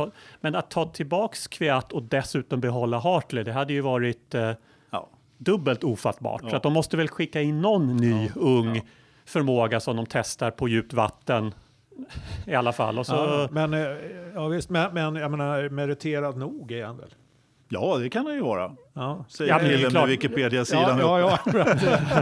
men 0.41 0.55
att 0.55 0.69
ta 0.69 0.85
tillbaks 0.85 1.47
Kviat 1.47 1.91
och 1.93 2.03
dessutom 2.03 2.59
behålla 2.61 2.99
Hartley, 2.99 3.43
det 3.43 3.53
hade 3.53 3.73
ju 3.73 3.81
varit 3.81 4.35
eh, 4.35 4.51
Ja. 4.89 5.09
dubbelt 5.37 5.83
ofattbart. 5.83 6.41
Ja. 6.43 6.49
Så 6.49 6.55
att 6.55 6.63
de 6.63 6.73
måste 6.73 6.97
väl 6.97 7.07
skicka 7.07 7.41
in 7.41 7.61
någon 7.61 7.97
ny 7.97 8.29
ung 8.35 8.75
ja. 8.75 8.81
förmåga 9.25 9.79
som 9.79 9.95
de 9.95 10.05
testar 10.05 10.51
på 10.51 10.67
djupt 10.67 10.93
vatten 10.93 11.53
i 12.47 12.55
alla 12.55 12.71
fall. 12.73 12.99
Och 12.99 13.05
så, 13.05 13.13
Ja, 13.13 13.47
men, 13.51 13.73
eh, 13.73 13.87
ja, 14.33 14.47
visst, 14.47 14.69
men, 14.69 14.93
men 14.93 15.15
jag 15.15 15.31
menar, 15.31 15.69
meriterad 15.69 16.37
nog 16.37 16.71
är 16.71 16.85
han 16.85 16.97
väl? 16.97 17.15
ja, 17.69 17.97
det 17.97 18.09
kan 18.09 18.25
han 18.25 18.35
ju 18.35 18.41
vara. 18.41 18.75
Ja. 18.93 19.25
Säger 19.29 19.51
Ja, 19.53 19.59
killen 19.59 19.93
med 19.93 20.07
Wikipedia-sidan 20.07 20.99
Ja, 20.99 21.19
ja, 21.19 21.39
ja. 21.45 21.53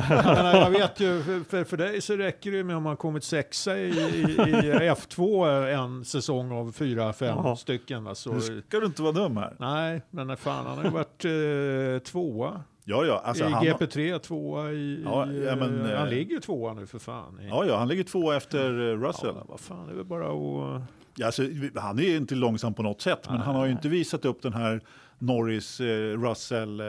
jag, 0.10 0.26
menar, 0.36 0.54
jag 0.56 0.70
vet 0.70 1.00
ju, 1.00 1.24
för, 1.50 1.64
för, 1.64 1.78
dig 1.78 2.02
så 2.02 2.16
räcker 2.18 2.52
det 2.52 2.58
ju 2.58 2.64
med 2.64 2.76
om 2.76 2.84
man 2.84 2.98
kommit 2.98 3.24
sexa 3.24 3.78
i, 3.78 3.88
i, 3.90 4.22
i 4.22 4.90
F2 4.92 5.68
en 5.68 6.06
säsong 6.06 6.52
av 6.52 6.72
fyra, 6.72 7.14
fem 7.14 7.38
Ja. 7.44 7.56
stycken. 7.56 8.04
Va? 8.04 8.16
Så, 8.16 8.34
Nu 8.34 8.42
ska 8.68 8.80
du 8.80 8.86
inte 8.86 9.02
vara 9.02 9.12
dum 9.12 9.38
här. 9.38 9.56
nej, 9.60 10.02
men 10.10 10.38
fan, 10.38 10.66
han 10.66 10.78
har 10.78 10.84
ju 10.84 10.90
varit 10.90 11.26
eh, 11.26 12.04
tvåa 12.12 12.62
Ja, 12.86 13.06
ja, 13.06 13.22
alltså 13.26 13.44
i 13.44 13.52
han, 13.52 13.66
GP3, 13.66 14.20
tvåa 14.20 14.72
i... 14.72 15.04
Ja, 15.06 15.32
ja, 15.32 15.56
men, 15.56 15.86
eh, 15.86 15.98
han 15.98 16.08
eh, 16.08 16.14
ligger 16.14 16.36
ju 16.36 16.40
tvåa 16.40 16.74
nu 16.74 16.86
för 16.86 17.00
fan. 17.00 17.40
Ja, 17.50 17.66
ja, 17.66 17.78
han 17.78 17.88
ligger 17.88 18.04
två 18.04 18.32
efter 18.32 18.90
eh, 18.90 19.00
Russell. 19.00 19.36
ja, 19.36 19.46
vad 19.48 19.60
fan, 19.60 19.88
det 19.88 19.94
är 19.94 19.96
väl 19.96 20.06
bara 20.06 20.28
att... 20.28 20.82
Ja, 21.16 21.26
alltså, 21.26 21.44
han 21.76 22.00
är 22.00 22.04
ju 22.04 22.18
inte 22.18 22.36
långsam 22.36 22.74
på 22.74 22.84
något 22.84 23.02
sätt, 23.02 23.30
men 23.30 23.38
han 23.38 23.56
har 23.56 23.66
ju 23.66 23.72
inte 23.72 23.90
visat 23.90 24.26
upp 24.26 24.42
den 24.42 24.54
här 24.54 24.82
Norris, 25.20 25.80
eh, 25.80 26.18
Russell, 26.18 26.80
eh, 26.80 26.86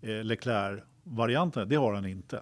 eh, 0.00 0.24
Leclerc-varianten. 0.24 1.68
Det 1.68 1.76
har 1.76 1.94
han 1.94 2.06
inte. 2.06 2.40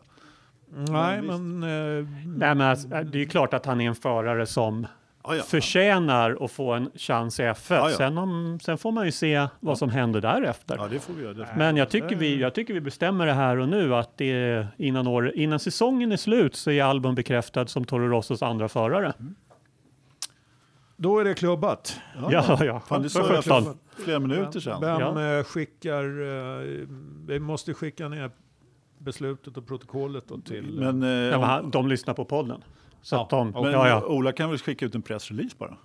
Nej, 0.69 1.21
visst. 1.21 1.33
men... 1.33 1.63
Eh, 1.63 2.07
nej, 2.27 2.55
men 2.55 2.61
alltså, 2.61 2.89
det 2.89 2.97
är 2.97 3.21
ju 3.21 3.29
klart 3.29 3.55
att 3.55 3.67
han 3.67 3.81
är 3.81 3.89
en 3.89 3.95
förare 3.95 4.47
som 4.47 4.87
Ja, 5.27 5.37
ja. 5.37 5.43
förtjänar 5.43 6.39
att 6.45 6.51
få 6.53 6.73
en 6.73 6.91
chans 6.95 7.41
i 7.41 7.43
F1. 7.43 7.75
Ja, 7.75 7.91
ja. 7.91 7.97
Sen, 7.97 8.19
om, 8.19 8.59
sen 8.63 8.79
får 8.79 8.93
man 8.93 9.07
ju 9.07 9.13
se 9.13 9.47
vad 9.61 9.79
som 9.79 9.91
händer 9.91 10.21
därefter. 10.21 10.77
ja, 10.77 10.89
det 10.91 10.99
får 10.99 11.13
vi 11.13 11.23
göra. 11.23 11.49
Men 11.57 11.77
jag 11.77 11.91
tycker, 11.91 12.17
vi, 12.17 12.41
jag 12.41 12.55
tycker 12.55 12.75
vi 12.75 12.81
bestämmer 12.81 13.27
det 13.27 13.33
här 13.33 13.57
och 13.57 13.69
nu 13.69 13.95
att 13.95 14.17
det 14.17 14.25
är 14.33 14.69
innan, 14.77 15.07
år, 15.07 15.33
innan 15.35 15.59
säsongen 15.59 16.13
är 16.13 16.17
slut 16.17 16.57
så 16.57 16.71
är 16.71 16.83
Albon 16.83 17.15
bekräftad 17.15 17.67
som 17.67 17.85
Toro 17.85 18.09
Rossos 18.09 18.43
andra 18.43 18.69
förare. 18.69 19.13
då 20.97 21.19
är 21.19 21.25
det 21.25 21.35
klubbat. 21.35 22.01
Ja, 22.31 22.59
ja. 22.65 22.81
Fan, 22.81 23.03
det 23.03 23.09
För 23.09 23.43
sa 23.43 23.63
för 23.63 23.75
flera 24.05 24.19
minuter 24.19 24.61
sedan. 24.61 24.81
Vem 24.81 25.01
Ja. 25.01 25.39
eh, 25.39 25.45
skickar... 25.45 26.05
Eh, 26.05 26.87
vi 27.27 27.41
måste 27.41 27.75
skicka 27.75 28.09
ner 28.09 28.31
beslutet 28.99 29.57
och 29.57 29.67
protokollet 29.67 30.25
då 30.29 30.39
till... 30.39 30.65
Men, 30.65 31.03
eh, 31.03 31.09
Ja, 31.09 31.39
men 31.39 31.49
han, 31.49 31.71
de 31.71 31.89
lyssnar 31.89 32.15
på 32.15 32.25
podden. 32.25 32.63
Så 33.07 33.17
Ja, 33.17 33.23
att 33.23 33.31
de, 33.31 33.51
men 33.51 33.73
ja, 33.73 33.89
ja. 33.89 34.05
Ola 34.07 34.33
kan 34.33 34.51
väl 34.51 34.59
skicka 34.59 34.87
ut 34.87 34.95
en 34.95 35.03
pressrelease 35.03 35.57
bara? 35.59 35.77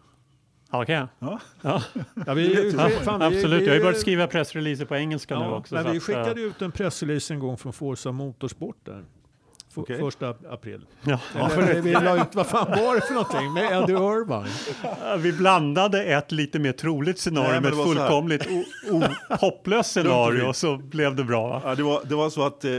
ja, 0.72 0.82
okej. 0.84 1.06
Ja. 1.20 1.40
Ja, 1.62 1.82
ja, 2.26 2.34
vi, 2.34 2.72
ja, 2.78 2.90
fan, 2.90 3.20
vi- 3.20 3.26
absolut, 3.26 3.62
vi- 3.62 3.66
jag 3.66 3.72
har 3.72 3.76
ju 3.78 3.82
börjat 3.84 4.00
skriva 4.00 4.28
pressreleaser 4.28 4.86
på 4.86 4.96
engelska 4.96 5.40
nu 5.40 5.46
också. 5.46 5.76
men 5.76 5.84
så 5.84 5.92
vi 5.92 5.98
att, 5.98 6.04
skickade 6.04 6.42
eh, 6.42 6.48
ut 6.48 6.62
en 6.62 6.72
pressrelease 6.72 7.34
en 7.34 7.40
gång 7.40 7.58
från 7.58 7.74
Forza 7.74 8.12
Motorsport 8.12 8.78
där. 8.84 9.04
Okej. 9.76 10.00
Första 10.00 10.30
april. 10.50 10.86
ja. 11.04 11.20
Eller, 11.36 11.82
vi 11.82 11.94
la 11.94 12.22
ut, 12.22 12.36
vad 12.36 12.48
fan 12.48 12.68
var 12.70 12.96
det 12.96 13.02
för 13.02 13.14
någonting? 13.14 13.54
Med 13.54 13.84
Eddie 13.84 13.94
Urban. 13.94 14.48
Vi 15.18 15.34
blandade 15.34 16.04
ett 16.04 16.32
lite 16.32 16.60
mer 16.60 16.72
troligt 16.72 17.20
scenario 17.20 17.52
Nej, 17.52 17.62
med 17.62 17.74
ett 17.74 17.84
fullkomligt 17.84 18.48
hopplöst 19.30 19.92
scenario 19.92 20.44
och 20.44 20.56
så 20.56 20.78
blev 20.78 21.16
det 21.16 21.24
bra. 21.24 21.48
Va? 21.48 21.62
Ja, 21.66 21.76
det, 21.76 21.84
var, 21.84 22.02
det 22.04 22.16
var 22.16 22.30
så 22.30 22.46
att 22.46 22.66
eh, 22.66 22.72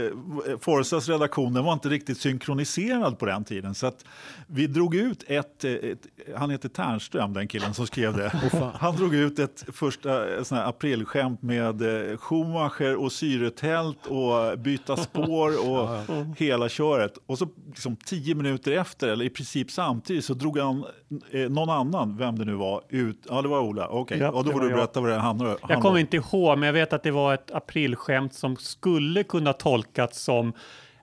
Forsas 0.61 1.09
redaktion 1.09 1.53
den 1.53 1.63
var 1.63 1.73
inte 1.73 1.89
riktigt 1.89 2.17
synkroniserad 2.17 3.19
på 3.19 3.25
den 3.25 3.43
tiden. 3.43 3.75
Så 3.75 3.87
att 3.87 4.05
vi 4.47 4.67
drog 4.67 4.95
ut 4.95 5.23
ett, 5.27 5.63
eh, 5.63 5.71
ett 5.71 5.99
han 6.37 6.49
heter 6.49 6.69
Ternström 6.69 7.33
den 7.33 7.47
killen 7.47 7.73
som 7.73 7.87
skrev 7.87 8.17
det. 8.17 8.29
fan. 8.51 8.71
han 8.79 8.95
drog 8.95 9.15
ut 9.15 9.39
ett 9.39 9.65
första 9.73 10.43
sån 10.43 10.57
här 10.57 10.65
aprilskämt 10.65 11.41
med 11.41 11.81
eh, 12.11 12.17
Schumacher 12.17 12.95
och 12.95 13.11
syretält 13.11 14.05
och 14.07 14.59
byta 14.59 14.97
spår 14.97 15.69
och 15.69 15.89
hela 16.37 16.69
köret 16.83 17.17
och 17.25 17.37
så 17.37 17.47
liksom 17.67 17.95
tio 17.95 18.35
minuter 18.35 18.71
efter, 18.71 19.07
eller 19.07 19.25
i 19.25 19.29
princip 19.29 19.71
samtidigt, 19.71 20.25
så 20.25 20.33
drog 20.33 20.57
han 20.57 20.85
eh, 21.31 21.49
någon 21.49 21.69
annan, 21.69 22.17
vem 22.17 22.39
det 22.39 22.45
nu 22.45 22.53
var, 22.53 22.81
ut. 22.89 23.25
Ja, 23.29 23.41
det 23.41 23.47
var 23.47 23.59
Ola. 23.59 23.87
Okej, 23.87 24.17
Ja, 24.19 24.31
och 24.31 24.45
då 24.45 24.51
får 24.51 24.59
du 24.59 24.69
jag. 24.69 24.75
berätta 24.77 25.01
vad 25.01 25.09
det 25.09 25.15
handlar 25.17 25.47
om. 25.49 25.55
Jag 25.69 25.81
kommer 25.81 25.99
inte 25.99 26.17
ihåg, 26.17 26.57
men 26.57 26.67
jag 26.67 26.73
vet 26.73 26.93
att 26.93 27.03
det 27.03 27.11
var 27.11 27.33
ett 27.33 27.51
aprilskämt 27.51 28.33
som 28.33 28.55
skulle 28.57 29.23
kunna 29.23 29.53
tolkas 29.53 30.19
som 30.23 30.53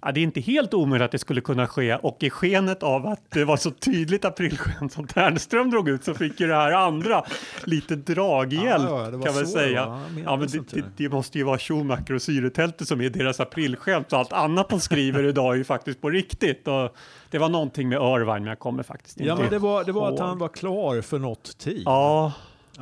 Ja, 0.02 0.12
det 0.12 0.20
är 0.20 0.22
inte 0.22 0.40
helt 0.40 0.74
omöjligt 0.74 1.04
att 1.04 1.12
det 1.12 1.18
skulle 1.18 1.40
kunna 1.40 1.66
ske 1.66 1.96
och 1.96 2.16
i 2.22 2.30
skenet 2.30 2.82
av 2.82 3.06
att 3.06 3.30
det 3.30 3.44
var 3.44 3.56
så 3.56 3.70
tydligt 3.70 4.24
aprilskämt 4.24 4.92
som 4.92 5.06
Ternström 5.06 5.70
drog 5.70 5.88
ut 5.88 6.04
så 6.04 6.14
fick 6.14 6.40
ju 6.40 6.46
det 6.46 6.54
här 6.54 6.72
andra 6.72 7.24
lite 7.64 7.96
draghjälp 7.96 8.90
Ja, 8.90 9.04
kan 9.24 9.34
man 9.34 9.46
säga. 9.46 10.00
Ja, 10.24 10.36
men 10.36 10.48
det, 10.48 10.70
det, 10.70 10.84
det. 10.96 11.08
måste 11.08 11.38
ju 11.38 11.44
vara 11.44 11.58
Schumacher 11.58 12.12
och 12.14 12.22
syretältet 12.22 12.88
som 12.88 13.00
är 13.00 13.10
deras 13.10 13.40
aprilskämt 13.40 14.12
och 14.12 14.18
allt 14.18 14.32
annat 14.32 14.68
de 14.68 14.80
skriver 14.80 15.24
idag 15.24 15.52
är 15.52 15.58
ju 15.58 15.64
faktiskt 15.64 16.00
på 16.00 16.10
riktigt. 16.10 16.68
Och 16.68 16.96
det 17.30 17.38
var 17.38 17.48
någonting 17.48 17.88
med 17.88 17.96
Irvine 17.96 18.40
men 18.40 18.46
jag 18.46 18.58
kommer 18.58 18.82
faktiskt 18.82 19.16
inte 19.16 19.28
Ja, 19.28 19.36
men 19.36 19.50
det 19.50 19.58
var, 19.58 19.84
det 19.84 19.92
var 19.92 20.12
att 20.12 20.18
han 20.18 20.38
var 20.38 20.48
klar 20.48 21.00
för 21.00 21.18
något 21.18 21.58
tid. 21.58 21.82
Ja, 21.84 22.32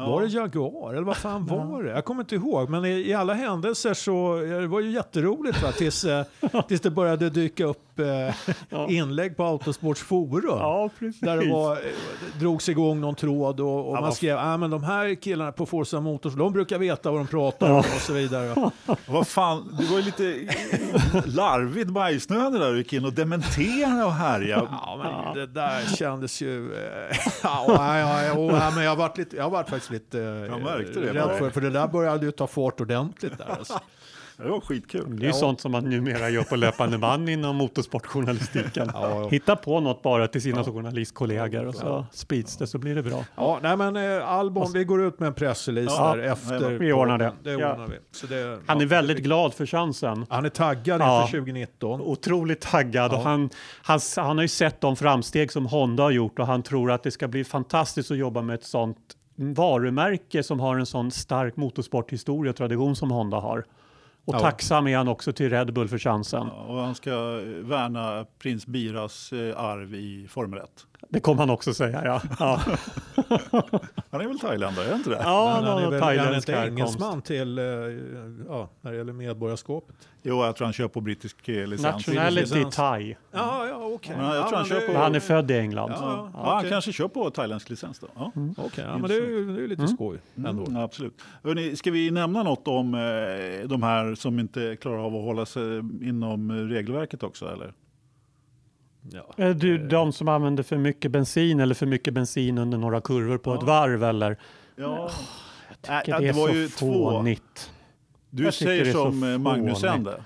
Var 0.06 0.22
det 0.22 0.28
Jaguar 0.28 0.94
eller 0.94 1.02
vad 1.02 1.16
fan 1.16 1.46
var 1.46 1.82
det? 1.82 1.90
Jag 1.90 2.04
kommer 2.04 2.22
inte 2.22 2.34
ihåg. 2.34 2.70
Men 2.70 2.84
i, 2.84 2.88
i 2.88 3.14
alla 3.14 3.34
händelser 3.34 3.94
så 3.94 4.44
ja, 4.50 4.58
det 4.60 4.66
var 4.66 4.80
ju 4.80 4.90
jätteroligt 4.90 5.62
va? 5.62 5.72
Tills, 5.72 6.04
eh, 6.04 6.24
tills 6.68 6.80
det 6.80 6.90
började 6.90 7.30
dyka 7.30 7.64
upp 7.64 7.87
eh, 7.98 8.34
inlägg 8.88 9.36
på 9.36 9.44
Autosports 9.44 10.02
forum. 10.02 10.44
ja. 10.44 10.90
Där 11.20 11.36
det, 11.36 11.52
var, 11.52 11.72
eh, 11.72 11.78
drogs 12.40 12.68
igång 12.68 13.00
någon 13.00 13.14
tråd 13.14 13.60
och, 13.60 13.88
och 13.88 13.92
man 13.92 14.12
skrev 14.12 14.38
att 14.38 14.60
men 14.60 14.70
de 14.70 14.84
här 14.84 15.14
killarna 15.14 15.52
på 15.52 15.66
Forza 15.66 16.00
Motors 16.00 16.34
de 16.34 16.52
brukar 16.52 16.78
veta 16.78 17.10
vad 17.10 17.20
de 17.20 17.26
pratar 17.26 17.70
om 17.70 17.78
och 17.78 17.84
så 18.00 18.12
vidare. 18.12 18.70
Vad 19.06 19.28
fan, 19.28 19.76
det 19.78 19.84
var 19.84 19.98
ju 19.98 20.04
lite 20.04 20.54
larvigt 21.26 21.88
bajsnödig 21.88 22.60
där 22.60 22.72
du 22.72 22.78
gick 22.78 22.92
in 22.92 23.04
och 23.04 23.12
dementerade 23.12 24.04
och 24.04 24.12
härjade. 24.12 24.68
Ja, 24.70 25.00
men 25.02 25.34
det 25.34 25.46
där 25.46 25.96
kändes 25.96 26.42
ju... 26.42 26.72
Eh, 26.74 27.16
ja, 27.42 27.64
ja, 27.68 27.98
ja, 27.98 28.22
ja, 28.24 28.72
men 28.74 28.84
jag 28.84 28.90
har 28.90 28.96
varit, 28.96 29.18
lite, 29.18 29.36
jag 29.36 29.50
varit 29.50 29.68
faktiskt 29.68 29.90
lite 29.90 30.20
eh, 30.20 31.00
rädd 31.00 31.38
för, 31.38 31.50
för 31.50 31.60
det 31.60 31.70
där 31.70 31.88
började 31.88 32.26
ju 32.26 32.32
ta 32.32 32.46
fart 32.46 32.80
ordentligt 32.80 33.38
där. 33.38 33.56
Alltså. 33.58 33.80
Det 34.42 34.48
var 34.48 34.60
skitkul. 34.60 35.16
Det 35.20 35.24
är 35.24 35.26
ju 35.26 35.32
sånt 35.32 35.60
som 35.60 35.72
man 35.72 35.84
numera 35.84 36.30
gör 36.30 36.42
på 36.42 36.56
löpande 36.56 36.98
man 36.98 37.28
inom 37.28 37.56
motorsportjournalistiken. 37.56 38.90
Ja. 38.94 39.28
Hitta 39.28 39.56
på 39.56 39.80
något 39.80 40.02
bara 40.02 40.28
till 40.28 40.42
sina 40.42 40.64
journalistkollegor 40.64 41.66
och 41.66 41.74
så 41.74 42.06
sprids 42.12 42.56
det 42.56 42.66
så 42.66 42.78
blir 42.78 42.94
det 42.94 43.02
bra. 43.02 43.24
Ja, 43.36 43.58
nej 43.62 43.76
men 43.76 43.96
eh, 43.96 44.28
Albon, 44.28 44.72
vi 44.72 44.84
går 44.84 45.02
ut 45.04 45.20
med 45.20 45.26
en 45.26 45.34
pressrelease 45.34 45.96
Ja, 45.98 46.16
där 46.16 46.22
efter. 46.22 46.70
Vi 46.70 46.92
ordnar 46.92 47.18
det. 47.18 47.32
Det 47.42 47.50
Ja. 47.52 47.72
ordnar 47.72 47.86
vi. 47.86 47.94
Så 48.12 48.26
det, 48.26 48.58
Han 48.66 48.78
ja, 48.78 48.82
är 48.84 48.86
väldigt 48.88 49.18
glad 49.18 49.54
för 49.54 49.66
chansen. 49.66 50.26
Han 50.28 50.44
är 50.44 50.48
taggad 50.48 51.00
Ja. 51.00 51.22
inför 51.22 51.38
2019. 51.38 52.00
Otroligt 52.00 52.60
taggad 52.60 53.12
och 53.12 53.20
han, 53.20 53.50
han, 53.82 54.00
han 54.16 54.36
har 54.38 54.42
ju 54.42 54.48
sett 54.48 54.80
de 54.80 54.96
framsteg 54.96 55.52
som 55.52 55.66
Honda 55.66 56.02
har 56.02 56.10
gjort 56.10 56.38
och 56.38 56.46
han 56.46 56.62
tror 56.62 56.90
att 56.90 57.02
det 57.02 57.10
ska 57.10 57.28
bli 57.28 57.44
fantastiskt 57.44 58.10
att 58.10 58.16
jobba 58.18 58.42
med 58.42 58.54
ett 58.54 58.64
sånt 58.64 58.96
varumärke 59.36 60.42
som 60.42 60.60
har 60.60 60.76
en 60.76 60.86
sån 60.86 61.10
stark 61.10 61.56
motorsporthistoria 61.56 62.50
och 62.50 62.56
tradition 62.56 62.96
som 62.96 63.10
Honda 63.10 63.36
har. 63.36 63.64
Och 64.28 64.34
Ja. 64.34 64.38
tacksam 64.38 64.86
är 64.86 64.96
han 64.96 65.08
också 65.08 65.32
till 65.32 65.50
Red 65.50 65.72
Bull 65.74 65.88
för 65.88 65.98
chansen. 65.98 66.48
Ja, 66.56 66.62
Och 66.64 66.80
han 66.82 66.94
ska 66.94 67.10
värna 67.62 68.26
prins 68.38 68.66
Biras 68.66 69.32
eh, 69.32 69.58
arv 69.60 69.94
i 69.94 70.26
Formel 70.28 70.58
1. 70.58 70.64
Det 71.08 71.20
kommer 71.20 71.40
han 71.40 71.50
också 71.50 71.74
säga, 71.74 72.04
ja. 72.04 72.22
Ja, 72.38 72.60
Han 74.10 74.20
är 74.20 74.28
väl 74.28 74.38
thailändare, 74.38 74.86
är 74.90 74.94
inte 74.94 75.10
det? 75.10 75.20
ja 75.24 75.54
Men 75.60 75.64
han 75.70 75.82
är 75.82 75.90
väl 75.90 76.02
han 76.02 76.10
är 76.12 76.16
thailändsk 76.16 76.48
engelsman 76.48 77.22
till, 77.22 77.58
eh, 77.58 77.64
ja, 78.48 78.68
när 78.80 78.90
det 78.90 78.96
gäller 78.96 79.12
medborgarskapet. 79.12 79.96
Jo, 80.22 80.44
jag 80.44 80.56
tror 80.56 80.64
han 80.66 80.72
kör 80.72 80.88
på 80.88 81.00
brittisk 81.00 81.48
eh, 81.48 81.66
licens. 81.66 82.06
Nationality 82.06 82.64
thai. 82.72 83.16
Ja, 83.32 83.66
ja, 83.66 83.66
jag 83.66 84.36
ja, 84.36 84.48
tror 84.48 84.56
han 84.56 84.64
kör 84.66 84.92
på- 84.92 84.98
han 84.98 85.14
är 85.14 85.20
född 85.20 85.50
i 85.50 85.54
England. 85.58 85.90
Ja, 85.90 85.96
ja. 86.00 86.30
Ja, 86.34 86.48
han 86.50 86.58
Okej. 86.58 86.70
kanske 86.70 86.92
kör 86.92 87.08
på 87.08 87.30
thailändsk 87.30 87.70
licens 87.70 87.98
då. 87.98 88.06
Ja. 88.16 88.32
Okej, 88.56 88.84
ja, 88.88 88.98
men 88.98 89.08
det 89.08 89.14
är 89.16 89.20
ju 89.28 89.46
det 89.46 89.52
är 89.52 89.62
ju 89.62 89.68
lite 89.68 89.88
skoj 89.88 90.18
ändå. 90.36 90.66
Mm, 90.66 90.76
absolut. 90.76 91.20
Hörrni, 91.44 91.76
ska 91.76 91.90
vi 91.90 92.10
nämna 92.10 92.42
något 92.42 92.68
om 92.68 92.94
eh, 92.94 93.68
de 93.68 93.82
här 93.82 94.14
som 94.14 94.38
inte 94.38 94.76
klarar 94.76 94.98
av 94.98 95.16
att 95.16 95.22
hålla 95.24 95.46
sig 95.46 95.78
inom 96.02 96.52
regelverket 96.52 97.22
också? 97.22 97.52
Eller? 97.52 97.72
Ja. 99.12 99.34
Är 99.36 99.54
du 99.54 99.78
de 99.88 100.12
som 100.12 100.28
använder 100.28 100.62
för 100.62 100.76
mycket 100.78 101.10
bensin 101.10 101.60
eller 101.60 101.74
för 101.74 101.86
mycket 101.86 102.14
bensin 102.14 102.58
under 102.58 102.78
några 102.78 103.00
kurvor 103.00 103.38
på 103.38 103.54
ett 103.54 103.62
varv 103.62 104.04
eller? 104.04 104.38
Ja, 104.76 105.10
Jag 105.86 106.04
tycker 106.04 106.14
Äh, 106.14 106.20
det 106.20 106.28
är 106.28 106.32
var 106.32 106.48
så 106.48 106.54
ju 106.54 106.68
två. 106.68 107.10
fånigt. 107.10 107.72
Du 108.30 108.44
Jag 108.44 108.54
säger 108.54 108.92
som 108.92 109.22
eh, 109.22 109.38
Magnus. 109.38 109.84
Ende. 109.84 110.22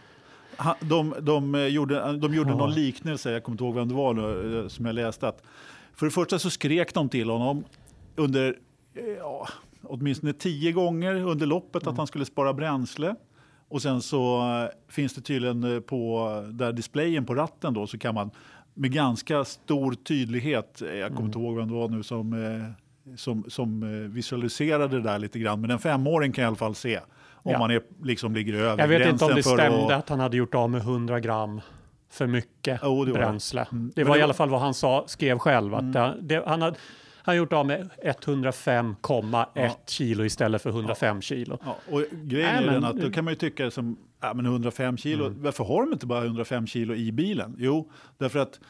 De, 0.80 1.14
de, 1.20 1.54
eh, 1.54 1.66
gjorde, 1.66 2.12
de 2.16 2.34
gjorde 2.34 2.50
Ja. 2.50 2.56
någon 2.56 2.72
liknelse, 2.74 3.30
jag 3.32 3.42
kommer 3.44 3.54
inte 3.54 3.64
ihåg 3.64 3.74
vem 3.74 3.88
det 3.88 3.94
var 3.94 4.14
nu, 4.14 4.60
eh, 4.62 4.68
som 4.68 4.86
jag 4.86 4.94
läste. 4.94 5.28
Att 5.28 5.42
för 5.94 6.06
det 6.06 6.12
första 6.12 6.38
så 6.38 6.50
skrek 6.50 6.94
de 6.94 7.08
till 7.08 7.30
honom 7.30 7.64
under 8.16 8.56
eh, 8.94 9.04
ja, 9.18 9.48
åtminstone 9.82 10.32
tio 10.32 10.72
gånger 10.72 11.14
under 11.14 11.46
loppet 11.46 11.82
Mm. 11.82 11.92
att 11.92 11.98
han 11.98 12.06
skulle 12.06 12.24
spara 12.24 12.52
bränsle. 12.54 13.14
Och 13.68 13.82
sen 13.82 14.02
så 14.02 14.38
eh, 14.62 14.68
finns 14.92 15.14
det 15.14 15.20
tydligen 15.20 15.64
eh, 15.74 15.80
på 15.80 16.28
där 16.50 16.72
displayen 16.72 17.24
på 17.26 17.34
ratten 17.34 17.74
då 17.74 17.86
så 17.86 17.98
kan 17.98 18.14
man 18.14 18.30
med 18.74 18.92
ganska 18.92 19.44
stor 19.44 19.92
tydlighet, 19.92 20.82
eh, 20.82 20.88
jag 20.88 21.08
kommer 21.08 21.20
Mm. 21.20 21.26
inte 21.26 21.38
ihåg 21.38 21.56
vem 21.56 21.68
det 21.68 21.74
var 21.74 21.88
nu 21.88 22.02
som, 22.02 22.32
eh, 22.32 23.16
som, 23.16 23.44
som 23.48 23.82
eh, 23.82 23.88
visualiserade 24.10 24.96
det 24.96 25.02
där 25.02 25.18
lite 25.18 25.38
grann, 25.38 25.60
men 25.60 25.70
en 25.70 25.78
femåring 25.78 26.32
kan 26.32 26.44
i 26.44 26.46
alla 26.46 26.56
fall 26.56 26.74
se 26.74 26.98
om 27.44 27.52
Ja. 27.52 27.58
man 27.58 27.70
är, 27.70 27.82
liksom 28.02 28.34
ligger 28.34 28.54
över 28.54 28.78
Jag 28.82 28.88
vet 28.88 29.08
inte 29.08 29.24
om 29.24 29.34
det 29.34 29.42
stämde 29.42 29.84
Att, 29.86 29.92
att 29.92 30.08
han 30.08 30.20
hade 30.20 30.36
gjort 30.36 30.54
av 30.54 30.70
med 30.70 30.80
100 30.80 31.20
gram 31.20 31.60
för 32.10 32.26
mycket 32.26 32.80
Jo, 32.82 33.04
det 33.04 33.12
var 33.12 33.18
det. 33.18 33.24
bränsle. 33.26 33.66
Mm. 33.72 33.92
Det 33.94 34.04
var 34.04 34.14
det 34.14 34.20
i 34.20 34.22
alla 34.22 34.34
fall 34.34 34.48
vad 34.50 34.60
han 34.60 34.74
sa, 34.74 35.04
skrev 35.06 35.38
själv. 35.38 35.74
Att 35.74 35.92
det, 35.92 36.14
det, 36.20 36.42
han 36.46 36.62
hade 36.62 36.76
han 37.24 37.36
gjort 37.36 37.52
av 37.52 37.66
med 37.66 37.90
105,1 38.02 39.70
kilo 39.86 40.24
istället 40.24 40.62
för 40.62 40.70
105 40.70 41.20
kilo. 41.22 41.58
ja, 41.64 41.76
och 41.90 42.00
grejen 42.22 42.54
Nej, 42.56 42.66
är 42.66 42.70
den 42.72 42.84
att 42.84 42.96
då 42.96 43.10
kan 43.10 43.24
man 43.24 43.32
ju 43.32 43.38
tycka 43.38 43.70
som, 43.70 43.96
ja, 44.20 44.34
men 44.34 44.46
105 44.46 44.96
kilo, 44.96 45.26
Mm. 45.26 45.42
varför 45.42 45.64
har 45.64 45.82
de 45.82 45.92
inte 45.92 46.06
bara 46.06 46.24
105 46.24 46.66
kilo 46.66 46.94
i 46.94 47.12
bilen? 47.12 47.54
Jo, 47.58 47.90
därför 48.18 48.38
att 48.38 48.60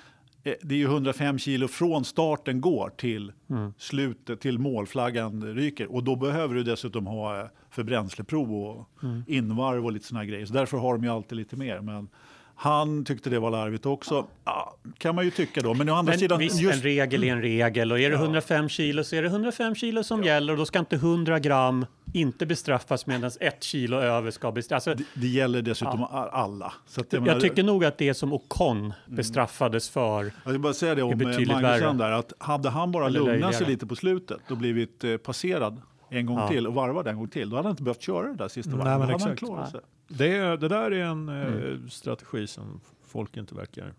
eh, 0.45 0.55
det 0.63 0.75
är 0.75 0.79
ju 0.79 0.85
105 0.85 1.39
kilo 1.39 1.69
från 1.69 2.05
starten 2.05 2.61
går 2.61 2.91
till 2.97 3.33
Mm. 3.51 3.75
slutet, 3.79 4.41
till 4.41 4.59
målflaggan 4.59 5.55
ryker. 5.55 5.93
Och 5.93 6.05
då 6.05 6.17
behöver 6.17 6.55
du 6.55 6.63
dessutom 6.63 7.07
ha 7.07 7.41
eh, 7.41 7.47
för 7.71 7.83
bränsleprov 7.83 8.55
och 8.55 8.89
Mm. 9.03 9.23
invarv 9.27 9.85
och 9.85 9.93
lite 9.93 10.17
här 10.17 10.25
grejer. 10.25 10.47
Så 10.47 10.53
därför 10.55 10.79
har 10.79 10.93
de 10.95 11.05
ju 11.05 11.11
alltid 11.11 11.39
lite 11.39 11.57
mer. 11.57 11.81
Men 11.81 12.09
han 12.55 13.05
tyckte 13.05 13.31
det 13.31 13.39
var 13.39 13.51
larvigt 13.51 13.87
också. 13.87 14.27
Ja, 14.45 14.77
kan 14.99 15.15
man 15.15 15.25
ju 15.25 15.31
tycka 15.31 15.61
då. 15.61 15.75
Men 15.75 15.89
å 15.89 15.95
andra 15.95 16.13
Men 16.13 16.19
sidan, 16.19 16.39
visst, 16.39 16.61
just 16.61 16.77
en 16.77 16.83
regel 16.83 17.25
är 17.25 17.33
en 17.33 17.43
regel 17.43 17.93
och 17.93 18.01
är 18.01 18.11
det 18.11 18.17
105 18.17 18.69
kilo 18.69 19.05
så 19.05 19.17
är 19.17 19.23
det 19.23 19.29
105 19.29 19.75
kilo 19.75 20.05
som 20.05 20.25
gäller 20.25 20.53
och 20.53 20.59
då 20.59 20.67
ska 20.67 20.79
inte 20.79 20.97
100 20.97 21.39
gram 21.39 21.87
inte 22.13 22.47
bestraffas 22.47 23.07
medan 23.07 23.31
ett 23.41 23.63
kilo 23.63 23.97
över 23.97 24.31
ska 24.31 24.53
bestraffas. 24.53 24.89
Alltså, 24.89 25.05
Det 25.15 25.27
gäller 25.27 25.63
dessutom 25.63 26.05
alla. 26.11 26.73
Så 26.87 27.01
att 27.01 27.13
jag, 27.13 27.23
menar, 27.23 27.35
jag 27.35 27.43
tycker 27.43 27.63
nog 27.63 27.85
att 27.85 27.99
det 27.99 28.15
som 28.15 28.33
Ocon 28.33 28.93
bestraffades 29.07 29.91
för 29.91 30.33
jag 30.45 30.53
vill 30.53 30.61
bara 30.61 30.75
säga 30.75 30.95
det 30.95 31.03
om 31.03 31.19
Magnusson 31.49 31.99
där, 31.99 32.11
att 32.11 32.33
hade 32.39 32.71
han 32.71 32.93
bara 32.93 33.09
lugnat 33.09 33.55
sig 33.55 33.67
lite 33.67 33.87
på 33.87 33.97
slutet 33.97 34.51
och 34.51 34.57
blivit 34.57 35.05
eh, 35.05 35.17
passerad 35.17 35.81
en 36.13 36.27
gång 36.27 36.39
Ja. 36.39 36.49
till 36.49 36.67
och 36.67 36.75
varvad 36.75 37.07
en 37.09 37.17
gång 37.17 37.29
till, 37.29 37.51
då 37.51 37.57
hade 37.57 37.69
han 37.69 37.73
inte 37.73 37.83
behövt 37.83 38.03
köra 38.03 38.29
det 38.29 38.35
där 38.35 38.49
sista 38.49 38.71
Nej, 38.71 38.79
varvet. 38.79 38.93
hade 38.93 39.13
han 39.13 39.15
exakt. 39.33 39.39
klarat 39.39 39.71
sig. 39.71 39.81
Det, 40.09 40.57
det 40.57 40.69
där 40.69 40.91
är 40.91 41.05
en 41.05 41.29
eh, 41.29 41.35
Mm. 41.47 41.91
strategi 41.91 42.47
som 42.47 42.81
folk 43.07 43.37
inte 43.37 43.55
verkar 43.55 43.93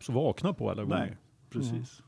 så 0.00 0.12
vakna 0.12 0.52
på 0.52 0.70
alla 0.70 0.82
gånger. 0.84 0.96
Nej, 0.98 1.16
precis. 1.50 2.02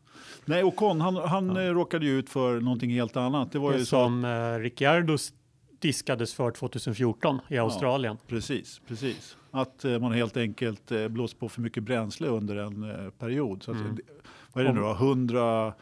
Nej, 0.44 0.64
Ocon, 0.64 1.00
han, 1.00 1.16
han 1.16 1.56
eh, 1.56 1.60
råkade 1.62 2.06
ju 2.06 2.18
ut 2.18 2.30
för 2.30 2.60
någonting 2.60 2.90
helt 2.90 3.16
annat. 3.16 3.52
Det 3.52 3.58
var 3.58 3.72
det 3.72 3.78
ju 3.78 3.84
så, 3.84 3.90
som 3.96 4.24
eh, 4.24 4.58
Ricciardo 4.58 5.16
diskades 5.78 6.34
för 6.34 6.50
2014 6.50 7.38
i 7.48 7.58
Australien. 7.58 8.16
precis, 8.26 8.80
precis. 8.88 9.36
Att 9.50 9.84
eh, 9.84 9.98
man 9.98 10.12
helt 10.12 10.36
enkelt 10.36 10.92
eh, 10.92 11.08
blåst 11.08 11.38
på 11.38 11.48
för 11.48 11.60
mycket 11.60 11.82
bränsle 11.82 12.28
under 12.28 12.56
en 12.56 13.10
period. 13.18 13.62
Så 13.62 13.70
att, 13.70 13.76
Mm. 13.76 13.98
Vad 14.52 14.64
är 14.64 14.68
det 14.68 14.74
nu 14.74 14.80
då? 14.80 14.92
100, 14.92 15.72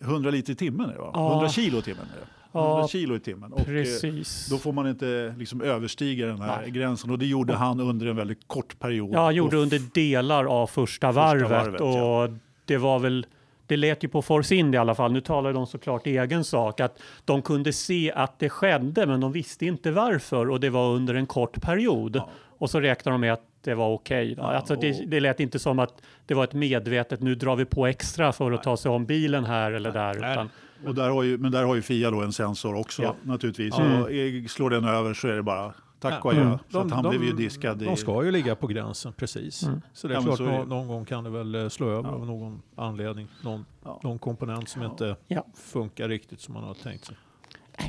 100 0.00 0.30
liter 0.30 0.52
i 0.52 0.56
timmen 0.56 0.90
är 0.90 0.94
det 0.94 1.00
va? 1.00 1.10
Ja. 1.14 1.32
100 1.32 1.48
kilo 1.48 1.78
i 1.78 1.82
timmen 1.82 2.06
är 2.12 2.20
det. 2.20 2.26
100 2.58 2.80
Ja, 2.80 2.88
kilo 2.88 3.16
i 3.16 3.20
timmen. 3.20 3.52
Och, 3.52 3.60
eh, 3.60 3.64
Precis. 3.64 4.48
Då 4.50 4.58
får 4.58 4.72
man 4.72 4.88
inte 4.88 5.34
liksom 5.38 5.62
överstiga 5.62 6.26
den 6.26 6.40
här 6.40 6.60
Nej. 6.62 6.70
gränsen 6.70 7.10
och 7.10 7.18
det 7.18 7.26
gjorde 7.26 7.54
han 7.54 7.80
under 7.80 8.06
en 8.06 8.16
väldigt 8.16 8.48
kort 8.48 8.78
period. 8.78 9.10
Ja, 9.12 9.24
han 9.24 9.34
gjorde 9.34 9.56
under 9.56 9.78
delar 9.94 10.44
av 10.44 10.66
första 10.66 11.12
varvet, 11.12 11.50
varvet, 11.50 11.80
och 11.80 11.88
ja. 11.88 12.28
det 12.64 12.76
var 12.76 12.98
väl 12.98 13.26
det 13.66 13.76
lät 13.76 14.04
ju 14.04 14.08
på 14.08 14.22
Force 14.22 14.54
Indy 14.54 14.76
i 14.76 14.78
alla 14.78 14.94
fall, 14.94 15.12
nu 15.12 15.20
talar 15.20 15.52
de 15.52 15.66
såklart 15.66 16.06
egen 16.06 16.44
sak, 16.44 16.80
att 16.80 17.02
de 17.24 17.42
kunde 17.42 17.72
se 17.72 18.12
att 18.12 18.38
det 18.38 18.48
skedde 18.48 19.06
men 19.06 19.20
de 19.20 19.32
visste 19.32 19.66
inte 19.66 19.90
varför 19.90 20.50
och 20.50 20.60
det 20.60 20.70
var 20.70 20.88
under 20.90 21.14
en 21.14 21.26
kort 21.26 21.62
period. 21.62 22.16
Ja. 22.16 22.28
Och 22.58 22.70
så 22.70 22.80
räknar 22.80 23.12
de 23.12 23.20
med 23.20 23.32
att 23.32 23.42
det 23.62 23.74
var 23.74 23.88
okej. 23.92 24.34
då. 24.34 24.42
Ja, 24.42 24.46
alltså 24.56 24.76
det, 24.76 24.90
och- 25.02 25.08
det 25.08 25.20
lät 25.20 25.40
inte 25.40 25.58
som 25.58 25.78
att 25.78 26.02
det 26.26 26.34
var 26.34 26.44
ett 26.44 26.52
medvetet, 26.54 27.20
nu 27.20 27.34
drar 27.34 27.56
vi 27.56 27.64
på 27.64 27.86
extra 27.86 28.32
för 28.32 28.52
att 28.52 28.62
ta 28.62 28.76
sig 28.76 28.90
om 28.90 29.06
bilen 29.06 29.44
här 29.44 29.72
eller 29.72 29.92
där. 29.92 30.14
Nej. 30.14 30.32
Utan, 30.32 30.48
Och 30.86 30.94
där 30.94 31.10
har 31.10 31.22
ju, 31.22 31.38
men 31.38 31.52
där 31.52 31.64
har 31.64 31.74
ju 31.74 31.82
Fia 31.82 32.10
då 32.10 32.20
en 32.22 32.32
sensor 32.32 32.74
också 32.80 33.02
Ja. 33.02 33.14
naturligtvis. 33.22 33.78
Mm. 33.78 34.02
Och 34.02 34.12
eh, 34.12 34.44
slår 34.46 34.70
den 34.70 34.84
över 34.84 35.14
så 35.14 35.28
är 35.28 35.32
det 35.32 35.42
bara 35.42 35.74
tack 36.00 36.24
och 36.24 36.30
adjö. 36.30 36.42
Mm. 36.42 36.58
Så 36.68 36.78
han 36.78 37.02
de- 37.02 37.10
blev 37.10 37.24
ju 37.24 37.32
diskad. 37.32 37.82
i- 37.82 37.84
De 37.84 37.96
ska 37.96 38.24
ju 38.24 38.30
ligga 38.30 38.54
på 38.54 38.66
gränsen, 38.66 39.12
precis. 39.12 39.62
Mm. 39.62 39.80
Så 39.92 40.08
det 40.08 40.14
är 40.14 40.16
Ja, 40.16 40.22
klart, 40.22 40.36
så 40.38 40.44
är 40.46 40.64
någon 40.64 40.88
gång 40.88 41.04
kan 41.04 41.24
det 41.24 41.30
väl 41.30 41.54
eh, 41.54 41.68
slå 41.68 41.88
över 41.90 42.08
Ja. 42.08 42.14
av 42.14 42.26
någon 42.26 42.62
anledning. 42.76 43.28
Någon, 43.44 43.64
Ja. 43.84 44.00
någon 44.02 44.18
komponent 44.18 44.68
som 44.68 44.82
Ja. 44.82 44.88
inte 44.90 45.16
Ja. 45.28 45.46
funkar 45.54 46.08
riktigt 46.08 46.40
som 46.40 46.54
man 46.54 46.64
har 46.64 46.74
tänkt 46.74 47.04
sig. 47.04 47.16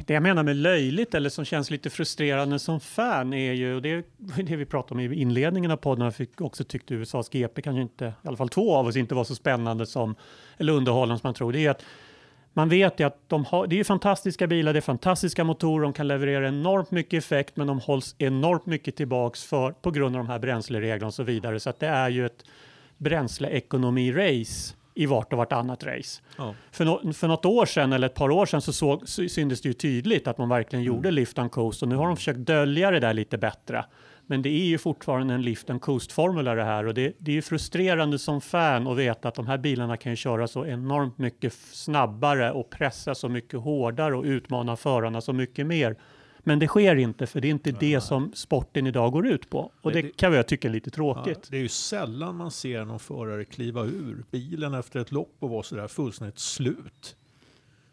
Det 0.07 0.13
jag 0.13 0.23
menar 0.23 0.43
med 0.43 0.55
löjligt 0.55 1.15
eller 1.15 1.29
som 1.29 1.45
känns 1.45 1.71
lite 1.71 1.89
frustrerande 1.89 2.59
som 2.59 2.79
fan 2.79 3.33
är 3.33 3.53
ju, 3.53 3.75
och 3.75 3.81
det 3.81 3.89
är 3.89 4.03
det 4.43 4.55
vi 4.55 4.65
pratade 4.65 4.93
om 4.93 5.13
i 5.13 5.21
inledningen 5.21 5.71
av 5.71 5.77
podden, 5.77 6.05
jag 6.05 6.15
fick 6.15 6.41
också 6.41 6.63
tyckte 6.63 6.93
USAs 6.93 7.29
GP 7.29 7.61
kanske 7.61 7.81
inte, 7.81 8.05
i 8.05 8.27
alla 8.27 8.37
fall 8.37 8.49
två 8.49 8.75
av 8.75 8.87
oss, 8.87 8.95
inte 8.95 9.15
var 9.15 9.23
så 9.23 9.35
spännande 9.35 9.85
som, 9.85 10.15
eller 10.57 10.73
underhållande 10.73 11.19
som 11.19 11.27
man 11.27 11.33
tror. 11.33 11.51
Det 11.51 11.65
är 11.65 11.69
att 11.69 11.83
man 12.53 12.69
vet 12.69 12.99
ju 12.99 13.03
att 13.03 13.29
de 13.29 13.45
har, 13.45 13.67
det 13.67 13.75
är 13.75 13.77
ju 13.77 13.83
fantastiska 13.83 14.47
bilar, 14.47 14.73
det 14.73 14.79
är 14.79 14.81
fantastiska 14.81 15.43
motorer, 15.43 15.83
de 15.83 15.93
kan 15.93 16.07
leverera 16.07 16.47
enormt 16.47 16.91
mycket 16.91 17.23
effekt, 17.23 17.55
men 17.55 17.67
de 17.67 17.79
hålls 17.79 18.15
enormt 18.17 18.65
mycket 18.65 18.95
tillbaks 18.95 19.43
för, 19.43 19.71
på 19.71 19.91
grund 19.91 20.15
av 20.15 20.23
de 20.23 20.29
här 20.29 20.39
bränslereglerna 20.39 21.07
och 21.07 21.13
så 21.13 21.23
vidare. 21.23 21.59
Så 21.59 21.69
att 21.69 21.79
det 21.79 21.87
är 21.87 22.09
ju 22.09 22.25
ett 22.25 22.45
bränsleekonomi-race 22.97 24.75
i 24.93 25.05
vart 25.05 25.31
och 25.33 25.37
vartannat 25.37 25.83
race. 25.83 26.21
Ja. 26.37 26.55
För, 26.71 26.85
nå- 26.85 27.13
för 27.13 27.27
något 27.27 27.45
år 27.45 27.65
sedan 27.65 27.93
eller 27.93 28.07
ett 28.07 28.13
par 28.15 28.29
år 28.31 28.45
sedan 28.45 28.61
så, 28.61 28.73
såg, 28.73 29.07
så 29.09 29.27
syntes 29.27 29.61
det 29.61 29.67
ju 29.69 29.73
tydligt 29.73 30.27
att 30.27 30.37
man 30.37 30.49
verkligen 30.49 30.85
Mm. 30.85 30.95
gjorde 30.95 31.11
lift 31.11 31.39
and 31.39 31.51
coast 31.51 31.81
och 31.83 31.89
nu 31.89 31.95
har 31.95 32.07
de 32.07 32.15
försökt 32.15 32.39
dölja 32.39 32.91
det 32.91 32.99
där 32.99 33.13
lite 33.13 33.37
bättre. 33.37 33.85
Men 34.27 34.41
det 34.41 34.49
är 34.49 34.65
ju 34.65 34.77
fortfarande 34.77 35.33
en 35.33 35.41
lift 35.41 35.69
and 35.69 35.81
coast-formula 35.81 36.55
det 36.55 36.63
här 36.63 36.85
och 36.87 36.93
det, 36.93 37.13
det 37.17 37.31
är 37.31 37.35
ju 37.35 37.41
frustrerande 37.41 38.19
som 38.19 38.41
fan 38.41 38.87
att 38.87 38.97
veta 38.97 39.27
att 39.27 39.35
de 39.35 39.47
här 39.47 39.57
bilarna 39.57 39.97
kan 39.97 40.11
ju 40.11 40.15
köra 40.15 40.47
så 40.47 40.65
enormt 40.65 41.17
mycket 41.17 41.53
snabbare 41.71 42.51
och 42.51 42.69
pressa 42.69 43.15
så 43.15 43.29
mycket 43.29 43.59
hårdare 43.59 44.15
och 44.15 44.23
utmana 44.23 44.75
förarna 44.75 45.21
så 45.21 45.33
mycket 45.33 45.65
mer. 45.65 45.95
Men 46.43 46.59
det 46.59 46.67
sker 46.67 46.95
inte 46.95 47.27
för 47.27 47.41
det 47.41 47.47
är 47.47 47.49
inte 47.51 47.71
det 47.71 48.01
som 48.01 48.31
sporten 48.35 48.87
idag 48.87 49.11
går 49.11 49.27
ut 49.27 49.49
på. 49.49 49.71
Och 49.81 49.91
det 49.91 50.01
Det- 50.01 50.17
kan 50.17 50.33
jag 50.33 50.47
tycka 50.47 50.67
är 50.67 50.71
lite 50.71 50.89
Ja, 50.89 50.95
tråkigt. 50.95 51.47
det 51.51 51.57
är 51.57 51.61
ju 51.61 51.67
sällan 51.69 52.35
man 52.35 52.51
ser 52.51 52.85
någon 52.85 52.99
förare 52.99 53.45
kliva 53.45 53.83
ur 53.83 54.23
bilen 54.31 54.73
efter 54.73 54.99
ett 54.99 55.11
lopp 55.11 55.35
och 55.39 55.49
vara 55.49 55.63
sådär 55.63 55.87
fullständigt 55.87 56.39
slut. 56.39 57.15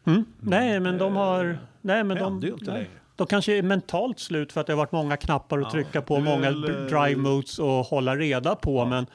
Mm. 0.04 0.24
Nej, 0.40 0.80
men 0.80 0.98
de 0.98 1.16
har... 1.16 1.58
Nej, 1.80 2.04
men 2.04 2.16
de, 2.18 2.40
ju 2.40 2.52
inte 2.52 2.64
nej. 2.64 2.74
längre. 2.74 2.90
De 3.16 3.26
kanske 3.26 3.58
är 3.58 3.62
mentalt 3.62 4.18
slut 4.18 4.52
för 4.52 4.60
att 4.60 4.66
det 4.66 4.72
har 4.72 4.78
varit 4.78 4.92
många 4.92 5.16
knappar 5.16 5.58
att 5.58 5.64
Ja, 5.64 5.70
trycka 5.70 6.02
på, 6.02 6.20
många 6.20 6.40
väl, 6.50 6.60
drive 6.60 7.16
modes 7.16 7.58
och 7.58 7.68
hålla 7.68 8.16
reda 8.16 8.54
på. 8.54 8.84
Men 8.84 9.06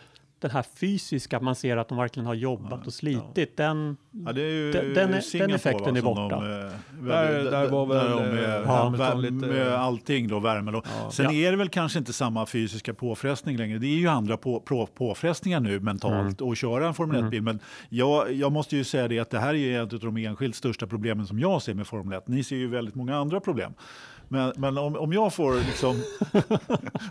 den 0.43 0.51
här 0.51 0.65
fysiska, 0.79 1.39
man 1.39 1.55
ser 1.55 1.77
att 1.77 1.89
de 1.89 1.97
verkligen 1.97 2.25
har 2.27 2.33
jobbat 2.33 2.87
och 2.87 2.93
slitit, 2.93 3.57
den... 3.57 3.97
Ja, 4.25 4.31
det 4.33 4.41
är 4.41 4.49
ju 4.49 4.71
Den- 4.71 4.93
den 4.93 5.11
den 5.33 5.51
effekten 5.51 5.95
är 5.95 6.01
borta. 6.01 6.27
De, 6.35 6.65
eh, 6.65 6.71
Där- 7.07 7.51
där 7.51 7.69
var 7.69 7.85
väl, 7.85 8.11
de, 8.11 8.39
eh, 8.39 8.53
eh, 8.53 9.41
med 9.49 9.73
allting 9.73 10.27
då. 10.27 10.37
Och, 10.37 10.45
Ja. 10.45 11.11
Sen 11.11 11.25
Ja. 11.25 11.31
är 11.47 11.51
det 11.51 11.57
väl 11.57 11.69
kanske 11.69 11.99
inte 11.99 12.13
samma 12.13 12.45
fysiska 12.45 12.93
påfrestning 12.93 13.57
längre. 13.57 13.77
Det 13.77 13.87
är 13.87 13.97
ju 13.97 14.07
andra 14.07 14.37
på, 14.37 14.59
på, 14.59 14.85
påfrestningar 14.85 15.59
nu 15.59 15.79
mentalt 15.79 16.41
att 16.41 16.57
köra 16.57 16.87
en 16.87 16.93
Formel 16.93 17.23
1-bil. 17.23 17.41
Men 17.41 17.59
jag, 17.89 18.33
jag 18.33 18.51
måste 18.51 18.75
ju 18.77 18.83
säga 18.83 19.07
det 19.07 19.19
att 19.19 19.29
det 19.29 19.39
här 19.39 19.53
är 19.53 19.83
ett 19.83 19.93
av 19.93 19.99
de 19.99 20.17
enskilt 20.17 20.55
största 20.55 20.87
problemen 20.87 21.27
som 21.27 21.39
jag 21.39 21.61
ser 21.61 21.73
med 21.73 21.87
Formel 21.87 22.17
1. 22.17 22.27
Ni 22.27 22.43
ser 22.43 22.55
ju 22.55 22.67
väldigt 22.67 22.95
många 22.95 23.17
andra 23.17 23.39
problem. 23.39 23.73
Men, 24.27 24.53
men 24.57 24.77
om, 24.77 24.95
om 24.95 25.13
jag 25.13 25.33
får 25.33 25.53
liksom 25.55 25.95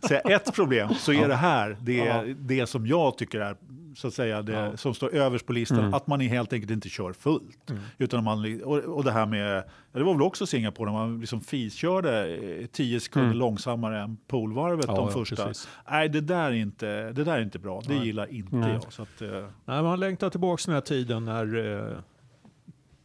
säga 0.09 0.21
ett 0.21 0.55
problem 0.55 0.89
så 0.95 1.13
är 1.13 1.29
det 1.29 1.35
här 1.35 1.77
det, 1.81 1.97
Ja. 1.97 2.25
det 2.39 2.67
som 2.67 2.87
jag 2.87 3.19
tycker 3.25 3.41
är 3.41 3.57
så 3.97 4.09
att 4.09 4.15
säga, 4.15 4.43
det 4.43 4.53
Ja. 4.53 4.77
som 4.77 4.95
står 4.95 5.15
överst 5.15 5.47
på 5.47 5.53
listan. 5.53 5.79
Mm. 5.79 5.95
Att 5.95 6.07
man 6.07 6.21
helt 6.21 6.53
enkelt 6.53 6.71
inte 6.71 6.89
kör 6.89 7.13
fullt. 7.13 7.73
Utan 7.99 8.25
man, 8.25 8.63
och, 8.65 8.79
och 8.79 9.05
det 9.05 9.13
här 9.13 9.27
med, 9.27 9.65
det 9.93 10.03
var 10.03 10.13
väl 10.15 10.23
också 10.23 10.47
Singapore 10.47 10.91
när 10.93 10.99
man 10.99 11.21
liksom 11.21 11.41
fiskörde 11.41 12.37
eh, 12.37 12.67
10 12.67 13.01
sekunder 13.01 13.27
Mm. 13.27 13.39
långsammare 13.39 14.01
än 14.03 14.17
polvarvet 14.27 14.85
Ja, 14.89 14.95
de 14.97 15.07
ja, 15.09 15.13
första. 15.13 15.37
precis. 15.47 15.69
Nej, 15.91 16.09
det 16.09 16.21
där 16.21 16.45
är 16.51 16.53
inte, 16.53 17.13
det 17.13 17.25
där 17.25 17.33
är 17.39 17.43
inte 17.43 17.59
bra. 17.59 17.81
Det 17.87 17.95
Nej. 17.95 18.07
gillar 18.07 18.27
inte 18.33 18.57
Nej. 18.57 18.73
jag. 18.83 18.93
Så 18.93 19.03
att, 19.03 19.23
eh, 19.23 19.29
Nej, 19.65 19.83
man 19.83 20.01
längtar 20.01 20.31
tillbaka 20.31 20.63
den 20.67 20.75
här 20.75 20.81
tiden 20.81 21.25
när 21.25 21.77
eh, 21.91 21.97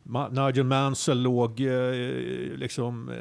Ma- 0.09 0.45
Nigel 0.47 0.63
Mansell 0.63 1.21
låg 1.21 1.59
eh, 1.61 1.91
liksom 2.55 3.09
eh, 3.09 3.15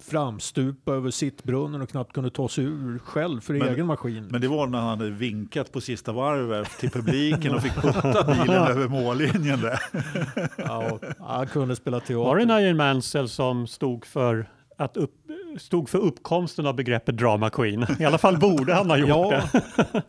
framstupa 0.00 0.92
över 0.92 1.10
sittbrunnen 1.10 1.82
och 1.82 1.88
knappt 1.90 2.12
kunde 2.12 2.30
ta 2.30 2.48
sig 2.48 2.64
ur 2.64 2.98
själv 2.98 3.40
för 3.40 3.54
Men- 3.54 3.68
egen 3.68 3.86
maskin. 3.86 4.28
men 4.30 4.40
det 4.40 4.48
var 4.48 4.66
när 4.66 4.78
han 4.78 4.88
hade 4.88 5.10
vinkat 5.10 5.72
på 5.72 5.80
sista 5.80 6.12
varvet 6.12 6.78
till 6.78 6.90
publiken 6.90 7.54
och 7.54 7.62
fick 7.62 7.74
putta 7.74 8.24
bilen 8.32 8.50
över 8.66 8.88
mållinjen 8.88 9.60
där. 9.60 9.78
ja, 10.56 10.98
han 11.20 11.46
kunde 11.46 11.76
spela 11.76 12.00
teater. 12.00 12.14
Var 12.14 12.36
det 12.36 12.44
Nigel 12.44 12.74
Mansell 12.74 13.28
som 13.28 13.66
stod 13.66 14.06
för 14.06 14.50
att 14.78 14.96
upp, 14.96 15.14
stod 15.58 15.88
för 15.88 15.98
uppkomsten 15.98 16.66
av 16.66 16.74
begreppet 16.74 17.16
drama 17.16 17.50
queen? 17.50 17.86
I 18.00 18.04
alla 18.04 18.18
fall 18.18 18.38
borde 18.38 18.74
han 18.74 18.90
ha 18.90 18.96
gjort 18.96 19.08
Ja, 19.08 19.42
det. 19.52 20.02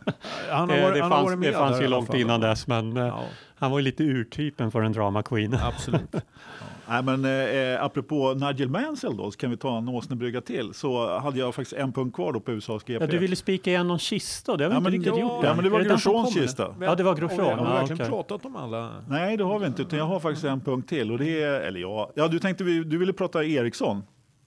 han 0.50 0.70
har 0.70 0.76
Det, 0.78 0.82
varit, 0.84 0.94
det 0.96 1.02
han 1.02 1.12
har 1.12 1.18
fanns, 1.18 1.26
varit 1.30 1.40
med 1.40 1.50
det 1.50 1.58
fanns 1.58 1.82
ju 1.82 1.88
långt 1.88 2.08
fall. 2.08 2.20
innan 2.20 2.42
dess, 2.42 2.68
men 2.68 2.98
eh, 2.98 3.06
Ja, 3.06 3.24
han 3.56 3.72
var 3.72 3.80
ju 3.80 3.84
lite 3.84 4.04
urtypen 4.04 4.72
för 4.72 4.82
en 4.82 4.92
drama 4.94 5.24
queen. 5.24 5.54
absolut. 5.64 6.16
Nej, 6.92 7.04
men 7.04 7.26
eh, 7.26 7.84
apropå 7.84 8.34
Nigel 8.34 8.70
Mansell 8.70 9.18
då, 9.18 9.32
så 9.32 9.38
kan 9.38 9.50
vi 9.50 9.58
ta 9.58 9.78
en 9.78 9.88
åsnebrygga 9.90 10.42
till. 10.42 10.74
Så 10.74 11.20
hade 11.20 11.40
jag 11.40 11.56
faktiskt 11.56 11.82
en 11.82 11.94
punkt 11.94 12.16
kvar 12.16 12.34
då 12.34 12.40
på 12.40 12.52
USAs 12.52 12.84
GP. 12.84 13.04
Ja, 13.06 13.12
du 13.12 13.18
ville 13.18 13.36
spika 13.36 13.70
igen 13.70 13.88
någon 13.88 14.00
kista, 14.00 14.58
det 14.58 14.64
har 14.64 14.70
vi 14.70 14.74
Ja, 14.74 14.78
inte 14.78 14.84
men 14.84 14.92
riktigt 15.00 15.14
det- 15.14 15.20
gjort 15.20 15.44
ja, 15.44 15.54
men 15.56 15.64
det 15.64 15.70
var 15.70 15.80
Grosjeans 15.82 16.04
kommer? 16.04 16.32
kista. 16.48 16.76
Ja, 16.82 16.96
det 16.96 17.04
var 17.04 17.12
Har 17.12 17.16
vi, 17.16 17.22
Grosjean. 17.22 17.60
har 17.60 17.66
vi 17.66 17.72
Ja, 17.72 17.76
verkligen 17.78 17.96
okej. 18.02 18.10
pratat 18.10 18.46
om 18.46 18.56
alla? 18.56 18.90
Nej, 19.10 19.38
det 19.38 19.44
har 19.44 19.60
vi 19.60 19.68
inte. 19.68 19.82
Utan 19.82 20.00
jag 20.00 20.06
har 20.06 20.20
faktiskt 20.20 20.46
en 20.46 20.62
punkt 20.62 20.90
till. 20.90 21.12
Och 21.12 21.18
det 21.18 21.42
är, 21.44 21.62
eller 21.62 21.80
ja, 21.80 22.12
ja, 22.16 22.28
du 22.28 22.40
tänkte 22.40 22.64
vi, 22.64 22.84
du 22.84 22.98
ville 22.98 23.14
prata 23.14 23.44
Eriksson. 23.44 24.04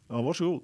Ja, 0.08 0.22
varsågod. 0.22 0.60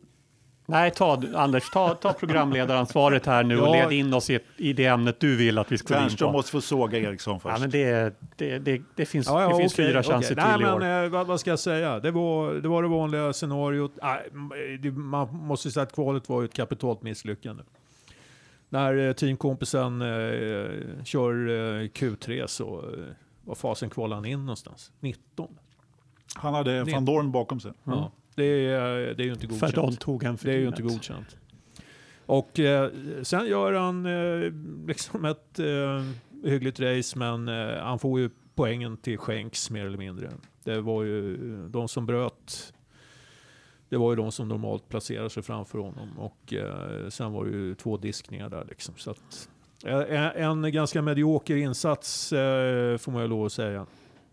Nej, 0.71 0.91
ta, 0.91 1.23
Anders, 1.35 1.71
ta, 1.71 1.95
ta 1.95 2.13
programledaransvaret 2.13 3.27
här 3.27 3.45
nu 3.45 3.61
och 3.61 3.67
Ja. 3.69 3.73
led 3.73 3.93
in 3.93 4.15
oss 4.15 4.31
i, 4.31 4.39
i 4.57 4.73
det 4.73 4.85
ämnet 4.87 5.21
du 5.21 5.37
vill 5.37 5.59
att 5.59 5.73
vi 5.73 5.79
ska 5.79 6.03
in 6.05 6.17
på. 6.17 6.33
måste 6.33 6.51
få 6.53 6.61
såga 6.61 6.99
Eriksson 6.99 7.41
först. 7.41 7.55
Ja, 7.57 7.61
men 7.61 7.71
det, 7.71 8.15
det, 8.37 8.59
det, 8.59 8.83
det 8.97 9.07
finns, 9.07 9.27
Ja, 9.27 9.43
ja, 9.43 9.49
det 9.49 9.57
finns 9.57 9.73
okej, 9.75 9.87
fyra 9.87 10.01
okej. 10.01 10.13
chanser 10.13 10.37
Nej, 10.37 10.55
till 10.55 10.63
i 10.63 10.69
år. 10.69 10.79
men, 10.79 11.05
eh, 11.05 11.11
vad, 11.11 11.27
vad 11.27 11.41
ska 11.41 11.51
jag 11.51 11.59
säga? 11.59 12.01
Det 12.01 12.11
var 12.11 12.55
det, 12.55 12.69
var 12.69 12.83
det 12.83 12.89
vanliga 12.89 13.33
scenariot. 13.33 13.93
Nej, 14.03 14.91
man 14.93 15.29
måste 15.37 15.71
säga 15.71 15.83
att 15.83 15.93
kvalet 15.95 16.29
var 16.29 16.41
ju 16.41 16.45
ett 16.45 16.55
kapitalt 16.55 17.03
misslyckande. 17.03 17.63
När 18.69 19.09
eh, 19.09 19.13
teamkompisen 19.13 20.03
eh, 20.03 21.05
kör 21.05 21.49
eh, 21.49 21.83
Q3 21.89 22.47
så 22.47 22.85
var 23.45 23.55
fasen 23.55 23.91
kvalade 23.91 24.15
han 24.17 24.25
in 24.25 24.41
någonstans? 24.41 24.93
19. 25.01 25.49
Han 26.35 26.55
hade 26.55 26.85
van 26.85 27.05
Dorn 27.05 27.33
bakom 27.33 27.61
sig. 27.61 27.73
Ja, 27.85 28.13
det, 28.39 28.67
är, 28.67 29.15
det 29.15 29.23
är 29.23 29.27
ju 29.27 29.33
inte 29.33 29.47
godkänt. 29.47 29.75
För 29.75 29.83
de 29.83 29.97
tog 29.97 30.25
en 30.25 30.39
för 30.39 30.49
Det 30.49 30.55
är 30.55 30.59
ju 30.59 30.69
inte 30.69 30.83
godkänt. 30.83 31.37
Och 32.27 32.61
eh, 32.61 32.91
sen 33.23 33.47
gör 33.47 33.73
han 33.73 34.07
eh, 34.07 34.53
liksom 34.87 35.25
ett 35.25 35.59
eh, 35.59 36.05
hyggligt 36.51 36.81
race, 36.81 37.19
men 37.19 37.49
eh, 37.49 37.79
han 37.79 37.99
får 37.99 38.21
ju 38.21 38.31
poängen 38.55 38.97
till 38.97 39.19
skänks 39.19 39.71
mer 39.71 39.87
eller 39.87 39.99
mindre. 39.99 40.31
Det 40.65 40.81
var 40.81 41.03
ju 41.03 41.37
de 41.69 41.89
som 41.89 42.07
bröt. 42.07 42.73
Det 43.89 43.97
var 43.97 44.13
ju 44.13 44.17
de 44.17 44.33
som 44.33 44.49
normalt 44.49 44.89
placerar 44.89 45.29
sig 45.29 45.43
framför 45.43 45.79
honom 45.79 46.19
och 46.19 46.53
eh, 46.53 47.09
sen 47.09 47.33
var 47.33 47.45
det 47.45 47.51
ju 47.51 47.75
två 47.75 47.97
diskningar 47.97 48.49
där 48.49 48.67
liksom. 48.69 48.95
Så 48.97 49.11
att, 49.11 49.49
eh, 49.85 50.43
en, 50.43 50.65
en 50.65 50.73
ganska 50.73 51.03
medioker 51.03 51.57
insats 51.57 52.33
eh, 52.33 52.97
får 52.97 53.13
man 53.13 53.23
ju 53.23 53.29
lov 53.29 53.47
att 53.47 53.53
säga. 53.53 53.87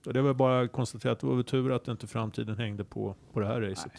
Och 0.08 0.14
det 0.14 0.22
var 0.22 0.34
bara 0.34 0.62
att 0.62 0.72
konstatera 0.72 1.12
att 1.12 1.20
det 1.20 1.28
var 1.28 1.36
väl 1.36 1.43
tur 1.43 1.72
att 1.72 1.88
inte 1.88 2.08
framtiden 2.08 2.58
hängde 2.58 2.84
på, 2.84 3.16
på 3.34 3.39
det 3.39 3.47
här 3.47 3.62
racet. 3.62 3.91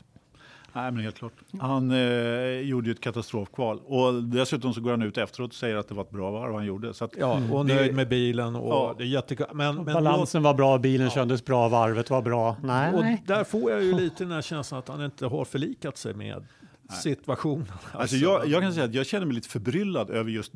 Nej, 0.73 0.93
men 0.93 1.03
helt 1.03 1.17
klart. 1.19 1.33
Han 1.61 1.91
eh, 1.91 2.61
gjorde 2.61 2.87
ju 2.87 2.93
ett 2.93 3.01
katastrofkval. 3.01 3.81
Och 3.85 4.23
dessutom 4.23 4.75
så 4.75 4.81
går 4.81 4.91
han 4.91 5.03
ut 5.03 5.19
efteråt 5.19 5.51
och 5.51 5.55
säger 5.55 5.77
att 5.77 5.89
det 5.89 5.95
var 5.95 6.03
ett 6.03 6.11
bra 6.11 6.31
varv 6.31 6.55
han 6.55 6.67
gjorde. 6.67 6.95
Så 6.95 7.05
att, 7.05 7.15
Ja, 7.19 7.41
och 7.53 7.67
Det- 7.67 7.75
nöjd 7.75 7.95
med 7.95 8.09
bilen 8.09 8.57
och 8.57 8.69
Ja. 8.75 8.95
det 8.99 9.05
är 9.05 9.09
jättekul. 9.09 9.47
Men, 9.55 9.75
men 9.75 9.85
Balansen 9.85 10.43
var 10.43 10.55
bra, 10.55 10.79
bilen 10.79 11.11
kändes 11.11 11.45
bra, 11.45 11.69
varvet 11.69 12.11
var 12.11 12.23
bra. 12.23 12.57
Nej, 12.63 12.95
och 12.95 13.01
nej. 13.01 13.23
där 13.27 13.45
får 13.45 13.71
jag 13.71 13.85
ju 13.85 13.93
lite 13.97 14.25
den 14.25 14.33
här 14.33 14.43
känslan 14.43 14.79
att 14.79 14.89
han 14.89 15.05
inte 15.05 15.27
har 15.27 15.45
förlikat 15.45 15.97
sig 15.97 16.15
med 16.15 16.45
situationen. 16.91 17.67
Alltså 17.93 18.17
jag, 18.17 18.47
jag 18.47 18.63
kan 18.63 18.73
säga 18.73 18.85
att 18.85 18.95
jag 18.95 19.07
känner 19.07 19.27
mig 19.27 19.35
lite 19.35 19.49
förbryllad 19.49 20.11
över 20.11 20.31
just... 20.31 20.53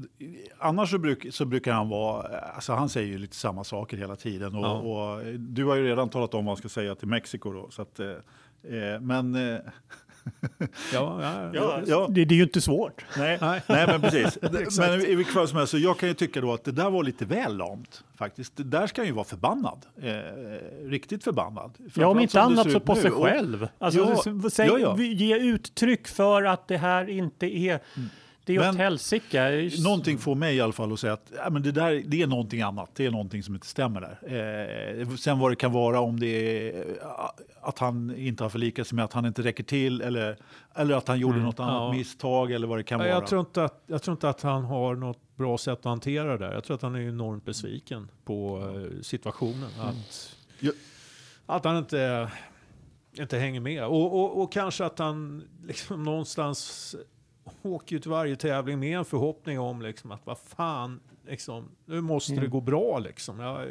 Annars 0.59 0.91
så, 0.91 0.99
bruk, 0.99 1.27
så 1.31 1.45
brukar 1.45 1.73
han 1.73 1.89
vara... 1.89 2.39
Alltså 2.39 2.73
han 2.73 2.89
säger 2.89 3.09
ju 3.09 3.19
lite 3.19 3.37
samma 3.37 3.65
saker 3.65 3.97
hela 3.97 4.17
tiden. 4.17 4.55
Och, 4.55 4.65
Ja. 4.65 4.73
och 4.81 5.25
du 5.39 5.65
har 5.65 5.77
ju 5.77 5.85
redan 5.85 6.09
talat 6.09 6.35
om 6.35 6.45
vad 6.45 6.51
han 6.51 6.57
ska 6.57 6.69
säga 6.69 6.95
till 6.95 7.09
Mexiko. 7.09 7.53
Då, 7.53 7.71
så 7.71 7.83
att, 7.83 8.01
eh, 8.01 8.09
eh, 8.09 9.01
men... 9.01 9.35
Eh, 9.35 9.59
Ja, 10.93 11.19
ja, 11.23 11.51
ja, 11.55 11.83
ja, 11.87 12.09
Det, 12.11 12.25
det 12.25 12.35
är 12.35 12.37
ju 12.37 12.43
inte 12.43 12.61
svårt. 12.61 13.05
nej, 13.19 13.39
Nej. 13.41 13.63
men 13.69 14.01
precis. 14.01 14.39
Men 14.79 15.01
i 15.01 15.15
vilket 15.15 15.35
fall 15.35 15.49
som 15.49 15.59
helst, 15.59 15.71
så 15.71 15.79
jag 15.79 15.99
kan 15.99 16.09
ju 16.09 16.15
tycka 16.15 16.41
då 16.41 16.53
att 16.53 16.65
det 16.65 16.73
där 16.73 16.91
var 16.91 17.05
lite 17.05 17.25
väl 17.25 17.57
lamt. 17.57 18.05
Faktiskt. 18.15 18.57
Det 18.57 18.63
där 18.65 18.87
ska 18.87 19.01
han 19.01 19.07
ju 19.07 19.13
vara 19.13 19.25
förbannad. 19.25 19.87
Eh, 20.03 20.13
riktigt 20.89 21.25
förbannad. 21.25 21.75
Ja, 21.95 22.07
om 22.07 22.21
inte 22.21 22.41
annat 22.41 22.73
så 22.73 22.81
på 22.81 22.95
nu. 22.95 23.01
sig 23.01 23.11
själv. 23.11 23.69
Alltså, 23.79 24.23
Ja, 24.25 24.51
säg, 24.51 24.67
ja, 24.67 24.79
ja. 24.79 24.99
Ge 24.99 25.37
uttryck 25.39 26.09
för 26.09 26.43
att 26.43 26.69
det 26.69 26.77
här 26.77 27.09
inte 27.09 27.47
är... 27.47 27.81
Mm. 27.97 28.09
Det 28.59 28.65
är 28.65 28.71
åt 28.71 28.77
helsike. 28.77 29.71
Någonting 29.85 30.19
får 30.19 30.35
mig 30.35 30.57
i 30.57 30.61
alla 30.61 30.73
fall 30.73 30.93
att 30.93 31.01
säga 31.01 31.13
att 31.13 31.33
ja, 31.37 31.51
men 31.51 31.63
det, 31.63 31.73
där, 31.73 32.03
det 32.07 32.23
är 32.23 32.27
någonting 32.27 32.63
annat. 32.63 32.91
Det 32.95 33.07
är 33.07 33.11
någonting 33.11 33.43
som 33.43 33.55
inte 33.55 33.67
stämmer 33.67 34.01
där. 34.01 35.01
Eh, 35.01 35.09
sen 35.17 35.39
vad 35.39 35.51
det 35.53 35.57
kan 35.57 35.73
vara 35.73 36.01
om 36.01 36.21
det 36.21 36.27
är 36.71 36.85
att 37.63 37.79
han 37.79 38.17
inte 38.17 38.43
har 38.45 38.51
förlikat 38.51 38.87
sig 38.87 38.97
med 38.97 39.05
att 39.05 39.13
han 39.13 39.25
inte 39.27 39.43
räcker 39.43 39.65
till 39.65 40.01
eller, 40.01 40.37
eller 40.75 40.95
att 40.95 41.09
han 41.09 41.19
gjorde 41.19 41.39
något 41.39 41.61
annat 41.61 41.75
ja. 41.75 41.93
misstag 41.93 42.53
eller 42.53 42.67
vad 42.67 42.79
det 42.79 42.83
kan 42.83 43.01
Ja, 43.01 43.07
vara. 43.07 43.15
jag, 43.15 43.27
tror 43.27 43.41
inte 43.41 43.65
att, 43.65 43.83
jag 43.87 44.03
tror 44.03 44.13
inte 44.13 44.29
att 44.29 44.43
han 44.43 44.65
har 44.65 44.95
något 44.95 45.37
bra 45.37 45.59
sätt 45.59 45.79
att 45.79 45.85
hantera 45.85 46.39
det. 46.39 46.55
Jag 46.55 46.65
tror 46.65 46.75
att 46.75 46.83
han 46.83 46.95
är 46.95 47.01
enormt 47.09 47.45
besviken 47.45 48.11
på 48.25 48.59
eh, 48.77 49.01
situationen. 49.03 49.69
Att, 49.81 50.37
Ja. 50.61 50.73
att 51.47 51.65
han 51.65 51.77
inte, 51.77 52.29
inte 53.19 53.39
hänger 53.39 53.61
med. 53.61 53.85
Och, 53.85 54.15
och, 54.21 54.43
och 54.43 54.53
kanske 54.53 54.85
att 54.85 54.99
han 54.99 55.43
liksom 55.67 56.03
någonstans 56.03 56.97
åker 57.63 57.97
ju 57.97 58.01
till 58.01 58.11
varje 58.11 58.37
tävling 58.37 58.79
med 58.81 58.99
en 58.99 59.05
förhoppning 59.05 59.61
om 59.61 59.83
liksom 59.83 60.11
att 60.13 60.21
vad 60.27 60.39
fan, 60.39 61.01
liksom, 61.29 61.69
nu 61.87 62.01
måste 62.01 62.35
det 62.35 62.47
gå 62.47 62.61
bra. 62.61 62.99
Liksom. 62.99 63.41
Jag, 63.41 63.69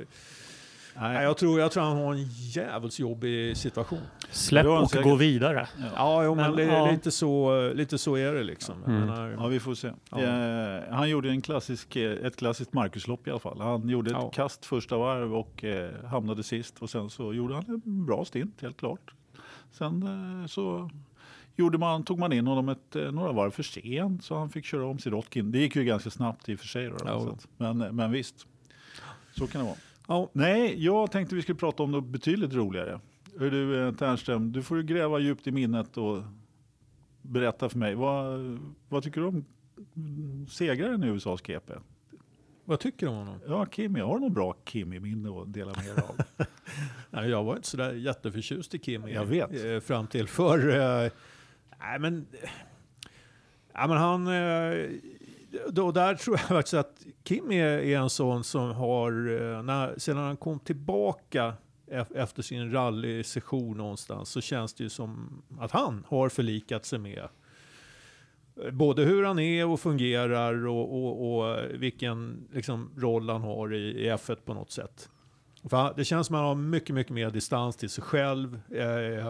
nej, 0.96 1.24
jag, 1.24 1.38
tror, 1.38 1.60
jag 1.60 1.72
tror 1.72 1.84
han 1.84 1.98
har 1.98 2.14
en 2.14 2.28
jävligt 2.30 3.00
jobbig 3.00 3.58
situation. 3.58 4.00
Släpp 4.32 4.66
och 4.66 4.90
säkert. 4.90 5.04
gå 5.06 5.16
vidare. 5.16 5.68
Ja, 5.96 6.24
jo, 6.24 6.36
men, 6.36 6.56
Men, 6.56 6.68
ja. 6.68 6.92
lite, 6.92 7.12
så, 7.12 7.72
lite 7.74 7.98
så 7.98 8.16
är 8.16 8.34
det 8.34 8.44
liksom. 8.44 8.84
Mm. 8.84 9.00
menar, 9.00 9.32
Ja, 9.32 9.48
vi 9.48 9.60
får 9.60 9.74
se. 9.76 9.92
Ja. 10.12 10.20
Eh, 10.20 10.84
han 10.94 11.10
gjorde 11.10 11.30
en 11.30 11.42
klassisk, 11.42 11.96
eh, 11.96 12.12
ett 12.26 12.36
klassiskt 12.36 12.74
Marcuslopp 12.74 13.28
i 13.28 13.30
alla 13.32 13.40
fall. 13.40 13.62
Han 13.62 13.90
gjorde 13.90 14.10
ett 14.10 14.18
Ja. 14.20 14.30
kast 14.30 14.66
första 14.66 14.98
varv 14.98 15.36
och 15.36 15.64
eh, 15.64 16.06
hamnade 16.06 16.44
sist. 16.44 16.76
Och 16.80 16.90
sen 16.90 17.10
så 17.10 17.34
gjorde 17.34 17.54
han 17.54 17.66
en 17.86 18.06
bra 18.06 18.26
stint, 18.26 18.62
helt 18.62 18.78
klart. 18.78 19.14
Sen 19.72 20.04
eh, 20.42 20.48
så 20.48 20.90
gjorde 21.60 21.78
man, 21.78 22.04
tog 22.04 22.20
man 22.20 22.34
in 22.34 22.48
honom 22.48 22.70
ett, 22.70 22.96
eh, 22.96 23.12
några 23.12 23.32
varv 23.32 23.52
för 23.52 23.64
sent 23.64 24.24
så 24.24 24.36
han 24.38 24.50
fick 24.50 24.66
köra 24.66 24.86
om 24.86 25.00
sin 25.00 25.12
Rotkin. 25.12 25.52
Det 25.52 25.60
gick 25.60 25.76
ju 25.76 25.84
ganska 25.84 26.10
snabbt 26.10 26.50
i 26.50 26.56
och 26.56 26.60
för 26.60 26.68
sig. 26.68 26.90
Då, 26.90 26.96
Ja. 27.06 27.38
men, 27.58 27.96
men 27.96 28.12
visst, 28.12 28.48
så 29.38 29.48
kan 29.48 29.62
det 29.62 29.66
vara. 29.68 29.78
ja, 30.08 30.30
Nej, 30.34 30.86
jag 30.86 31.12
tänkte 31.12 31.36
vi 31.36 31.42
skulle 31.42 31.58
prata 31.58 31.84
om 31.84 31.92
något 31.92 32.06
betydligt 32.06 32.54
roligare. 32.54 33.00
Hör 33.40 33.52
du 33.52 33.88
eh, 33.88 33.94
Ternström, 33.94 34.52
du 34.52 34.64
får 34.64 34.78
ju 34.78 34.84
gräva 34.84 35.20
djupt 35.20 35.48
i 35.48 35.52
minnet 35.52 35.98
och 35.98 36.22
berätta 37.22 37.70
för 37.70 37.78
mig. 37.78 37.96
Vad, 37.96 38.40
vad 38.90 39.04
tycker 39.04 39.22
du 39.22 39.28
om 39.28 39.46
segraren 40.50 41.04
i 41.04 41.08
USAs 41.08 41.42
GP? 41.42 41.74
vad 42.66 42.80
tycker 42.80 43.06
du 43.06 43.12
om 43.12 43.18
honom? 43.18 43.40
Ja, 43.48 43.66
Kimi. 43.72 44.00
Har 44.00 44.14
du 44.16 44.20
någon 44.22 44.34
bra 44.34 44.56
Kimi-minne 44.66 45.30
att 45.42 45.54
dela 45.54 45.72
med 45.72 45.86
er 45.86 46.04
av? 46.04 46.16
Nej, 47.10 47.30
jag 47.30 47.44
var 47.44 47.56
inte 47.56 47.68
sådär 47.68 47.94
jätteförtjust 47.94 48.76
i 48.76 48.80
Kim. 48.80 49.08
Jag 49.08 49.26
vet. 49.26 49.66
eh, 49.66 49.80
Fram 49.80 50.08
till 50.08 50.28
för... 50.28 51.12
Nej, 51.80 52.00
men... 52.00 52.28
Ja, 53.74 53.88
men 53.88 53.98
han... 53.98 54.28
Eh, 54.28 54.90
då, 55.70 55.92
där 55.92 56.16
tror 56.16 56.38
jag 56.38 56.48
faktiskt 56.48 56.74
att 56.74 57.06
Kim 57.24 57.52
är, 57.52 57.66
är 57.66 57.98
en 57.98 58.10
sån 58.10 58.44
som 58.44 58.72
har... 58.72 59.12
Eh, 59.12 59.64
när, 59.64 60.00
sedan 60.00 60.18
han 60.18 60.38
kom 60.38 60.60
tillbaka 60.60 61.54
efter 62.16 62.42
sin 62.42 62.72
rallysession 62.72 63.78
någonstans 63.78 64.30
så 64.30 64.42
känns 64.42 64.74
det 64.74 64.84
ju 64.84 64.90
som 64.90 65.42
att 65.60 65.72
han 65.72 66.06
har 66.08 66.30
förlikat 66.30 66.86
sig 66.86 67.00
med 67.00 67.28
eh, 68.64 68.72
både 68.72 69.04
hur 69.04 69.24
han 69.24 69.40
är 69.40 69.68
och 69.68 69.80
fungerar 69.80 70.68
och, 70.68 71.04
och, 71.04 71.40
och 71.40 71.58
vilken 71.74 72.48
liksom, 72.54 72.92
roll 72.98 73.30
han 73.30 73.42
har 73.42 73.74
i, 73.74 74.06
i 74.06 74.12
F1 74.12 74.36
på 74.36 74.54
något 74.54 74.72
sätt. 74.72 75.10
För 75.64 75.94
det 75.96 76.06
känns 76.06 76.28
som 76.28 76.36
att 76.36 76.40
han 76.40 76.48
har 76.48 76.56
mycket, 76.56 76.96
mycket 76.96 77.14
mer 77.14 77.30
distans 77.30 77.76
till 77.76 77.90
sig 77.90 78.04
själv. 78.04 78.62
Eh, 78.72 79.28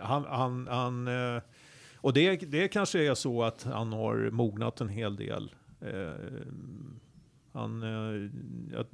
han, 0.00 0.24
han, 0.28 0.68
han, 0.70 1.08
eh, 1.08 1.42
och 2.06 2.12
det, 2.12 2.36
det 2.36 2.68
kanske 2.68 3.06
är 3.06 3.14
så 3.14 3.42
att 3.42 3.62
han 3.62 3.92
har 3.92 4.30
mognat 4.30 4.80
en 4.80 4.88
hel 4.88 5.16
del. 5.16 5.54
Eh, 5.80 6.12
han, 7.52 7.82
eh, 7.82 8.30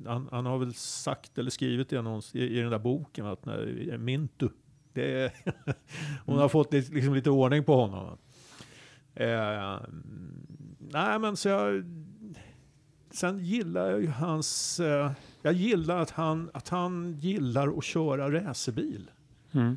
han, 0.07 0.29
han 0.31 0.47
har 0.47 0.59
väl 0.59 0.75
sagt 0.75 1.39
eller 1.39 1.51
skrivit 1.51 1.89
det 1.89 2.03
någonstans 2.03 2.35
i, 2.35 2.59
i 2.59 2.61
den 2.61 2.71
där 2.71 2.79
boken 2.79 3.27
att 3.27 3.45
när, 3.45 3.99
Mintu, 3.99 4.49
det 4.93 5.23
är, 5.23 5.33
hon 6.27 6.39
har 6.39 6.49
fått 6.49 6.73
lite, 6.73 6.93
liksom 6.93 7.15
lite 7.15 7.31
ordning 7.31 7.65
på 7.65 7.77
honom. 7.77 8.19
Eh, 9.15 9.81
nej 10.79 11.19
men 11.19 11.37
så 11.37 11.49
jag, 11.49 11.85
sen 13.11 13.39
gillar 13.39 13.91
jag 13.91 14.01
ju 14.01 14.09
hans, 14.09 14.81
eh, 14.81 15.13
jag 15.43 15.55
gillar 15.55 15.99
att 15.99 16.11
han, 16.11 16.51
att 16.55 16.69
han 16.69 17.13
gillar 17.13 17.79
att 17.79 17.85
köra 17.85 18.31
racerbil. 18.31 19.11
Mm. 19.53 19.77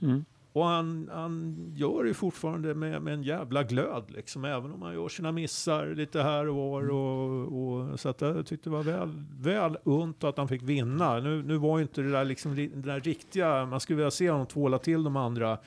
Mm. 0.00 0.24
Och 0.54 0.64
han, 0.64 1.10
han 1.12 1.56
gör 1.76 2.04
det 2.04 2.14
fortfarande 2.14 2.74
med, 2.74 3.02
med 3.02 3.14
en 3.14 3.22
jävla 3.22 3.62
glöd, 3.62 4.04
liksom, 4.08 4.44
även 4.44 4.72
om 4.72 4.82
han 4.82 4.94
gör 4.94 5.08
sina 5.08 5.32
missar 5.32 5.86
lite 5.86 6.22
här 6.22 6.48
och 6.48 6.54
var. 6.56 6.90
Och, 6.90 7.62
och, 7.92 8.00
så 8.00 8.08
att 8.08 8.20
jag 8.20 8.46
tyckte 8.46 8.70
det 8.70 8.76
var 8.76 8.82
väl, 8.82 9.24
väl 9.40 9.76
unt 9.84 10.24
att 10.24 10.36
han 10.38 10.48
fick 10.48 10.62
vinna. 10.62 11.18
Nu, 11.18 11.42
nu 11.42 11.56
var 11.56 11.78
ju 11.78 11.82
inte 11.82 12.02
det 12.02 12.10
där, 12.10 12.24
liksom, 12.24 12.54
det 12.56 12.68
där 12.68 13.00
riktiga, 13.00 13.66
man 13.66 13.80
skulle 13.80 13.96
vilja 13.96 14.10
se 14.10 14.30
honom 14.30 14.46
tvåla 14.46 14.78
till 14.78 15.04
de 15.04 15.16
andra 15.16 15.58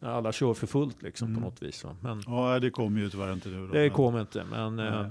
när 0.00 0.08
alla 0.08 0.32
kör 0.32 0.54
för 0.54 0.66
fullt 0.66 1.02
liksom, 1.02 1.34
på 1.34 1.40
något 1.40 1.62
vis. 1.62 1.84
Va? 1.84 1.90
Men 2.00 2.22
ja, 2.26 2.58
det 2.58 2.70
kommer 2.70 3.00
ju 3.00 3.10
tyvärr 3.10 3.32
inte 3.32 3.48
nu. 3.48 3.66
Då. 3.66 3.72
det 3.72 3.80
Men- 3.80 3.90
kom 3.90 4.18
inte. 4.18 4.44
Men, 4.50 4.78
eh, 4.78 5.06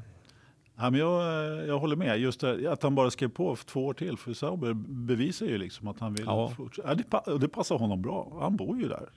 Ja, 0.80 0.90
men 0.90 1.00
jag, 1.00 1.22
eh, 1.22 1.66
jag 1.66 1.80
håller 1.80 1.96
med. 1.96 2.20
Just 2.20 2.40
det, 2.42 2.68
att 2.72 2.84
han 2.84 2.96
bara 2.96 3.12
skrev 3.12 3.28
på 3.30 3.56
för 3.56 3.66
två 3.66 3.86
år 3.86 3.94
till. 3.94 4.18
För 4.18 4.34
Sauber 4.34 4.74
bevisar 4.74 5.46
ju 5.46 5.58
liksom 5.58 5.88
att 5.88 6.00
han 6.00 6.14
vill 6.14 6.26
Ja. 6.26 6.50
fortsätta. 6.50 6.88
Ja, 7.16 7.22
det, 7.26 7.38
det 7.38 7.48
passar 7.48 7.78
honom 7.78 8.02
bra. 8.02 8.38
Han 8.42 8.56
bor 8.56 8.78
ju 8.78 8.88
där. 8.88 9.10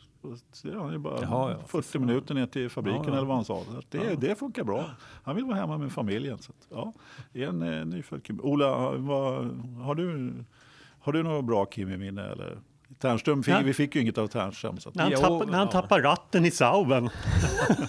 Det- 0.63 0.75
Han 0.79 0.95
är 0.95 0.99
bara 0.99 1.21
Jaha, 1.23 1.51
ja. 1.53 1.67
40 1.67 1.99
minuter 1.99 2.35
ner 2.35 2.47
till 2.47 2.69
fabriken 2.71 3.03
Ja, 3.07 3.13
eller 3.17 3.27
vad 3.27 3.37
han 3.37 3.45
sa. 3.45 3.63
Det, 3.89 4.21
det 4.21 4.35
funkar 4.39 4.65
bra. 4.65 4.85
Han 5.23 5.37
vill 5.37 5.45
vara 5.45 5.57
hemma 5.57 5.79
med 5.79 5.93
familjen. 5.93 6.39
Så 6.39 6.53
att, 6.53 6.67
ja, 6.71 6.93
det 7.33 7.45
är 7.45 7.49
en 7.49 7.63
eh, 7.63 7.85
nyfödd 7.87 8.25
Kim. 8.25 8.41
Ola, 8.43 8.93
vad, 8.97 9.51
har, 9.83 9.95
du, 9.95 10.33
har 11.01 11.13
du 11.13 11.23
något 11.23 11.45
bra 11.45 11.67
Kimi-minne? 11.67 12.35
Ternström, 13.01 13.43
fick, 13.43 13.55
Ja. 13.55 13.61
vi 13.61 13.75
fick 13.75 13.95
ju 13.95 14.01
inget 14.01 14.19
av 14.19 14.27
Ternström. 14.27 14.77
Att, 14.87 14.95
När 14.95 15.03
han, 15.05 15.39
när 15.39 15.59
han 15.59 15.67
ja. 15.67 15.73
tappar 15.73 16.01
ratten 16.01 16.45
i 16.45 16.51
Sauben. 16.51 17.11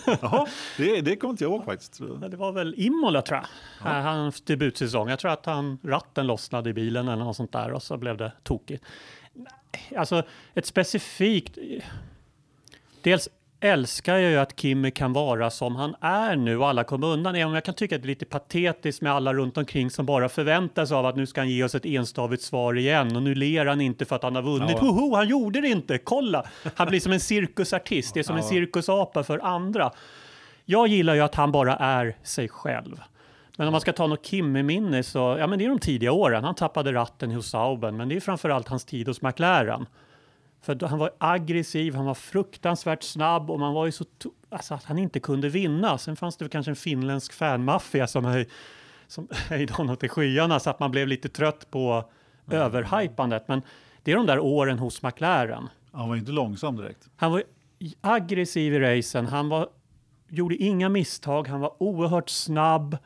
jaha, 0.21 0.47
det, 0.77 1.01
det 1.01 1.15
kommer 1.15 1.31
inte 1.31 1.43
jag 1.43 1.51
ihåg 1.51 1.65
faktiskt. 1.65 2.01
Det 2.29 2.38
var 2.38 2.51
väl 2.51 2.73
Imola 2.77 3.21
tror 3.21 3.39
jag. 3.39 3.47
Ja. 3.93 3.99
Hans 4.01 4.41
debutsäsong. 4.41 5.09
Jag 5.09 5.19
tror 5.19 5.31
att 5.31 5.45
han, 5.45 5.77
ratten 5.83 6.27
lossnade 6.27 6.69
i 6.69 6.73
bilen 6.73 7.07
eller 7.07 7.23
något 7.23 7.35
sånt 7.35 7.51
där 7.51 7.71
och 7.71 7.83
så 7.83 7.97
blev 7.97 8.17
det 8.17 8.31
tokigt. 8.43 8.83
Alltså 9.97 10.23
ett 10.53 10.65
specifikt... 10.65 11.57
Dels 13.01 13.29
älskar 13.61 14.17
jag 14.17 14.31
ju 14.31 14.38
att 14.38 14.59
Kimmy 14.59 14.91
kan 14.91 15.13
vara 15.13 15.49
som 15.49 15.75
han 15.75 15.95
är 16.01 16.35
nu 16.35 16.57
och 16.57 16.67
alla 16.67 16.83
kommer 16.83 17.07
undan. 17.07 17.35
Även 17.35 17.47
om 17.47 17.53
jag 17.53 17.63
kan 17.63 17.73
tycka 17.73 17.95
att 17.95 18.01
det 18.01 18.05
är 18.05 18.07
lite 18.07 18.25
patetiskt 18.25 19.01
med 19.01 19.13
alla 19.13 19.33
runt 19.33 19.57
omkring 19.57 19.89
som 19.89 20.05
bara 20.05 20.29
förväntar 20.29 20.85
sig 20.85 20.97
av 20.97 21.05
att 21.05 21.15
nu 21.15 21.27
ska 21.27 21.41
han 21.41 21.49
ge 21.49 21.63
oss 21.63 21.75
ett 21.75 21.85
enstavigt 21.85 22.43
svar 22.43 22.77
igen 22.77 23.15
och 23.15 23.23
nu 23.23 23.35
ler 23.35 23.65
han 23.65 23.81
inte 23.81 24.05
för 24.05 24.15
att 24.15 24.23
han 24.23 24.35
har 24.35 24.41
vunnit. 24.41 24.71
Ja. 24.71 24.79
Hoho, 24.79 25.15
han 25.15 25.27
gjorde 25.27 25.61
det 25.61 25.67
inte! 25.67 25.97
Kolla! 25.97 26.45
Han 26.75 26.88
blir 26.88 26.99
som 26.99 27.11
en 27.11 27.19
cirkusartist. 27.19 28.13
Det 28.13 28.19
är 28.19 28.23
som 28.23 28.38
en 28.38 28.43
cirkusapa 28.43 29.23
för 29.23 29.39
andra. 29.39 29.91
Jag 30.65 30.88
gillar 30.88 31.15
ju 31.15 31.21
att 31.21 31.35
han 31.35 31.51
bara 31.51 31.75
är 31.75 32.15
sig 32.23 32.49
själv. 32.49 33.01
Men 33.57 33.67
om 33.67 33.71
man 33.71 33.81
ska 33.81 33.93
ta 33.93 34.07
något 34.07 34.25
Kimme-minne 34.25 35.03
så, 35.03 35.35
ja 35.39 35.47
men 35.47 35.59
det 35.59 35.65
är 35.65 35.69
de 35.69 35.79
tidiga 35.79 36.11
åren. 36.11 36.43
Han 36.43 36.55
tappade 36.55 36.93
ratten 36.93 37.31
hos 37.31 37.49
Sauben, 37.49 37.97
men 37.97 38.09
det 38.09 38.15
är 38.15 38.19
framförallt 38.19 38.67
hans 38.67 38.85
tid 38.85 39.07
hos 39.07 39.21
McLaren. 39.21 39.85
För 40.61 40.88
han 40.88 40.99
var 40.99 41.11
aggressiv, 41.17 41.95
han 41.95 42.05
var 42.05 42.13
fruktansvärt 42.13 43.03
snabb 43.03 43.51
och 43.51 43.59
man 43.59 43.73
var 43.73 43.85
ju 43.85 43.91
så 43.91 44.05
alltså 44.49 44.73
att 44.73 44.83
han 44.83 44.97
inte 44.97 45.19
kunde 45.19 45.49
vinna. 45.49 45.97
Sen 45.97 46.15
fanns 46.15 46.38
det 46.38 46.49
kanske 46.49 46.71
en 46.71 46.75
finländsk 46.75 47.33
fanmaffia 47.33 48.07
som, 48.07 48.25
höj, 48.25 48.49
som 49.07 49.27
höjde 49.49 49.73
honom 49.73 49.97
till 49.97 50.09
skyarna 50.09 50.59
så 50.59 50.69
att 50.69 50.79
man 50.79 50.91
blev 50.91 51.07
lite 51.07 51.29
trött 51.29 51.71
på 51.71 52.09
överhypandet. 52.51 53.47
Men 53.47 53.61
det 54.03 54.11
är 54.11 54.15
de 54.15 54.25
där 54.25 54.39
åren 54.39 54.79
hos 54.79 55.03
McLaren. 55.03 55.69
Han 55.91 56.09
var 56.09 56.15
inte 56.15 56.31
långsam 56.31 56.75
direkt. 56.75 57.09
Han 57.15 57.31
var 57.31 57.43
aggressiv 58.01 58.73
i 58.73 58.79
racen, 58.79 59.25
han 59.25 59.49
var, 59.49 59.69
gjorde 60.29 60.55
inga 60.55 60.89
misstag, 60.89 61.47
han 61.47 61.59
var 61.59 61.83
oerhört 61.83 62.29
snabb. 62.29 62.97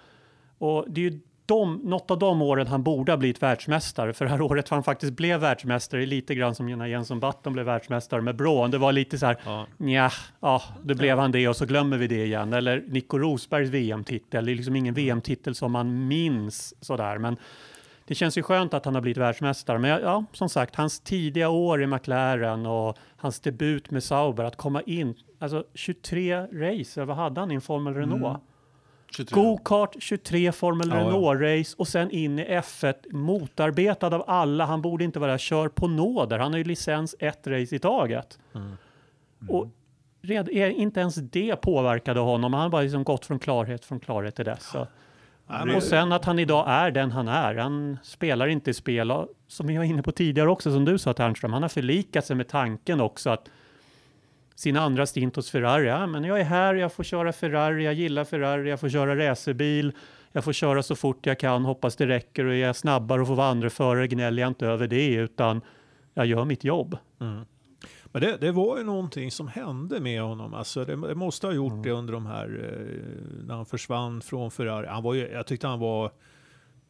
Och 0.58 0.86
det 0.88 1.02
är 1.02 1.12
ju 1.12 1.20
de, 1.46 1.82
något 1.84 2.12
av 2.12 2.20
de 2.20 2.42
åren 2.42 2.68
han 2.68 2.84
borde 2.84 3.12
ha 3.12 3.18
blivit 3.18 3.44
världsmästare. 3.44 4.14
För 4.14 4.26
det 4.26 4.32
här 4.32 4.42
året 4.42 4.70
han 4.70 4.84
faktiskt 4.84 5.14
blev 5.14 5.40
världsmästare 5.40 6.04
är 6.04 6.08
lite 6.08 6.36
grann 6.36 6.56
som 6.56 6.66
när 6.66 6.86
Jenson 6.86 7.20
Button 7.20 7.54
blev 7.54 7.66
världsmästare 7.66 8.22
med 8.22 8.36
Braun. 8.36 8.72
Det 8.72 8.78
var 8.78 8.92
lite 8.92 9.18
så 9.18 9.26
här, 9.26 9.38
Ja. 9.46 9.66
nja, 9.78 10.12
ja, 10.40 10.62
då 10.84 10.96
blev 10.96 11.18
han 11.20 11.32
det 11.32 11.48
och 11.48 11.56
så 11.56 11.66
glömmer 11.66 11.98
vi 11.98 12.08
det 12.08 12.26
igen. 12.26 12.54
Eller 12.54 12.84
Nico 12.88 13.18
Rosbergs 13.18 13.70
VM-titel, 13.70 14.46
det 14.46 14.52
är 14.52 14.56
liksom 14.56 14.76
ingen 14.76 14.94
VM-titel 14.94 15.56
som 15.56 15.72
man 15.72 16.08
minns 16.08 16.74
sådär. 16.86 17.18
Men 17.18 17.38
det 18.08 18.16
känns 18.16 18.38
ju 18.38 18.44
skönt 18.44 18.74
att 18.74 18.86
han 18.86 18.96
har 18.96 19.02
blivit 19.02 19.18
världsmästare. 19.18 19.80
Men 19.80 19.90
ja, 20.02 20.26
som 20.34 20.50
sagt, 20.50 20.76
hans 20.76 21.00
tidiga 21.00 21.50
år 21.50 21.84
i 21.84 21.88
McLaren 21.88 22.66
och 22.66 22.98
hans 23.18 23.40
debut 23.40 23.92
med 23.92 24.04
Sauber, 24.04 24.44
att 24.44 24.56
komma 24.56 24.82
in, 24.82 25.16
alltså 25.40 25.64
23 25.74 26.38
race, 26.42 27.06
vad 27.06 27.16
hade 27.18 27.40
han 27.40 27.52
i 27.52 27.56
en 27.56 27.62
Formel 27.62 27.94
Renault? 27.94 28.22
23. 29.16 29.42
Go-kart, 29.42 29.96
23 30.00 30.52
Formel 30.52 30.90
Ja, 30.90 30.96
ja. 30.96 31.06
Renault-race 31.06 31.76
och 31.78 31.88
sen 31.88 32.12
in 32.12 32.40
i 32.40 32.44
F1, 32.44 33.14
motarbetad 33.14 34.16
av 34.16 34.24
alla. 34.28 34.66
Han 34.66 34.82
borde 34.82 35.04
inte 35.04 35.20
vara 35.20 35.32
där, 35.32 35.38
kör 35.38 35.68
på 35.68 35.88
nåder. 35.88 36.40
Han 36.40 36.52
har 36.52 36.58
ju 36.58 36.64
licens 36.64 37.16
ett 37.20 37.48
race 37.48 37.76
i 37.76 37.80
taget. 37.80 38.40
Mm. 38.56 38.78
Och 39.50 39.68
red, 40.22 40.50
inte 40.50 41.00
ens 41.00 41.16
det 41.16 41.56
påverkade 41.56 42.20
honom. 42.20 42.54
Han 42.54 42.62
har 42.62 42.70
bara 42.70 42.82
liksom 42.82 43.04
gått 43.04 43.26
från 43.26 43.40
klarhet 43.40 43.86
från 43.86 44.00
klarhet 44.00 44.36
till 44.36 44.46
dess. 44.46 44.64
Så. 44.64 44.88
Och 45.76 45.84
sen 45.84 46.12
att 46.12 46.26
han 46.26 46.40
idag 46.40 46.66
är 46.68 46.92
den 46.92 47.12
han 47.12 47.28
är. 47.28 47.56
Han 47.56 47.98
spelar 48.04 48.48
inte 48.48 48.72
i 48.72 48.74
spel, 48.74 49.14
som 49.48 49.68
vi 49.68 49.78
var 49.78 49.84
inne 49.84 50.04
på 50.04 50.12
tidigare 50.12 50.50
också, 50.50 50.72
som 50.72 50.86
du 50.86 50.98
sa 50.98 51.14
Ternström, 51.14 51.54
han 51.54 51.62
har 51.62 51.70
förlikat 51.70 52.26
sig 52.26 52.36
med 52.36 52.48
tanken 52.48 53.02
också 53.02 53.30
att 53.30 53.50
sin 54.56 54.78
andra 54.78 55.06
stint 55.06 55.36
hos 55.36 55.52
Ferrari, 55.52 55.88
ja 55.88 56.08
men 56.08 56.24
jag 56.24 56.40
är 56.40 56.44
här, 56.44 56.76
jag 56.76 56.94
får 56.94 57.04
köra 57.04 57.34
Ferrari, 57.34 57.86
jag 57.86 57.94
gillar 57.94 58.24
Ferrari, 58.24 58.70
jag 58.70 58.80
får 58.80 58.90
köra 58.90 59.16
racerbil, 59.16 59.94
jag 60.32 60.44
får 60.44 60.54
köra 60.54 60.84
så 60.84 60.96
fort 60.96 61.26
jag 61.26 61.40
kan, 61.40 61.66
hoppas 61.66 61.96
det 61.96 62.08
räcker 62.08 62.46
och 62.46 62.54
är 62.54 62.58
jag 62.58 62.76
snabbare 62.76 63.22
och 63.22 63.28
får 63.28 63.36
vara 63.36 63.48
andra 63.48 63.70
förare 63.70 64.08
gnäller 64.08 64.42
jag 64.42 64.50
inte 64.50 64.68
över 64.68 64.88
det 64.88 65.14
utan 65.14 65.62
jag 66.14 66.26
gör 66.26 66.46
mitt 66.46 66.64
jobb. 66.64 66.98
Men 68.06 68.22
det, 68.22 68.38
det 68.38 68.52
var 68.52 68.78
ju 68.78 68.84
någonting 68.84 69.32
som 69.32 69.48
hände 69.48 70.00
med 70.00 70.22
honom. 70.22 70.54
Alltså 70.54 70.86
det, 70.86 70.96
det 71.08 71.16
måste 71.16 71.48
ha 71.48 71.54
gjort 71.54 71.84
det 71.84 71.92
under 71.92 72.14
de 72.14 72.26
här, 72.26 72.46
eh, 72.46 73.46
när 73.48 73.56
han 73.56 73.66
försvann 73.66 74.22
från 74.22 74.52
Ferrari. 74.52 74.88
Han 74.88 75.04
var 75.04 75.14
ju, 75.14 75.28
jag 75.28 75.48
tyckte 75.48 75.68
han 75.68 75.80
var, 75.80 76.12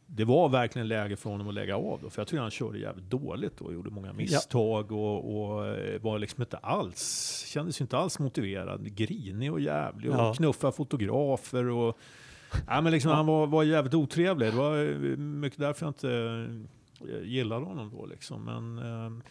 det 0.06 0.24
var 0.24 0.48
verkligen 0.48 0.88
läge 0.88 1.16
för 1.16 1.30
honom 1.30 1.48
att 1.48 1.54
lägga 1.54 1.76
av 1.76 1.98
då. 2.02 2.10
För 2.10 2.20
jag 2.20 2.28
tyckte 2.28 2.40
han 2.42 2.50
körde 2.50 2.78
jävligt 2.78 3.10
dåligt 3.10 3.60
och 3.60 3.72
gjorde 3.74 3.90
många 3.90 4.12
misstag 4.12 4.92
och, 4.92 5.40
och 5.56 5.66
eh, 5.66 6.00
var 6.00 6.18
liksom 6.18 6.42
inte 6.42 6.56
alls, 6.56 7.44
kändes 7.48 7.80
inte 7.80 7.98
alls 7.98 8.18
motiverad. 8.18 8.94
Grinig 8.96 9.52
och 9.52 9.60
jävlig 9.60 10.10
och 10.10 10.16
Ja. 10.16 10.34
knuffa 10.34 10.72
fotografer 10.72 11.64
och 11.68 11.98
Ja, 12.68 12.80
men 12.80 12.92
liksom, 12.92 13.10
Han 13.10 13.26
var, 13.26 13.46
var 13.46 13.62
jävligt 13.62 13.94
otrevlig. 13.94 14.52
Det 14.52 14.56
var 14.56 14.78
eh, 14.78 15.16
mycket 15.16 15.58
därför 15.58 15.86
jag 15.86 15.90
inte 15.90 16.10
eh, 17.12 17.22
gillade 17.28 17.64
honom 17.64 17.90
då. 17.90 18.06
Liksom. 18.06 18.44
Men 18.44 18.78
eh, 18.78 19.22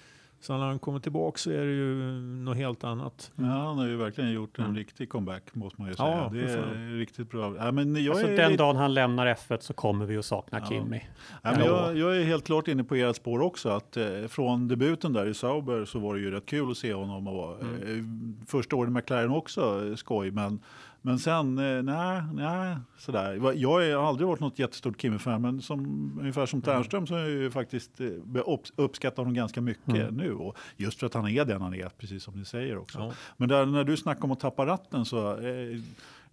sen 0.46 0.60
när 0.60 0.66
han 0.68 0.80
kommer 0.80 1.00
tillbaka 1.00 1.38
så 1.38 1.52
är 1.52 1.66
det 1.66 1.72
ju 1.72 1.96
något 2.22 2.58
helt 2.58 2.84
annat. 2.84 3.32
Ja, 3.36 3.44
han 3.46 3.78
har 3.78 3.86
ju 3.88 3.96
verkligen 3.96 4.32
gjort 4.32 4.58
en 4.60 4.64
Mm. 4.66 4.76
riktig 4.78 5.10
comeback 5.10 5.44
måste 5.56 5.82
man 5.82 5.88
ju 5.90 5.96
Ja, 5.98 6.30
säga. 6.32 6.44
det 6.44 6.48
för 6.54 6.58
är 6.58 6.64
fan. 6.64 6.98
riktigt 6.98 7.32
bra. 7.32 7.56
Ja, 7.58 7.72
men 7.72 8.04
jag, 8.04 8.12
Alltså 8.12 8.28
är 8.28 8.38
den 8.38 8.52
lite- 8.52 8.64
dagen 8.64 8.76
han 8.76 8.94
lämnar 8.94 9.26
F1 9.28 9.58
så 9.62 9.74
kommer 9.74 10.06
vi 10.06 10.18
att 10.18 10.26
sakna 10.26 10.60
Ja. 10.60 10.66
Kimmy. 10.70 11.02
Ja, 11.44 11.52
men 11.52 11.60
Ja. 11.60 11.66
jag, 11.66 11.98
jag 11.98 12.18
är 12.18 12.24
helt 12.24 12.46
klart 12.46 12.68
inne 12.68 12.84
på 12.84 12.96
ert 12.96 13.16
spår 13.16 13.40
också. 13.42 13.70
Att, 13.70 13.98
eh, 13.98 14.06
från 14.30 14.68
debuten 14.68 15.14
där 15.14 15.26
i 15.26 15.34
Sauber 15.34 15.86
så 15.86 16.00
var 16.00 16.16
det 16.16 16.22
ju 16.22 16.32
rätt 16.32 16.46
kul 16.46 16.72
att 16.72 16.78
se 16.78 16.94
honom. 16.94 17.28
Och, 17.28 17.52
eh, 17.62 18.04
första 18.48 18.76
året 18.76 18.90
i 18.90 18.92
McLaren 18.94 19.32
också 19.32 19.88
eh, 19.90 19.96
skoj. 19.96 20.32
Men, 20.32 20.60
men 21.06 21.20
sen, 21.20 21.58
eh, 21.58 21.84
nej, 21.84 22.22
nej, 22.34 22.76
sådär. 22.98 23.54
Jag 23.56 23.70
har 24.00 24.08
aldrig 24.10 24.28
varit 24.28 24.40
något 24.40 24.60
jättestort 24.60 25.02
Kimi-fan. 25.02 25.42
Men 25.42 25.62
som, 25.62 25.80
ungefär 26.20 26.46
som 26.46 26.62
Ternström 26.62 27.08
så 27.08 27.14
har 27.14 27.22
jag 27.22 27.30
ju 27.30 27.52
faktiskt 27.52 28.02
eh, 28.02 28.08
be- 28.26 28.40
upp- 28.42 28.68
uppskattat 28.76 29.18
honom 29.18 29.34
ganska 29.34 29.62
mycket 29.62 30.14
nu. 30.14 30.34
Och 30.34 30.58
just 30.78 31.00
för 31.00 31.06
att 31.08 31.14
han 31.14 31.28
är 31.28 31.46
den 31.46 31.62
han 31.62 31.74
är, 31.74 31.90
precis 31.90 32.24
som 32.24 32.34
ni 32.40 32.46
säger 32.46 32.78
också. 32.78 33.00
Ja. 33.00 33.12
Men 33.38 33.50
där, 33.50 33.66
när 33.66 33.84
du 33.84 33.98
snackar 33.98 34.24
om 34.24 34.32
att 34.32 34.40
tappa 34.40 34.66
ratten 34.66 35.06
så 35.06 35.32
eh, 35.40 35.80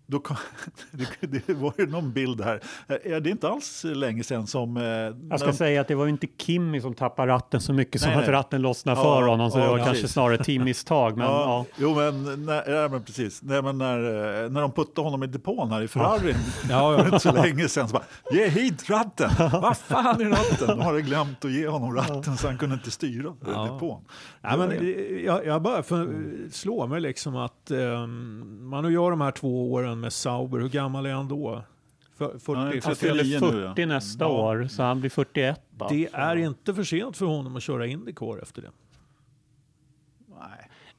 då 0.07 0.21
kom, 0.21 0.37
det, 1.21 1.49
var 1.55 1.73
ju 1.79 1.87
någon 1.87 2.13
bild 2.13 2.41
här. 2.41 2.61
Eh, 2.89 2.97
Det 3.05 3.15
är 3.15 3.29
inte 3.29 3.49
alls 3.49 3.85
länge 3.85 4.23
sedan 4.25 4.47
som... 4.47 4.77
eh, 4.77 4.83
Jag 4.83 5.39
ska 5.41 5.47
när- 5.47 5.53
säga 5.53 5.81
att 5.81 5.89
det 5.89 5.95
var 5.95 6.07
inte 6.09 6.27
Kimmy 6.39 6.81
som 6.81 6.95
tappade 6.95 7.33
ratten 7.33 7.61
så 7.61 7.73
mycket 7.73 8.01
som 8.01 8.11
Nej, 8.11 8.19
att 8.19 8.25
nej. 8.25 8.33
ratten 8.33 8.63
lossnade 8.63 9.01
Ja, 9.01 9.05
för 9.05 9.23
honom. 9.23 9.51
Så 9.51 9.59
ja, 9.59 9.63
det 9.63 9.69
var 9.71 9.77
precis. 9.79 9.89
kanske 9.93 10.09
snarare 10.09 10.35
ett 10.35 10.45
teammisstag. 10.45 11.17
Men, 11.17 11.27
ja. 11.31 11.41
ja, 11.43 11.65
Jo, 11.77 11.95
men, 11.95 12.47
när, 12.47 12.71
ja, 12.71 12.89
men 12.89 13.03
precis. 13.03 13.43
Nej, 13.43 13.63
men 13.63 13.79
när, 13.79 13.99
eh, 14.45 14.51
när 14.51 14.61
de 14.61 14.73
puttade 14.73 15.07
honom 15.07 15.23
i 15.23 15.27
depån 15.27 15.71
här 15.73 15.83
i 15.83 15.89
Ferrari 15.89 16.35
Ja, 16.71 16.97
för 16.99 17.05
inte 17.05 17.21
så 17.21 17.33
länge 17.33 17.69
sedan 17.69 17.89
så 17.89 17.93
bara, 17.95 18.05
ge 18.33 18.49
hit 18.49 18.91
ratten! 18.91 19.31
Vad 19.53 19.77
fan 19.77 20.21
är 20.21 20.25
ratten? 20.31 20.69
De 20.69 20.81
hade 20.81 21.03
glömt 21.03 21.45
att 21.45 21.53
ge 21.53 21.69
honom 21.69 21.95
ratten 21.97 22.37
så 22.37 22.47
han 22.47 22.59
kunde 22.59 22.75
inte 22.75 22.91
styra 22.91 23.33
Ja. 23.47 23.65
depån. 23.73 24.05
Ja, 24.43 24.57
men, 24.57 24.95
jag, 25.25 25.47
jag 25.47 25.63
bara 25.63 25.83
för, 25.83 26.09
slår 26.51 26.87
mig 26.87 27.01
liksom 27.01 27.37
att 27.37 27.71
um, 27.71 28.69
man 28.71 28.85
nu 28.85 28.93
gör 28.93 29.11
de 29.11 29.21
här 29.21 29.31
två 29.31 29.73
åren 29.73 29.92
med 30.01 30.13
Sauber. 30.13 30.59
Hur 30.59 30.69
gammal 30.69 31.07
är 31.07 31.13
han 31.13 31.29
då? 31.29 31.63
För, 32.19 32.39
40, 32.39 32.53
Han 32.55 32.67
Han 32.67 32.73
40. 32.81 32.95
fyller 32.95 33.15
39 33.25 33.39
nu, 33.41 33.51
40 33.69 33.81
ja. 33.81 33.87
nästa 33.87 34.25
Ja. 34.25 34.29
år, 34.31 34.67
så 34.71 34.83
han 34.83 35.01
blir 35.01 35.11
41. 35.11 35.61
Då. 35.71 35.89
Det 35.91 36.09
är 36.13 36.37
inte 36.37 36.75
för 36.75 36.85
sent 36.85 37.17
för 37.17 37.27
honom 37.27 37.57
att 37.57 37.63
köra 37.63 37.87
Indycar 37.87 38.43
efter 38.43 38.63
det. 38.63 38.71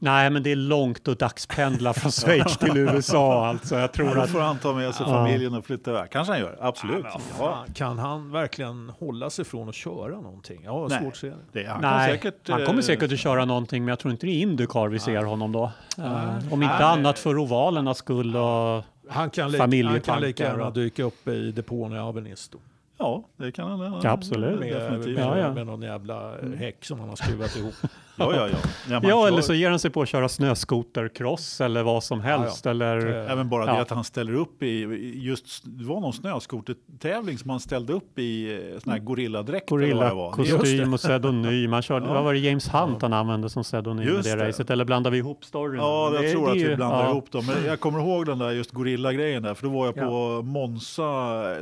Nej. 0.04 0.30
Men 0.30 0.44
det 0.44 0.52
är 0.52 0.56
långt 0.56 1.08
att 1.08 1.20
dagspendla 1.20 1.94
från 1.94 2.12
Schweiz 2.22 2.58
till 2.58 2.78
USA. 2.78 3.48
Alltså, 3.48 3.76
jag 3.76 3.84
Ja, 3.84 3.88
tror 3.88 4.16
då 4.16 4.22
att 4.22 4.30
får 4.30 4.40
han 4.40 4.58
ta 4.58 4.74
med 4.74 4.96
sig 4.96 5.06
Ja. 5.10 5.14
familjen 5.14 5.54
och 5.54 5.66
flytta 5.66 5.92
iväg. 5.92 6.10
Kanske 6.10 6.34
han 6.34 6.40
gör, 6.42 6.58
absolut. 6.62 7.06
Ja, 7.14 7.20
Fan, 7.38 7.74
Kan 7.74 8.00
han 8.00 8.32
verkligen 8.32 8.92
hålla 9.00 9.30
sig 9.30 9.46
från 9.46 9.70
att 9.70 9.76
köra 9.76 10.16
någonting? 10.22 10.62
Jag 10.64 10.72
har 10.72 10.90
Nej. 10.90 11.00
svårt 11.02 11.14
att 11.14 11.18
se 11.20 11.28
det. 11.28 11.36
det, 11.62 11.68
han, 11.70 11.82
Nej, 11.82 12.12
säkert, 12.12 12.50
han 12.50 12.66
kommer 12.66 12.80
eh, 12.80 12.86
säkert 12.86 13.12
att 13.12 13.20
köra 13.20 13.46
någonting, 13.46 13.84
men 13.84 13.90
jag 13.90 14.00
tror 14.00 14.12
inte 14.12 14.26
det 14.26 14.32
är 14.32 14.42
Indycar 14.42 14.88
vi 14.88 15.00
ser 15.00 15.24
honom 15.24 15.52
då. 15.52 15.72
Eh, 15.98 16.54
om 16.54 16.64
inte 16.64 16.76
Nej. 16.76 16.84
annat 16.84 17.20
för 17.20 17.38
ovalernas 17.38 17.98
skull. 17.98 18.36
Och, 18.36 18.84
Han 19.10 19.30
kan, 19.30 19.52
li- 19.52 19.58
han 19.60 20.02
kan 20.02 20.22
lika 20.22 20.44
gärna 20.44 20.70
dyka 20.70 21.04
upp 21.04 21.28
i 21.28 21.52
depån 21.52 21.94
i 21.96 22.00
Avenisto. 22.00 22.58
Ja, 22.98 23.24
det 23.38 23.52
kan 23.52 23.72
han. 23.80 24.00
Ja, 24.04 24.10
absolut. 24.12 24.60
Med, 24.60 25.00
med, 25.00 25.08
Ja, 25.18 25.38
ja. 25.38 25.54
med 25.54 25.66
någon 25.66 25.82
jävla 25.82 26.32
häck 26.58 26.86
som 26.86 27.00
han 27.00 27.10
har 27.10 27.16
skruvat 27.16 27.56
ihop. 27.56 27.74
Ja, 28.18 28.36
ja, 28.36 28.48
ja. 28.50 28.58
ja, 28.90 29.00
ja, 29.04 29.28
eller 29.28 29.42
så 29.42 29.54
ger 29.54 29.70
han 29.70 29.80
sig 29.80 29.92
på 29.92 30.02
att 30.02 30.10
köra 30.10 30.30
snöskotercross 30.30 31.62
eller 31.62 31.84
vad 31.84 32.04
som 32.04 32.22
helst. 32.22 32.66
Eller, 32.66 33.08
Eh, 33.26 33.32
Även 33.32 33.50
bara 33.50 33.66
Ja. 33.66 33.74
det 33.76 33.82
att 33.82 33.90
han 33.90 34.04
ställer 34.04 34.34
upp 34.34 34.64
i, 34.64 34.68
i 34.68 35.20
just, 35.24 35.62
det 35.66 35.84
var 35.86 36.00
någon 36.02 36.14
snöskotertävling 36.14 37.38
som 37.38 37.50
han 37.50 37.60
ställde 37.60 37.94
upp 37.94 38.20
i 38.20 38.54
eh, 38.74 38.80
sån 38.80 38.92
här 38.92 39.00
gorilladräkt. 39.00 39.70
Gorilla-kostym 39.70 40.94
och 40.94 41.00
pseudonym. 41.00 41.74
Han 41.74 41.82
körde, 41.82 42.06
Ja. 42.06 42.14
Vad 42.14 42.24
var 42.24 42.34
det 42.34 42.40
James 42.40 42.68
Hunt 42.74 43.02
han 43.02 43.14
använde 43.14 43.50
som 43.50 43.64
pseudonym 43.64 44.08
i 44.08 44.12
Just 44.12 44.24
det 44.24 44.36
det. 44.36 44.48
racet? 44.48 44.70
Eller 44.70 44.86
blandar 44.86 45.12
vi 45.12 45.18
ihop 45.18 45.46
storyn? 45.46 45.80
Ja, 45.82 46.12
jag 46.14 46.24
Det- 46.24 46.32
tror 46.32 46.46
det 46.46 46.52
att 46.52 46.58
vi 46.58 46.62
ju- 46.62 46.76
blandar 46.76 47.04
ja. 47.04 47.10
ihop 47.12 47.32
dem. 47.32 47.46
Men 47.46 47.66
jag 47.66 47.80
kommer 47.80 48.00
ihåg 48.00 48.26
den 48.26 48.40
där 48.40 48.52
just 48.52 48.72
gorilla-grejen 48.72 49.44
där, 49.44 49.54
för 49.54 49.64
då 49.68 49.74
var 49.74 49.86
jag 49.86 49.98
Ja. 49.98 50.08
på 50.08 50.42
Monza 50.42 51.04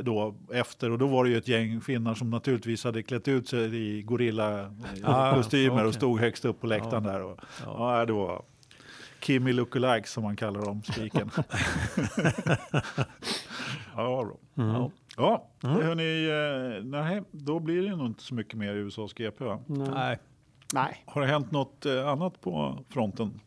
då 0.02 0.34
efter 0.52 0.90
och 0.90 0.98
då 0.98 1.06
var 1.06 1.24
det 1.24 1.30
ju 1.30 1.36
ett 1.36 1.48
gäng 1.48 1.80
finnar 1.80 2.14
som 2.14 2.30
naturligtvis 2.30 2.84
hade 2.84 3.02
klätt 3.02 3.28
ut 3.28 3.48
sig 3.48 3.76
i 3.76 4.02
Ah, 4.02 4.06
gorilla-kostymer 4.08 5.74
okej. 5.76 5.86
och 5.86 5.94
stod 5.94 6.20
högst 6.20 6.41
upp 6.44 6.60
på 6.60 6.66
läktaren 6.66 7.02
där. 7.02 7.22
Och, 7.22 7.40
ja. 7.64 8.04
det 8.06 8.12
var 8.12 8.42
Kimmy 9.20 9.52
lookalike 9.52 10.08
som 10.08 10.22
man 10.22 10.36
kallar 10.36 10.60
dem, 10.62 10.82
spiken. 10.82 11.30
ja, 13.96 14.24
bra. 14.24 14.64
Mm. 14.64 14.90
Ja, 15.16 15.46
hörni, 15.62 16.26
eh, 16.28 16.84
nej, 16.84 17.22
då 17.30 17.58
blir 17.60 17.82
det 17.82 17.96
nog 17.96 18.06
inte 18.06 18.22
så 18.22 18.34
mycket 18.34 18.54
mer 18.58 18.74
USAs 18.74 19.12
GP. 19.14 19.44
Va? 19.44 19.58
Nej. 19.66 19.88
Nej. 19.94 20.18
Nej. 20.74 21.04
Har 21.06 21.20
det 21.20 21.26
hänt 21.26 21.50
något 21.50 21.86
eh, 21.86 22.08
annat 22.08 22.40
på 22.40 22.78
fronten? 22.90 23.40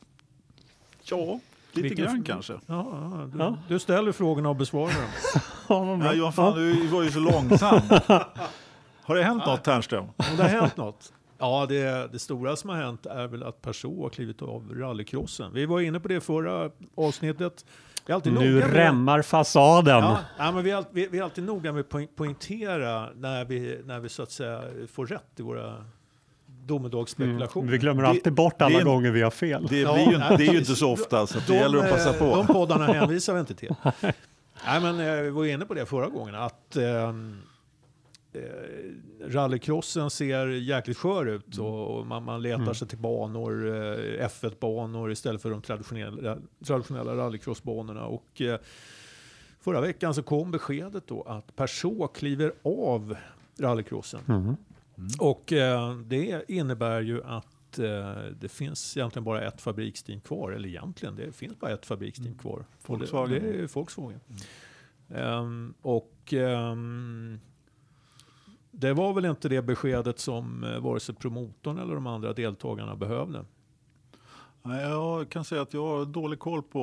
Ja, 1.04 1.40
lite 1.72 1.88
Vilken- 1.88 2.06
grann 2.06 2.24
kanske. 2.24 2.54
Ja, 2.54 2.60
ja, 2.92 3.30
du, 3.34 3.40
Ja. 3.40 3.58
du 3.68 3.80
ställer 3.80 4.12
frågorna 4.12 4.50
och 4.50 4.56
besvarar 4.56 4.94
dem. 4.94 5.42
Ja. 6.02 6.06
Ja, 6.06 6.14
Johan, 6.14 6.34
fan, 6.34 6.56
du 6.56 6.88
var 6.88 7.04
ju 7.04 7.12
så 7.12 7.20
långsam. 7.20 7.82
Har 9.02 9.16
det 9.16 9.24
hänt 9.24 9.46
något, 9.46 9.64
Ternström? 9.64 10.04
Om 10.04 10.14
det 10.38 10.44
har 10.44 10.50
hänt 10.50 10.78
något? 10.78 11.14
Ja, 11.38 11.66
det, 11.70 12.12
det 12.12 12.20
stora 12.20 12.56
som 12.56 12.70
har 12.70 12.78
hänt 12.78 13.06
är 13.06 13.28
väl 13.28 13.44
att 13.44 13.62
Peugeot 13.62 14.02
har 14.02 14.10
klivit 14.10 14.42
av 14.42 14.74
rallycrossen. 14.76 15.54
Vi 15.54 15.66
var 15.66 15.80
inne 15.82 16.00
på 16.00 16.08
det 16.08 16.22
förra 16.22 16.72
avsnittet. 16.96 17.66
Vi 18.06 18.12
är 18.12 18.16
alltid 18.16 18.34
Nu 18.34 18.62
rämmar 18.62 19.22
fasaden. 19.22 19.98
Ja, 20.04 20.20
ja, 20.38 20.52
men 20.52 20.64
vi, 20.64 20.72
är, 20.72 20.84
vi, 20.92 21.08
vi 21.08 21.18
är 21.20 21.24
alltid 21.24 21.44
noga 21.44 21.72
med 21.72 21.80
att 21.82 21.90
poäng, 21.90 22.08
poängtera 22.16 23.10
när 23.16 23.46
vi, 23.46 23.82
när 23.86 24.00
vi 24.00 24.10
så 24.10 24.24
att 24.24 24.32
säga 24.32 24.62
får 24.94 25.06
rätt 25.06 25.40
i 25.40 25.42
våra 25.42 25.86
domedagsspekulationer. 26.66 27.64
Mm. 27.64 27.72
Vi 27.72 27.78
glömmer 27.78 28.02
Det- 28.04 28.10
alltid 28.10 28.34
bort 28.34 28.62
alla 28.62 28.78
det 28.78 28.84
gånger 28.84 29.12
vi 29.12 29.22
har 29.22 29.32
fel. 29.32 29.68
Det, 29.70 29.80
Ja, 29.80 29.94
blir 29.94 30.12
ju, 30.12 30.18
nej, 30.18 30.38
det 30.38 30.48
är 30.48 30.52
ju 30.54 30.60
inte 30.60 30.76
så 30.76 30.92
ofta, 30.92 31.28
så 31.28 31.40
det 31.48 31.56
gäller 31.56 31.78
att 31.78 31.90
passa 31.92 32.14
på. 32.14 32.36
De 32.36 32.48
poddarna 32.48 32.86
hänvisar 32.86 33.34
vi 33.34 33.40
inte 33.40 33.56
till. 33.56 33.76
Nej, 34.66 34.82
men 34.82 35.00
eh, 35.00 35.22
vi 35.22 35.30
var 35.30 35.46
inne 35.46 35.66
på 35.66 35.74
det 35.74 35.86
förra 35.86 36.08
gången, 36.08 36.36
att 36.36 36.76
eh, 36.76 36.84
rallycrossen 39.22 40.10
ser 40.10 40.48
jäkligt 40.48 40.98
skör 40.98 41.26
ut 41.26 41.58
och, 41.58 41.98
och 42.00 42.08
man, 42.08 42.24
man 42.24 42.42
letar 42.42 42.62
Mm. 42.62 42.76
sig 42.76 42.88
till 42.88 42.98
banor, 42.98 43.68
eh, 43.68 44.28
F1-banor 44.28 45.12
istället 45.12 45.42
för 45.42 45.50
de 45.50 45.62
traditionella, 45.62 46.38
traditionella 46.66 47.16
rallycrossbanorna. 47.16 48.06
Och, 48.06 48.42
eh, 48.42 48.60
förra 49.60 49.82
veckan 49.82 50.14
så 50.14 50.24
kom 50.24 50.52
beskedet 50.52 51.08
då 51.08 51.22
att 51.22 51.56
Peugeot 51.56 52.16
kliver 52.18 52.54
av 52.64 53.16
rallycrossen. 53.60 54.22
Mm. 54.28 54.56
Och 55.20 55.54
eh, 55.54 55.98
det 55.98 56.44
innebär 56.48 57.02
ju 57.02 57.24
att 57.24 57.80
eh, 57.80 58.14
det 58.40 58.50
finns 58.50 58.98
egentligen 58.98 59.24
bara 59.24 59.42
ett 59.48 59.62
fabriksteam 59.62 60.22
kvar. 60.22 60.52
Eller 60.52 60.70
egentligen, 60.70 61.16
det 61.16 61.32
finns 61.32 61.60
bara 61.60 61.72
ett 61.72 61.86
fabriksteam 61.86 62.38
kvar. 62.38 62.66
Och 62.82 62.90
Volkswagen. 62.90 63.44
Det, 63.44 63.52
det 63.52 63.64
är 63.64 63.68
Volkswagen. 63.68 64.20
Ehm, 65.10 65.74
och 65.82 66.34
ehm, 66.34 67.40
det 68.78 68.94
var 68.94 69.14
väl 69.14 69.26
inte 69.26 69.50
det 69.50 69.62
beskedet 69.62 70.20
som 70.20 70.64
eh, 70.64 70.80
vare 70.80 71.00
sig 71.00 71.16
promotorn 71.16 71.78
eller 71.78 71.96
de 71.96 72.08
andra 72.08 72.34
deltagarna 72.34 72.96
behövde. 72.96 73.46
Jag 74.68 75.30
kan 75.30 75.44
säga 75.44 75.62
att 75.62 75.74
jag 75.74 75.88
har 75.88 76.06
dålig 76.06 76.40
koll 76.40 76.64
på 76.64 76.82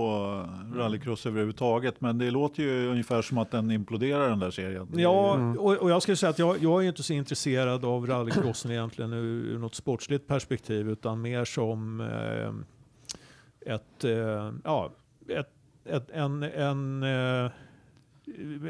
rallycross 0.74 1.26
överhuvudtaget, 1.26 2.00
men 2.00 2.18
det 2.18 2.30
låter 2.30 2.62
ju 2.62 2.86
ungefär 2.88 3.22
som 3.22 3.38
att 3.38 3.50
den 3.50 3.70
imploderar 3.70 4.28
den 4.28 4.38
där 4.38 4.50
serien. 4.50 4.88
Ja, 4.94 5.34
Mm. 5.34 5.58
och, 5.58 5.76
och 5.76 5.90
jag 5.90 6.02
skulle 6.02 6.16
säga 6.16 6.30
att 6.30 6.38
jag, 6.38 6.58
jag 6.62 6.84
är 6.84 6.88
inte 6.88 7.02
så 7.02 7.12
intresserad 7.12 7.84
av 7.84 8.06
rallycrossen 8.06 8.70
egentligen 8.70 9.12
ur, 9.12 9.44
ur 9.44 9.58
något 9.58 9.74
sportsligt 9.74 10.26
perspektiv 10.26 10.88
utan 10.90 11.22
mer 11.22 11.44
som 11.44 12.00
eh, 12.00 13.74
ett, 13.74 14.04
eh, 14.04 14.52
ja, 14.64 14.90
ett, 15.28 15.50
ett, 15.84 16.10
en, 16.10 16.42
en 16.42 17.02
eh, 17.02 17.50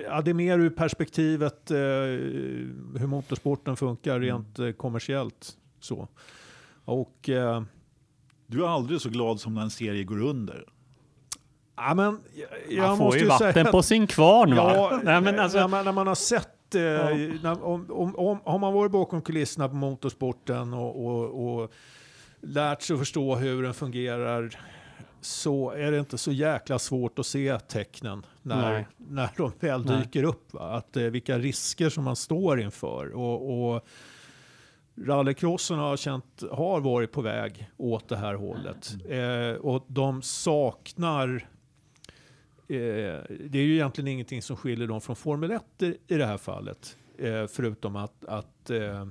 ja, 0.05 0.21
det 0.21 0.31
är 0.31 0.35
mer 0.35 0.59
ur 0.59 0.71
perspektivet 0.71 1.71
eh, 1.71 1.77
hur 1.77 3.07
motorsporten 3.07 3.77
funkar 3.77 4.21
rent 4.21 4.59
eh, 4.59 4.71
kommersiellt. 4.71 5.57
Så. 5.81 6.09
Och 6.85 7.29
eh, 7.29 7.63
Du 8.47 8.65
är 8.65 8.69
aldrig 8.69 9.01
så 9.01 9.09
glad 9.09 9.41
som 9.41 9.55
när 9.55 9.63
en 9.63 9.71
serie 9.71 10.05
går 10.05 10.23
under. 10.23 10.65
ja, 11.77 11.95
men, 11.95 12.21
jag, 12.35 12.49
jag 12.69 12.89
Man 12.89 12.99
får 12.99 13.17
ju 13.17 13.27
vatten 13.27 13.53
säga 13.53 13.65
på 13.65 13.83
sin 13.83 14.07
kvarn 14.07 14.57
va? 14.57 14.73
Ja, 14.75 15.01
Nej, 15.05 15.21
men 15.21 15.39
alltså, 15.39 15.59
när, 15.59 15.69
man, 15.69 15.85
när 15.85 15.93
man 15.93 16.07
har 16.07 16.15
sett, 16.15 16.75
eh, 16.75 16.81
när, 17.43 17.65
om, 17.65 17.87
om, 17.91 18.17
om, 18.17 18.41
har 18.45 18.59
man 18.59 18.73
varit 18.73 18.93
bakom 18.93 19.23
kulisserna 19.23 19.69
på 19.69 19.75
motorsporten 19.75 20.75
och, 20.75 21.07
och, 21.07 21.61
och 21.63 21.73
lärt 22.41 22.83
sig 22.83 22.95
att 22.95 23.01
förstå 23.01 23.37
hur 23.37 23.63
den 23.63 23.75
fungerar 23.75 24.59
så 25.25 25.71
är 25.71 25.93
det 25.93 25.99
inte 25.99 26.19
så 26.19 26.33
jäkla 26.33 26.79
svårt 26.79 27.19
att 27.19 27.27
se 27.27 27.59
tecknen 27.59 28.27
när, 28.43 28.73
Nej. 28.73 28.87
när 28.97 29.31
de 29.37 29.53
väl 29.61 29.85
Nej. 29.85 29.99
dyker 29.99 30.23
upp. 30.23 30.53
Va? 30.53 30.71
Att, 30.71 30.97
eh, 30.97 31.05
vilka 31.05 31.39
risker 31.39 31.91
som 31.91 32.05
man 32.05 32.17
står 32.17 32.61
inför. 32.61 33.13
Och, 33.13 33.75
och 33.75 33.87
rallycrossen 34.97 35.79
har, 35.79 35.97
känt, 35.97 36.43
har 36.51 36.81
varit 36.81 37.13
på 37.13 37.23
väg 37.23 37.71
åt 37.77 38.09
det 38.09 38.17
här 38.17 38.35
hållet. 38.35 38.95
Eh, 39.09 39.61
och 39.61 39.85
de 39.89 40.23
saknar 40.23 41.49
Eh, 42.73 43.23
det 43.29 43.59
är 43.59 43.63
ju 43.63 43.75
egentligen 43.75 44.09
ingenting 44.09 44.43
som 44.43 44.57
skiljer 44.57 44.89
dem 44.89 45.01
från 45.01 45.17
Formel 45.17 45.51
1 45.51 45.83
i 45.83 45.99
i 46.07 46.15
det 46.15 46.27
här 46.27 46.39
fallet. 46.39 46.97
Eh, 47.19 47.47
förutom 47.47 47.97
att, 47.97 48.25
att 48.25 48.71
eh, 48.71 49.07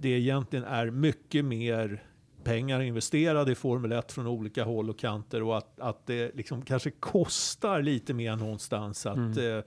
det 0.00 0.08
egentligen 0.08 0.64
är 0.64 0.90
mycket 0.90 1.44
mer 1.44 2.02
pengar 2.46 2.80
investerade 2.80 3.52
i 3.52 3.54
Formel 3.54 3.92
1 3.92 4.12
från 4.12 4.26
olika 4.26 4.64
håll 4.64 4.90
och 4.90 4.98
kanter 4.98 5.42
och 5.42 5.56
att, 5.56 5.80
att 5.80 6.06
det 6.06 6.34
liksom 6.34 6.62
kanske 6.62 6.90
kostar 6.90 7.82
lite 7.82 8.14
mer 8.14 8.36
någonstans 8.36 9.06
att 9.06 9.36
eh, 9.36 9.60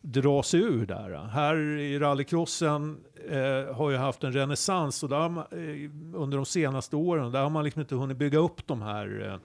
dra 0.00 0.42
sig 0.42 0.60
ur 0.60 0.86
där. 0.86 1.24
Här 1.24 1.56
i 1.78 1.98
rallycrossen 1.98 2.96
eh, 3.28 3.74
har 3.74 3.90
ju 3.90 3.96
haft 3.96 4.24
en 4.24 4.32
renässans 4.32 5.02
och 5.02 5.08
där 5.08 5.16
har 5.16 5.28
man, 5.28 5.44
eh, 5.50 6.20
under 6.20 6.36
de 6.36 6.46
senaste 6.46 6.96
åren 6.96 7.32
där 7.32 7.42
har 7.42 7.50
man 7.50 7.64
liksom 7.64 7.80
inte 7.80 7.94
hunnit 7.94 8.16
bygga 8.16 8.38
upp 8.38 8.66
de 8.66 8.82
här 8.82 9.40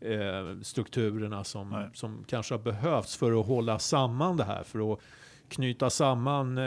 eh, 0.00 0.12
eh, 0.12 0.60
strukturerna 0.62 1.44
som, 1.44 1.70
Nej. 1.70 1.88
som 1.94 2.24
kanske 2.26 2.54
har 2.54 2.58
behövts 2.58 3.16
för 3.16 3.40
att 3.40 3.46
hålla 3.46 3.78
samman 3.78 4.36
det 4.36 4.44
här. 4.44 4.62
För 4.62 4.92
att 4.92 5.00
knyta 5.48 5.90
samman 5.90 6.58
eh, 6.58 6.64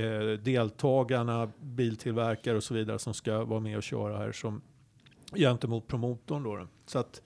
eh, 0.00 0.38
deltagarna, 0.42 1.50
biltillverkare 1.60 2.56
och 2.56 2.64
så 2.64 2.74
vidare 2.74 2.98
som 2.98 3.14
ska 3.14 3.44
vara 3.44 3.60
med 3.60 3.76
och 3.76 3.82
köra 3.82 4.16
här 4.18 4.32
som 4.32 4.60
gentemot 5.34 5.86
promotorn. 5.86 6.42
Då. 6.42 6.66
Så 6.86 6.98
att 6.98 7.22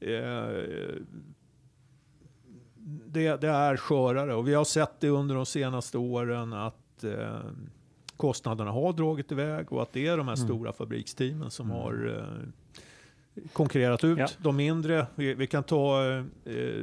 eh, 0.00 0.46
det, 3.06 3.40
det 3.40 3.48
är 3.48 3.76
skörare 3.76 4.34
och 4.34 4.48
vi 4.48 4.54
har 4.54 4.64
sett 4.64 5.00
det 5.00 5.08
under 5.08 5.34
de 5.34 5.46
senaste 5.46 5.98
åren 5.98 6.52
att 6.52 7.04
eh, 7.04 7.40
kostnaderna 8.16 8.70
har 8.70 8.92
dragit 8.92 9.32
iväg 9.32 9.72
och 9.72 9.82
att 9.82 9.92
det 9.92 10.06
är 10.06 10.16
de 10.16 10.28
här 10.28 10.36
Mm. 10.36 10.46
stora 10.48 10.72
fabriksteamen 10.72 11.50
som 11.50 11.70
har 11.70 12.16
eh, 12.18 13.42
konkurrerat 13.52 14.04
ut 14.04 14.18
Ja. 14.18 14.28
de 14.38 14.56
mindre. 14.56 15.06
Vi, 15.14 15.34
vi 15.34 15.46
kan 15.46 15.62
ta 15.64 16.04
eh, 16.08 16.24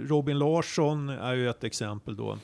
Robin 0.08 0.40
Larsson 0.40 1.10
är 1.10 1.34
ju 1.34 1.50
ett 1.50 1.64
exempel 1.64 2.16
då 2.16 2.38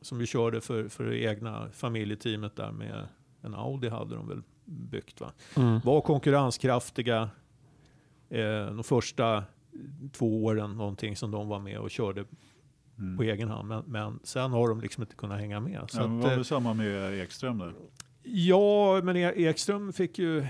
som 0.00 0.18
vi 0.18 0.26
körde 0.26 0.60
för, 0.60 0.88
för 0.88 1.04
det 1.04 1.18
egna 1.18 1.68
familjeteamet 1.72 2.56
där 2.56 2.72
med 2.72 3.06
en 3.42 3.54
Audi 3.54 3.88
hade 3.88 4.14
de 4.14 4.28
väl 4.28 4.42
byggt 4.64 5.20
va? 5.20 5.32
mm. 5.56 5.80
Var 5.84 6.00
konkurrenskraftiga 6.00 7.30
eh, 8.30 8.66
de 8.66 8.84
första 8.84 9.44
två 10.12 10.44
åren 10.44 10.76
någonting 10.76 11.16
som 11.16 11.30
de 11.30 11.48
var 11.48 11.58
med 11.58 11.78
och 11.78 11.90
körde 11.90 12.24
Mm. 13.00 13.16
på 13.16 13.22
egen 13.22 13.48
hand. 13.48 13.68
Men, 13.68 13.82
men 13.86 14.18
sen 14.22 14.50
har 14.50 14.68
de 14.68 14.80
liksom 14.80 15.02
inte 15.02 15.14
kunnat 15.16 15.40
hänga 15.40 15.60
med. 15.60 15.84
Så 15.90 15.98
Ja, 15.98 16.06
det 16.06 16.16
att, 16.16 16.22
var 16.22 16.30
eh, 16.30 16.36
väl 16.36 16.44
samma 16.44 16.74
med 16.74 17.20
Ekström 17.20 17.58
där. 17.58 17.74
ja, 18.22 19.00
men 19.04 19.16
E- 19.16 19.32
Ekström 19.36 19.92
fick 19.92 20.18
ju... 20.18 20.46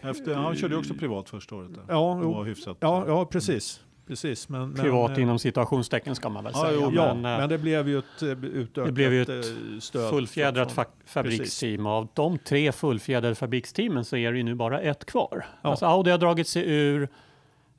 Efter, 0.00 0.34
han 0.34 0.56
körde 0.56 0.74
ju 0.74 0.80
också 0.80 0.94
privat 0.94 1.28
första 1.30 1.54
året. 1.56 1.74
Där. 1.74 1.84
Ja, 1.88 2.18
Det 2.20 2.26
var 2.26 2.44
hyfsat. 2.44 2.76
ja, 2.80 3.04
ja 3.06 3.24
precis. 3.26 3.80
Precis 4.10 4.48
men, 4.48 4.60
men, 4.70 4.74
Privat 4.82 5.10
eh, 5.10 5.22
inom 5.22 5.38
citationstecken 5.38 6.14
ska 6.14 6.28
man 6.28 6.44
väl 6.44 6.52
Ja, 6.56 6.60
säga. 6.62 6.72
jo, 6.82 6.92
Ja, 6.94 7.14
men, 7.14 7.22
men, 7.22 7.40
eh, 7.40 7.48
det 7.48 7.58
blev 7.58 7.88
ju 7.88 7.98
ett 7.98 8.22
eh, 8.22 8.28
utökat 8.44 8.86
det 8.86 8.92
blev 8.92 9.12
ju 9.12 9.22
ett 9.22 9.82
stöd. 9.82 10.10
fullfjädrat 10.10 10.74
fa- 10.74 10.84
fabriksteam. 11.06 11.86
Av 11.86 12.08
de 12.14 12.38
tre 12.38 12.72
fullfjädrade 12.72 13.34
fabriksteamen 13.34 14.04
så 14.04 14.16
är 14.16 14.32
det 14.32 14.38
ju 14.38 14.44
nu 14.44 14.54
bara 14.54 14.80
ett 14.80 15.04
kvar. 15.06 15.44
Ja. 15.62 15.70
Alltså 15.70 15.86
Audi 15.86 16.10
har 16.10 16.18
dragit 16.18 16.48
sig 16.48 16.64
ur, 16.72 17.02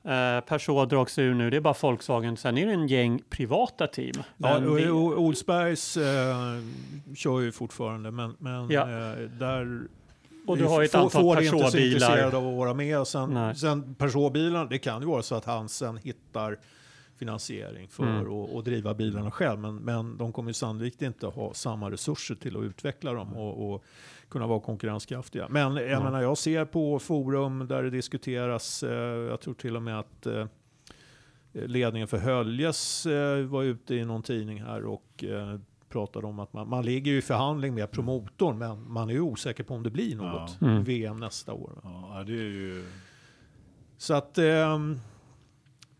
eh, 0.04 0.40
Peugeot 0.40 0.66
har 0.78 0.86
dragit 0.86 1.10
sig 1.12 1.24
ur 1.24 1.34
nu, 1.34 1.50
det 1.50 1.56
är 1.56 1.60
bara 1.60 1.74
Volkswagen. 1.82 2.36
Sen 2.36 2.58
är 2.58 2.66
det 2.66 2.72
en 2.72 2.86
gäng 2.88 3.22
privata 3.30 3.86
team. 3.86 4.12
Ja, 4.16 4.22
Men 4.60 4.74
det- 4.74 4.90
Olsbergs 4.90 5.96
eh, 5.96 6.04
kör 7.16 7.40
ju 7.40 7.52
fortfarande, 7.52 8.10
men, 8.10 8.34
men 8.38 8.70
Ja. 8.70 8.80
eh, 8.82 9.18
där 9.38 9.82
och 10.46 10.58
du 10.58 10.64
har 10.64 10.80
ju 10.80 10.84
ett 10.84 10.94
antal 10.94 11.22
får 11.22 11.36
inte 11.38 11.50
så 11.50 11.56
Peugeot-bilar. 11.58 11.86
intresserade 11.94 12.36
av 12.36 12.48
att 12.48 12.54
vara 12.56 12.74
med. 12.74 12.98
Och 13.00 13.08
sen, 13.08 13.30
Nej. 13.34 13.54
sen 13.56 13.94
Peugeot-bilarna, 13.94 14.64
det 14.64 14.78
kan 14.78 15.00
ju 15.02 15.08
vara 15.08 15.22
så 15.22 15.34
att 15.34 15.44
han 15.44 15.68
sen 15.68 15.96
hittar 15.96 16.58
finansiering 17.16 17.88
för 17.88 18.02
Mm. 18.02 18.32
att, 18.32 18.54
att 18.54 18.64
driva 18.64 18.94
bilarna 18.94 19.30
själv. 19.30 19.58
Men, 19.58 19.76
men 19.76 20.16
de 20.16 20.32
kommer 20.32 20.50
ju 20.50 20.54
sannolikt 20.54 21.02
inte 21.02 21.26
ha 21.26 21.54
samma 21.54 21.90
resurser 21.90 22.34
till 22.34 22.56
att 22.56 22.62
utveckla 22.62 23.12
dem 23.12 23.36
och, 23.36 23.74
och 23.74 23.84
kunna 24.28 24.46
vara 24.46 24.60
konkurrenskraftiga. 24.60 25.46
Men 25.50 25.76
jag 25.76 25.86
Mm. 25.90 26.02
menar, 26.04 26.22
jag 26.22 26.38
ser 26.38 26.64
på 26.64 26.98
forum 26.98 27.66
där 27.68 27.82
det 27.82 27.90
diskuteras, 27.90 28.82
eh, 28.82 28.92
jag 29.30 29.40
tror 29.40 29.54
till 29.54 29.76
och 29.76 29.82
med 29.82 29.98
att 29.98 30.26
eh, 30.26 30.46
ledningen 31.52 32.08
för 32.08 32.18
Höljes 32.18 33.06
eh, 33.06 33.38
var 33.44 33.62
ute 33.62 33.94
i 33.94 34.04
någon 34.04 34.22
tidning 34.22 34.62
här 34.62 34.84
och 34.84 35.24
eh, 35.24 35.58
pratade 35.92 36.26
om 36.26 36.38
att 36.38 36.52
man, 36.52 36.68
man 36.68 36.84
ligger 36.84 37.12
ju 37.12 37.18
i 37.18 37.22
förhandling 37.22 37.74
med 37.74 37.90
promotorn 37.90 38.58
men 38.58 38.92
man 38.92 39.08
är 39.08 39.12
ju 39.12 39.20
osäker 39.20 39.64
på 39.64 39.74
om 39.74 39.82
det 39.82 39.90
blir 39.90 40.16
något 40.16 40.56
Ja. 40.60 40.66
Mm. 40.66 40.84
VM 40.84 41.16
nästa 41.16 41.52
år. 41.52 41.70
Ja, 41.84 42.24
det 42.26 42.32
är 42.32 42.36
ju... 42.36 42.84
Så 43.98 44.14
att 44.14 44.38
ehm, 44.38 45.00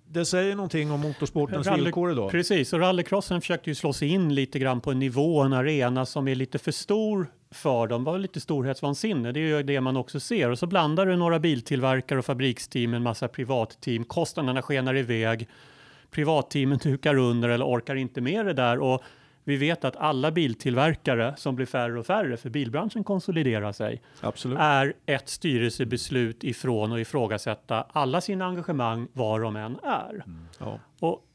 det 0.09 0.25
säger 0.25 0.57
någonting 0.57 0.91
om 0.91 1.01
motorsportens 1.01 1.67
Rally- 1.67 1.83
villkor 1.85 2.13
idag. 2.13 2.31
Precis, 2.31 2.73
och 2.73 2.79
rallycrossen 2.81 3.41
försökte 3.41 3.71
ju 3.71 3.75
slå 3.75 3.93
sig 3.93 4.09
in 4.09 4.35
lite 4.35 4.59
grann 4.59 4.81
på 4.81 4.91
en 4.91 4.99
nivå, 4.99 5.41
en 5.41 5.53
arena 5.53 6.07
som 6.07 6.29
är 6.29 6.35
lite 6.35 6.59
för 6.59 6.73
stor 6.73 7.27
för 7.51 7.87
dem. 7.87 8.05
var 8.05 8.19
lite 8.19 8.41
storhetsvansinne, 8.41 9.33
det 9.33 9.41
är 9.41 9.57
ju 9.57 9.63
det 9.63 9.81
man 9.81 9.97
också 9.97 10.21
ser. 10.21 10.51
Och 10.51 10.59
så 10.59 10.67
blandar 10.67 11.07
du 11.07 11.17
några 11.17 11.39
biltillverkare 11.39 12.19
och 12.19 12.25
fabriksteam, 12.25 12.95
en 12.95 13.03
massa 13.03 13.29
privatteam, 13.29 14.05
kostnaderna 14.05 14.63
skenar 14.63 14.97
iväg, 14.97 15.49
privatteamen 16.11 16.79
dukar 16.79 17.15
under 17.15 17.49
eller 17.49 17.65
orkar 17.65 17.95
inte 17.95 18.21
med 18.21 18.47
det 18.47 18.53
där. 18.53 18.79
Och 18.79 19.03
vi 19.45 19.57
vet 19.57 19.85
att 19.85 19.97
alla 19.97 20.31
biltillverkare 20.31 21.35
som 21.37 21.57
blir 21.57 21.67
färre 21.67 21.99
och 21.99 22.07
färre, 22.07 22.37
för 22.37 22.51
bilbranschen 22.51 23.05
konsoliderar 23.05 23.73
sig, 23.73 24.03
Absolut. 24.21 24.59
är 24.61 24.95
ett 25.07 25.29
styrelsebeslut 25.29 26.45
ifrån 26.45 26.93
att 26.93 26.99
ifrågasätta 26.99 27.87
alla 27.93 28.21
sina 28.21 28.47
engagemang 28.47 29.09
var 29.13 29.41
de 29.41 29.57
än 29.57 29.79
är. 29.83 30.25
Ja. 30.59 30.79
Och 31.01 31.27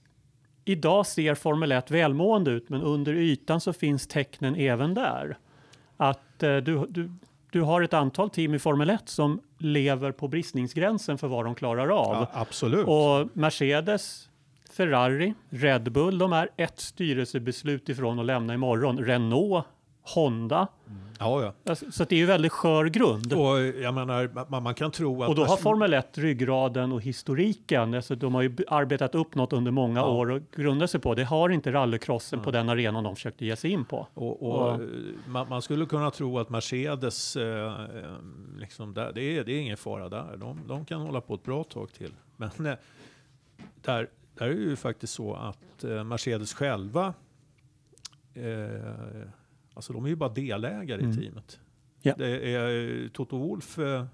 idag 0.66 1.06
ser 1.06 1.36
Formel 1.36 1.72
1 1.72 1.92
välmående 1.92 2.52
ut, 2.52 2.70
men 2.70 2.82
under 2.82 3.14
ytan 3.14 3.62
så 3.62 3.74
finns 3.74 4.08
tecknen 4.08 4.56
även 4.56 4.94
där. 4.94 5.38
Att 5.98 6.44
eh, 6.44 6.58
du, 6.58 6.86
du, 6.90 7.12
du 7.52 7.62
har 7.62 7.82
ett 7.82 7.94
antal 7.94 8.30
team 8.30 8.54
i 8.54 8.60
Formel 8.60 8.90
1 8.90 9.10
som 9.10 9.42
lever 9.58 10.12
på 10.12 10.28
bristningsgränsen 10.28 11.18
för 11.18 11.28
vad 11.28 11.46
de 11.46 11.56
klarar 11.56 11.88
av. 11.88 12.16
Ja, 12.16 12.30
absolut. 12.34 12.88
Och 12.88 13.30
Mercedes, 13.34 14.27
Ferrari, 14.78 15.34
Red 15.49 15.91
Bull, 15.91 16.18
de 16.18 16.34
är 16.34 16.49
ett 16.58 16.80
styrelsebeslut 16.80 17.90
ifrån 17.90 18.20
att 18.20 18.26
lämna 18.26 18.54
imorgon. 18.54 18.98
Renault, 18.98 19.66
Honda. 20.16 20.68
ja, 21.20 21.41
ja. 21.44 21.54
Alltså, 21.70 21.91
Så 21.91 22.04
det 22.04 22.16
är 22.16 22.20
ju 22.20 22.26
väldigt 22.26 22.52
skör 22.52 22.86
grund. 22.86 23.34
Och 23.34 23.60
jag 23.60 23.94
menar, 23.94 24.45
man, 24.49 24.64
man 24.64 24.74
kan 24.76 24.91
tro 24.91 25.24
att... 25.24 25.30
Och 25.30 25.36
då 25.36 25.45
har 25.45 25.58
Formel 25.58 25.94
1 25.94 26.18
ryggraden 26.18 26.91
och 26.91 27.02
historiken. 27.02 27.94
Alltså 27.94 28.16
de 28.16 28.36
har 28.36 28.41
ju 28.41 28.56
arbetat 28.68 29.16
upp 29.16 29.36
något 29.36 29.54
under 29.54 29.72
många 29.72 29.99
Ja. 29.99 30.08
år 30.08 30.32
och 30.32 30.41
grundar 30.56 30.88
sig 30.88 30.99
på. 30.99 31.16
Det 31.16 31.24
har 31.24 31.49
inte 31.49 31.72
rallycrossen 31.72 32.40
på 32.40 32.52
den 32.52 32.70
arenan 32.70 33.04
de 33.04 33.16
försökte 33.16 33.45
ge 33.45 33.56
sig 33.56 33.72
in 33.72 33.86
på. 33.86 34.08
Och, 34.14 34.44
och, 34.52 34.68
Ja. 34.68 34.74
eh, 34.74 34.80
man, 35.28 35.49
man 35.49 35.62
skulle 35.62 35.86
kunna 35.86 36.12
tro 36.12 36.40
att 36.40 36.49
Mercedes, 36.49 37.36
eh, 37.36 37.66
eh, 37.66 38.16
liksom 38.60 38.94
där, 38.94 39.12
det, 39.16 39.38
är, 39.38 39.44
det 39.44 39.52
är 39.52 39.60
ingen 39.62 39.78
fara 39.78 40.10
där. 40.10 40.38
De, 40.38 40.60
de 40.68 40.86
kan 40.86 41.02
hålla 41.02 41.22
på 41.22 41.34
ett 41.34 41.44
bra 41.44 41.64
tag 41.64 41.94
till. 41.94 42.12
Men 42.38 42.49
eh, 42.66 42.74
där, 43.82 44.08
där 44.38 44.46
är 44.46 44.50
det 44.54 44.62
ju 44.62 44.76
faktiskt 44.76 45.14
så 45.14 45.34
att 45.34 45.84
eh, 45.84 46.04
Mercedes 46.04 46.54
själva, 46.54 47.14
eh, 48.34 49.28
alltså 49.74 49.94
de 49.94 50.06
är 50.06 50.10
ju 50.10 50.16
bara 50.16 50.30
delägare 50.30 51.00
Mm. 51.02 51.12
i 51.12 51.16
teamet. 51.24 51.60
Ja. 52.02 52.14
Det 52.18 52.54
är, 52.56 53.10
Toto 53.10 53.38
Wolf 53.38 53.80
eh, 53.80 54.06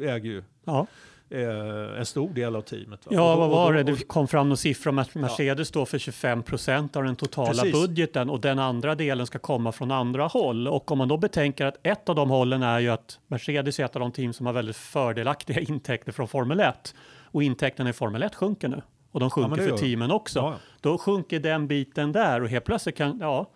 äger 0.00 0.30
ju 0.30 0.42
Ja, 0.64 0.86
eh, 1.30 1.98
en 1.98 2.06
stor 2.06 2.30
del 2.34 2.56
av 2.56 2.62
teamet. 2.62 3.06
va? 3.06 3.12
ja 3.14 3.30
då- 3.34 3.40
vad 3.40 3.50
var 3.50 3.66
och 3.66 3.72
det? 3.72 3.82
då- 3.82 3.92
Det 3.92 4.04
kom 4.04 4.28
fram 4.28 4.48
någon 4.48 4.56
siffra 4.56 4.90
om 4.90 4.98
att 4.98 5.14
Mercedes 5.14 5.68
står 5.68 5.86
för 5.86 5.98
25 5.98 6.42
procent 6.42 6.96
av 6.96 7.04
den 7.04 7.16
totala 7.16 7.48
Precis. 7.62 7.72
budgeten 7.72 8.30
och 8.30 8.40
den 8.40 8.58
andra 8.58 8.94
delen 8.94 9.26
ska 9.26 9.38
komma 9.38 9.72
från 9.72 9.90
andra 9.90 10.26
håll. 10.26 10.68
Och 10.68 10.90
om 10.90 10.98
man 10.98 11.08
då 11.08 11.16
betänker 11.16 11.66
att 11.66 11.76
ett 11.82 12.08
av 12.08 12.14
de 12.14 12.30
hållen 12.30 12.62
är 12.62 12.78
ju 12.80 12.88
att 12.88 13.18
Mercedes 13.26 13.80
är 13.80 13.84
ett 13.84 13.96
av 13.96 14.00
de 14.00 14.12
team 14.12 14.32
som 14.32 14.46
har 14.46 14.52
väldigt 14.52 14.76
fördelaktiga 14.76 15.60
intäkter 15.68 16.12
från 16.12 16.28
Formel 16.28 16.60
1. 16.60 16.94
och 17.22 17.42
intäkterna 17.42 17.90
i 17.90 17.92
Formel 17.92 18.22
1 18.22 18.34
sjunker 18.34 18.68
nu. 18.68 18.82
Och 19.16 19.20
de 19.20 19.30
sjunker 19.30 19.56
det 19.56 19.62
för 19.62 19.76
teamen 19.76 20.10
också. 20.10 20.38
Ja, 20.38 20.52
ja. 20.52 20.58
Då 20.80 20.98
sjunker 20.98 21.40
den 21.40 21.66
biten 21.66 22.12
där 22.12 22.42
och 22.42 22.48
helt 22.48 22.64
plötsligt 22.64 22.96
kan, 22.96 23.18
ja, 23.20 23.50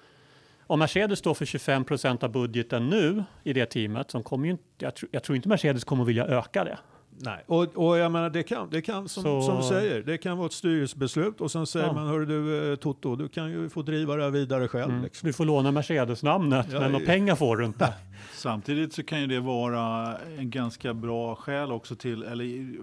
om 0.67 0.79
Mercedes 0.79 1.19
står 1.19 1.35
för 1.35 1.45
25 1.45 1.85
procent 1.85 2.23
av 2.23 2.31
budgeten 2.31 2.91
nu 2.91 3.25
i 3.45 3.53
det 3.53 3.67
teamet, 3.67 4.11
som 4.11 4.23
kommer 4.23 4.45
ju 4.45 4.51
inte, 4.51 4.65
jag, 4.79 4.95
tror, 4.95 5.09
jag 5.13 5.23
tror 5.23 5.37
inte 5.37 5.49
Mercedes 5.49 5.85
kommer 5.85 6.05
vilja 6.05 6.27
öka 6.27 6.65
det. 6.65 6.79
Nej, 7.23 7.45
och, 7.47 7.63
och 7.89 7.99
jag 7.99 8.13
menar 8.13 8.31
det 8.31 8.43
kan, 8.43 8.69
det 8.71 8.83
kan 8.83 9.09
som, 9.09 9.23
Så- 9.23 9.43
som 9.43 9.57
du 9.57 9.63
säger, 9.63 10.03
det 10.03 10.19
kan 10.19 10.37
vara 10.39 10.47
ett 10.47 10.53
styrelsebeslut 10.53 11.41
och 11.41 11.51
sen 11.51 11.67
säger 11.67 11.87
Ja. 11.87 11.93
man, 11.93 12.07
hör 12.09 12.21
du 12.21 12.71
eh, 12.73 12.77
Toto, 12.77 13.17
du 13.17 13.29
kan 13.29 13.51
ju 13.51 13.69
få 13.69 13.83
driva 13.83 14.17
det 14.17 14.23
här 14.23 14.31
vidare 14.31 14.69
själv. 14.69 14.91
Mm. 14.91 15.03
Liksom. 15.03 15.27
Du 15.27 15.33
får 15.33 15.45
låna 15.45 15.73
Mercedes-namnet, 15.73 16.67
Ja, 16.73 16.81
men 16.81 16.93
några 16.93 17.07
pengar 17.07 17.35
får 17.37 17.57
du 17.57 17.65
inte. 17.65 17.95
Samtidigt 18.35 18.93
så 18.93 19.03
kan 19.03 19.21
ju 19.21 19.27
det 19.27 19.41
vara 19.41 20.17
en 20.39 20.51
ganska 20.51 20.95
bra 20.95 21.35
skäl 21.35 21.73
också 21.73 21.95
till 21.97 22.23
eller, 22.23 22.75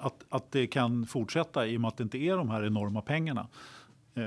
att, 0.00 0.14
att 0.28 0.52
det 0.52 0.66
kan 0.66 1.06
fortsätta 1.06 1.66
i 1.66 1.76
och 1.76 1.80
med 1.80 1.88
att 1.88 1.96
det 1.96 2.02
inte 2.02 2.18
är 2.18 2.36
de 2.36 2.50
här 2.50 2.66
enorma 2.66 3.00
pengarna. 3.02 3.46
Eh, 4.16 4.22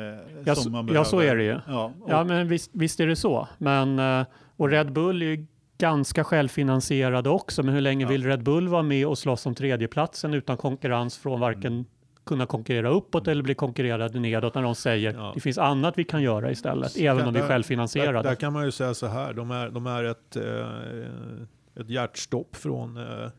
Ja, 0.46 0.56
som 0.56 0.64
så- 0.64 0.70
man 0.70 0.90
ja, 0.94 1.06
så 1.06 1.20
är 1.20 1.36
det 1.36 1.44
ju. 1.44 1.60
Ja, 1.68 1.94
och, 2.02 2.10
Ja, 2.12 2.24
men 2.24 2.48
visst, 2.48 2.70
visst 2.74 3.00
är 3.00 3.08
det 3.08 3.16
så. 3.16 3.48
Men, 3.58 4.00
eh, 4.00 4.26
och 4.58 4.70
Red 4.70 4.92
Bull 4.94 5.22
är 5.22 5.26
ju 5.26 5.46
ganska 5.80 6.24
självfinansierade 6.24 7.30
också. 7.30 7.64
Men 7.64 7.74
hur 7.74 7.82
länge 7.82 8.06
Ja. 8.06 8.10
vill 8.10 8.26
Red 8.26 8.44
Bull 8.44 8.68
vara 8.68 8.84
med 8.84 9.08
och 9.08 9.18
slåss 9.18 9.46
om 9.46 9.56
tredjeplatsen 9.56 10.34
utan 10.34 10.58
konkurrens 10.58 11.18
från 11.18 11.40
varken 11.40 11.74
Mm. 11.74 11.86
kunna 12.24 12.46
konkurrera 12.46 12.90
uppåt 12.90 13.28
eller 13.28 13.44
bli 13.44 13.56
konkurrerade 13.56 14.20
nedåt 14.20 14.56
när 14.56 14.62
de 14.62 14.76
säger 14.76 15.14
Ja. 15.14 15.32
det 15.36 15.40
finns 15.42 15.58
annat 15.58 15.94
vi 15.98 16.04
kan 16.04 16.22
göra 16.22 16.52
istället, 16.52 16.98
även 16.98 17.28
om 17.28 17.34
vi 17.34 17.40
är 17.40 17.44
där, 17.44 17.50
självfinansierade. 17.50 18.30
där 18.30 18.36
kan 18.36 18.54
man 18.54 18.66
ju 18.66 18.72
säga 18.72 18.94
så 18.94 19.08
här, 19.08 19.34
de 19.34 19.52
är, 19.52 19.70
de 19.70 19.88
är 19.88 20.04
ett, 20.04 20.36
eh, 20.36 21.82
ett 21.82 21.90
hjärtstopp 21.90 22.56
från 22.56 22.98
eh, 22.98 23.30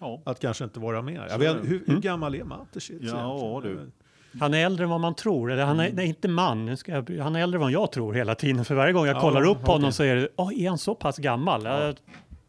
ja. 0.00 0.22
att 0.24 0.40
kanske 0.40 0.64
inte 0.64 0.80
vara 0.80 1.02
med. 1.02 1.14
Jag 1.14 1.30
Så 1.30 1.38
vet, 1.38 1.56
hur, 1.56 1.68
hur 1.68 1.88
Mm. 1.88 2.00
gammal 2.00 2.34
är 2.34 2.44
Mateschitz 2.44 3.04
Ja, 3.12 3.50
egentligen? 3.60 3.76
du. 3.76 3.90
Han 4.40 4.54
är 4.54 4.64
äldre 4.66 4.84
än 4.84 4.90
vad 4.90 5.00
man 5.00 5.14
tror. 5.14 5.52
Eller 5.52 5.64
han 5.64 5.80
är, 5.80 5.92
nej, 5.92 6.06
inte 6.06 6.28
man. 6.28 6.76
Jag, 6.86 7.10
han 7.22 7.36
är 7.36 7.42
äldre 7.42 7.56
än 7.56 7.60
vad 7.62 7.70
jag 7.70 7.92
tror 7.92 8.12
hela 8.14 8.34
tiden. 8.34 8.64
För 8.64 8.74
varje 8.74 8.92
gång 8.92 9.06
jag 9.06 9.16
Ja, 9.16 9.20
kollar 9.20 9.42
upp 9.48 9.58
okej. 9.62 9.72
honom 9.74 9.92
så 9.92 10.02
är 10.02 10.16
det, 10.16 10.28
oh, 10.36 10.62
är 10.64 10.68
han 10.68 10.78
så 10.78 10.94
pass 10.94 11.16
gammal? 11.18 11.64
Ja. 11.64 11.92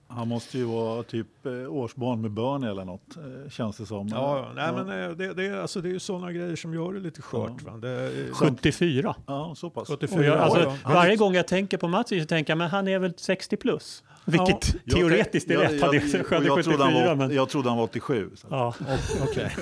Han 0.07 0.27
måste 0.27 0.57
ju 0.57 0.63
vara 0.63 1.03
typ 1.03 1.45
eh, 1.45 1.51
årsbarn 1.73 2.21
med 2.21 2.31
Bernie 2.31 2.69
eller 2.71 2.85
något, 2.85 3.17
eh, 3.17 3.49
känns 3.49 3.77
det 3.77 3.85
som. 3.85 4.07
Ja, 4.07 4.37
ja. 4.37 4.51
Nej, 4.55 4.83
men 4.85 5.03
eh, 5.03 5.09
det, 5.09 5.33
det, 5.33 5.45
är- 5.45 5.61
alltså, 5.61 5.81
det 5.81 5.89
är 5.89 5.93
ju 5.93 5.99
sådana 5.99 6.31
grejer 6.31 6.55
som 6.55 6.73
gör 6.73 6.93
det 6.93 6.99
lite 6.99 7.21
skört. 7.21 7.51
Ja. 7.65 7.71
Va? 7.71 7.77
Det, 7.77 7.89
är- 7.89 8.33
74. 8.33 9.15
ja, 9.27 9.53
så 9.57 9.69
pass. 9.69 9.87
74 9.87 10.19
Och 10.19 10.25
jag, 10.25 10.37
alltså, 10.37 10.59
ja. 10.59 10.75
varje 10.93 11.15
gång 11.15 11.33
jag 11.35 11.47
tänker 11.47 11.77
på 11.77 11.87
Mats 11.87 12.09
så 12.09 12.25
tänker 12.25 12.51
jag, 12.51 12.57
men 12.57 12.69
han 12.69 12.87
är 12.87 12.99
väl 12.99 13.13
60 13.17 13.57
plus? 13.57 14.03
Vilket 14.25 14.75
Jag- 14.85 14.95
teoretiskt 14.97 15.49
är 15.49 15.53
jag- 15.53 15.63
rätt. 15.63 15.81
Jag- 16.13 16.25
skötte 16.25 16.47
jag 16.47 16.63
trodde 16.63 16.83
han 16.83 16.93
74 16.93 17.07
var- 17.07 17.15
men... 17.15 17.35
Jag 17.35 17.49
trodde 17.49 17.69
han 17.69 17.77
var 17.77 17.83
87. 17.83 18.29
Så. 18.35 18.47
Ja. 18.49 18.73
Okej. 19.23 19.55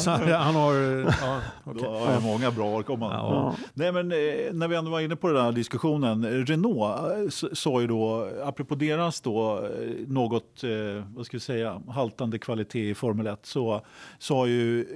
Så 0.00 0.10
han, 0.10 0.54
har... 0.54 0.74
Ja, 0.74 1.40
okej. 1.64 1.82
Då 1.84 1.90
har 1.90 2.12
jag 2.12 2.22
många 2.22 2.50
bra 2.50 2.64
år. 2.64 2.84
Ja. 2.88 2.96
Ja. 3.00 3.54
Nej, 3.74 3.92
men, 3.92 4.12
eh, 4.12 4.18
när 4.52 4.68
vi 4.68 4.76
ändå 4.76 4.90
var 4.90 5.00
inne 5.00 5.16
på 5.16 5.28
den 5.28 5.44
här 5.44 5.52
diskussionen. 5.52 6.24
eh, 6.24 6.28
Renault 6.30 7.00
eh, 7.42 7.48
sa 7.52 7.80
ju 7.80 7.86
då, 7.86 8.28
apropå 8.44 8.74
deras 8.74 9.20
då, 9.20 9.68
något 10.06 10.64
vad 11.14 11.26
ska 11.26 11.36
vi 11.36 11.40
säga, 11.40 11.82
haltande 11.88 12.38
kvalitet 12.38 12.90
i 12.90 12.94
Formel 12.94 13.26
1 13.26 13.46
så 13.46 13.80
sa 14.18 14.46
ju 14.46 14.86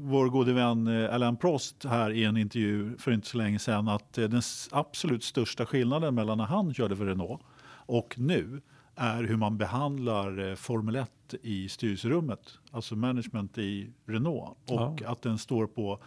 vår 0.00 0.26
gode 0.28 0.52
vän 0.52 1.08
Alain 1.12 1.36
Prost 1.36 1.84
här 1.84 2.10
i 2.10 2.24
en 2.24 2.36
intervju 2.36 2.96
för 2.98 3.12
inte 3.12 3.28
så 3.28 3.38
länge 3.38 3.58
sedan 3.58 3.88
att 3.88 4.12
den 4.12 4.42
absolut 4.70 5.24
största 5.24 5.66
skillnaden 5.66 6.14
mellan 6.14 6.38
när 6.38 6.44
han 6.44 6.74
körde 6.74 6.96
för 6.96 7.04
Renault 7.04 7.40
och 7.86 8.14
nu 8.18 8.60
är 8.94 9.22
hur 9.22 9.36
man 9.36 9.58
behandlar 9.58 10.50
eh, 10.50 10.54
Formel 10.54 10.96
1 10.96 11.10
i 11.42 11.68
styrelserummet, 11.68 12.58
alltså 12.70 12.96
management 12.96 13.58
i 13.58 13.90
Renault. 14.06 14.56
Och 14.70 15.02
att 15.02 15.22
den 15.22 15.38
står 15.38 15.66
på 15.66 15.98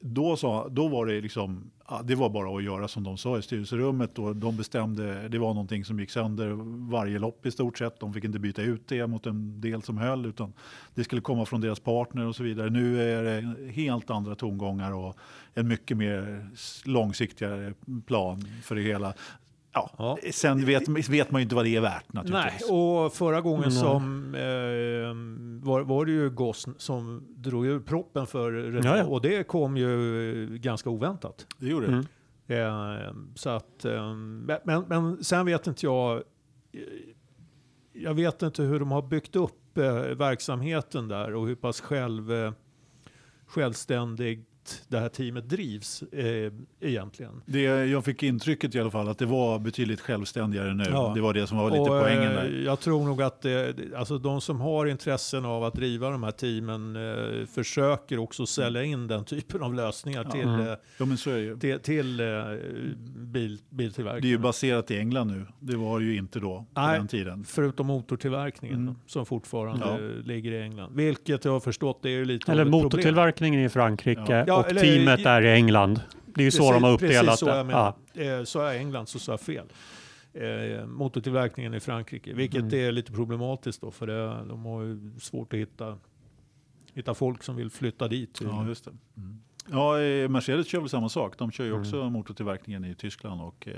då, 0.00 0.36
sa, 0.36 0.68
då 0.68 0.88
var 0.88 1.06
det 1.06 1.20
liksom, 1.20 1.70
ja, 1.88 2.00
det 2.04 2.14
var 2.14 2.28
bara 2.30 2.56
att 2.56 2.64
göra 2.64 2.88
som 2.88 3.04
de 3.04 3.18
sa 3.18 3.38
i 3.38 3.42
styrelserummet. 3.42 4.18
Och 4.18 4.36
de 4.36 4.56
bestämde, 4.56 5.28
det 5.28 5.38
var 5.38 5.48
någonting 5.54 5.84
som 5.84 6.00
gick 6.00 6.10
sönder 6.10 6.50
varje 6.90 7.18
lopp 7.18 7.46
i 7.46 7.50
stort 7.50 7.78
sett. 7.78 8.00
De 8.00 8.14
fick 8.14 8.24
inte 8.24 8.38
byta 8.38 8.62
ut 8.62 8.88
det 8.88 9.06
mot 9.06 9.26
en 9.26 9.60
del 9.60 9.82
som 9.82 9.98
höll 9.98 10.26
utan 10.26 10.52
det 10.94 11.04
skulle 11.04 11.22
komma 11.22 11.46
från 11.46 11.60
deras 11.60 11.80
partner 11.80 12.26
och 12.26 12.36
så 12.36 12.42
vidare. 12.42 12.70
Nu 12.70 13.02
är 13.02 13.22
det 13.22 13.72
helt 13.72 14.10
andra 14.10 14.34
tongångar 14.34 14.92
och 14.92 15.16
en 15.54 15.68
mycket 15.68 15.96
mer 15.96 16.48
långsiktigare 16.84 17.74
plan 18.06 18.44
för 18.62 18.74
det 18.74 18.82
hela. 18.82 19.14
Ja, 19.74 19.90
Ja. 19.98 20.18
Sen 20.32 20.64
vet, 20.64 20.88
vet 20.88 21.30
man 21.30 21.40
ju 21.40 21.42
inte 21.42 21.54
vad 21.54 21.64
det 21.64 21.76
är 21.76 21.80
värt 21.80 22.04
Nej, 22.12 22.24
naturligtvis. 22.24 22.70
och 22.70 23.12
förra 23.12 23.40
gången 23.40 23.68
Nej. 23.68 23.72
som 23.78 24.34
eh, 24.34 25.66
var, 25.68 25.80
var 25.80 26.04
det 26.06 26.12
ju 26.12 26.30
Goss 26.30 26.66
som 26.76 27.26
drog 27.36 27.66
ur 27.66 27.80
proppen 27.80 28.26
för 28.26 28.52
Renault 28.52 28.84
Ja, 28.84 28.96
ja. 28.98 29.04
och 29.04 29.20
det 29.22 29.44
kom 29.46 29.76
ju 29.76 30.58
ganska 30.60 30.90
oväntat. 30.90 31.46
Det 31.58 31.66
gjorde 31.66 31.86
det. 31.86 31.92
Mm. 31.92 32.06
Eh, 33.06 33.14
så 33.34 33.50
att, 33.50 33.84
eh, 33.84 34.14
men, 34.64 34.84
men- 34.88 35.24
sen 35.24 35.46
vet 35.46 35.66
inte 35.66 35.86
jag, 35.86 36.16
eh, 36.16 36.22
jag 37.92 38.14
vet 38.14 38.42
inte 38.42 38.62
hur 38.62 38.80
de 38.80 38.90
har 38.92 39.02
byggt 39.02 39.36
upp 39.36 39.78
eh, 39.78 39.94
verksamheten 39.94 41.08
där 41.08 41.34
och 41.34 41.46
hur 41.46 41.54
pass 41.54 41.80
själv, 41.80 42.32
eh, 42.32 42.52
det 44.88 44.98
här 44.98 45.08
teamet 45.08 45.48
drivs 45.48 46.02
eh, 46.02 46.52
egentligen. 46.80 47.42
Det, 47.46 47.60
jag 47.62 48.04
fick 48.04 48.22
intrycket 48.22 48.74
i 48.74 48.80
alla 48.80 48.90
fall 48.90 49.08
att 49.08 49.18
det 49.18 49.26
var 49.26 49.58
betydligt 49.58 50.00
självständigare 50.00 50.74
nu. 50.74 50.84
Ja. 50.90 51.12
Det 51.14 51.20
var 51.20 51.34
det 51.34 51.46
som 51.46 51.58
var 51.58 51.70
lite 51.70 51.80
Och, 51.80 51.86
poängen 51.88 52.22
eh, 52.32 52.34
där. 52.34 52.62
Jag 52.66 52.80
tror 52.80 53.04
nog 53.04 53.22
att 53.22 53.42
det, 53.42 53.74
alltså 53.96 54.18
de 54.18 54.40
som 54.40 54.60
har 54.60 54.86
intressen 54.86 55.44
av 55.44 55.64
att 55.64 55.74
driva 55.74 56.10
de 56.10 56.22
här 56.22 56.30
teamen 56.30 56.96
eh, 56.96 57.46
försöker 57.46 58.18
också 58.18 58.46
sälja 58.46 58.82
in 58.84 59.06
den 59.06 59.24
typen 59.24 59.62
av 59.62 59.74
lösningar 59.74 60.22
Ja. 60.24 60.30
till, 60.30 60.42
Mm. 60.48 60.60
eh, 60.60 60.74
Ja, 60.98 61.56
till, 61.60 61.78
till 61.80 62.20
eh, 62.20 62.26
bil, 63.16 63.58
Det 63.70 63.84
är 64.06 64.24
ju 64.24 64.38
baserat 64.38 64.90
i 64.90 64.98
England 64.98 65.26
nu. 65.28 65.46
Det 65.60 65.76
var 65.76 65.98
det 66.00 66.04
ju 66.06 66.16
inte 66.16 66.40
då 66.40 66.66
på 66.74 66.80
Nej. 66.80 66.98
den 66.98 67.08
tiden. 67.08 67.44
Förutom 67.44 67.86
motortillverkningen 67.86 68.76
Mm. 68.82 68.94
som 69.06 69.26
fortfarande 69.26 69.86
Ja. 69.86 69.98
ligger 70.24 70.52
i 70.52 70.62
England. 70.62 70.92
Vilket 70.96 71.44
jag 71.44 71.52
har 71.52 71.60
förstått 71.60 71.98
det 72.02 72.08
är 72.08 72.12
ju 72.12 72.24
lite 72.24 72.52
Eller 72.52 72.62
av 72.62 72.68
ett 72.68 72.72
problem. 72.72 72.84
motortillverkningen 72.84 73.60
i 73.60 73.68
Frankrike 73.68 74.44
Ja. 74.52 74.58
Och 74.60 74.70
eller- 74.70 74.80
teamet 74.80 75.26
är 75.26 75.42
i 75.42 75.52
England. 75.52 76.00
Det 76.34 76.40
är 76.40 76.44
ju 76.44 76.50
så 76.50 76.58
Precis- 76.58 76.74
de 76.74 76.84
har 76.84 76.98
Precis 76.98 77.16
uppdelat 77.16 77.38
så 77.38 77.46
jag 77.46 77.56
det. 77.56 77.64
menar. 77.64 77.94
Ja. 78.12 78.22
Eh, 78.22 78.44
Så 78.44 78.60
är 78.60 78.74
England 78.78 79.06
så 79.06 79.18
sa 79.18 79.32
jag 79.32 79.40
fel. 79.40 79.66
Eh, 80.34 80.86
motortillverkningen 80.86 81.74
i 81.74 81.80
Frankrike, 81.80 82.34
vilket 82.34 82.60
Mm. 82.62 82.74
är 82.88 82.92
lite 82.92 83.12
problematiskt 83.12 83.80
då 83.80 83.90
för 83.90 84.06
det, 84.06 84.44
de 84.48 84.64
har 84.64 84.82
ju 84.82 85.10
svårt 85.20 85.52
att 85.52 85.58
hitta, 85.58 85.98
hitta 86.94 87.14
folk 87.14 87.42
som 87.42 87.56
vill 87.56 87.70
flytta 87.70 88.08
dit. 88.08 88.40
Ja, 88.44 88.66
just 88.66 88.84
det. 88.84 88.90
Ja, 89.70 90.00
eh, 90.00 90.28
Mercedes 90.28 90.66
kör 90.68 90.80
väl 90.80 90.88
samma 90.88 91.08
sak. 91.08 91.38
De 91.38 91.50
kör 91.50 91.64
ju 91.64 91.70
Mm. 91.70 91.80
också 91.80 92.10
motortillverkningen 92.10 92.84
i 92.84 92.94
Tyskland. 92.94 93.40
Och, 93.40 93.68
eh, 93.68 93.74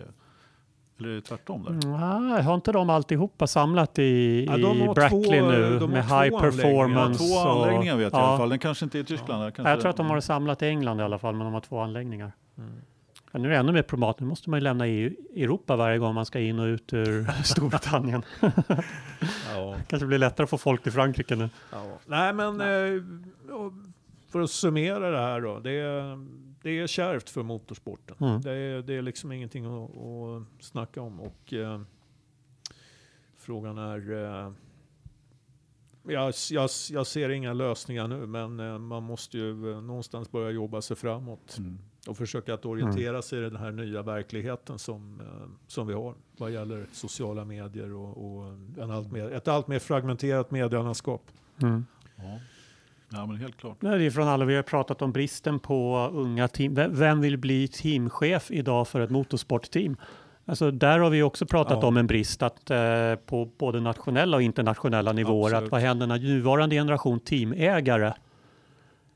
eller 0.99 1.09
är 1.09 1.15
det 1.15 1.21
tvärtom 1.21 1.65
där? 1.65 1.89
Nej, 2.31 2.43
har 2.43 2.55
inte 2.55 2.73
de 2.73 2.91
alltihopa 2.91 3.47
samlat 3.47 3.99
i, 3.99 4.45
Ja, 4.45 4.53
de 4.57 4.77
i 4.77 4.87
har 4.87 4.95
Brackley 4.95 5.41
två- 5.41 5.51
nu 5.51 5.79
de 5.79 5.81
har 5.81 5.89
med 5.89 6.05
high 6.05 6.13
anläggningar. 6.15 6.45
Ja, 6.45 6.51
performance? 6.51 7.19
två 7.25 7.35
och- 7.35 7.51
anläggningar 7.63 7.97
vet 7.97 8.13
jag 8.13 8.21
i 8.21 8.23
ja. 8.23 8.29
alla 8.29 8.39
fall. 8.39 8.49
Den 8.49 8.59
kanske 8.59 8.85
inte 8.85 8.99
är 8.99 9.01
i 9.01 9.05
Tyskland. 9.05 9.55
Kanske, 9.55 9.73
Jag 9.73 9.81
tror 9.81 9.91
att 9.91 9.97
de 9.97 10.07
har 10.07 10.17
det 10.17 10.23
samlat 10.23 10.63
i 10.63 10.67
England 10.67 11.01
i 11.01 11.03
alla 11.03 11.19
fall, 11.19 11.35
men 11.35 11.45
de 11.45 11.55
har 11.55 11.61
två 11.61 11.79
anläggningar. 11.81 12.33
Ja, 13.33 13.39
nu 13.41 13.49
är 13.49 13.53
det 13.53 13.57
ännu 13.59 13.73
mer 13.73 13.83
problematiskt. 13.83 14.21
Nu 14.21 14.27
måste 14.27 14.51
man 14.51 14.59
ju 14.61 14.65
lämna 14.65 14.87
EU, 14.87 15.13
Europa 15.37 15.77
varje 15.77 15.99
gång 15.99 16.15
man 16.15 16.27
ska 16.27 16.41
in 16.41 16.59
och 16.59 16.65
ut 16.67 16.93
ur 16.93 17.27
Storbritannien. 17.45 18.23
Ja. 19.55 19.75
kanske 19.89 20.07
blir 20.07 20.19
lättare 20.19 20.45
att 20.45 20.51
få 20.51 20.59
folk 20.59 20.83
till 20.83 20.93
Frankrike 20.93 21.37
nu. 21.37 21.49
Ja. 21.73 21.83
Nej 22.07 22.33
men 22.33 22.61
eh, 22.61 23.03
och 23.55 23.73
för 24.33 24.41
att 24.41 24.51
summera 24.51 25.11
det 25.11 25.19
här 25.19 25.41
då. 25.41 25.59
Det 25.59 25.71
är, 25.73 26.19
det 26.65 26.71
är 26.71 26.87
kärvt 26.87 27.31
för 27.31 27.43
motorsporten. 27.43 28.17
Mm. 28.21 28.41
Det, 28.41 28.53
är, 28.53 28.83
det 28.83 28.95
är 28.95 29.03
liksom 29.03 29.33
ingenting 29.33 29.65
att, 29.65 29.91
att 29.91 30.65
snacka 30.65 31.03
om. 31.03 31.21
Och 31.21 31.53
eh, 31.53 31.81
frågan 33.37 33.79
är... 33.79 34.13
Eh, 34.13 34.53
jag, 36.03 36.35
jag, 36.51 36.71
jag 36.91 37.07
ser 37.07 37.29
inga 37.29 37.53
lösningar 37.53 38.09
nu 38.09 38.27
men 38.27 38.61
eh, 38.61 38.79
man 38.79 39.03
måste 39.03 39.39
ju 39.39 39.73
eh, 39.73 39.81
någonstans 39.81 40.31
börja 40.31 40.51
jobba 40.51 40.83
sig 40.83 40.97
framåt. 40.97 41.59
Mm. 41.59 41.79
Och 42.09 42.17
försöka 42.17 42.55
att 42.55 42.65
orientera 42.65 43.23
sig 43.23 43.39
i 43.39 43.43
den 43.43 43.57
här 43.57 43.73
nya 43.73 44.03
verkligheten 44.03 44.79
som, 44.79 45.21
eh, 45.21 45.49
som 45.67 45.87
vi 45.87 45.95
har. 45.95 46.15
Vad 46.37 46.51
gäller 46.51 46.87
sociala 46.93 47.45
medier 47.45 47.93
och, 47.93 48.37
och 48.37 48.53
en 48.83 48.91
allt 48.91 49.13
mer, 49.13 49.31
ett 49.31 49.49
allt 49.49 49.69
mer 49.69 49.79
fragmenterat 49.79 50.51
medielandskap. 50.51 51.31
Mm. 51.63 51.87
Ja. 52.17 52.39
Ja, 53.15 53.27
men 53.27 53.37
helt 53.37 53.57
klart. 53.57 53.77
Nej, 53.81 53.99
det 53.99 54.07
är 54.07 54.11
från 54.11 54.29
alla, 54.29 54.45
vi 54.45 54.57
har 54.57 54.63
pratat 54.63 55.03
om 55.03 55.13
bristen 55.13 55.59
på 55.59 56.11
unga 56.13 56.49
team. 56.49 56.75
Vem- 56.75 57.21
vill 57.21 57.39
bli 57.39 57.69
teamchef 57.69 58.51
idag 58.51 58.89
för 58.89 59.01
ett 59.01 59.11
motorsportteam? 59.11 59.97
Alltså 60.47 60.71
där 60.71 60.99
har 60.99 61.11
vi 61.11 61.23
också 61.23 61.47
pratat 61.47 61.79
Ja. 61.83 61.89
om 61.89 61.97
en 61.97 62.07
brist 62.07 62.43
att, 62.43 62.71
eh, 62.71 63.15
på 63.27 63.45
både 63.59 63.81
nationella 63.81 64.37
och 64.37 64.43
internationella 64.43 65.13
nivåer. 65.13 65.45
Absolut. 65.51 65.65
Att 65.67 65.73
vad 65.73 65.81
händer 65.81 66.07
när 66.07 66.19
nuvarande 66.19 66.77
generation 66.77 67.21
teamägare 67.21 68.13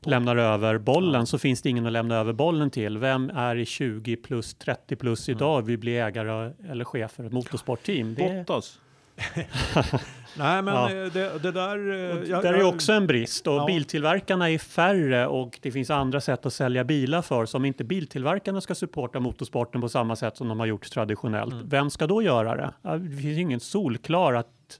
lämnar 0.05 0.35
över 0.35 0.77
bollen 0.77 1.25
så 1.27 1.37
finns 1.37 1.61
det 1.61 1.69
ingen 1.69 1.85
att 1.85 1.91
lämna 1.91 2.15
över 2.15 2.33
bollen 2.33 2.69
till. 2.69 2.97
Vem 2.97 3.29
är 3.29 3.55
i 3.55 3.65
20 3.65 4.15
plus 4.15 4.53
30 4.53 4.95
plus 4.95 5.27
Mm. 5.29 5.37
idag 5.37 5.61
vill 5.61 5.77
bli 5.79 5.97
ägare 5.99 6.51
eller 6.69 6.85
chef 6.85 7.11
för 7.11 7.23
ett 7.23 7.31
motorsportteam? 7.31 8.13
Det 8.15 8.45
Bottas. 8.47 8.79
Nej, 10.37 10.61
men 10.61 10.73
Ja. 10.73 10.89
eh, 10.91 11.11
det, 11.13 11.39
det 11.43 11.51
där... 11.51 11.89
eh, 11.91 12.29
jag- 12.29 12.43
där 12.43 12.53
är 12.53 12.63
också 12.63 12.91
en 12.93 13.07
brist 13.07 13.47
och 13.47 13.53
Ja. 13.53 13.65
biltillverkarna 13.65 14.49
är 14.49 14.57
färre 14.57 15.27
och 15.27 15.59
det 15.61 15.71
finns 15.71 15.89
andra 15.89 16.21
sätt 16.21 16.45
att 16.45 16.53
sälja 16.53 16.83
bilar 16.83 17.21
för. 17.21 17.45
Så 17.45 17.57
om 17.57 17.65
inte 17.65 17.83
biltillverkarna 17.83 18.61
ska 18.61 18.75
supporta 18.75 19.19
motorsporten 19.19 19.81
på 19.81 19.89
samma 19.89 20.15
sätt 20.15 20.37
som 20.37 20.47
de 20.47 20.59
har 20.59 20.65
gjort 20.67 20.89
traditionellt, 20.91 21.53
Mm. 21.53 21.69
vem 21.69 21.89
ska 21.89 22.07
då 22.07 22.21
göra 22.21 22.55
det? 22.55 22.97
Det 22.97 23.09
finns 23.09 23.23
ju 23.37 23.41
ingen 23.41 23.59
solklar 23.59 24.33
att 24.33 24.79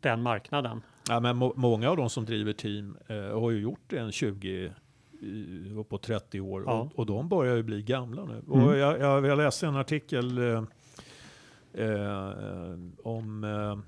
den 0.00 0.22
marknaden. 0.22 0.82
Ja, 1.08 1.20
men 1.20 1.36
må, 1.36 1.52
många 1.56 1.90
av 1.90 1.96
de 1.96 2.10
som 2.10 2.24
driver 2.24 2.52
team 2.52 2.96
eh, 3.06 3.40
har 3.40 3.50
ju 3.50 3.60
gjort 3.60 3.80
det 3.86 3.98
en 3.98 4.12
20 4.12 4.72
i- 5.20 5.72
uppåt 5.78 6.02
30 6.02 6.40
år 6.40 6.62
Ja. 6.66 6.72
och, 6.72 6.98
och 6.98 7.06
de 7.06 7.28
börjar 7.28 7.56
ju 7.56 7.62
bli 7.62 7.82
gamla 7.82 8.24
nu. 8.24 8.42
Mm. 8.54 8.66
Och 8.66 8.76
jag, 8.76 9.00
jag, 9.00 9.26
jag 9.26 9.38
läste 9.38 9.66
en 9.66 9.76
artikel 9.76 10.38
eh, 10.38 10.62
eh, 11.74 12.32
om, 13.02 13.44
eh, 13.44 13.78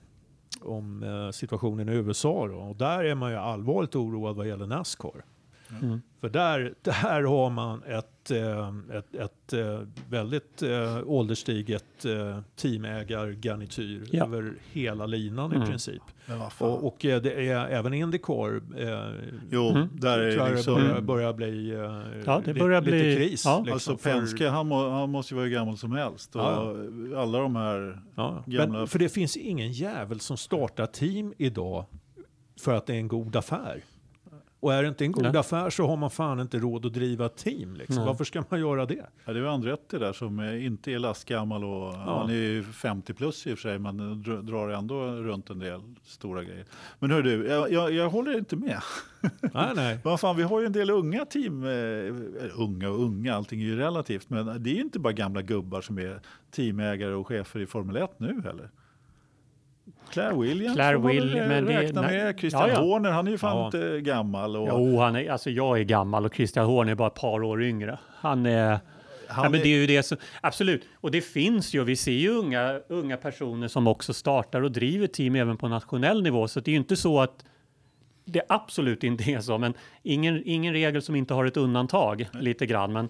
om 0.62 1.02
eh, 1.02 1.30
situationen 1.30 1.89
i 1.89 1.93
USA 1.93 2.47
då, 2.48 2.56
och 2.56 2.76
där 2.76 3.05
är 3.05 3.14
man 3.14 3.30
ju 3.30 3.36
allvarligt 3.36 3.97
oroad 3.97 4.36
vad 4.36 4.48
gäller 4.48 4.66
Nascar. 4.66 5.24
Mm. 5.82 6.01
För 6.20 6.28
där, 6.28 6.74
där 6.82 7.23
har 7.23 7.51
man 7.51 7.82
ett, 7.82 8.31
eh, 8.31 8.73
ett, 8.99 9.15
ett 9.15 9.53
eh, 9.53 9.81
väldigt 10.11 10.62
eh, 10.62 10.99
ålderstiget 11.07 12.07
teamägargarnityr 12.57 14.09
Ja. 14.12 14.24
över 14.24 14.55
hela 14.73 15.07
linan 15.07 15.53
Mm. 15.53 15.62
i 15.62 15.66
princip. 15.66 16.03
Och, 16.59 16.86
och 16.86 16.97
det 17.01 17.49
är 17.51 17.66
även 17.69 17.95
Indycar 17.95 18.57
eh, 18.77 19.15
jo, 19.51 19.69
Mm. 19.70 19.89
där 19.93 20.19
är 20.19 20.36
det 20.36 20.55
liksom... 20.55 20.74
det 20.74 20.81
börjar, 20.81 21.01
börjar 21.01 21.32
bli 21.32 21.70
eh, 21.70 22.23
Ja, 22.27 22.43
det 22.45 22.53
li- 22.53 22.61
börjar 22.61 22.81
lite 22.81 22.90
bli- 22.90 23.16
kris. 23.16 23.45
ja. 23.45 23.59
liksom, 23.59 23.73
Alltså 23.73 23.97
för- 23.97 24.12
Penske, 24.12 24.49
han, 24.49 24.66
må, 24.66 24.90
han 24.90 25.11
måste 25.11 25.35
ju 25.35 25.36
vara 25.36 25.45
hur 25.47 25.53
gammal 25.55 25.77
som 25.77 25.93
helst. 25.93 26.36
Och 26.36 26.43
Ja. 26.43 26.74
Alla 27.16 27.39
de 27.39 27.57
här... 27.57 28.03
Ja, 28.15 28.43
gamla- 28.47 28.78
men, 28.78 28.86
för 28.86 28.99
det 28.99 29.09
finns 29.09 29.36
ingen 29.36 29.73
jävel 29.73 30.20
som 30.20 30.36
startar 30.36 30.86
team 30.86 31.35
idag 31.39 31.85
för 32.61 32.74
att 32.74 32.86
det 32.86 32.95
är 32.95 32.99
en 32.99 33.09
god 33.09 33.36
affär. 33.36 33.82
Och 34.60 34.74
är 34.74 34.82
det 34.82 34.89
inte 34.89 35.05
en 35.05 35.12
god 35.12 35.22
Nej. 35.22 35.36
affär 35.36 35.70
så 35.70 35.86
har 35.86 35.97
man 35.97 36.10
fan 36.10 36.40
inte 36.40 36.59
råd 36.59 36.86
att 36.86 36.93
driva 36.93 37.28
team. 37.28 37.74
Liksom. 37.76 38.05
Varför 38.05 38.24
ska 38.24 38.44
man 38.48 38.60
göra 38.60 38.86
det? 38.86 39.06
Ja, 39.24 39.32
det 39.32 39.39
är 39.39 39.44
Andretti 39.44 39.98
där 39.98 40.12
som 40.12 40.40
inte 40.40 40.93
är 40.93 40.98
lastgammal 40.98 41.64
och 41.64 41.94
han 41.94 42.30
är 42.30 42.35
ju 42.35 42.64
50 42.64 43.14
plus 43.14 43.47
i 43.47 43.55
och 43.55 43.59
för 43.59 43.68
sig 43.68 43.78
men 43.78 44.01
dr- 44.01 44.43
drar 44.43 44.68
ändå 44.68 45.01
runt 45.06 45.51
en 45.51 45.59
del 45.59 45.80
stora 46.02 46.44
grejer. 46.44 46.64
Men 46.98 47.10
hör 47.10 47.22
du, 47.22 47.47
jag, 47.47 47.72
jag, 47.72 47.93
jag 47.93 48.10
håller 48.10 48.39
inte 48.39 48.56
med. 48.56 48.80
nej, 49.40 49.72
nej. 49.76 49.98
Vad 50.05 50.20
fan, 50.20 50.36
vi 50.36 50.43
har 50.43 50.60
ju 50.60 50.66
en 50.66 50.72
del 50.72 50.90
unga 50.90 51.24
team, 51.24 51.64
eh, 51.64 51.70
unga 52.56 52.89
och 52.89 53.02
unga, 53.02 53.35
allting 53.35 53.60
är 53.60 53.64
ju 53.66 53.76
relativt, 53.76 54.30
men 54.30 54.62
det 54.62 54.70
är 54.70 54.74
ju 54.74 54.80
inte 54.80 54.98
bara 54.98 55.12
gamla 55.12 55.43
gubbar 55.43 55.80
som 55.80 55.98
är 55.98 56.20
teamägare 56.51 57.14
och 57.14 57.26
chefer 57.26 57.60
i 57.60 57.66
Formel 57.66 57.97
1 57.97 58.10
nu 58.20 58.43
heller. 58.44 58.70
Claire 60.10 60.35
Williams 60.36 60.74
Claire 60.77 60.94
får 60.97 61.02
man 61.02 61.16
väl, 61.16 61.28
Will- 61.28 61.43
eh, 61.43 61.48
men 61.48 61.65
det- 61.65 61.81
räkna 61.82 62.01
nej. 62.02 62.24
med. 62.24 62.39
Christian 62.40 62.69
Ja, 62.69 62.74
ja. 62.74 62.81
Horner, 62.81 63.10
han 63.10 63.27
är 63.27 63.31
ju 63.31 63.39
fan 63.39 63.56
Ja. 63.56 63.66
inte 63.66 64.01
gammal. 64.01 64.56
Och 64.56 64.69
Jo, 64.70 64.98
han 64.98 65.16
är, 65.16 65.31
alltså 65.31 65.51
jag 65.51 65.78
är 65.81 65.85
gammal 65.85 66.24
och 66.24 66.35
Christian 66.35 66.66
Horn 66.66 66.89
är 66.89 66.94
bara 66.94 67.09
ett 67.09 67.15
par 67.15 67.43
år 67.43 67.62
yngre. 67.62 67.98
Han 68.15 68.47
är... 68.47 68.78
han 69.28 69.44
ja, 69.44 69.51
men 69.51 69.60
det 69.60 69.69
är 69.69 69.77
ju 69.81 69.86
det 69.86 70.02
som, 70.02 70.19
absolut, 70.40 70.82
och 71.01 71.10
det 71.10 71.20
finns 71.20 71.74
ju. 71.74 71.85
Vi 71.85 71.97
ser 71.97 72.12
ju 72.12 72.28
unga, 72.31 72.81
unga 72.89 73.16
personer 73.16 73.69
som 73.69 73.86
också 73.86 74.12
startar 74.15 74.62
och 74.62 74.73
driver 74.73 75.06
team 75.06 75.35
även 75.36 75.56
på 75.56 75.69
nationell 75.69 76.23
nivå. 76.23 76.48
Så 76.48 76.60
det 76.60 76.70
är 76.70 76.73
ju 76.73 76.78
inte 76.78 76.97
så 76.97 77.20
att 77.20 77.44
det 78.24 78.43
absolut 78.48 79.05
inte 79.05 79.24
är 79.31 79.40
så, 79.40 79.59
men 79.59 79.74
ingen, 80.02 80.43
ingen 80.44 80.73
regel 80.73 81.02
som 81.02 81.16
inte 81.16 81.35
har 81.35 81.44
ett 81.44 81.56
undantag 81.56 82.28
lite 82.40 82.66
grann. 82.66 82.93
Men 82.93 83.09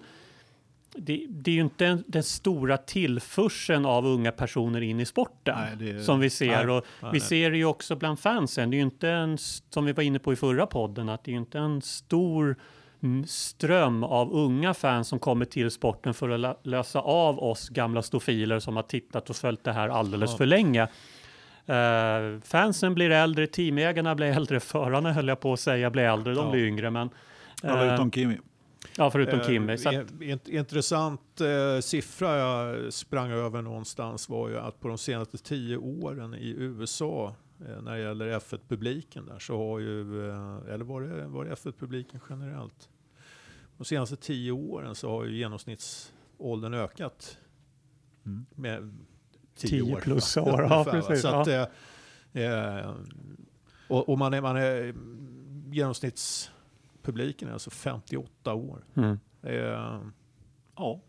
det, 0.97 1.27
det 1.29 1.51
är 1.51 1.55
ju 1.55 1.61
inte 1.61 1.85
den, 1.85 2.05
den 2.07 2.23
stora 2.23 2.77
tillförseln 2.77 3.87
av 3.87 4.07
unga 4.07 4.33
personer 4.33 4.81
in 4.81 5.01
i 5.01 5.05
sporten 5.07 5.57
Nej, 5.81 5.91
är- 5.91 5.99
som 6.01 6.21
vi 6.21 6.31
ser. 6.31 6.67
nej, 6.67 6.77
och 6.77 6.85
nej, 7.03 7.11
vi 7.13 7.21
ser 7.21 7.51
det 7.51 7.57
ju 7.57 7.65
också 7.65 7.97
bland 7.97 8.19
fansen. 8.19 8.71
Det 8.71 8.75
är 8.77 8.79
ju 8.79 8.85
inte 8.85 9.09
en, 9.11 9.39
som 9.71 9.85
vi 9.85 9.93
var 9.93 10.03
inne 10.03 10.19
på 10.19 10.33
i 10.33 10.37
förra 10.37 10.67
podden, 10.67 11.09
att 11.09 11.25
det 11.25 11.31
är 11.31 11.33
ju 11.33 11.39
inte 11.39 11.59
en 11.59 11.83
stor 11.83 12.57
ström 13.27 14.05
av 14.05 14.33
unga 14.33 14.75
fans 14.75 15.09
som 15.09 15.19
kommer 15.19 15.45
till 15.45 15.71
sporten 15.71 16.15
för 16.15 16.29
att 16.31 16.41
lö- 16.41 16.57
lösa 16.63 17.01
av 17.01 17.39
oss 17.39 17.69
gamla 17.69 18.03
stofiler 18.03 18.59
som 18.61 18.77
har 18.77 18.83
tittat 18.83 19.31
och 19.31 19.37
följt 19.37 19.65
det 19.65 19.73
här 19.73 19.89
alldeles 19.89 20.31
Ja. 20.31 20.37
för 20.37 20.47
länge. 20.47 20.83
Eh, 21.67 22.41
fansen 22.45 22.95
blir 22.95 23.11
äldre, 23.11 23.47
teamägarna 23.47 24.15
blir 24.15 24.27
äldre, 24.27 24.61
förarna 24.75 25.13
höll 25.13 25.29
jag 25.29 25.41
på 25.41 25.53
att 25.53 25.61
säga 25.61 25.91
blir 25.91 26.03
äldre, 26.03 26.35
de 26.35 26.45
Ja. 26.45 26.51
blir 26.51 26.65
yngre. 26.67 26.91
Men, 26.91 27.11
alla 27.63 27.87
eh, 27.87 27.95
utom 27.95 28.11
Kimi. 28.11 28.39
Ja, 28.99 29.11
förutom 29.11 29.41
Eh. 29.41 29.79
Så 29.79 29.89
att, 29.89 29.95
in- 29.95 30.07
int- 30.23 30.51
intressant 30.51 31.41
eh, 31.41 31.81
siffra 31.81 32.37
jag 32.39 32.93
sprang 32.93 33.31
över 33.31 33.63
någonstans 33.63 34.29
var 34.29 34.49
ju 34.49 34.59
att 34.59 34.81
på 34.81 34.89
de 34.89 34.99
senaste 34.99 35.39
tio 35.39 35.77
åren 35.77 36.35
i 36.35 36.49
USA 36.59 37.35
eh, 37.69 37.83
när 37.83 37.93
det 37.93 38.01
gäller 38.03 38.39
F1-publiken 38.39 39.27
där 39.27 39.39
så 39.39 39.57
har 39.59 39.79
ju, 39.79 40.29
eh, 40.31 40.75
eller 40.75 40.85
var 40.85 41.03
det, 41.03 41.27
var 41.27 41.45
det 41.45 41.55
F1-publiken 41.55 42.21
generellt? 42.31 42.89
De 43.79 43.85
senaste 43.85 44.17
tio 44.17 44.53
åren 44.53 44.95
så 44.95 45.11
har 45.11 45.25
ju 45.25 45.37
genomsnittsåldern 45.37 46.75
ökat 46.75 47.39
Mm. 48.27 48.47
med 48.55 48.99
10 49.57 49.83
år. 49.83 50.01
plus 50.01 50.37
va? 50.37 50.43
år, 50.43 50.63
ja, 50.63 50.85
precis, 50.91 51.23
Så 51.23 51.29
att, 51.29 51.49
eh, 51.49 51.65
eh, 52.45 52.95
och, 53.89 54.09
och 54.09 54.19
man 54.19 54.35
är, 54.35 54.41
man 54.41 54.57
är 54.57 54.95
genomsnittspubliken 57.09 57.49
är 57.49 57.53
alltså 57.53 57.71
58 57.71 58.55
år. 58.55 58.85
mm. 58.95 59.19
Eh, 59.43 60.01
Ja. 60.77 61.01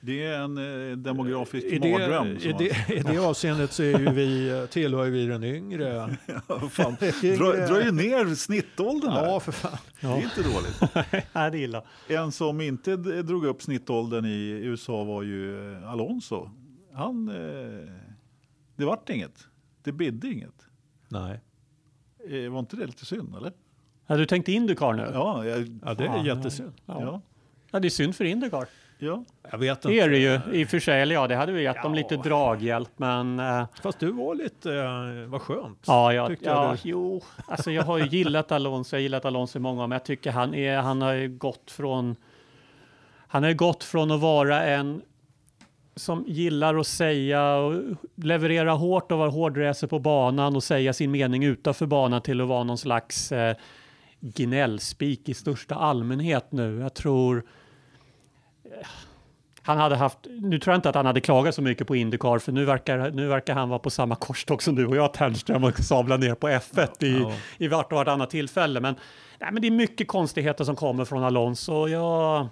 Det 0.00 0.24
är 0.26 0.38
en 0.40 0.58
eh, 0.90 0.96
demografisk 0.96 1.66
I 1.66 1.78
det, 1.78 1.90
mardröm. 1.90 2.26
i, 2.26 2.52
det, 2.58 2.94
I 2.94 3.00
det 3.00 3.18
avseendet 3.18 3.72
så 3.72 3.82
är 3.82 3.98
ju 3.98 4.10
vi, 4.12 4.66
tillhör 4.70 5.04
ju 5.04 5.10
vi 5.10 5.26
den 5.26 5.44
yngre. 5.44 6.16
Ja, 6.48 6.60
fan. 6.70 6.96
Dra, 7.22 7.52
drar 7.66 7.80
ju 7.80 7.90
ner 7.92 8.34
snittåldern 8.34 9.10
Ja, 9.14 9.20
här. 9.20 9.40
för 9.40 9.52
fan. 9.52 9.78
Det 10.00 10.06
är 10.06 10.22
inte 10.22 10.42
dåligt. 10.42 10.80
Nej, 11.32 11.50
det 11.50 11.58
är 11.58 11.62
illa. 11.64 11.82
En 12.08 12.32
som 12.32 12.60
inte 12.60 12.96
drog 12.96 13.44
upp 13.46 13.62
snittåldern 13.62 14.24
i 14.24 14.48
USA 14.50 15.04
var 15.04 15.22
ju 15.22 15.72
eh, 15.76 15.90
Alonso. 15.90 16.50
Han, 16.92 17.28
eh, 17.28 17.92
det 18.76 18.84
vart 18.84 19.08
inget. 19.10 19.46
Det 19.82 19.92
bidde 19.92 20.28
inget. 20.28 20.66
Nej. 21.08 21.40
Eh, 22.30 22.50
Var 22.52 22.58
inte 22.58 22.76
det 22.76 22.86
lite 22.86 23.04
synd 23.06 23.36
eller? 23.36 23.52
Ja, 24.06 24.16
du 24.16 24.26
tänkte 24.26 24.52
Indycar 24.52 24.92
nu? 24.92 25.10
Ja, 25.14 25.44
jag, 25.44 25.78
Ja, 25.84 25.94
det 25.94 26.06
är 26.06 26.24
jättesynd. 26.24 26.72
Ja. 26.86 26.98
ja, 27.00 27.20
Ja, 27.70 27.80
det 27.80 27.88
är 27.88 27.90
synd 27.90 28.16
för 28.16 28.24
Indycar. 28.24 28.66
ja. 28.98 29.24
Jag 29.50 29.58
vet 29.58 29.82
Det 29.82 30.00
är 30.00 30.08
det 30.08 30.18
ju. 30.18 30.34
inte. 30.34 30.50
I 30.50 30.64
och 30.64 30.68
för 30.68 30.78
sig, 30.80 31.02
eller 31.02 31.14
ja, 31.14 31.26
det 31.26 31.36
hade 31.36 31.52
vi 31.52 31.62
gett 31.62 31.82
dem 31.82 31.94
Ja. 31.94 31.98
lite 32.02 32.16
draghjälp, 32.16 32.90
men... 32.96 33.38
eh, 33.40 33.64
Fast 33.82 33.98
du 34.00 34.12
var 34.12 34.34
lite, 34.34 34.74
eh, 34.74 35.28
vad 35.30 35.40
skönt. 35.42 35.78
ja, 35.86 36.12
jag, 36.12 36.28
Tyckte 36.28 36.44
jag 36.44 36.64
ja 36.64 36.72
du- 36.82 36.88
jo, 36.90 37.22
alltså 37.48 37.70
jag 37.70 37.82
har 37.82 37.98
ju 37.98 38.06
gillat 38.06 38.52
Alonso, 38.52 38.96
jag 38.96 38.98
har 38.98 39.02
gillat 39.02 39.24
Alonso 39.24 39.58
i 39.58 39.60
många 39.62 39.82
år, 39.82 39.86
men 39.86 39.96
jag 39.96 40.04
tycker 40.04 40.30
han 40.30 40.54
är, 40.54 40.76
han 40.78 41.02
har 41.02 41.12
ju 41.12 41.28
gått 41.28 41.70
från... 41.70 42.16
Han 43.28 43.42
har 43.42 43.50
ju 43.50 43.56
gått 43.56 43.84
från 43.84 44.10
att 44.10 44.20
vara 44.20 44.62
en 44.64 45.02
som 45.96 46.24
gillar 46.26 46.74
att 46.78 46.86
säga 46.86 47.54
och 47.54 47.74
leverera 48.14 48.72
hårt 48.72 49.12
och 49.12 49.18
vara 49.18 49.30
hårdracer 49.30 49.86
på 49.86 49.98
banan 49.98 50.56
och 50.56 50.62
säga 50.64 50.92
sin 50.92 51.10
mening 51.10 51.44
utanför 51.44 51.86
banan 51.86 52.20
till 52.22 52.40
att 52.40 52.48
vara 52.48 52.64
någon 52.64 52.78
slags 52.78 53.32
eh, 53.32 53.56
gnällspik 54.20 55.28
i 55.28 55.34
största 55.34 55.74
allmänhet 55.74 56.52
nu. 56.52 56.78
Jag 56.78 56.94
tror 56.94 57.44
eh, 58.64 58.86
han 59.62 59.78
hade 59.78 59.96
haft, 59.96 60.18
nu 60.24 60.58
tror 60.58 60.72
jag 60.72 60.78
inte 60.78 60.88
att 60.88 60.94
han 60.94 61.06
hade 61.06 61.20
klagat 61.20 61.54
så 61.54 61.62
mycket 61.62 61.86
på 61.86 61.96
Indycar 61.96 62.38
för 62.38 62.52
nu 62.52 62.64
verkar, 62.64 63.10
nu 63.10 63.28
verkar 63.28 63.54
han 63.54 63.68
vara 63.68 63.78
på 63.78 63.90
samma 63.90 64.14
korståg 64.14 64.62
som 64.62 64.74
du 64.74 64.86
och 64.86 64.96
jag 64.96 65.14
Ternström 65.14 65.64
och 65.64 65.78
sabla 65.78 66.16
ner 66.16 66.34
på 66.34 66.48
F1 66.48 67.04
i, 67.04 67.18
Ja. 67.20 67.32
i 67.58 67.68
vart 67.68 67.92
och 67.92 67.98
vartannat 67.98 68.30
tillfälle. 68.30 68.80
Men, 68.80 68.94
nej, 69.40 69.48
men 69.52 69.62
det 69.62 69.68
är 69.68 69.72
mycket 69.72 70.08
konstigheter 70.08 70.64
som 70.64 70.76
kommer 70.76 71.04
från 71.04 71.22
Alonso 71.24 71.88
jag, 71.88 72.48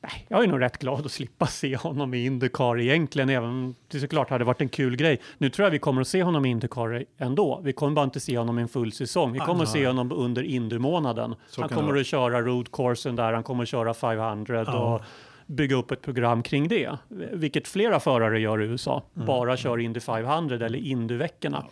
nej, 0.00 0.26
jag 0.28 0.44
är 0.44 0.48
nog 0.48 0.60
rätt 0.60 0.78
glad 0.78 1.06
att 1.06 1.12
slippa 1.12 1.46
se 1.46 1.76
honom 1.76 2.14
i 2.14 2.24
Indycar 2.24 2.80
egentligen, 2.80 3.28
även 3.28 3.48
om 3.48 3.74
det 3.88 4.00
såklart 4.00 4.30
hade 4.30 4.44
varit 4.44 4.60
en 4.60 4.68
kul 4.68 4.96
grej. 4.96 5.20
Nu 5.38 5.50
tror 5.50 5.66
jag 5.66 5.70
vi 5.70 5.78
kommer 5.78 6.00
att 6.00 6.08
se 6.08 6.22
honom 6.22 6.46
i 6.46 6.48
Indycar 6.48 7.04
ändå. 7.18 7.60
Vi 7.64 7.72
kommer 7.72 7.92
bara 7.94 8.04
inte 8.04 8.20
se 8.20 8.38
honom 8.38 8.58
i 8.58 8.62
en 8.62 8.68
full 8.68 8.92
säsong. 8.92 9.32
Vi 9.32 9.38
kommer 9.38 9.62
att 9.62 9.68
se 9.68 9.86
honom 9.86 10.12
under 10.12 10.42
Indy-månaden. 10.42 11.34
Han 11.58 11.68
kommer 11.68 12.00
att 12.00 12.06
köra 12.06 12.42
roadcoursen 12.42 13.16
där, 13.16 13.32
han 13.32 13.42
kommer 13.42 13.62
att 13.62 13.68
köra 13.68 13.94
500 13.94 14.64
Ja. 14.66 14.94
och 14.94 15.02
bygga 15.46 15.76
upp 15.76 15.90
ett 15.90 16.02
program 16.02 16.42
kring 16.42 16.68
det. 16.68 16.98
Vilket 17.32 17.68
flera 17.68 18.00
förare 18.00 18.40
gör 18.40 18.62
i 18.62 18.64
USA. 18.66 19.02
Mm. 19.16 19.26
Bara 19.26 19.56
kör 19.56 19.78
Indy 19.78 20.00
500 20.00 20.66
eller 20.66 20.78
Indy-veckorna. 20.78 21.64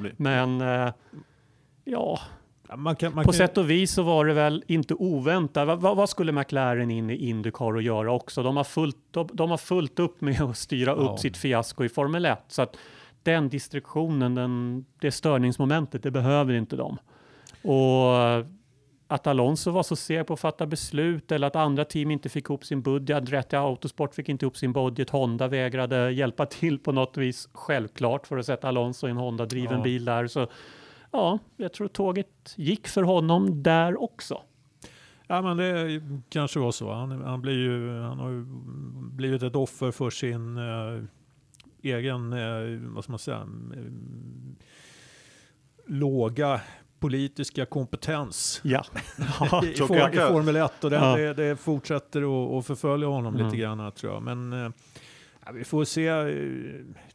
Bli. 0.00 0.12
Men 0.16 0.60
eh, 0.60 0.66
ja, 0.66 0.92
Ja, 1.84 2.18
Man 2.76 2.96
kan, 2.96 3.14
man 3.14 3.24
på 3.24 3.32
kan, 3.32 3.38
sätt 3.38 3.58
och 3.58 3.70
vis 3.70 3.92
så 3.92 4.02
var 4.02 4.24
det 4.24 4.32
väl 4.34 4.64
inte 4.66 4.94
oväntat. 4.94 5.66
Va, 5.66 5.76
va, 5.76 5.94
vad 5.94 6.08
skulle 6.08 6.32
McLaren 6.32 6.90
in 6.90 7.10
i 7.10 7.14
Indycar 7.28 7.76
att 7.76 7.82
göra 7.84 8.12
också? 8.12 8.42
De 8.42 8.56
har 8.56 8.64
fullt, 8.64 8.96
de, 9.10 9.28
de 9.32 9.50
har 9.50 9.58
fullt 9.58 9.98
upp 9.98 10.20
med 10.20 10.42
att 10.42 10.56
styra 10.56 10.90
Ja. 10.90 10.96
upp 10.96 11.18
sitt 11.18 11.36
fiasko 11.36 11.84
i 11.84 11.88
Formel 11.88 12.24
1. 12.26 12.38
Så 12.48 12.62
att 12.62 12.76
den 13.22 13.48
distraktionen, 13.48 14.34
den, 14.34 14.84
det 15.00 15.10
störningsmomentet, 15.12 16.02
det 16.02 16.10
behöver 16.10 16.54
inte 16.54 16.76
de. 16.76 16.98
Och 17.62 18.46
att 19.08 19.26
Alonso 19.26 19.70
var 19.70 19.82
så 19.82 19.96
seg 19.96 20.26
på 20.26 20.32
att 20.34 20.40
fatta 20.40 20.66
beslut 20.66 21.32
eller 21.32 21.46
att 21.46 21.56
andra 21.56 21.84
team 21.84 22.10
inte 22.10 22.28
fick 22.28 22.44
ihop 22.44 22.64
sin 22.64 22.82
budget. 22.82 23.16
Andretti 23.16 23.56
Autosport 23.56 24.14
fick 24.14 24.28
inte 24.28 24.44
ihop 24.44 24.56
sin 24.56 24.72
budget. 24.72 25.10
Honda 25.10 25.48
vägrade 25.48 26.10
hjälpa 26.12 26.46
till 26.46 26.78
på 26.78 26.92
något 26.92 27.16
vis, 27.16 27.48
självklart, 27.52 28.26
för 28.26 28.38
att 28.38 28.46
sätta 28.46 28.68
Alonso 28.68 29.06
i 29.06 29.10
en 29.10 29.16
Honda-driven 29.16 29.76
Ja. 29.78 29.82
bil 29.84 30.04
där. 30.04 30.26
Så 30.26 30.46
ja, 31.10 31.38
jag 31.56 31.72
tror 31.72 31.88
tåget 31.88 32.54
gick 32.56 32.88
för 32.88 33.02
honom 33.02 33.62
där 33.62 34.02
också. 34.02 34.42
Ja, 35.26 35.42
men 35.42 35.56
det 35.56 36.02
kanske 36.30 36.58
var 36.60 36.72
så. 36.72 36.92
Han, 36.92 37.10
han, 37.24 37.40
blir 37.40 37.52
ju, 37.58 38.00
han 38.00 38.18
har 38.18 38.30
ju 38.30 38.44
blivit 39.12 39.42
ett 39.42 39.56
offer 39.56 39.90
för 39.90 40.10
sin 40.10 40.56
eh, 40.56 41.02
egen, 41.82 42.32
eh, 42.32 42.80
vad 42.94 43.04
ska 43.04 43.12
man 43.12 43.18
säga, 43.18 43.36
mm, 43.36 44.56
låga 45.86 46.60
politiska 46.98 47.66
kompetens 47.66 48.60
Ja, 48.64 48.84
ja 49.50 49.64
i, 49.64 49.74
for, 49.74 49.96
i 49.96 50.00
jag- 50.16 50.28
Formel 50.28 50.56
1 50.56 50.84
och 50.84 50.90
det, 50.90 50.96
Ja. 50.96 51.16
det, 51.16 51.34
det 51.34 51.56
fortsätter 51.56 52.20
att, 52.58 52.66
förfölja 52.66 53.08
honom 53.08 53.34
Mm. 53.34 53.46
lite 53.46 53.56
grann 53.58 53.92
tror 53.92 54.12
jag. 54.12 54.22
Men 54.22 54.52
eh, 54.52 54.70
vi 55.54 55.64
får 55.64 55.84
se. 55.84 56.02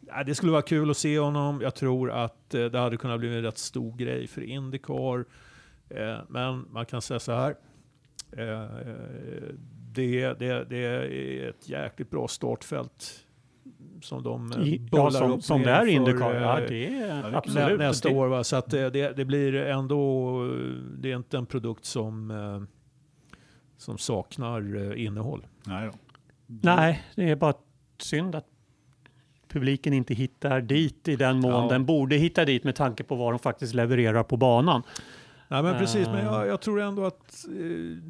Ja, 0.08 0.24
det 0.26 0.36
skulle 0.36 0.52
vara 0.52 0.62
kul 0.62 0.90
att 0.90 0.98
se 0.98 1.20
honom. 1.20 1.62
Jag 1.62 1.76
tror 1.76 2.12
att 2.12 2.54
eh, 2.54 2.66
det 2.66 2.80
hade 2.80 2.98
kunnat 2.98 3.20
bli 3.20 3.36
en 3.38 3.42
rätt 3.42 3.58
stor 3.58 3.98
grej 3.98 4.28
för 4.28 4.42
Indycar. 4.42 5.26
Eh, 5.90 6.18
men 6.30 6.66
man 6.72 6.86
kan 6.86 7.02
säga 7.02 7.20
så 7.20 7.32
här. 7.32 7.56
Eh, 8.32 8.66
det, 9.94 10.34
det, 10.40 10.70
det 10.70 10.78
är 10.86 11.50
ett 11.50 11.70
jäkligt 11.70 12.10
bra 12.10 12.28
startfält 12.28 13.22
som 14.02 14.24
de 14.24 14.54
I, 14.54 14.80
bullar 14.80 15.04
ja 15.06 15.12
som, 15.12 15.32
upp 15.32 15.44
som 15.44 15.62
det 15.62 15.72
är 15.72 15.86
Indycar. 15.86 16.34
Ja, 16.36 16.60
det 16.68 16.88
är 16.88 17.36
absolut. 17.36 17.80
nä, 17.80 17.88
nästa 17.88 18.10
Det- 18.10 18.16
år. 18.16 18.28
Va? 18.28 18.44
Så 18.44 18.56
att 18.56 18.70
det, 18.70 18.90
det, 19.16 19.26
blir 19.26 19.56
ändå, 19.56 20.40
det 20.98 21.12
är 21.12 21.16
inte 21.16 21.38
en 21.38 21.46
produkt 21.46 21.86
som, 21.86 22.68
som 23.78 23.98
saknar 23.98 24.92
eh, 24.92 25.06
innehåll. 25.06 25.48
Nej, 25.66 25.88
då. 25.88 25.94
Nej, 26.48 27.04
det 27.16 27.30
är 27.30 27.36
bara 27.36 27.54
synd 28.02 28.36
att 28.36 28.46
publiken 29.48 29.94
inte 29.94 30.14
hittar 30.14 30.62
dit 30.62 31.08
i 31.08 31.16
den 31.16 31.40
mån 31.40 31.52
Ja. 31.52 31.68
den 31.70 31.86
borde 31.86 32.16
hitta 32.16 32.46
dit 32.46 32.64
med 32.64 32.76
tanke 32.76 33.04
på 33.04 33.16
vad 33.16 33.34
de 33.34 33.40
faktiskt 33.40 33.74
levererar 33.74 34.24
på 34.24 34.38
banan. 34.38 34.84
Nej 35.48 35.64
men 35.64 35.78
precis, 35.80 36.08
men 36.08 36.18
Eh. 36.20 36.26
jag, 36.26 36.48
jag 36.48 36.62
tror 36.62 36.82
ändå 36.82 37.06
att, 37.06 37.46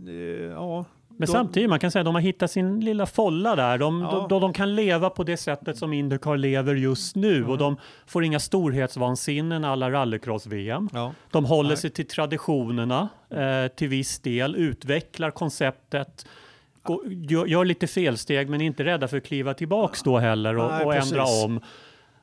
eh, 0.08 0.14
ja. 0.52 0.86
Men 1.18 1.26
De- 1.26 1.28
samtidigt, 1.32 1.70
man 1.70 1.80
kan 1.80 1.92
säga 1.92 2.02
att 2.02 2.06
de 2.06 2.16
har 2.16 2.22
hittat 2.22 2.52
sin 2.52 2.80
lilla 2.80 3.06
folla 3.06 3.56
där. 3.56 3.78
De, 3.78 4.02
Ja. 4.02 4.12
de, 4.12 4.28
de, 4.28 4.42
de 4.42 4.54
kan 4.54 4.76
leva 4.76 5.10
på 5.10 5.24
det 5.24 5.38
sättet 5.38 5.78
som 5.78 5.94
Indycar 5.94 6.38
lever 6.38 6.76
just 6.76 7.16
nu 7.16 7.38
Mm. 7.38 7.50
och 7.50 7.58
de 7.58 7.78
får 8.06 8.24
inga 8.24 8.40
storhetsvansinnen 8.40 9.64
alla 9.66 9.92
rallycross-VM. 9.92 10.90
ja. 10.94 11.14
De 11.32 11.46
håller 11.46 11.70
Nej. 11.70 11.78
sig 11.78 11.90
till 11.90 12.08
traditionerna 12.08 13.10
eh, 13.30 13.68
till 13.76 13.88
viss 13.90 14.20
del, 14.20 14.56
utvecklar 14.56 15.32
konceptet, 15.32 16.26
gå, 16.86 17.04
gör, 17.48 17.66
lite 17.66 17.88
felsteg 17.88 18.50
men 18.50 18.62
är 18.62 18.66
inte 18.66 18.84
rädda 18.84 19.08
för 19.08 19.18
att 19.18 19.26
kliva 19.26 19.54
tillbaks 19.54 20.04
då 20.04 20.18
heller 20.18 20.58
och, 20.58 20.72
Nej, 20.72 20.86
och 20.86 20.96
ändra 20.96 21.24
om. 21.24 21.60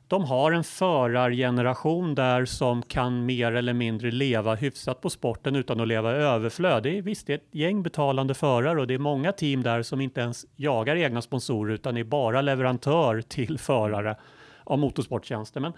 De 0.09 0.25
har 0.25 0.53
en 0.53 0.65
förargeneration 0.65 2.15
där 2.15 2.45
som 2.45 2.83
kan 2.83 3.27
mer 3.27 3.53
eller 3.53 3.73
mindre 3.73 4.11
leva 4.11 4.55
hyfsat 4.55 5.01
på 5.01 5.11
sporten 5.11 5.57
utan 5.57 5.81
att 5.81 5.89
leva 5.89 6.13
i 6.13 6.15
överflöd. 6.15 6.83
Det 6.83 6.99
är, 6.99 7.03
visst, 7.03 7.27
det 7.27 7.33
är 7.33 7.37
ett 7.37 7.49
gäng 7.51 7.83
betalande 7.83 8.35
förare 8.35 8.81
och 8.81 8.87
det 8.87 8.95
är 8.95 8.99
många 8.99 9.33
team 9.33 9.63
där 9.63 9.83
som 9.83 10.01
inte 10.01 10.21
ens 10.21 10.47
jagar 10.57 10.97
egna 10.97 11.23
sponsorer 11.23 11.75
utan 11.75 11.97
är 11.97 12.05
bara 12.05 12.41
leverantör 12.41 13.21
till 13.21 13.59
förare 13.59 14.17
av 14.65 14.79
motorsporttjänster. 14.79 15.61
Men 15.61 15.73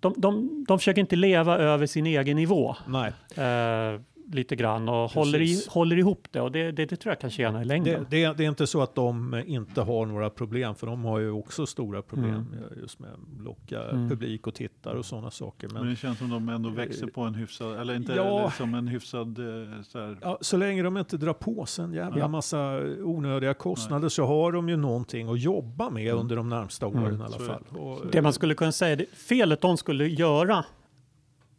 de, 0.00 0.14
de, 0.16 0.64
de 0.68 0.78
försöker 0.78 1.00
inte 1.00 1.16
leva 1.16 1.58
över 1.58 1.86
sin 1.86 2.06
egen 2.06 2.36
nivå 2.36 2.76
Nej, 2.86 3.12
eh, 3.36 4.00
lite 4.34 4.56
grann 4.56 4.88
och 4.88 5.10
håller, 5.10 5.40
i, 5.42 5.62
håller 5.68 5.96
ihop 5.98 6.28
det 6.30 6.40
och 6.40 6.52
det, 6.52 6.72
det, 6.72 6.86
det 6.86 6.96
tror 6.96 7.10
jag 7.10 7.20
kan 7.20 7.30
tjäna 7.30 7.62
i 7.62 7.64
längden. 7.64 8.06
det, 8.10 8.32
det 8.36 8.44
är 8.44 8.48
inte 8.48 8.66
så 8.66 8.82
att 8.82 8.94
de 8.94 9.42
inte 9.46 9.80
har 9.82 10.06
några 10.06 10.30
problem, 10.30 10.74
för 10.74 10.86
de 10.86 11.04
har 11.04 11.18
ju 11.18 11.30
också 11.30 11.66
stora 11.66 12.02
problem 12.02 12.46
eh, 12.54 12.78
just 12.80 12.98
med 12.98 13.10
att 13.10 13.44
locka 13.44 13.80
Mm. 13.90 14.08
publik 14.08 14.46
och 14.46 14.54
tittare 14.54 14.98
och 14.98 15.04
sådana 15.04 15.30
saker. 15.30 15.68
Men 15.68 15.80
Men 15.82 15.90
det 15.90 15.96
känns 15.96 16.18
som 16.18 16.30
de 16.30 16.48
ändå 16.48 16.68
växer 16.70 17.06
på 17.06 17.20
en 17.22 17.34
hyfsad, 17.34 17.80
eller 17.80 17.94
inte 17.96 18.12
Ja. 18.12 18.38
eller 18.40 18.50
som 18.50 18.74
en 18.74 18.88
hyfsad 18.88 19.38
eh, 19.38 19.82
så 19.82 19.98
här, 19.98 20.18
ja, 20.22 20.38
så 20.40 20.56
länge 20.56 20.82
de 20.82 20.96
inte 20.96 21.16
drar 21.16 21.32
på 21.32 21.66
sig 21.66 21.84
en 21.84 21.92
jävla 21.92 22.18
Ja. 22.18 22.28
massa 22.28 22.80
onödiga 23.02 23.54
kostnader 23.54 24.08
så 24.08 24.24
har 24.26 24.52
de 24.52 24.68
ju 24.68 24.76
någonting 24.76 25.28
att 25.28 25.40
jobba 25.40 25.90
med 25.90 26.14
under 26.14 26.36
de 26.36 26.48
närmsta 26.48 26.86
åren 26.86 27.04
Mm. 27.06 27.20
i 27.20 27.24
alla 27.24 27.38
Så 27.38 27.44
fall. 27.44 27.62
Och, 27.78 28.00
Det 28.12 28.22
man 28.22 28.32
skulle 28.32 28.54
kunna 28.54 28.72
säga, 28.72 28.96
det, 28.96 29.06
felet 29.14 29.60
de 29.60 29.76
skulle 29.76 30.06
göra 30.08 30.64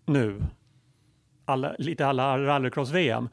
nu, 0.05 0.41
alla, 1.45 1.75
lite 1.77 2.05
alla 2.05 2.37
rallycross-VM, 2.37 3.29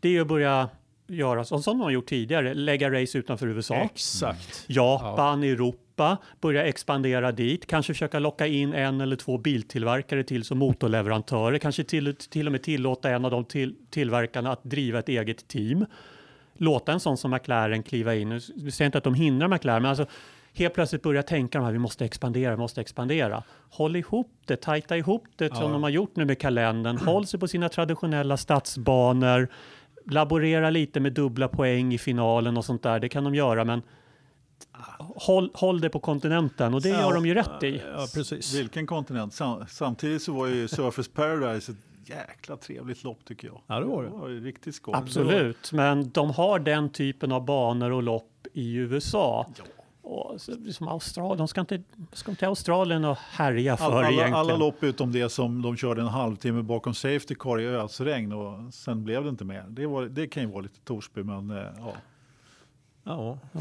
det 0.00 0.16
är 0.16 0.20
att 0.20 0.26
börja 0.26 0.68
göra 1.08 1.44
som, 1.44 1.62
som 1.62 1.78
de 1.78 1.84
har 1.84 1.90
gjort 1.90 2.06
tidigare, 2.06 2.54
lägga 2.54 2.90
race 3.02 3.18
utanför 3.18 3.46
USA. 3.46 3.74
Exakt. 3.74 4.64
Japan, 4.66 5.42
Europa, 5.42 6.16
börja 6.40 6.64
expandera 6.64 7.32
dit, 7.32 7.66
kanske 7.66 7.94
försöka 7.94 8.18
locka 8.18 8.46
in 8.46 8.72
en 8.72 9.00
eller 9.00 9.16
två 9.16 9.38
biltillverkare 9.38 10.24
till 10.24 10.44
som 10.44 10.58
motorleverantörer, 10.58 11.58
kanske 11.58 11.84
till, 11.84 12.16
till 12.16 12.46
och 12.46 12.52
med 12.52 12.62
tillåta 12.62 13.10
en 13.10 13.24
av 13.24 13.30
de 13.30 13.44
till, 13.44 13.74
tillverkarna 13.90 14.52
att 14.52 14.64
driva 14.64 14.98
ett 14.98 15.08
eget 15.08 15.48
team. 15.48 15.86
Låta 16.58 16.92
en 16.92 17.00
sån 17.00 17.16
som 17.16 17.30
McLaren 17.30 17.82
kliva 17.82 18.14
in. 18.14 18.28
Nu 18.28 18.70
säger 18.70 18.86
inte 18.86 18.98
att 18.98 19.04
de 19.04 19.14
hindrar 19.14 19.48
McLaren, 19.48 19.82
men 19.82 19.88
alltså 19.88 20.06
helt 20.58 20.74
plötsligt 20.74 21.02
börja 21.02 21.22
tänka 21.22 21.58
de 21.58 21.64
här, 21.64 21.72
vi 21.72 21.78
måste 21.78 22.04
expandera, 22.04 22.50
vi 22.50 22.56
måste 22.56 22.80
expandera. 22.80 23.42
Håll 23.70 23.96
ihop 23.96 24.30
det, 24.46 24.56
tajta 24.56 24.96
ihop 24.96 25.24
det 25.36 25.54
som 25.54 25.64
Ja. 25.64 25.68
de 25.68 25.82
har 25.82 25.90
gjort 25.90 26.16
nu 26.16 26.24
med 26.24 26.38
kalendern. 26.38 26.96
Håll 26.98 27.26
sig 27.26 27.40
på 27.40 27.48
sina 27.48 27.68
traditionella 27.68 28.36
stadsbanor. 28.36 29.48
Laborera 30.10 30.70
lite 30.70 31.00
med 31.00 31.12
dubbla 31.12 31.48
poäng 31.48 31.94
i 31.94 31.98
finalen 31.98 32.56
och 32.56 32.64
sånt 32.64 32.82
där, 32.82 32.98
det 33.00 33.08
kan 33.08 33.24
de 33.24 33.34
göra, 33.34 33.64
men 33.64 33.82
håll, 34.98 35.50
håll 35.54 35.80
det 35.80 35.88
på 35.90 35.98
kontinenten 36.00 36.74
och 36.74 36.82
det 36.82 36.88
gör 36.88 37.14
de 37.14 37.26
ju 37.26 37.34
rätt 37.34 37.62
i. 37.62 37.82
Ja, 37.94 38.06
precis. 38.14 38.54
vilken 38.54 38.86
kontinent. 38.86 39.34
Sam, 39.34 39.64
samtidigt 39.68 40.22
så 40.22 40.32
var 40.32 40.46
ju 40.46 40.68
Surface 40.68 41.10
Paradise 41.14 41.72
ett 41.72 41.78
jäkla 42.08 42.56
trevligt 42.56 43.04
lopp 43.04 43.24
tycker 43.24 43.48
jag. 43.48 43.60
Ja, 43.66 43.80
det 43.80 43.86
var 43.86 44.02
det. 44.02 44.08
Det 44.08 44.14
var 44.16 44.28
riktigt 44.28 44.74
skoj. 44.74 44.94
Absolut, 44.96 45.72
men 45.72 46.10
de 46.10 46.30
har 46.30 46.58
den 46.58 46.88
typen 46.88 47.32
av 47.32 47.44
banor 47.44 47.90
och 47.92 48.02
lopp 48.02 48.46
i 48.54 48.74
USA. 48.74 49.46
Och 50.08 50.40
som 50.72 50.88
Australien, 50.88 51.38
de 51.38 51.48
ska 51.48 51.60
inte, 51.60 51.82
ska 52.12 52.30
inte 52.30 52.38
till 52.38 52.48
Australien 52.48 53.04
och 53.04 53.16
härja 53.16 53.76
för 53.76 53.84
All, 53.84 53.92
alla, 53.92 54.08
egentligen. 54.08 54.34
alla 54.34 54.56
lopp 54.56 54.82
utom 54.82 55.12
det 55.12 55.28
som 55.28 55.62
de 55.62 55.76
körde 55.76 56.00
en 56.00 56.08
halvtimme 56.08 56.62
bakom 56.62 56.94
Safety 56.94 57.34
Car 57.34 57.60
i 57.60 57.66
ösregn 57.66 58.32
och 58.32 58.74
sen 58.74 59.04
blev 59.04 59.22
det 59.24 59.28
inte 59.28 59.44
mer. 59.44 59.64
Det, 59.68 59.86
var, 59.86 60.04
det 60.04 60.26
kan 60.26 60.42
ju 60.42 60.48
vara 60.48 60.60
lite 60.60 60.80
Torsby 60.80 61.22
men 61.22 61.50
eh, 61.50 61.88
ja, 63.06 63.38
Ja, 63.52 63.60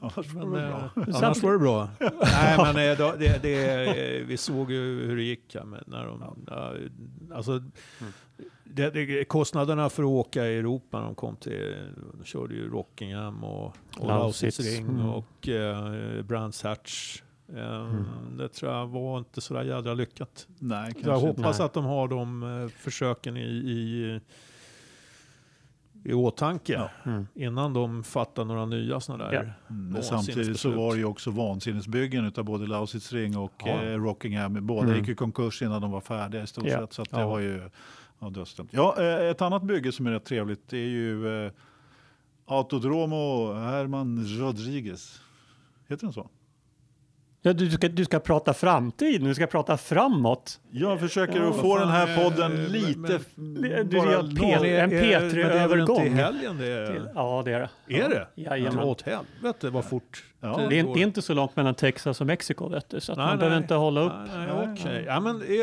annars 0.00 0.32
var 0.34 0.46
men, 0.46 0.52
det 0.62 0.68
bra. 0.68 1.16
annars 1.24 1.42
var 1.42 1.52
det 1.52 1.58
bra. 1.58 1.88
Nej, 2.22 2.58
men 2.58 2.74
det, 2.74 3.42
det, 3.42 4.24
vi 4.26 4.36
såg 4.36 4.70
ju 4.70 5.06
hur 5.06 5.16
det 5.16 5.22
gick 5.22 5.54
här 5.54 5.64
med 5.64 5.82
när 5.86 6.06
de, 6.06 6.44
ja, 6.46 6.72
alltså, 7.34 7.62
det, 8.64 8.90
det, 8.90 9.24
kostnaderna 9.24 9.88
för 9.90 10.02
att 10.02 10.06
åka 10.08 10.46
i 10.46 10.58
Europa 10.58 10.98
när 10.98 11.04
de 11.06 11.14
kom 11.14 11.36
till, 11.36 11.74
de 12.18 12.24
körde 12.24 12.54
ju 12.54 12.70
Rockingham 12.70 13.44
och, 13.44 13.76
och 13.98 14.06
Lausitz. 14.08 14.60
Ring 14.60 14.86
Mm. 14.88 15.06
och 15.08 15.48
eh, 15.48 16.22
Brands 16.22 16.62
Hatch. 16.62 17.22
Eh, 17.56 17.94
Det 18.38 18.48
tror 18.48 18.72
jag 18.72 18.86
var 18.86 19.18
inte 19.18 19.40
så 19.40 19.54
där 19.54 19.62
jädra 19.64 19.94
lyckat. 19.94 20.46
Nej, 20.58 20.92
jag 21.04 21.16
inte. 21.18 21.26
hoppas 21.26 21.58
Nej. 21.58 21.66
att 21.66 21.72
de 21.72 21.84
har 21.84 22.08
de 22.08 22.42
eh, 22.62 22.68
försöken 22.68 23.36
i, 23.36 23.40
i, 23.50 24.20
i 26.06 26.12
åtanke 26.14 26.72
Ja. 26.72 26.90
Mm. 27.10 27.26
innan 27.34 27.72
de 27.72 28.04
fattar 28.04 28.44
några 28.44 28.66
nya 28.66 29.00
sådana 29.00 29.24
där. 29.24 29.32
Ja. 29.32 29.40
Mm, 29.74 29.88
men 29.92 30.02
samtidigt 30.02 30.60
så 30.60 30.70
var 30.70 30.92
det 30.92 30.98
ju 30.98 31.04
också 31.04 31.30
vansinnesbyggen 31.30 32.24
utav 32.26 32.44
både 32.44 32.66
Lausitz 32.66 33.12
Ring 33.12 33.36
och 33.36 33.52
Ja. 33.64 33.82
eh, 33.82 33.98
Rockingham. 34.02 34.66
Båda 34.66 34.86
Mm. 34.88 34.98
gick 35.00 35.08
i 35.08 35.14
konkurs 35.14 35.62
innan 35.62 35.82
de 35.82 35.90
var 35.90 36.00
färdiga 36.00 36.42
i 36.42 36.46
stort 36.46 36.64
Ja. 36.66 36.78
sett. 36.80 36.92
Så 36.92 37.02
att 37.02 37.10
det 37.10 37.20
Ja. 37.20 37.26
var 37.28 37.38
ju 37.38 37.70
ja, 38.18 38.30
dödsdömt. 38.30 38.72
Ja, 38.72 38.94
eh, 38.98 39.30
ett 39.30 39.42
annat 39.42 39.62
bygge 39.62 39.92
som 39.92 40.06
är 40.06 40.10
rätt 40.10 40.24
trevligt 40.24 40.72
är 40.72 40.76
ju 40.76 41.44
eh, 41.46 41.52
Autodromo 42.46 43.52
Herman 43.52 44.24
Rodriguez. 44.40 45.20
Heter 45.88 46.06
den 46.06 46.12
så? 46.12 46.28
Ja, 47.46 47.52
du, 47.52 47.70
ska, 47.70 47.88
du 47.88 48.04
ska 48.04 48.18
prata 48.20 48.54
framtid, 48.54 49.22
nu 49.22 49.34
ska 49.34 49.46
prata 49.46 49.76
framåt. 49.76 50.60
Jag 50.70 51.00
försöker 51.00 51.36
Ja, 51.40 51.48
att 51.48 51.56
få 51.56 51.76
fan, 51.76 51.80
den 51.80 51.88
här 51.90 52.24
podden 52.24 52.52
men- 52.52 52.64
lite... 52.72 53.20
men- 53.34 53.88
du 53.88 53.96
bara. 53.98 54.06
P- 54.06 54.52
en 54.52 54.90
Men 54.90 54.90
det 54.90 54.96
är 55.14 55.18
väl 55.28 55.30
P3-övergång. 55.30 56.06
inte 56.06 56.18
i 56.20 56.22
helgen 56.22 56.58
det 56.58 56.66
är? 56.66 56.86
Till, 56.92 57.08
ja, 57.14 57.42
det 57.44 57.52
är 57.52 57.60
det. 57.86 57.96
Är 58.04 58.08
det? 58.08 58.26
Jajamän. 58.34 58.84
Åt 58.84 59.02
helvete 59.02 59.70
vad 59.70 59.84
fort 59.84 60.24
Ja. 60.46 60.56
Det 60.68 60.78
är, 60.78 60.84
det 60.94 61.00
är 61.00 61.02
inte 61.02 61.22
så 61.22 61.34
långt 61.34 61.56
mellan 61.56 61.74
Texas 61.74 62.20
och 62.20 62.26
Mexiko, 62.26 62.68
vet 62.68 62.88
du, 62.90 63.00
så 63.00 63.12
att 63.12 63.18
man 63.18 63.38
behöver 63.38 63.56
inte 63.58 63.74
hålla 63.74 64.00
upp. 64.00 64.12
Nej, 64.34 64.46
nej, 64.46 64.66
Nej, 64.66 64.78
nej. 64.84 65.04
Ja, 65.06 65.20
men, 65.20 65.42
eh, 65.42 65.56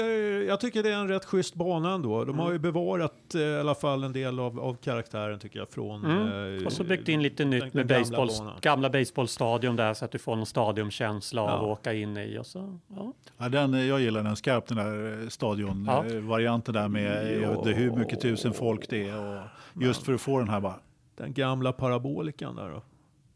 jag 0.47 0.59
tycker 0.59 0.83
det 0.83 0.89
är 0.89 0.95
en 0.97 1.07
rätt 1.07 1.25
schysst 1.25 1.55
bana 1.55 1.93
ändå. 1.93 2.25
De 2.25 2.39
har 2.39 2.51
ju 2.51 2.59
bevarat 2.59 3.35
eh, 3.35 3.41
i 3.41 3.59
alla 3.59 3.75
fall 3.75 4.03
en 4.03 4.13
del 4.13 4.39
av, 4.39 4.59
av 4.59 4.73
karaktären 4.83 5.39
tycker 5.39 5.59
jag 5.59 5.69
från... 5.69 6.05
Mm. 6.05 6.57
eh, 6.59 6.65
Och 6.65 6.71
så 6.73 6.83
byggt 6.83 7.09
in 7.09 7.21
lite 7.23 7.45
nytt 7.45 7.73
med 7.73 7.87
gamla 7.87 7.99
baseball, 7.99 8.27
banan. 8.39 8.53
gamla 8.61 8.89
baseballstadion 8.89 9.75
där 9.75 9.93
så 9.93 10.05
att 10.05 10.11
du 10.11 10.17
får 10.19 10.35
någon 10.35 10.45
stadiumkänsla 10.45 11.41
av 11.41 11.49
Ja. 11.49 11.61
åka 11.71 11.93
in 11.93 12.17
i. 12.17 12.37
Och 12.37 12.45
så, 12.45 12.79
ja. 12.95 13.13
Ja, 13.37 13.49
den, 13.49 13.87
jag 13.87 14.01
gillar 14.01 14.23
den 14.23 14.35
skarpt, 14.35 14.67
den 14.67 14.77
där 14.77 15.19
Ja. 15.23 15.29
stadionvarianten 15.29 16.73
där 16.73 16.87
med 16.87 17.33
jag 17.41 17.49
vet 17.49 17.57
inte 17.57 17.71
hur 17.71 17.91
mycket 17.91 18.21
tusen 18.21 18.53
folk 18.53 18.89
det 18.89 19.09
är. 19.09 19.31
Och 19.75 19.81
just 19.83 20.03
för 20.03 20.13
att 20.13 20.21
få 20.21 20.39
den 20.39 20.49
här 20.49 20.59
bara, 20.59 20.75
Den 21.17 21.33
gamla 21.33 21.71
parabolikan 21.71 22.55
där 22.55 22.69
då. 22.69 22.81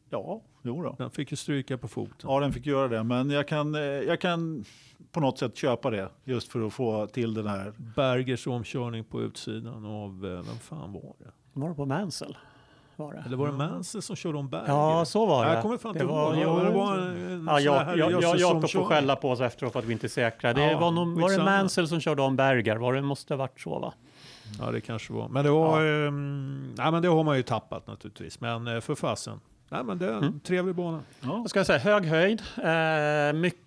ja, 0.10 0.42
jo 0.68 0.84
då. 0.84 0.96
Den 0.98 1.12
fick 1.12 1.32
ju 1.32 1.38
stryka 1.38 1.78
på 1.78 1.88
foten. 1.88 2.16
Ja, 2.24 2.40
den 2.40 2.54
fick 2.54 2.66
göra 2.66 2.88
det. 2.88 3.04
Men 3.04 3.30
jag 3.30 3.48
kan, 3.48 3.76
eh, 3.76 3.82
jag 3.82 4.22
kan 4.22 4.66
på 5.12 5.20
något 5.20 5.38
sätt 5.40 5.58
köpa 5.58 5.90
det 5.90 6.10
just 6.24 6.52
för 6.52 6.68
att 6.68 6.74
få 6.74 7.08
till 7.08 7.34
den 7.34 7.48
här. 7.48 7.74
Bergers 7.96 8.48
omkörning 8.48 9.04
på 9.04 9.22
utsidan 9.22 9.86
av, 9.86 10.26
eh, 10.26 10.32
vem 10.32 10.60
fan 10.62 10.94
var 10.94 11.14
det? 11.20 11.32
Var 11.54 11.70
det 11.70 11.76
på 11.76 11.86
Mansell? 11.86 12.38
Var 12.96 13.14
det? 13.14 13.24
Eller 13.26 13.38
var 13.38 13.48
det 13.48 13.54
Mansell 13.54 14.02
som 14.02 14.16
körde 14.16 14.38
om 14.38 14.50
Berger? 14.50 14.68
Ja, 14.68 15.06
så 15.06 15.26
var 15.26 15.46
det. 15.46 15.54
Jag 15.54 15.62
kommer 15.62 15.78
fan 15.78 15.94
det 15.94 16.00
inte 16.00 16.14
var, 16.14 16.34
ihåg. 16.36 16.44
jo, 16.44 16.64
Det 16.64 16.70
var 16.78 16.98
en, 16.98 17.32
en 17.32 17.46
Ja, 17.48 17.60
jag, 17.60 17.98
jag, 17.98 18.12
jag, 18.22 18.38
Jakob 18.38 18.70
får 18.70 18.84
skälla 18.84 19.16
på 19.16 19.30
oss 19.32 19.40
efteråt 19.42 19.74
för 19.74 19.80
att 19.80 19.86
vi 19.86 19.94
inte 19.94 20.08
är 20.08 20.10
säkra. 20.10 20.54
Det 20.54 20.72
Ja, 20.72 20.80
var, 20.80 20.92
nog, 20.92 21.22
var 21.22 21.30
det. 21.38 21.44
Mansell 21.44 21.88
som 21.88 22.00
körde 22.00 22.22
om 22.22 22.36
Berger? 22.36 22.76
Var 22.76 22.94
det 22.94 23.02
måste 23.02 23.34
ha 23.34 23.38
varit 23.38 23.60
så 23.62 23.80
va? 23.80 23.94
Ja, 24.60 24.72
det 24.72 24.82
kanske 24.82 25.14
var. 25.14 25.30
Men 25.30 25.44
det 25.46 25.52
var... 25.52 25.86
ehm, 26.08 26.74
nej, 26.78 26.92
men 26.92 27.02
det 27.02 27.08
har 27.08 27.24
man 27.24 27.38
ju 27.38 27.44
tappat 27.44 27.88
naturligtvis. 27.88 28.40
Men 28.40 28.68
eh, 28.68 28.80
för 28.80 28.96
fasen. 28.96 29.40
Nej, 29.70 29.84
men 29.84 29.98
det 29.98 30.06
är 30.06 30.12
en 30.12 30.24
Mm. 30.24 30.40
trevlig 30.40 30.76
bana. 30.76 31.02
Ja, 31.22 31.38
Jag 31.38 31.50
ska 31.50 31.66
säga 31.66 31.80
hög 31.80 32.06
höjd. 32.06 32.42
Eh, 32.64 33.40
mycket, 33.40 33.60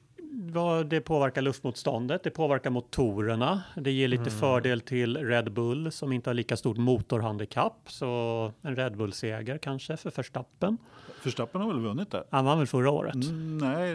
vad 0.53 0.87
det 0.87 1.01
påverkar 1.01 1.43
luftmotståndet, 1.43 2.23
det 2.23 2.31
påverkar 2.31 2.71
motorerna. 2.71 3.63
Det 3.77 3.91
ger 3.91 4.09
lite 4.09 4.31
fördel 4.31 4.81
till 4.81 5.17
Red 5.17 5.53
Bull 5.53 5.93
som 5.93 6.13
inte 6.13 6.31
har 6.31 6.35
lika 6.35 6.57
stort 6.57 6.77
motorhandikapp. 6.77 7.79
Så 7.87 8.53
en 8.63 8.77
Red 8.77 8.97
Bull-seger 8.97 9.59
kanske 9.59 9.97
för 9.97 10.11
Verstappen. 10.17 10.79
Förstappen 11.21 11.61
har 11.61 11.69
väl 11.69 11.81
vunnit 11.81 12.11
där? 12.11 12.25
Han 12.31 12.45
vann 12.45 12.59
väl 12.59 12.67
förra 12.67 12.91
året? 12.91 13.15
Mm, 13.15 13.59
nej, 13.59 13.95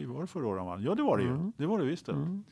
det 0.00 0.06
var 0.06 0.20
det 0.20 0.26
förra 0.26 0.46
året 0.46 0.58
han 0.58 0.66
vann? 0.66 0.82
Ja, 0.82 0.94
det 0.94 1.02
var 1.02 1.16
det 1.16 1.22
ju. 1.22 1.30
Mm. 1.30 1.52
Det 1.56 1.66
var 1.66 1.78
det 1.78 1.84
visst 1.84 2.06
det. 2.06 2.12
Mm. 2.12 2.44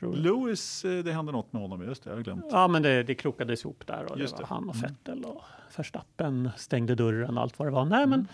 Jag. 0.00 0.14
Lewis, 0.14 0.84
eh, 0.84 1.04
det 1.04 1.12
hände 1.12 1.32
något 1.32 1.52
med 1.52 1.62
honom, 1.62 1.82
just 1.82 2.04
det, 2.04 2.10
jag 2.10 2.16
har 2.16 2.22
glömt. 2.22 2.44
Ja, 2.50 2.68
men 2.68 2.82
det, 2.82 3.02
det 3.02 3.14
krokades 3.14 3.64
ihop 3.64 3.86
där 3.86 4.12
och 4.12 4.18
Just 4.18 4.36
det 4.36 4.42
var 4.42 4.48
det. 4.48 4.54
han 4.54 4.68
och 4.68 4.76
Mm. 4.76 4.90
Vettel 4.90 5.24
och 5.24 5.42
Verstappen 5.76 6.50
stängde 6.56 6.94
dörren 6.94 7.36
och 7.36 7.42
allt 7.42 7.58
vad 7.58 7.68
det 7.68 7.72
var. 7.72 7.84
Nej, 7.84 8.06
men 8.06 8.28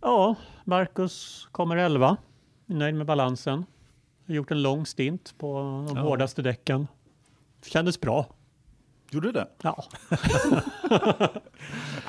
ja, 0.00 0.34
Marcus 0.64 1.48
kommer 1.52 1.76
11. 1.76 2.16
Är 2.66 2.74
Nöjd 2.74 2.94
med 2.94 3.06
balansen. 3.06 3.64
Har 4.26 4.34
gjort 4.34 4.50
en 4.50 4.62
lång 4.62 4.86
stint 4.86 5.34
på 5.38 5.58
de 5.88 5.96
Ja. 5.96 6.02
hårdaste 6.02 6.42
däcken. 6.42 6.86
Kändes 7.64 8.00
bra. 8.00 8.26
Gjorde 9.10 9.32
det? 9.32 9.48
Ja, 9.62 9.84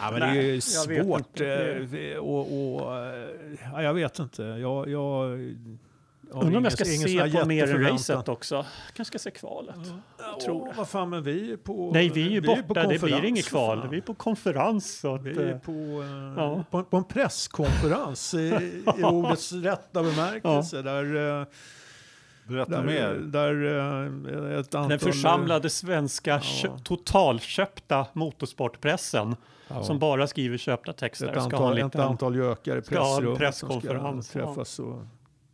Ja, 0.01 0.11
men 0.11 0.19
Nej, 0.19 0.33
det 0.37 0.39
är 0.39 0.43
ju 0.43 0.49
jag 0.75 0.87
vet 0.87 1.05
svårt. 1.05 1.19
inte. 1.19 1.47
eh, 1.47 1.75
vi- 1.75 2.17
Och, 2.17 2.39
och, 2.39 2.97
eh, 2.97 3.29
ja, 3.73 3.81
jag 3.83 3.93
vet 3.93 4.19
inte. 4.19 4.43
Jag, 4.43 4.89
jag, 4.89 5.29
undrar 6.31 6.57
om 6.57 6.63
jag 6.63 6.73
ska 6.73 6.85
se 6.85 7.31
på 7.41 7.45
mer 7.45 7.75
än 7.75 7.83
racet 7.83 8.29
också. 8.29 8.65
Kanske 8.95 9.19
ska 9.19 9.29
se 9.29 9.37
kvalet. 9.37 9.75
Ja, 10.19 10.39
tror 10.45 10.65
det. 10.67 10.73
Vad 10.77 10.89
fan, 10.89 11.09
men 11.09 11.23
vi 11.23 11.51
är 11.53 11.57
på... 11.57 11.91
Nej, 11.93 12.09
vi 12.09 12.25
är 12.27 12.29
ju 12.31 12.41
på 12.41 12.57
borta. 12.67 12.87
det 12.87 13.01
blir 13.01 13.25
inget 13.25 13.47
kval. 13.47 13.81
fan. 13.81 13.89
Vi 13.89 13.97
är 13.97 14.01
på 14.01 14.13
konferens. 14.13 14.99
Så 14.99 15.15
att, 15.15 15.21
Vi 15.23 15.29
är 15.43 15.51
eh, 15.51 15.57
på, 15.59 15.71
eh, 15.71 16.33
Ja. 16.43 16.63
på, 16.71 16.83
på 16.83 16.97
en 16.97 17.03
presskonferens 17.03 18.33
i, 18.33 18.37
i 18.97 19.03
ordets 19.03 19.51
rätta 19.53 20.03
bemärkelse. 20.03 20.81
Där, 20.81 21.39
eh, 21.41 21.47
Berätta 22.47 22.71
där, 22.71 22.83
mer. 22.83 23.13
där 23.13 23.65
eh, 24.53 24.59
ett 24.59 24.75
antal... 24.75 24.89
den 24.89 24.99
församlade 24.99 25.69
svenska 25.69 26.39
kö- 26.39 26.77
totalköpta 26.83 28.05
motorsportpressen 28.13 29.35
ja, 29.67 29.83
som 29.83 29.99
bara 29.99 30.27
skriver 30.27 30.57
köpta 30.57 30.93
texter 30.93 31.27
ett, 31.27 31.31
ska 31.33 31.39
ha 31.41 31.45
antal, 31.45 31.77
ett 31.77 31.85
liten... 31.85 32.01
antal 32.01 32.35
gökar 32.35 32.77
i 32.77 32.81
ska 32.81 32.95
pressrummet 32.95 33.37
presskonferens, 33.37 34.27
som 34.27 34.41
ska 34.41 34.45
träffas 34.47 34.79
och 34.79 35.01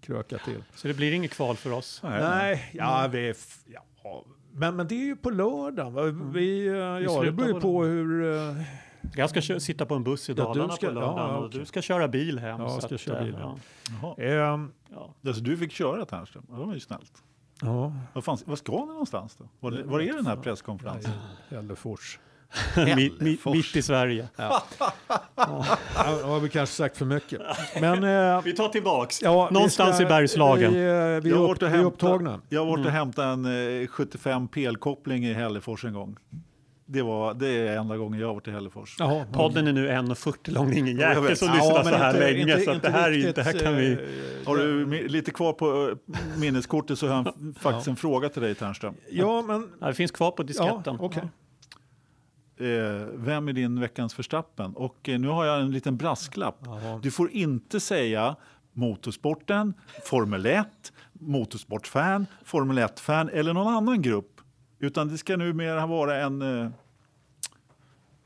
kröka 0.01 0.37
till. 0.37 0.63
Så 0.75 0.87
det 0.87 0.93
blir 0.93 1.13
inget 1.13 1.31
kval 1.31 1.55
för 1.55 1.71
oss. 1.71 1.99
Nej, 2.03 2.21
nej. 2.21 2.69
Ja, 2.73 3.07
vi, 3.11 3.27
är 3.27 3.31
f- 3.31 3.57
ja, 3.65 4.25
men, 4.51 4.75
men 4.75 4.87
det 4.87 4.95
är 4.95 5.05
ju 5.05 5.15
på 5.15 5.29
lördag. 5.29 5.91
va? 5.91 6.03
Vi, 6.33 6.67
eh, 6.67 6.73
ja, 6.75 7.21
det 7.23 7.31
beror 7.31 7.47
ju 7.47 7.53
på 7.53 7.59
på 7.61 7.83
hur... 7.83 8.23
Jag 9.15 9.29
ska 9.29 9.41
kö- 9.41 9.59
sitta 9.59 9.85
på 9.85 9.95
en 9.95 10.03
buss 10.03 10.29
i 10.29 10.31
Ja, 10.31 10.43
Dalarna 10.43 10.67
du 10.67 10.73
ska- 10.75 10.87
på 10.87 10.93
lördagen 10.93 11.17
ja, 11.17 11.37
och 11.37 11.49
du 11.49 11.65
ska 11.65 11.81
köra 11.81 12.07
bil 12.07 12.39
hem. 12.39 12.61
Ja, 12.61 12.71
jag 12.73 12.83
ska 12.83 12.95
att, 12.95 13.01
köra 13.01 13.17
eh, 13.19 13.25
bil 13.25 13.35
hem. 13.35 13.49
Jaha. 14.01 14.15
ehm, 14.53 14.71
Ja, 14.91 15.13
Alltså, 15.27 15.43
du 15.43 15.57
fick 15.57 15.71
köra 15.71 16.05
Tärnström? 16.05 16.45
Ja, 16.49 16.55
det 16.57 16.65
var 16.65 16.73
ju 16.73 16.79
snällt. 16.79 17.11
ja, 17.61 17.93
Vad, 18.13 18.23
fanns, 18.23 18.43
vad 18.47 18.57
ska 18.57 18.71
ni 18.71 18.85
någonstans 18.87 19.35
då? 19.35 19.45
Var, 19.59 19.71
det, 19.71 19.83
var 19.83 19.99
är 20.01 20.13
den 20.13 20.25
här 20.25 20.35
presskonferensen? 20.35 21.11
Hällefors. 21.49 22.19
ja. 22.75 22.81
Mi- 22.85 22.95
mi- 22.95 23.19
Hällefors. 23.19 23.53
mitt 23.55 23.75
i 23.75 23.81
Sverige. 23.81 24.27
Ja, 24.35 24.63
då 25.35 26.27
har 26.27 26.39
vi 26.39 26.49
kanske 26.49 26.75
sagt 26.75 26.97
för 26.97 27.05
mycket. 27.05 27.41
Men... 27.81 28.03
eh, 28.03 28.41
Vi 28.43 28.53
tar 28.55 28.69
tillbaks. 28.69 29.21
Ja, 29.21 29.49
Någonstans 29.51 29.95
ska- 29.95 30.03
i 30.05 30.07
Bergslagen. 30.07 30.73
Vi, 30.73 30.79
eh, 30.79 31.23
vi, 31.23 31.29
Jag 31.29 31.49
är, 31.49 31.51
upp, 31.51 31.61
vi 31.73 31.77
upptagna. 31.83 32.41
Jag 32.49 32.61
har 32.61 32.65
varit 32.65 32.79
och 32.79 32.91
Mm. 32.91 32.93
hämtat 32.93 33.23
en 33.25 33.81
eh, 33.81 33.87
75 33.87 34.47
pelkoppling 34.47 35.25
i 35.25 35.33
Hällefors 35.33 35.85
en 35.85 35.93
gång. 35.93 36.17
Det, 36.91 37.01
var, 37.01 37.33
det 37.33 37.47
är 37.47 37.77
enda 37.77 37.97
gången 37.97 38.19
jag 38.19 38.27
har 38.27 38.33
varit 38.33 38.47
i 38.47 38.51
Hällefors. 38.51 38.95
Jaha, 38.99 39.25
Podden 39.33 39.67
är 39.67 39.73
nu 39.73 39.89
1.40 39.89 40.51
lång. 40.51 40.69
Det 40.69 40.75
är 40.75 40.77
ingen 40.77 40.97
Ja, 40.97 41.09
jäkel 41.09 41.37
som 41.37 41.47
Ja, 41.47 41.53
lyssnar 41.53 41.73
men 41.83 41.83
så 41.83 41.89
här 41.99 42.09
inte- 42.13 42.19
länge. 42.19 42.39
inte- 42.41 42.59
så 42.63 42.69
att 42.69 42.75
inte 42.75 42.87
det 42.87 42.93
här, 42.97 43.07
är 43.09 43.11
riktigt, 43.13 43.27
inte, 43.37 43.41
här 43.41 43.59
kan 43.59 43.75
vi... 43.75 43.91
eh, 43.91 43.97
Har 44.47 44.57
du 44.57 45.07
lite 45.07 45.31
kvar 45.31 45.53
på 45.53 45.89
eh, 45.89 46.19
minneskortet 46.39 46.99
så 46.99 47.07
har 47.07 47.15
jag 47.15 47.55
faktiskt 47.59 47.87
en 47.87 47.95
fråga 47.95 48.29
till 48.29 48.41
dig 48.41 48.55
Tärnström. 48.55 48.93
Ja, 49.11 49.41
men... 49.41 49.67
Ja, 49.81 49.87
det 49.87 49.93
finns 49.93 50.11
kvar 50.11 50.31
på 50.31 50.43
Ja, 50.43 50.47
disketten. 50.47 50.97
okej. 50.99 51.23
Eh, 52.57 53.05
vem 53.13 53.47
är 53.47 53.53
din 53.53 53.79
veckans 53.79 54.13
förstappen? 54.13 54.73
Och 54.75 55.09
eh, 55.09 55.19
nu 55.19 55.27
har 55.27 55.45
jag 55.45 55.61
en 55.61 55.71
liten 55.71 55.97
brasklapp. 55.97 56.59
Jaha. 56.65 56.99
Du 57.03 57.11
får 57.11 57.31
inte 57.31 57.79
säga 57.79 58.35
motorsporten, 58.73 59.73
Formel 60.05 60.45
1, 60.45 60.67
motorsportfan, 61.13 62.25
Formel 62.45 62.79
1-fan 62.79 63.29
eller 63.29 63.53
någon 63.53 63.73
annan 63.73 64.01
grupp. 64.01 64.38
Utan 64.79 65.07
det 65.07 65.17
ska 65.17 65.37
numera 65.37 65.85
vara 65.85 66.17
en 66.21 66.41
eh, 66.63 66.69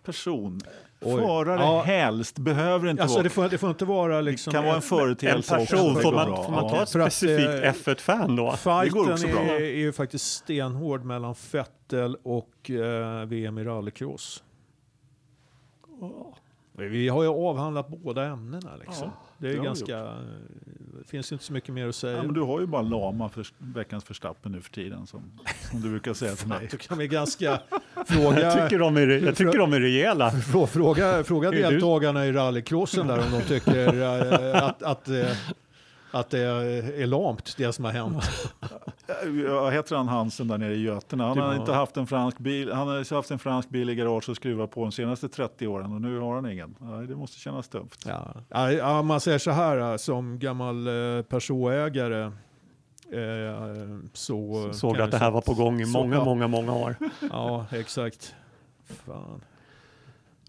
person. 0.03 0.61
Oj. 1.01 1.21
Förare 1.21 1.61
Ja. 1.61 1.81
helst, 1.81 2.37
behöver 2.39 2.87
inte 2.89 3.03
Alltså 3.03 3.15
vara. 3.17 3.23
det 3.23 3.29
får, 3.29 3.49
det 3.49 3.57
får 3.57 3.69
inte 3.69 3.85
vara 3.85 4.21
liksom... 4.21 4.53
kan 4.53 4.63
vara 4.65 4.75
en 4.75 4.81
företeelse 4.81 5.57
också. 5.57 5.75
person, 5.75 5.93
det 5.93 6.01
får 6.01 6.11
går 6.11 6.17
man, 6.17 6.43
får 6.45 6.51
man 6.51 6.69
ta 6.69 6.75
Ja. 6.75 6.83
ett 6.83 6.89
specifikt 6.89 7.49
eh, 7.49 7.73
F1-fan 7.73 8.35
då? 8.35 8.43
går 8.45 8.51
Fighten 8.55 9.13
också 9.13 9.27
är, 9.27 9.31
bra. 9.33 9.41
är 9.43 9.59
ju 9.77 9.91
faktiskt 9.93 10.25
stenhård 10.33 11.03
mellan 11.03 11.35
Vettel 11.51 12.17
och 12.23 12.69
eh, 12.69 13.25
VM 13.25 13.57
i 13.57 13.63
rallycross. 13.63 14.43
Vi 16.77 17.07
har 17.09 17.23
ju 17.23 17.29
avhandlat 17.29 17.87
båda 17.87 18.25
ämnena 18.25 18.75
liksom. 18.75 19.07
Ja, 19.07 19.32
det 19.43 19.53
är 19.53 19.57
det 19.57 19.63
ganska... 19.63 19.97
Det 20.99 21.07
finns 21.09 21.31
inte 21.31 21.43
så 21.43 21.53
mycket 21.53 21.73
mer 21.73 21.87
att 21.87 21.95
säga. 21.95 22.17
Ja, 22.17 22.23
men 22.23 22.33
du 22.33 22.41
har 22.41 22.59
ju 22.59 22.65
bara 22.65 22.81
lama 22.81 23.29
för 23.29 23.47
veckans 23.57 24.03
förstappen 24.03 24.51
nu 24.51 24.61
för 24.61 24.71
tiden 24.71 25.07
som, 25.07 25.21
som 25.71 25.81
du 25.81 25.89
brukar 25.89 26.13
säga 26.13 26.35
till 26.35 26.47
mig. 26.47 26.67
Då 26.71 26.77
kan 26.77 26.97
vi 26.97 27.07
ganska 27.07 27.59
fråga, 28.07 28.39
Jag 28.41 28.63
tycker 28.69 28.79
de 28.79 28.97
är, 28.97 29.07
jag 29.07 29.35
tycker 29.35 29.57
de 29.57 29.73
är 29.73 29.79
rejäla. 29.79 30.29
frå- 30.29 30.65
fråga, 30.67 31.23
fråga 31.23 31.51
du- 31.51 31.57
deltagarna 31.61 32.25
i 32.25 32.31
rallycrossen 32.31 33.07
där 33.07 33.19
om 33.19 33.31
de 33.31 33.41
tycker 33.41 34.01
eh, 34.01 34.63
att, 34.63 34.83
att, 34.83 35.07
eh, 35.07 35.25
att 36.11 36.29
det 36.29 36.39
är 36.39 37.05
lamt 37.07 37.53
det 37.57 37.73
som 37.73 37.85
har 37.85 37.91
hänt. 37.91 38.23
Ja, 39.47 39.69
heter 39.69 39.95
han 39.95 40.07
Hansen 40.07 40.47
där 40.47 40.57
nere 40.57 40.73
i 40.73 40.81
Götene? 40.81 41.23
Han 41.23 41.37
har 41.37 41.55
inte 41.55 41.71
haft 41.71 41.97
en 41.97 42.07
fransk 42.07 42.37
bil. 42.39 42.71
Han 42.71 42.87
har 42.87 43.15
haft 43.15 43.31
en 43.31 43.39
fransk 43.39 43.69
bil 43.69 43.89
i 43.89 43.95
garage 43.95 44.29
och 44.29 44.35
skruvat 44.35 44.71
på 44.71 44.81
de 44.81 44.91
senaste 44.91 45.29
30 45.29 45.67
åren 45.67 45.93
och 45.93 46.01
nu 46.01 46.19
har 46.19 46.35
han 46.35 46.51
ingen. 46.51 46.75
Det 47.07 47.15
måste 47.15 47.39
kännas 47.39 47.67
dumt. 47.67 47.89
Ja. 48.05 48.33
Ja, 48.71 49.01
man 49.01 49.19
säger 49.21 49.37
så 49.37 49.51
här 49.51 49.91
eh, 49.91 49.97
som 49.97 50.39
gammal 50.39 50.87
eh, 50.87 51.21
Peugeot-ägare 51.23 52.23
eh, 52.23 52.31
så... 54.13 54.69
Såg 54.73 55.01
att 55.01 55.11
det 55.11 55.17
här 55.17 55.27
så- 55.27 55.33
var 55.33 55.41
på 55.41 55.53
gång 55.53 55.81
i 55.81 55.85
så- 55.85 55.91
många, 55.91 56.15
ja. 56.15 56.25
många, 56.25 56.47
många 56.47 56.73
år. 56.73 56.95
Ja, 57.31 57.65
exakt. 57.71 58.35
Fan. 59.05 59.41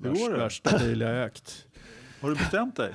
Hur 0.02 0.10
Värsta, 0.10 0.24
går 0.26 0.32
det? 0.32 0.38
värsta 0.38 0.78
bil 0.78 1.00
jag 1.00 1.24
ägt. 1.24 1.66
Har 2.20 2.28
du 2.28 2.34
bestämt 2.34 2.76
dig? 2.76 2.92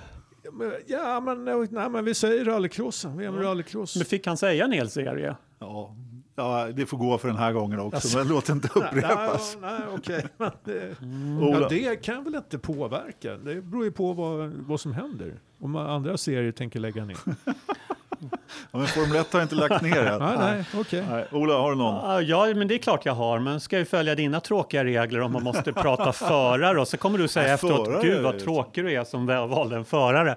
Ja, 0.87 1.19
men- 1.19 1.47
eh, 1.47 1.55
nej, 1.69 1.89
men 1.89 2.05
vi 2.05 2.13
säger 2.13 2.45
rallycrossen. 2.45 3.17
VM 3.17 3.37
rallycross. 3.37 3.95
Men 3.95 4.05
fick 4.05 4.27
han 4.27 4.37
säga 4.37 4.65
en 4.65 4.71
hel 4.71 4.89
serie? 4.89 5.35
Ja, 5.59 5.95
ja, 6.35 6.67
det 6.73 6.85
får 6.85 6.97
gå 6.97 7.17
för 7.17 7.27
den 7.27 7.37
här 7.37 7.51
gången 7.53 7.79
också, 7.79 7.95
Alltså- 7.95 8.17
men 8.17 8.27
låt 8.27 8.45
det 8.45 8.53
inte 8.53 8.67
upprepas. 8.75 9.57
nej, 9.61 9.71
nej, 9.79 9.87
okej. 9.97 10.25
Men 10.37 10.51
det, 10.63 10.95
Ola. 11.45 11.59
ja, 11.61 11.67
det 11.69 11.95
kan 11.95 12.23
väl 12.23 12.35
inte 12.35 12.57
påverka. 12.59 13.37
Det 13.37 13.61
beror 13.61 13.85
ju 13.85 13.91
på 13.91 14.13
vad, 14.13 14.49
vad 14.49 14.79
som 14.79 14.93
händer. 14.93 15.33
Om 15.61 15.75
andra 15.75 16.17
serier 16.17 16.51
tänker 16.51 16.79
lägga 16.79 17.05
ner. 17.05 17.17
Ja, 18.71 18.77
men 18.79 18.87
Formel 18.87 19.15
1 19.15 19.33
har 19.33 19.41
inte 19.41 19.55
lagt 19.55 19.81
ner 19.81 20.05
än. 20.05 20.19
nej, 20.19 20.37
nej, 20.37 20.65
okej. 20.75 21.05
Nej, 21.09 21.25
Ola, 21.31 21.53
har 21.53 21.69
du 21.71 21.77
någon? 21.77 22.27
Ja, 22.27 22.45
men 22.55 22.67
det 22.67 22.73
är 22.75 22.77
klart 22.77 23.05
jag 23.05 23.13
har. 23.13 23.39
Men 23.39 23.59
ska 23.59 23.77
jag 23.77 23.87
följa 23.87 24.15
dina 24.15 24.39
tråkiga 24.39 24.83
regler 24.85 25.19
om 25.21 25.31
man 25.31 25.43
måste 25.43 25.73
prata 25.73 26.11
förare 26.13 26.79
och 26.81 26.87
så 26.87 26.97
kommer 26.97 27.17
du 27.17 27.27
säga 27.27 27.53
efteråt, 27.53 27.85
förare 27.87 28.01
gud 28.03 28.23
vad 28.23 28.33
det. 28.33 28.39
tråkig 28.39 28.83
du 28.85 28.91
är 28.93 29.03
som 29.03 29.25
valde 29.25 29.75
en 29.75 29.85
förare. 29.85 30.35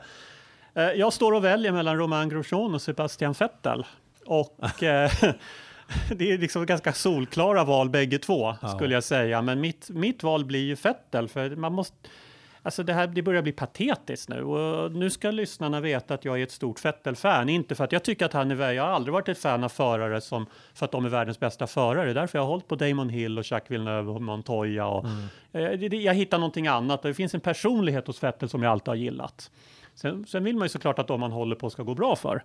Eh, 0.75 0.83
Jag 0.85 1.13
står 1.13 1.33
och 1.33 1.45
väljer 1.45 1.73
mellan 1.73 1.99
Romain 1.99 2.29
Grosjean 2.29 2.75
och 2.75 2.83
Sebastian 2.83 3.33
Vettel. 3.39 3.87
Och 4.27 4.83
eh, 4.83 5.11
det 6.17 6.33
är 6.33 6.39
liksom 6.39 6.67
ganska 6.67 6.93
solklara 6.93 7.65
val 7.65 7.91
bägge 7.91 8.19
två, 8.19 8.55
Ja. 8.63 8.69
skulle 8.69 8.95
jag 8.95 9.05
säga. 9.05 9.43
Men 9.43 9.61
mitt, 9.61 9.91
mitt 9.91 10.23
val 10.23 10.45
blir 10.45 10.65
ju 10.65 10.75
Vettel, 10.75 11.29
för 11.29 11.57
man 11.57 11.73
måste... 11.73 11.97
Alltså 12.65 12.83
det 12.83 12.93
här 12.93 13.07
det 13.07 13.23
börjar 13.23 13.43
bli 13.43 13.53
patetiskt 13.53 14.29
nu 14.29 14.43
och 14.43 14.93
nu 14.93 15.11
ska 15.11 15.31
lyssnarna 15.31 15.81
veta 15.81 16.15
att 16.15 16.25
jag 16.25 16.39
är 16.39 16.43
ett 16.43 16.51
stort 16.51 16.85
Vettel-fan. 16.85 17.49
Inte 17.49 17.75
för 17.75 17.85
att 17.85 17.93
jag 17.93 18.03
tycker 18.05 18.27
att 18.27 18.33
han 18.33 18.51
är. 18.51 18.73
Jag 18.73 18.83
har 18.83 18.91
aldrig 18.91 19.13
varit 19.13 19.29
ett 19.29 19.39
fan 19.39 19.65
av 19.65 19.69
förare 19.69 20.21
som 20.21 20.47
för 20.75 20.85
att 20.87 20.93
de 20.93 21.05
är 21.05 21.09
världens 21.09 21.41
bästa 21.41 21.67
förare. 21.67 22.05
Det 22.05 22.11
är 22.11 22.15
därför 22.15 22.39
jag 22.39 22.43
har 22.45 22.49
hållit 22.51 22.69
på 22.69 22.75
Damon 22.77 23.09
Hill 23.09 23.39
och 23.39 23.45
Jacques 23.53 23.71
Villeneuve 23.71 24.11
och 24.11 24.23
Montoya. 24.23 24.87
Och, 24.87 25.05
eh, 25.53 25.79
det- 25.79 25.89
det- 25.89 25.97
jag 25.97 26.15
hittar 26.15 26.39
någonting 26.39 26.67
annat. 26.67 27.03
Det 27.03 27.15
finns 27.15 27.35
en 27.35 27.41
personlighet 27.41 28.07
hos 28.07 28.23
Vettel 28.23 28.49
som 28.49 28.63
jag 28.63 28.73
alltid 28.73 28.89
har 28.89 28.95
gillat. 28.95 29.51
Sen, 29.95 30.27
sen 30.27 30.45
vill 30.45 30.57
man 30.57 30.65
ju 30.65 30.69
såklart 30.69 30.99
att 30.99 31.09
de 31.09 31.21
man 31.21 31.33
håller 31.33 31.57
på 31.57 31.71
ska 31.71 31.83
gå 31.83 31.95
bra 31.95 32.17
för. 32.17 32.43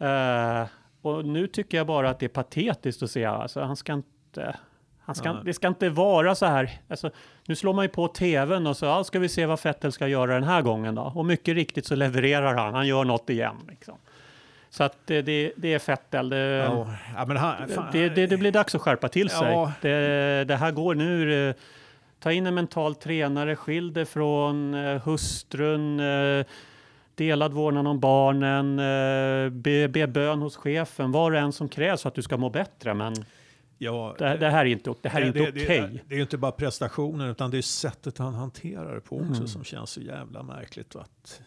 Eh, 0.00 0.66
och 1.02 1.24
nu 1.24 1.46
tycker 1.46 1.76
jag 1.76 1.86
bara 1.86 2.10
att 2.10 2.18
det 2.18 2.26
är 2.26 2.28
patetiskt 2.28 3.02
att 3.02 3.10
se. 3.10 3.24
Alltså, 3.24 3.60
han 3.60 3.76
ska 3.76 3.92
inte... 3.92 4.56
Han 5.00 5.14
ska, 5.14 5.32
det 5.32 5.54
ska 5.54 5.68
inte 5.68 5.88
vara 5.88 6.34
så 6.34 6.46
här. 6.46 6.70
Alltså, 6.88 7.10
nu 7.46 7.56
slår 7.56 7.74
man 7.74 7.84
ju 7.84 7.88
på 7.88 8.08
tvn 8.08 8.66
och 8.66 8.76
så 8.76 8.86
ja, 8.86 9.04
ska 9.04 9.18
vi 9.18 9.28
se 9.28 9.46
vad 9.46 9.62
Vettel 9.62 9.92
ska 9.92 10.08
göra 10.08 10.34
den 10.34 10.44
här 10.44 10.62
gången 10.62 10.94
då. 10.94 11.12
Och 11.14 11.26
mycket 11.26 11.54
riktigt 11.54 11.86
så 11.86 11.94
levererar 11.94 12.54
han. 12.54 12.74
Han 12.74 12.86
gör 12.86 13.04
något 13.04 13.30
igen. 13.30 13.56
Liksom. 13.68 13.94
Så 14.70 14.84
att 14.84 14.96
det, 15.04 15.22
det, 15.22 15.52
det 15.56 15.74
är 15.74 15.86
Vettel. 15.86 16.28
Det, 16.28 16.36
Ja, 16.38 16.86
ja, 17.16 17.26
men 17.26 17.36
han, 17.36 17.68
fan, 17.68 17.86
det, 17.92 18.08
det, 18.08 18.26
det 18.26 18.36
blir 18.36 18.52
dags 18.52 18.74
att 18.74 18.80
skärpa 18.82 19.08
till 19.08 19.30
sig. 19.30 19.52
Ja. 19.52 19.72
Det, 19.80 20.56
här 20.56 20.70
går 20.70 20.94
nu. 20.94 21.48
eh, 21.48 21.54
Ta 22.20 22.32
in 22.32 22.46
en 22.46 22.54
mental 22.54 22.94
tränare, 22.94 23.56
skilj 23.56 24.04
från 24.04 24.74
eh, 24.74 25.02
hustrun, 25.02 26.00
delad 27.18 27.52
vårdnad 27.52 27.86
om 27.86 28.00
barnen, 28.00 28.78
eh, 28.78 29.50
be, 29.50 29.88
be 29.88 30.06
bön 30.06 30.42
hos 30.42 30.56
chefen, 30.56 31.12
var 31.12 31.30
och 31.32 31.38
en 31.38 31.52
som 31.52 31.68
krävs 31.68 32.02
för 32.02 32.08
att 32.08 32.14
du 32.14 32.22
ska 32.22 32.36
må 32.36 32.50
bättre. 32.50 32.94
Men 32.94 33.14
ja, 33.78 34.14
det, 34.18 34.36
det 34.36 34.50
här 34.50 34.60
är 34.60 34.64
inte, 34.70 34.94
det 35.02 35.08
här 35.08 35.20
är 35.22 35.26
inte 35.26 35.38
det, 35.38 35.48
okej. 35.64 35.80
det, 35.80 36.00
det 36.08 36.14
är 36.14 36.16
ju 36.16 36.22
inte 36.22 36.38
bara 36.38 36.52
prestationen 36.52 37.30
utan 37.30 37.50
det 37.50 37.58
är 37.58 37.62
sättet 37.62 38.18
han 38.18 38.34
hanterar 38.34 38.94
det 38.94 39.00
på 39.00 39.16
också 39.16 39.32
Mm. 39.34 39.48
som 39.48 39.64
känns 39.64 39.90
så 39.90 40.00
jävla 40.00 40.42
märkligt. 40.42 40.96
Att, 40.96 41.42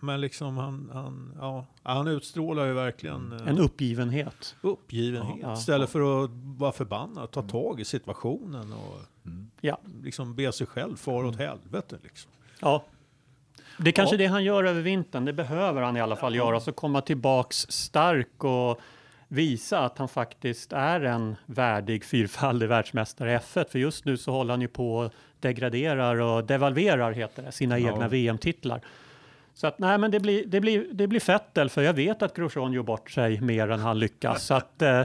men 0.00 0.20
liksom 0.20 0.56
han, 0.56 0.90
han, 0.92 1.34
ja, 1.40 1.66
han 1.82 2.06
utstrålar 2.08 2.66
ju 2.66 2.72
verkligen 2.72 3.32
eh, 3.32 3.48
En 3.48 3.58
uppgivenhet. 3.58 4.56
uppgivenhet 4.60 5.36
Ja, 5.42 5.48
ja. 5.48 5.54
istället 5.54 5.90
för 5.90 6.24
att 6.24 6.30
vara 6.32 6.72
förbannad, 6.72 7.30
ta 7.30 7.42
tag 7.42 7.80
i 7.80 7.84
situationen 7.84 8.72
och 8.72 8.98
Ja. 9.60 9.78
liksom 10.02 10.34
be 10.34 10.52
sig 10.52 10.66
själv 10.66 10.96
fara 10.96 11.26
åt 11.26 11.36
helvete. 11.36 11.96
Liksom. 12.02 12.30
Ja. 12.60 12.84
Det 13.78 13.90
är 13.90 13.92
kanske 13.92 14.14
Ja. 14.14 14.18
det 14.18 14.26
han 14.26 14.44
gör 14.44 14.64
över 14.64 14.80
vintern. 14.80 15.24
Det 15.24 15.32
behöver 15.32 15.82
han 15.82 15.96
i 15.96 16.00
alla 16.00 16.16
fall 16.16 16.34
göra. 16.34 16.60
Så 16.60 16.72
komma 16.72 17.00
tillbaks 17.00 17.56
stark 17.56 18.44
och 18.44 18.80
visa 19.28 19.78
att 19.78 19.98
han 19.98 20.08
faktiskt 20.08 20.72
är 20.72 21.00
en 21.00 21.36
värdig 21.46 22.04
fyrfaldig 22.04 22.68
världsmästare 22.68 23.32
i 23.32 23.36
F1. 23.36 23.64
För 23.70 23.78
just 23.78 24.04
nu 24.04 24.16
så 24.16 24.32
håller 24.32 24.52
han 24.52 24.60
ju 24.60 24.68
på 24.68 24.96
och 24.96 25.12
degraderar 25.40 26.16
och 26.20 26.44
devalverar 26.44 27.12
heter 27.12 27.42
det, 27.42 27.52
sina 27.52 27.78
Ja. 27.78 27.92
egna 27.92 28.08
VM-titlar. 28.08 28.80
Så 29.54 29.66
att 29.66 29.78
nej, 29.78 29.98
men 29.98 30.10
det 30.10 30.20
blir, 30.20 30.46
det 30.46 30.60
blir, 30.60 30.86
det 30.92 31.06
blir 31.06 31.20
Fettel, 31.20 31.68
för 31.70 31.82
jag 31.82 31.92
vet 31.94 32.22
att 32.22 32.36
Grosjean 32.36 32.72
gör 32.72 32.82
bort 32.82 33.10
sig 33.10 33.40
mer 33.40 33.70
än 33.70 33.80
han 33.80 33.98
lyckas. 33.98 34.42
Så 34.44 34.54
att 34.54 34.82
eh, 34.82 35.02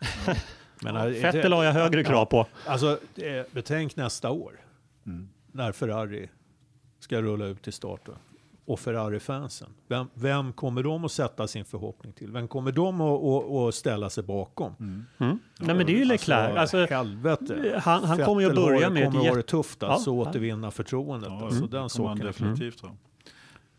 Men, 0.82 0.96
eh, 0.96 1.12
Fettel 1.22 1.52
har 1.52 1.64
jag 1.64 1.72
högre 1.72 2.04
krav 2.04 2.24
på. 2.24 2.46
Alltså, 2.66 2.98
eh, 3.16 3.42
betänk 3.50 3.96
nästa 3.96 4.30
år 4.30 4.52
Mm. 5.06 5.28
när 5.52 5.72
Ferrari 5.72 6.28
ska 7.06 7.22
rulla 7.22 7.46
ut 7.46 7.68
i 7.68 7.72
starten. 7.72 8.14
Och 8.64 8.80
Ferrari-fansen. 8.80 9.68
Vem, 9.88 10.06
vem 10.14 10.52
kommer 10.52 10.82
de 10.82 11.04
att 11.04 11.12
sätta 11.12 11.46
sin 11.48 11.64
förhoppning 11.64 12.12
till? 12.12 12.32
Vem 12.32 12.48
kommer 12.48 12.72
de 12.72 13.00
att, 13.00 13.22
att, 13.24 13.50
att 13.68 13.74
ställa 13.74 14.10
sig 14.10 14.24
bakom? 14.24 14.74
Mm. 14.80 15.04
Nej, 15.18 15.76
men 15.76 15.86
det 15.86 15.92
är 15.92 15.98
ju 15.98 16.04
Leclerc. 16.04 16.56
Alltså, 16.56 16.86
helvete. 16.86 17.80
han- 17.84 18.04
han 18.04 18.18
kommer 18.24 18.40
ju 18.42 18.48
att 18.48 18.54
börja 18.54 18.90
med 18.90 19.02
ett 19.02 19.08
kommer 19.12 19.20
att 19.20 19.26
ha 19.26 19.34
det 19.34 19.38
jätte- 19.38 19.50
tufft 19.50 19.82
alltså, 19.82 20.10
Ja. 20.14 20.22
att 20.22 20.28
återvinna 20.28 20.70
förtroendet. 20.70 21.30
Ja, 21.30 21.44
alltså, 21.46 21.66
den 21.66 21.88
saken. 21.90 22.26
definitivt 22.26 22.80
ha. 22.80 22.88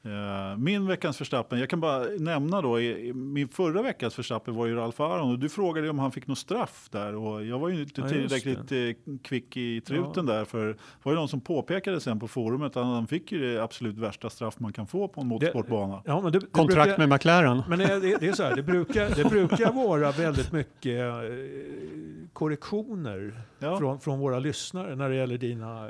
Eh, 0.08 0.58
Min 0.58 0.88
veckans 0.88 1.22
Verstappen, 1.22 1.60
jag 1.60 1.70
kan 1.70 1.80
bara 1.80 2.04
nämna 2.20 2.62
då, 2.62 2.76
min 3.14 3.48
förra 3.48 3.82
veckans 3.82 4.20
Verstappen 4.20 4.56
var 4.56 4.66
ju 4.66 4.76
Ralf 4.76 5.00
Aron 5.00 5.32
och 5.32 5.40
du 5.40 5.50
frågade 5.50 5.90
om 5.90 6.00
han 6.00 6.12
fick 6.12 6.28
något 6.28 6.38
straff 6.38 6.88
där 6.92 7.16
och 7.16 7.46
jag 7.46 7.60
var 7.60 7.70
ju 7.70 7.82
inte 7.82 8.02
Ja, 8.02 8.10
tillräckligt 8.10 8.72
eh, 8.72 9.18
kvick 9.24 9.58
i 9.58 9.82
truten 9.82 10.26
där 10.26 10.46
för 10.46 10.68
det 10.68 10.76
var 11.04 11.12
ju 11.12 11.16
någon 11.18 11.28
som 11.28 11.42
påpekade 11.42 12.00
sen 12.00 12.20
på 12.20 12.28
forumet 12.28 12.78
att 12.78 12.86
han 12.86 13.08
fick 13.08 13.32
ju 13.32 13.54
det 13.54 13.64
absolut 13.64 13.98
värsta 13.98 14.30
straff 14.30 14.60
man 14.60 14.74
kan 14.74 14.88
få 14.88 15.08
på 15.08 15.22
en 15.22 15.28
motorsportbana. 15.28 16.02
Ja, 16.06 16.22
men 16.22 16.32
det, 16.32 16.40
det 16.40 16.46
kontrakt 16.52 16.84
brukar, 16.88 17.08
med 17.08 17.10
McLaren. 17.18 17.64
Men 17.70 17.80
det, 17.80 18.00
det, 18.00 18.18
det 18.20 18.28
är 18.28 18.34
så 18.34 18.44
här, 18.44 18.56
det 18.56 18.64
brukar, 18.64 19.10
det 19.16 19.30
brukar 19.30 19.72
vara 19.72 20.12
väldigt 20.12 20.52
mycket 20.52 21.00
eh, 21.00 21.20
korrektioner 22.34 23.42
Ja. 23.60 23.78
från, 23.78 24.00
från 24.00 24.20
våra 24.20 24.40
lyssnare 24.40 24.96
när 24.96 25.10
det 25.10 25.16
gäller 25.16 25.38
dina 25.38 25.90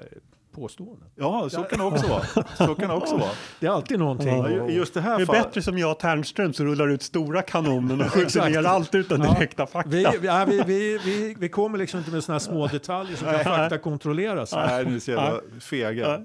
påståenden. 0.62 1.10
Ja, 1.16 1.50
så 1.50 1.64
kan 1.64 1.80
det 1.80 1.86
också 1.86 2.08
vara. 2.08 2.22
Så 2.58 2.76
kan 2.76 2.90
det 2.90 2.96
också 2.96 3.18
vara. 3.18 3.30
Det 3.60 3.68
är 3.68 3.72
alltid 3.72 4.00
någonting. 4.00 4.28
Ja, 4.38 4.50
Ja, 4.50 4.68
just 4.70 4.94
det 4.94 5.02
här 5.02 5.18
Det 5.18 5.24
är 5.24 5.26
fallet- 5.26 5.44
bättre 5.44 5.62
som 5.62 5.78
jag 5.78 6.00
Ternström 6.00 6.54
som 6.54 6.66
rullar 6.66 6.88
ut 6.88 7.02
stora 7.04 7.42
kanonen 7.42 8.02
och 8.02 8.08
skjuter 8.08 8.50
ner 8.50 8.64
allt 8.64 8.96
utan 8.96 9.22
Ja. 9.22 9.34
direkta 9.34 9.68
fakta. 9.68 9.90
Vi, 9.90 10.04
ja, 10.24 10.46
vi, 10.50 10.62
vi, 10.68 10.98
vi, 11.06 11.36
vi 11.40 11.50
kommer 11.50 11.78
liksom 11.78 11.98
inte 12.00 12.12
med 12.12 12.24
sådana 12.24 12.36
här 12.40 12.46
små 12.46 12.68
detaljer 12.68 13.16
som 13.18 13.28
kan 13.28 13.44
fakta 13.44 13.78
kontrolleras. 13.78 14.54
Nej, 14.54 14.86
ni 14.86 15.00
ser 15.00 15.12
jävla 15.14 15.40
fega. 15.62 16.22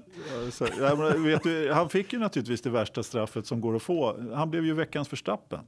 Så, 0.51 0.65
ja, 0.79 0.95
men 0.95 1.23
vet 1.23 1.43
du, 1.43 1.71
han 1.73 1.89
fick 1.89 2.13
ju 2.13 2.19
naturligtvis 2.19 2.61
det 2.61 2.69
värsta 2.69 3.03
straffet 3.03 3.47
som 3.47 3.61
går 3.61 3.75
att 3.75 3.81
få. 3.81 4.15
Han 4.35 4.49
blev 4.49 4.65
ju 4.65 4.73
veckans 4.73 5.11
Verstappen. 5.13 5.59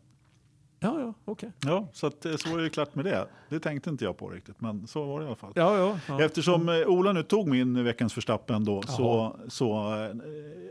Ja, 0.86 0.99
ja, 0.99 1.14
okej. 1.26 1.52
Ja, 1.66 1.88
så, 1.94 2.07
att, 2.07 2.26
eh, 2.26 2.36
så 2.36 2.49
var 2.49 2.57
det 2.57 2.64
ju 2.64 2.70
klart 2.70 2.95
med 2.95 3.06
det. 3.06 3.26
Det 3.49 3.60
tänkte 3.60 3.90
inte 3.90 4.03
jag 4.06 4.18
på 4.18 4.30
riktigt, 4.30 4.62
men 4.62 4.88
så 4.88 5.03
var 5.06 5.20
det 5.20 5.24
i 5.24 5.28
alla 5.28 5.36
fall. 5.36 5.52
Ja, 5.56 5.78
ja, 5.78 5.98
ja. 6.07 6.22
Eftersom 6.22 6.70
eh, 6.70 6.76
Ola 6.88 7.12
nu 7.12 7.24
tog 7.24 7.48
min 7.48 7.84
veckans 7.84 8.18
Verstappen 8.18 8.66
då, 8.66 8.82
så... 8.82 9.36
så 9.48 9.72
eh, 9.94 10.16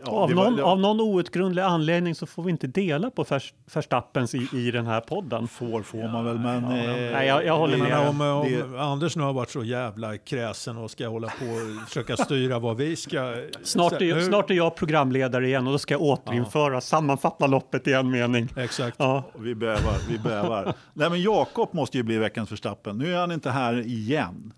ja, 0.04 0.10
av, 0.12 0.32
var- 0.32 0.44
någon, 0.44 0.56
det- 0.56 0.62
av 0.64 0.80
någon 0.80 1.00
outgrundlig 1.00 1.62
anledning 1.62 2.14
så 2.14 2.26
får 2.26 2.42
vi 2.42 2.50
inte 2.50 2.66
dela 2.66 3.10
på 3.10 3.24
Vers- 3.24 3.54
Verstappens 3.74 4.34
i, 4.34 4.48
i 4.52 4.70
den 4.70 4.86
här 4.86 5.00
podden. 5.00 5.48
Får 5.48 5.82
får 5.82 6.08
man 6.12 6.24
väl, 6.24 6.38
men... 6.38 6.62
Ja, 6.64 6.76
eh, 6.76 7.12
Nej, 7.12 7.26
jag- 7.28 7.44
jag 7.46 7.58
håller 7.58 7.76
Jag 7.78 7.88
med. 7.88 8.08
om, 8.08 8.20
om 8.20 8.50
det- 8.72 8.80
Anders 8.82 9.16
nu 9.16 9.22
har 9.22 9.32
varit 9.32 9.50
så 9.50 9.64
jävla 9.64 10.16
kräsen 10.18 10.76
och 10.78 10.90
ska 10.90 11.08
hålla 11.08 11.28
på 11.28 11.44
och 11.44 11.88
försöka 11.88 12.16
styra 12.16 12.58
vad 12.58 12.76
vi 12.76 12.96
ska... 12.96 13.34
Snart 13.62 13.92
är, 13.92 14.14
Nu- 14.14 14.22
snart 14.24 14.50
är 14.50 14.54
jag 14.54 14.76
programledare 14.76 15.46
igen 15.46 15.66
och 15.66 15.72
då 15.72 15.78
ska 15.78 15.94
jag 15.94 16.02
återinföra, 16.02 16.80
sammanfatta 16.80 17.46
loppet 17.46 17.88
i 17.88 17.92
en 17.92 18.10
mening. 18.10 18.48
Exakt. 18.56 18.96
Ja, 18.98 19.22
Vi 19.38 19.54
bävar, 19.54 19.94
vi 20.08 20.18
bävar. 20.18 20.74
Nej, 20.94 21.10
men 21.10 21.22
Jakob 21.22 21.74
måste 21.74 21.96
ju 21.96 22.02
bli 22.02 22.18
veckans 22.18 22.52
Verstappen. 22.52 22.98
Nu 22.98 23.14
är 23.14 23.20
han 23.20 23.32
inte 23.32 23.50
här 23.50 23.86
igen. 23.86 24.52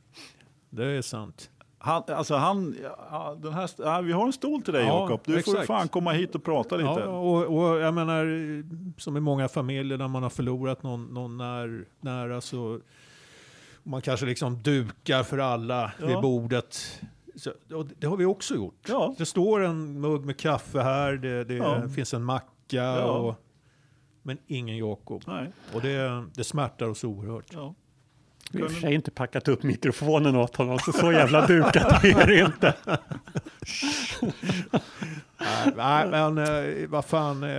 Det 0.71 0.85
är 0.87 1.03
sant. 1.03 1.51
Han, 1.79 2.03
alltså 2.09 2.35
han, 2.35 2.77
den 3.39 3.53
här, 3.53 4.03
vi 4.03 4.13
har 4.13 4.27
en 4.27 4.33
stol 4.33 4.63
till 4.63 4.73
dig 4.73 4.87
Ja, 4.87 5.01
Jakob. 5.03 5.21
Du 5.25 5.33
får 5.33 5.39
exakt. 5.39 5.67
fan 5.67 5.89
komma 5.89 6.13
hit 6.13 6.35
och 6.35 6.45
prata 6.45 6.77
lite. 6.77 6.89
Ja, 6.89 7.05
och, 7.07 7.43
och 7.59 7.79
jag 7.81 7.95
menar, 7.95 8.25
som 9.01 9.17
i 9.17 9.21
många 9.21 9.49
familjer 9.49 9.99
där 9.99 10.09
man 10.09 10.23
har 10.23 10.31
förlorat 10.31 10.83
någon, 10.83 11.05
någon 11.05 11.37
när, 11.37 11.85
nära 12.01 12.41
så 12.41 12.81
man 13.83 14.03
kanske 14.03 14.27
liksom 14.27 14.63
dukar 14.63 15.23
för 15.23 15.39
alla 15.39 15.93
Ja. 16.01 16.07
vid 16.07 16.21
bordet. 16.21 17.01
Så, 17.37 17.51
det 17.99 18.07
har 18.07 18.17
vi 18.17 18.25
också 18.25 18.55
gjort. 18.55 18.85
Ja. 18.89 19.15
Det 19.19 19.27
står 19.27 19.61
en 19.65 20.01
mugg 20.01 20.25
med 20.25 20.37
kaffe 20.39 20.81
här, 20.81 21.13
det, 21.13 21.45
det 21.45 21.55
Ja. 21.55 21.89
finns 21.89 22.15
en 22.15 22.25
macka, 22.25 23.05
och, 23.07 23.35
men 24.27 24.39
ingen 24.47 24.77
Jakob. 24.77 25.23
Nej, 25.27 25.51
Och 25.75 25.83
det, 25.83 26.25
det 26.35 26.45
smärtar 26.45 26.87
oss 26.89 27.05
oerhört. 27.05 27.45
ja. 27.53 27.75
vi 28.51 28.59
har 28.61 28.67
i 28.67 28.69
och 28.69 28.73
för 28.73 28.81
sig 28.81 28.95
inte 28.95 29.11
packat 29.11 29.49
upp 29.49 29.63
mikrofonen 29.63 30.37
åt 30.37 30.57
honom, 30.57 30.79
så 30.79 30.93
så 30.93 31.13
jävla 31.13 31.47
dukat 31.47 32.05
är 32.05 32.27
det 32.27 32.39
inte. 32.41 32.75
Nej, 35.77 36.09
men 36.11 36.39
eh, 36.39 36.89
vad 36.89 37.05
fan, 37.05 37.43
eh, 37.43 37.51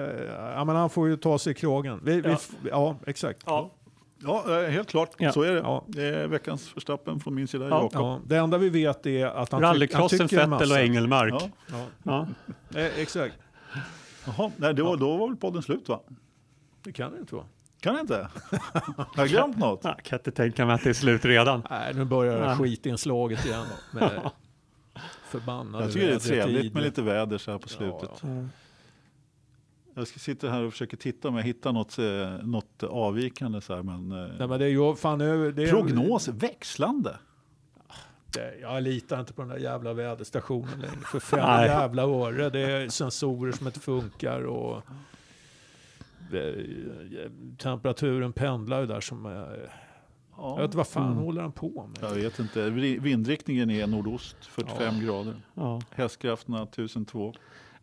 ja, 0.56 0.64
men 0.66 0.76
han 0.76 0.90
får 0.90 1.08
ju 1.08 1.18
ta 1.18 1.40
sig 1.40 1.52
i 1.52 1.56
kragen. 1.56 2.00
Vi, 2.04 2.22
vi, 2.22 2.30
Ja. 2.30 2.36
f- 2.36 2.52
ja 2.64 2.96
exakt. 3.08 3.44
Ja. 3.46 3.72
ja, 4.24 4.62
eh, 4.64 4.70
helt 4.70 4.90
klart. 4.90 5.10
Ja. 5.18 5.32
Så 5.32 5.42
är 5.42 5.52
det. 5.54 5.60
Ja. 5.60 5.84
Det 5.88 6.04
är 6.04 6.28
veckans 6.28 6.76
Verstappen 6.76 7.20
från 7.20 7.36
min 7.36 7.48
sida, 7.48 7.68
Ja. 7.70 7.82
Jakob. 7.82 7.92
Ja, 8.02 8.20
det 8.26 8.38
enda 8.38 8.58
vi 8.58 8.70
vet 8.70 9.06
är 9.06 9.26
att 9.26 9.52
han, 9.52 9.80
tyck, 9.80 9.94
han 9.94 10.10
tycker 10.10 10.24
en 10.24 10.30
Vettel 10.30 10.52
och 10.54 10.60
massa. 10.60 10.82
Engelmark. 10.84 11.34
Ja. 11.34 11.50
Ja, 12.04 12.28
Ja. 12.74 12.80
eh, 12.80 13.00
exakt. 13.00 13.36
Jaha, 14.26 14.52
nej, 14.58 14.74
då, 14.74 14.96
då 14.96 15.18
var 15.18 15.28
väl 15.28 15.38
podden 15.38 15.62
slut 15.62 15.90
va? 15.90 16.00
Det 16.88 16.94
kan 16.94 17.12
det 17.12 17.20
inte 17.20 17.36
vara. 17.36 17.46
Kan 17.80 17.96
det 17.96 18.02
inte? 18.02 18.14
Har 18.98 19.08
jag 19.18 19.28
glömt 19.28 19.58
något? 19.58 19.84
Jag 19.84 20.04
kan 20.04 20.20
inte 20.20 20.32
tänka 20.32 20.66
mig 20.66 20.76
att 20.76 20.84
det 20.84 20.90
är 20.90 20.94
slut 20.94 21.26
redan. 21.26 21.64
Nej, 21.70 21.94
nu 21.94 22.06
börjar 22.06 22.48
Nej. 22.48 22.58
skitinslaget 22.58 23.46
igen. 23.46 23.66
Med 23.92 24.30
förbannade 25.30 25.84
Jag 25.84 25.94
tycker 25.94 26.08
det 26.08 26.14
är 26.14 26.20
trevligt 26.20 26.74
med 26.74 26.84
lite 26.84 27.02
väder 27.02 27.38
så 27.38 27.52
här 27.52 27.58
på 27.58 27.70
slutet. 27.70 28.10
Ja, 28.22 28.28
Jag 29.96 30.08
ska 30.08 30.20
sitta 30.20 30.50
här 30.50 30.64
och 30.64 30.72
försöka 30.72 30.98
titta 30.98 31.28
om 31.28 31.36
jag 31.36 31.44
hittar 31.44 31.74
något, 31.74 31.98
eh, 32.00 32.46
något 32.48 32.84
avvikande. 32.84 33.62
Så 33.62 33.76
här, 33.76 33.84
men, 33.84 34.12
eh, 34.12 34.32
Nej, 34.40 34.48
men 34.48 34.60
det 34.60 34.66
är 34.66 34.70
ju 34.70 34.96
fan. 34.96 35.20
Det 35.20 35.26
är, 35.26 35.70
prognos 35.70 36.28
växlande. 36.28 37.18
Det, 38.34 38.60
jag 38.62 38.84
litar 38.84 39.20
inte 39.20 39.34
på 39.34 39.42
den 39.42 39.50
där 39.50 39.58
jävla 39.58 39.94
väderstationen 39.94 40.80
längre. 40.80 41.00
För 41.06 41.20
fem 41.20 41.66
jävla 41.66 42.02
öre. 42.02 42.50
Det 42.50 42.60
är 42.60 42.90
sensorer 42.90 43.52
som 43.52 43.68
inte 43.68 43.80
funkar 43.80 44.42
och 44.42 44.84
temperaturen 47.58 48.34
pendlar 48.34 48.80
ju 48.82 48.86
där 48.88 49.02
som 49.02 49.26
eh, 49.26 49.32
Jag 50.38 50.56
vet 50.56 50.64
inte 50.66 50.78
vad 50.78 50.88
fan 50.88 51.12
Mm. 51.12 51.24
håller 51.24 51.42
han 51.42 51.52
på 51.52 51.88
med? 51.88 52.10
Jag 52.10 52.16
vet 52.16 52.40
inte. 52.40 52.70
Vi- 52.70 53.00
Vindriktningen 53.00 53.70
är 53.72 53.88
nordost, 53.88 54.36
45 54.46 55.06
grader. 55.06 55.36
Ja. 55.54 55.82
Hästkrafterna 55.92 56.62
1002. 56.64 57.34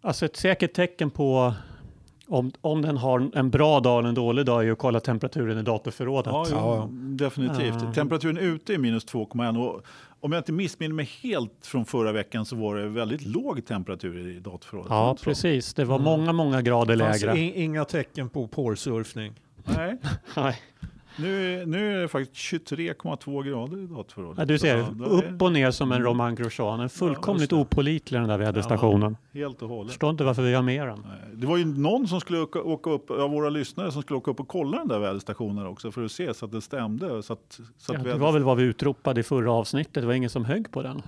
Alltså 0.00 0.24
ett 0.26 0.36
säkert 0.36 0.72
tecken 0.74 1.10
på 1.10 1.54
om, 2.28 2.52
om 2.60 2.82
den 2.82 2.96
har 2.96 3.30
en 3.34 3.50
bra 3.50 3.80
dag 3.80 3.98
eller 3.98 4.08
en 4.08 4.14
dålig 4.14 4.46
dag 4.46 4.60
är 4.60 4.64
ju 4.64 4.72
att 4.72 4.78
kolla 4.78 5.00
temperaturen 5.00 5.58
i 5.58 5.62
datorförrådet. 5.62 6.32
Ja, 6.32 6.46
Ja, 6.50 6.88
definitivt. 6.92 7.74
Ja. 7.82 7.92
Temperaturen 7.92 8.38
ute 8.38 8.74
är 8.74 8.78
minus 8.78 9.06
2,1 9.06 9.58
och 9.68 9.82
om 10.20 10.32
jag 10.32 10.40
inte 10.40 10.52
missminner 10.52 10.94
mig 10.94 11.10
helt 11.22 11.52
från 11.66 11.84
förra 11.84 12.12
veckan 12.12 12.44
så 12.44 12.56
var 12.56 12.76
det 12.76 12.88
väldigt 12.88 13.26
låg 13.26 13.66
temperatur 13.66 14.28
i 14.36 14.40
datorförrådet. 14.40 14.90
Ja, 14.90 15.16
precis. 15.22 15.74
Det 15.74 15.84
var 15.84 15.96
Mm. 15.96 16.04
många, 16.04 16.32
många 16.32 16.62
grader 16.62 16.96
Det 16.96 17.04
fanns 17.04 17.22
lägre. 17.22 17.38
in, 17.40 17.54
inga 17.54 17.84
tecken 17.84 18.28
på 18.28 18.46
porrsurfning. 18.48 19.32
Nej, 19.64 19.96
Nej. 20.36 20.58
Nu, 21.16 21.54
är- 21.62 21.66
nu 21.66 21.96
är 21.96 22.00
det 22.02 22.08
faktiskt 22.08 22.34
23,2 22.36 23.42
grader 23.42 23.76
i 23.78 23.86
datorförrådet. 23.86 24.38
Ja, 24.38 24.44
du 24.44 24.58
ser, 24.58 24.78
upp 25.04 25.42
och 25.42 25.52
ner 25.52 25.70
som 25.70 25.92
en 25.92 26.02
Roman 26.02 26.34
Grosjean. 26.34 26.80
En 26.80 26.88
fullkomligt 26.88 27.40
just 27.42 27.50
det. 27.50 27.56
opålitlig 27.56 28.20
den 28.20 28.28
där 28.28 28.38
väderstationen. 28.38 29.16
Helt 29.34 29.62
och 29.62 29.68
hållet. 29.68 29.92
Förstår 29.92 30.10
inte 30.10 30.24
varför 30.24 30.42
vi 30.42 30.54
har 30.54 30.62
med 30.62 30.86
den. 30.88 30.98
Nej, 31.08 31.18
Det 31.34 31.46
var 31.46 31.56
ju 31.56 31.64
någon 31.64 32.08
som 32.08 32.20
skulle 32.20 32.38
åka, 32.38 32.58
åka 32.62 32.90
upp, 32.90 33.10
av 33.10 33.30
våra 33.30 33.48
lyssnare 33.50 33.92
som 33.92 34.02
skulle 34.02 34.16
åka 34.18 34.30
upp 34.30 34.40
och 34.40 34.48
kolla 34.48 34.78
den 34.78 34.88
där 34.88 34.98
väderstationen 34.98 35.66
också 35.66 35.90
för 35.92 36.04
att 36.04 36.12
se 36.12 36.34
så 36.34 36.44
att 36.44 36.52
det 36.52 36.60
stämde. 36.60 37.22
Så 37.22 37.32
att, 37.32 37.60
så 37.78 37.92
Ja, 37.92 37.98
att 37.98 38.04
det 38.04 38.08
väder- 38.08 38.20
var 38.20 38.32
väl 38.32 38.42
vad 38.42 38.56
vi 38.56 38.62
utropade 38.62 39.20
i 39.20 39.22
förra 39.22 39.52
avsnittet. 39.52 39.94
Det 39.94 40.06
var 40.06 40.14
ingen 40.14 40.30
som 40.30 40.44
högg 40.44 40.70
på 40.70 40.82
den. 40.82 41.02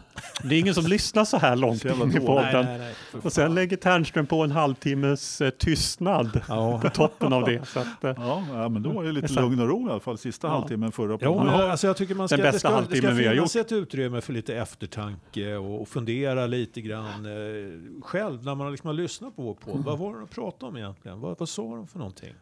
Det 0.44 0.54
är 0.54 0.60
ingen 0.60 0.74
som 0.74 0.86
lyssnar 0.86 1.24
så 1.24 1.36
här 1.36 1.56
långt 1.56 1.80
Så 1.82 1.88
in 1.88 2.12
i 2.16 2.20
podden. 2.20 2.64
nej, 2.78 2.94
för 3.10 3.26
Och 3.26 3.32
sen 3.32 3.54
lägger 3.54 3.76
Ternström 3.76 4.26
på 4.26 4.42
en 4.44 4.50
halvtimmes 4.50 5.40
eh, 5.40 5.50
tystnad 5.50 6.40
Ja. 6.48 6.80
på 6.82 6.88
toppen 6.90 7.32
av 7.32 7.44
det. 7.44 7.66
Så 7.66 7.80
att, 7.80 8.04
eh, 8.04 8.12
Ja, 8.16 8.42
ja, 8.54 8.68
men 8.68 8.82
då 8.82 8.90
var 8.90 9.04
det 9.04 9.12
lite 9.12 9.32
lugn 9.32 9.60
och 9.60 9.68
ro 9.68 9.88
alla 9.96 10.00
fall 10.00 10.18
sista 10.18 10.46
Ja. 10.46 10.52
halvtimmen 10.52 10.92
förra 10.92 11.18
Ja, 11.20 11.44
men, 11.44 11.54
alltså 11.54 11.86
jag 11.86 11.96
tycker 11.96 12.14
man 12.14 12.28
ska, 12.28 12.36
Den 12.36 12.46
det 12.46 12.52
bästa 12.52 12.68
ska, 12.68 12.80
det 12.90 12.96
ska 12.96 13.10
vi 13.10 13.26
har 13.38 13.60
ett 13.60 13.72
utrymme 13.72 14.20
för 14.20 14.32
lite 14.32 14.56
eftertanke 14.56 15.56
och, 15.56 15.80
och 15.80 15.88
fundera 15.88 16.46
lite 16.46 16.80
grann 16.80 17.26
eh, 17.26 18.02
själv 18.02 18.44
när 18.44 18.54
man 18.54 18.70
liksom 18.72 18.86
har 18.88 18.94
lyssnat 18.94 19.36
på 19.36 19.42
vår 19.42 19.54
podd. 19.54 19.84
Vad 19.84 19.98
var 19.98 20.12
det 20.14 20.18
de 20.18 20.28
pratade 20.28 20.70
om 20.70 20.76
egentligen? 20.76 21.20
Vad, 21.20 21.38
vad 21.38 21.48
sa 21.48 21.62
de 21.62 21.86
för 21.86 21.98
någonting? 21.98 22.34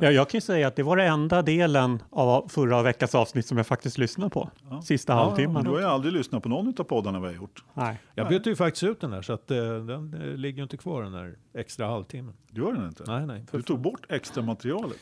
Ja, 0.00 0.10
jag 0.10 0.28
kan 0.30 0.38
ju 0.38 0.42
säga 0.42 0.68
att 0.68 0.76
det 0.76 0.82
var 0.82 0.96
den 0.96 1.12
enda 1.12 1.42
delen 1.42 2.02
av 2.10 2.48
förra 2.48 2.82
veckans 2.82 3.14
avsnitt 3.14 3.46
som 3.46 3.56
jag 3.56 3.66
faktiskt 3.66 3.98
lyssnade 3.98 4.30
på. 4.30 4.50
Ja. 4.70 4.82
Sista 4.82 5.12
Ja, 5.12 5.16
Men 5.18 5.24
halvtimmen. 5.26 5.64
du 5.64 5.70
har 5.70 5.78
ju 5.78 5.84
aldrig 5.84 6.12
lyssnat 6.14 6.42
på 6.42 6.48
någon 6.48 6.74
av 6.78 6.84
poddarna 6.84 7.20
vi 7.20 7.26
har 7.26 7.34
gjort. 7.34 7.64
Nej. 7.74 7.98
jag 8.14 8.28
bytte 8.28 8.48
ju 8.50 8.56
faktiskt 8.56 8.82
ut 8.82 9.00
den 9.00 9.10
där 9.10 9.22
så 9.22 9.32
att 9.32 9.50
eh, 9.50 9.56
den 9.56 10.14
eh, 10.14 10.36
ligger 10.36 10.56
ju 10.56 10.62
inte 10.62 10.76
kvar 10.76 11.02
den 11.02 11.12
där 11.12 11.36
extra 11.54 11.86
halvtimmen. 11.86 12.34
Du 12.50 12.60
gör 12.60 12.72
den 12.72 12.86
inte? 12.88 13.04
Nej, 13.06 13.26
nej. 13.26 13.44
Du 13.52 13.62
tog 13.62 13.80
bort 13.80 14.06
extra 14.08 14.42
materialet. 14.42 14.96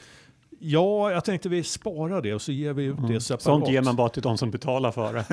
Ja, 0.66 1.10
jag 1.10 1.24
tänkte 1.24 1.48
vi 1.48 1.62
sparar 1.64 2.22
det 2.22 2.34
och 2.34 2.42
så 2.42 2.52
ger 2.52 2.72
vi 2.72 2.84
ut 2.84 2.96
det 3.08 3.20
separat. 3.20 3.46
Mm. 3.46 3.60
Sånt 3.60 3.68
ger 3.72 3.82
man 3.82 3.96
bara 3.96 4.08
till 4.08 4.22
de 4.22 4.38
som 4.38 4.50
betalar 4.50 4.90
för 4.92 5.12
det. 5.12 5.24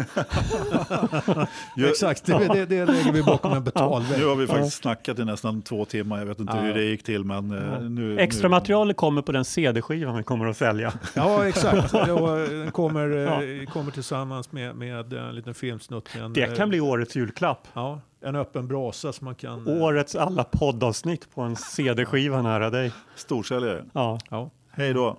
Exakt, 1.90 2.26
det, 2.26 2.48
det, 2.54 2.66
det 2.66 2.86
lägger 2.86 3.12
vi 3.12 3.24
bakom 3.24 3.54
en 3.54 3.64
betalvägg. 3.64 4.20
Nu 4.20 4.26
har 4.26 4.36
vi 4.36 4.48
faktiskt 4.48 4.78
snackat 4.78 5.20
i 5.20 5.26
nästan 5.26 5.62
två 5.62 5.86
timmar. 5.86 6.20
Jag 6.20 6.26
vet 6.26 6.40
inte 6.40 6.54
Ja. 6.58 6.62
hur 6.62 6.74
det 6.74 6.84
gick 6.84 7.04
till 7.04 7.24
men 7.24 7.52
eh, 7.74 7.82
nu... 7.82 8.20
Extra 8.20 8.48
nu, 8.48 8.52
materialet 8.52 8.98
kommer 8.98 9.22
på 9.22 9.32
den 9.32 9.46
CD-skivan 9.46 10.18
vi 10.18 10.24
kommer 10.24 10.46
att 10.48 10.58
sälja. 10.58 10.94
Ja, 11.16 11.48
exakt. 11.48 11.94
Ja, 12.08 12.36
Den 12.36 12.72
kommer, 12.72 13.28
eh, 13.62 13.66
kommer 13.66 13.92
tillsammans 13.92 14.52
med, 14.52 14.76
med 14.76 15.14
en 15.14 15.36
liten 15.36 15.54
filmsnutt. 15.54 16.10
med 16.16 16.24
En, 16.24 16.34
Det 16.34 16.46
kan 16.56 16.62
eh, 16.62 16.68
bli 16.68 16.80
årets 16.82 17.16
julklapp. 17.16 17.68
Ja, 17.74 18.02
en 18.26 18.36
öppen 18.36 18.68
brasa 18.68 19.14
som 19.14 19.26
man 19.26 19.36
kan... 19.36 19.68
eh, 19.68 19.84
Årets 19.84 20.16
alla 20.16 20.44
poddavsnitt 20.44 21.28
på 21.36 21.42
en 21.42 21.56
CD-skiva 21.56 22.42
nära 22.42 22.70
dig. 22.70 22.92
Storsäljare. 23.16 23.84
Ja, 23.94 24.20
Ja, 24.30 24.50
Hej 24.74 24.94
då. 24.94 25.18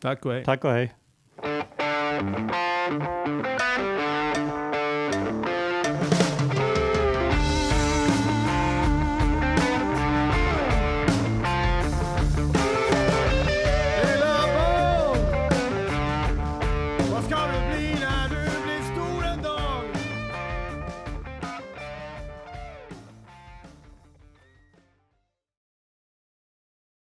tack 0.00 0.24
och 0.24 0.32
hej. 0.32 0.44
tack 0.44 0.64
och 0.64 0.70
hej. 0.70 0.94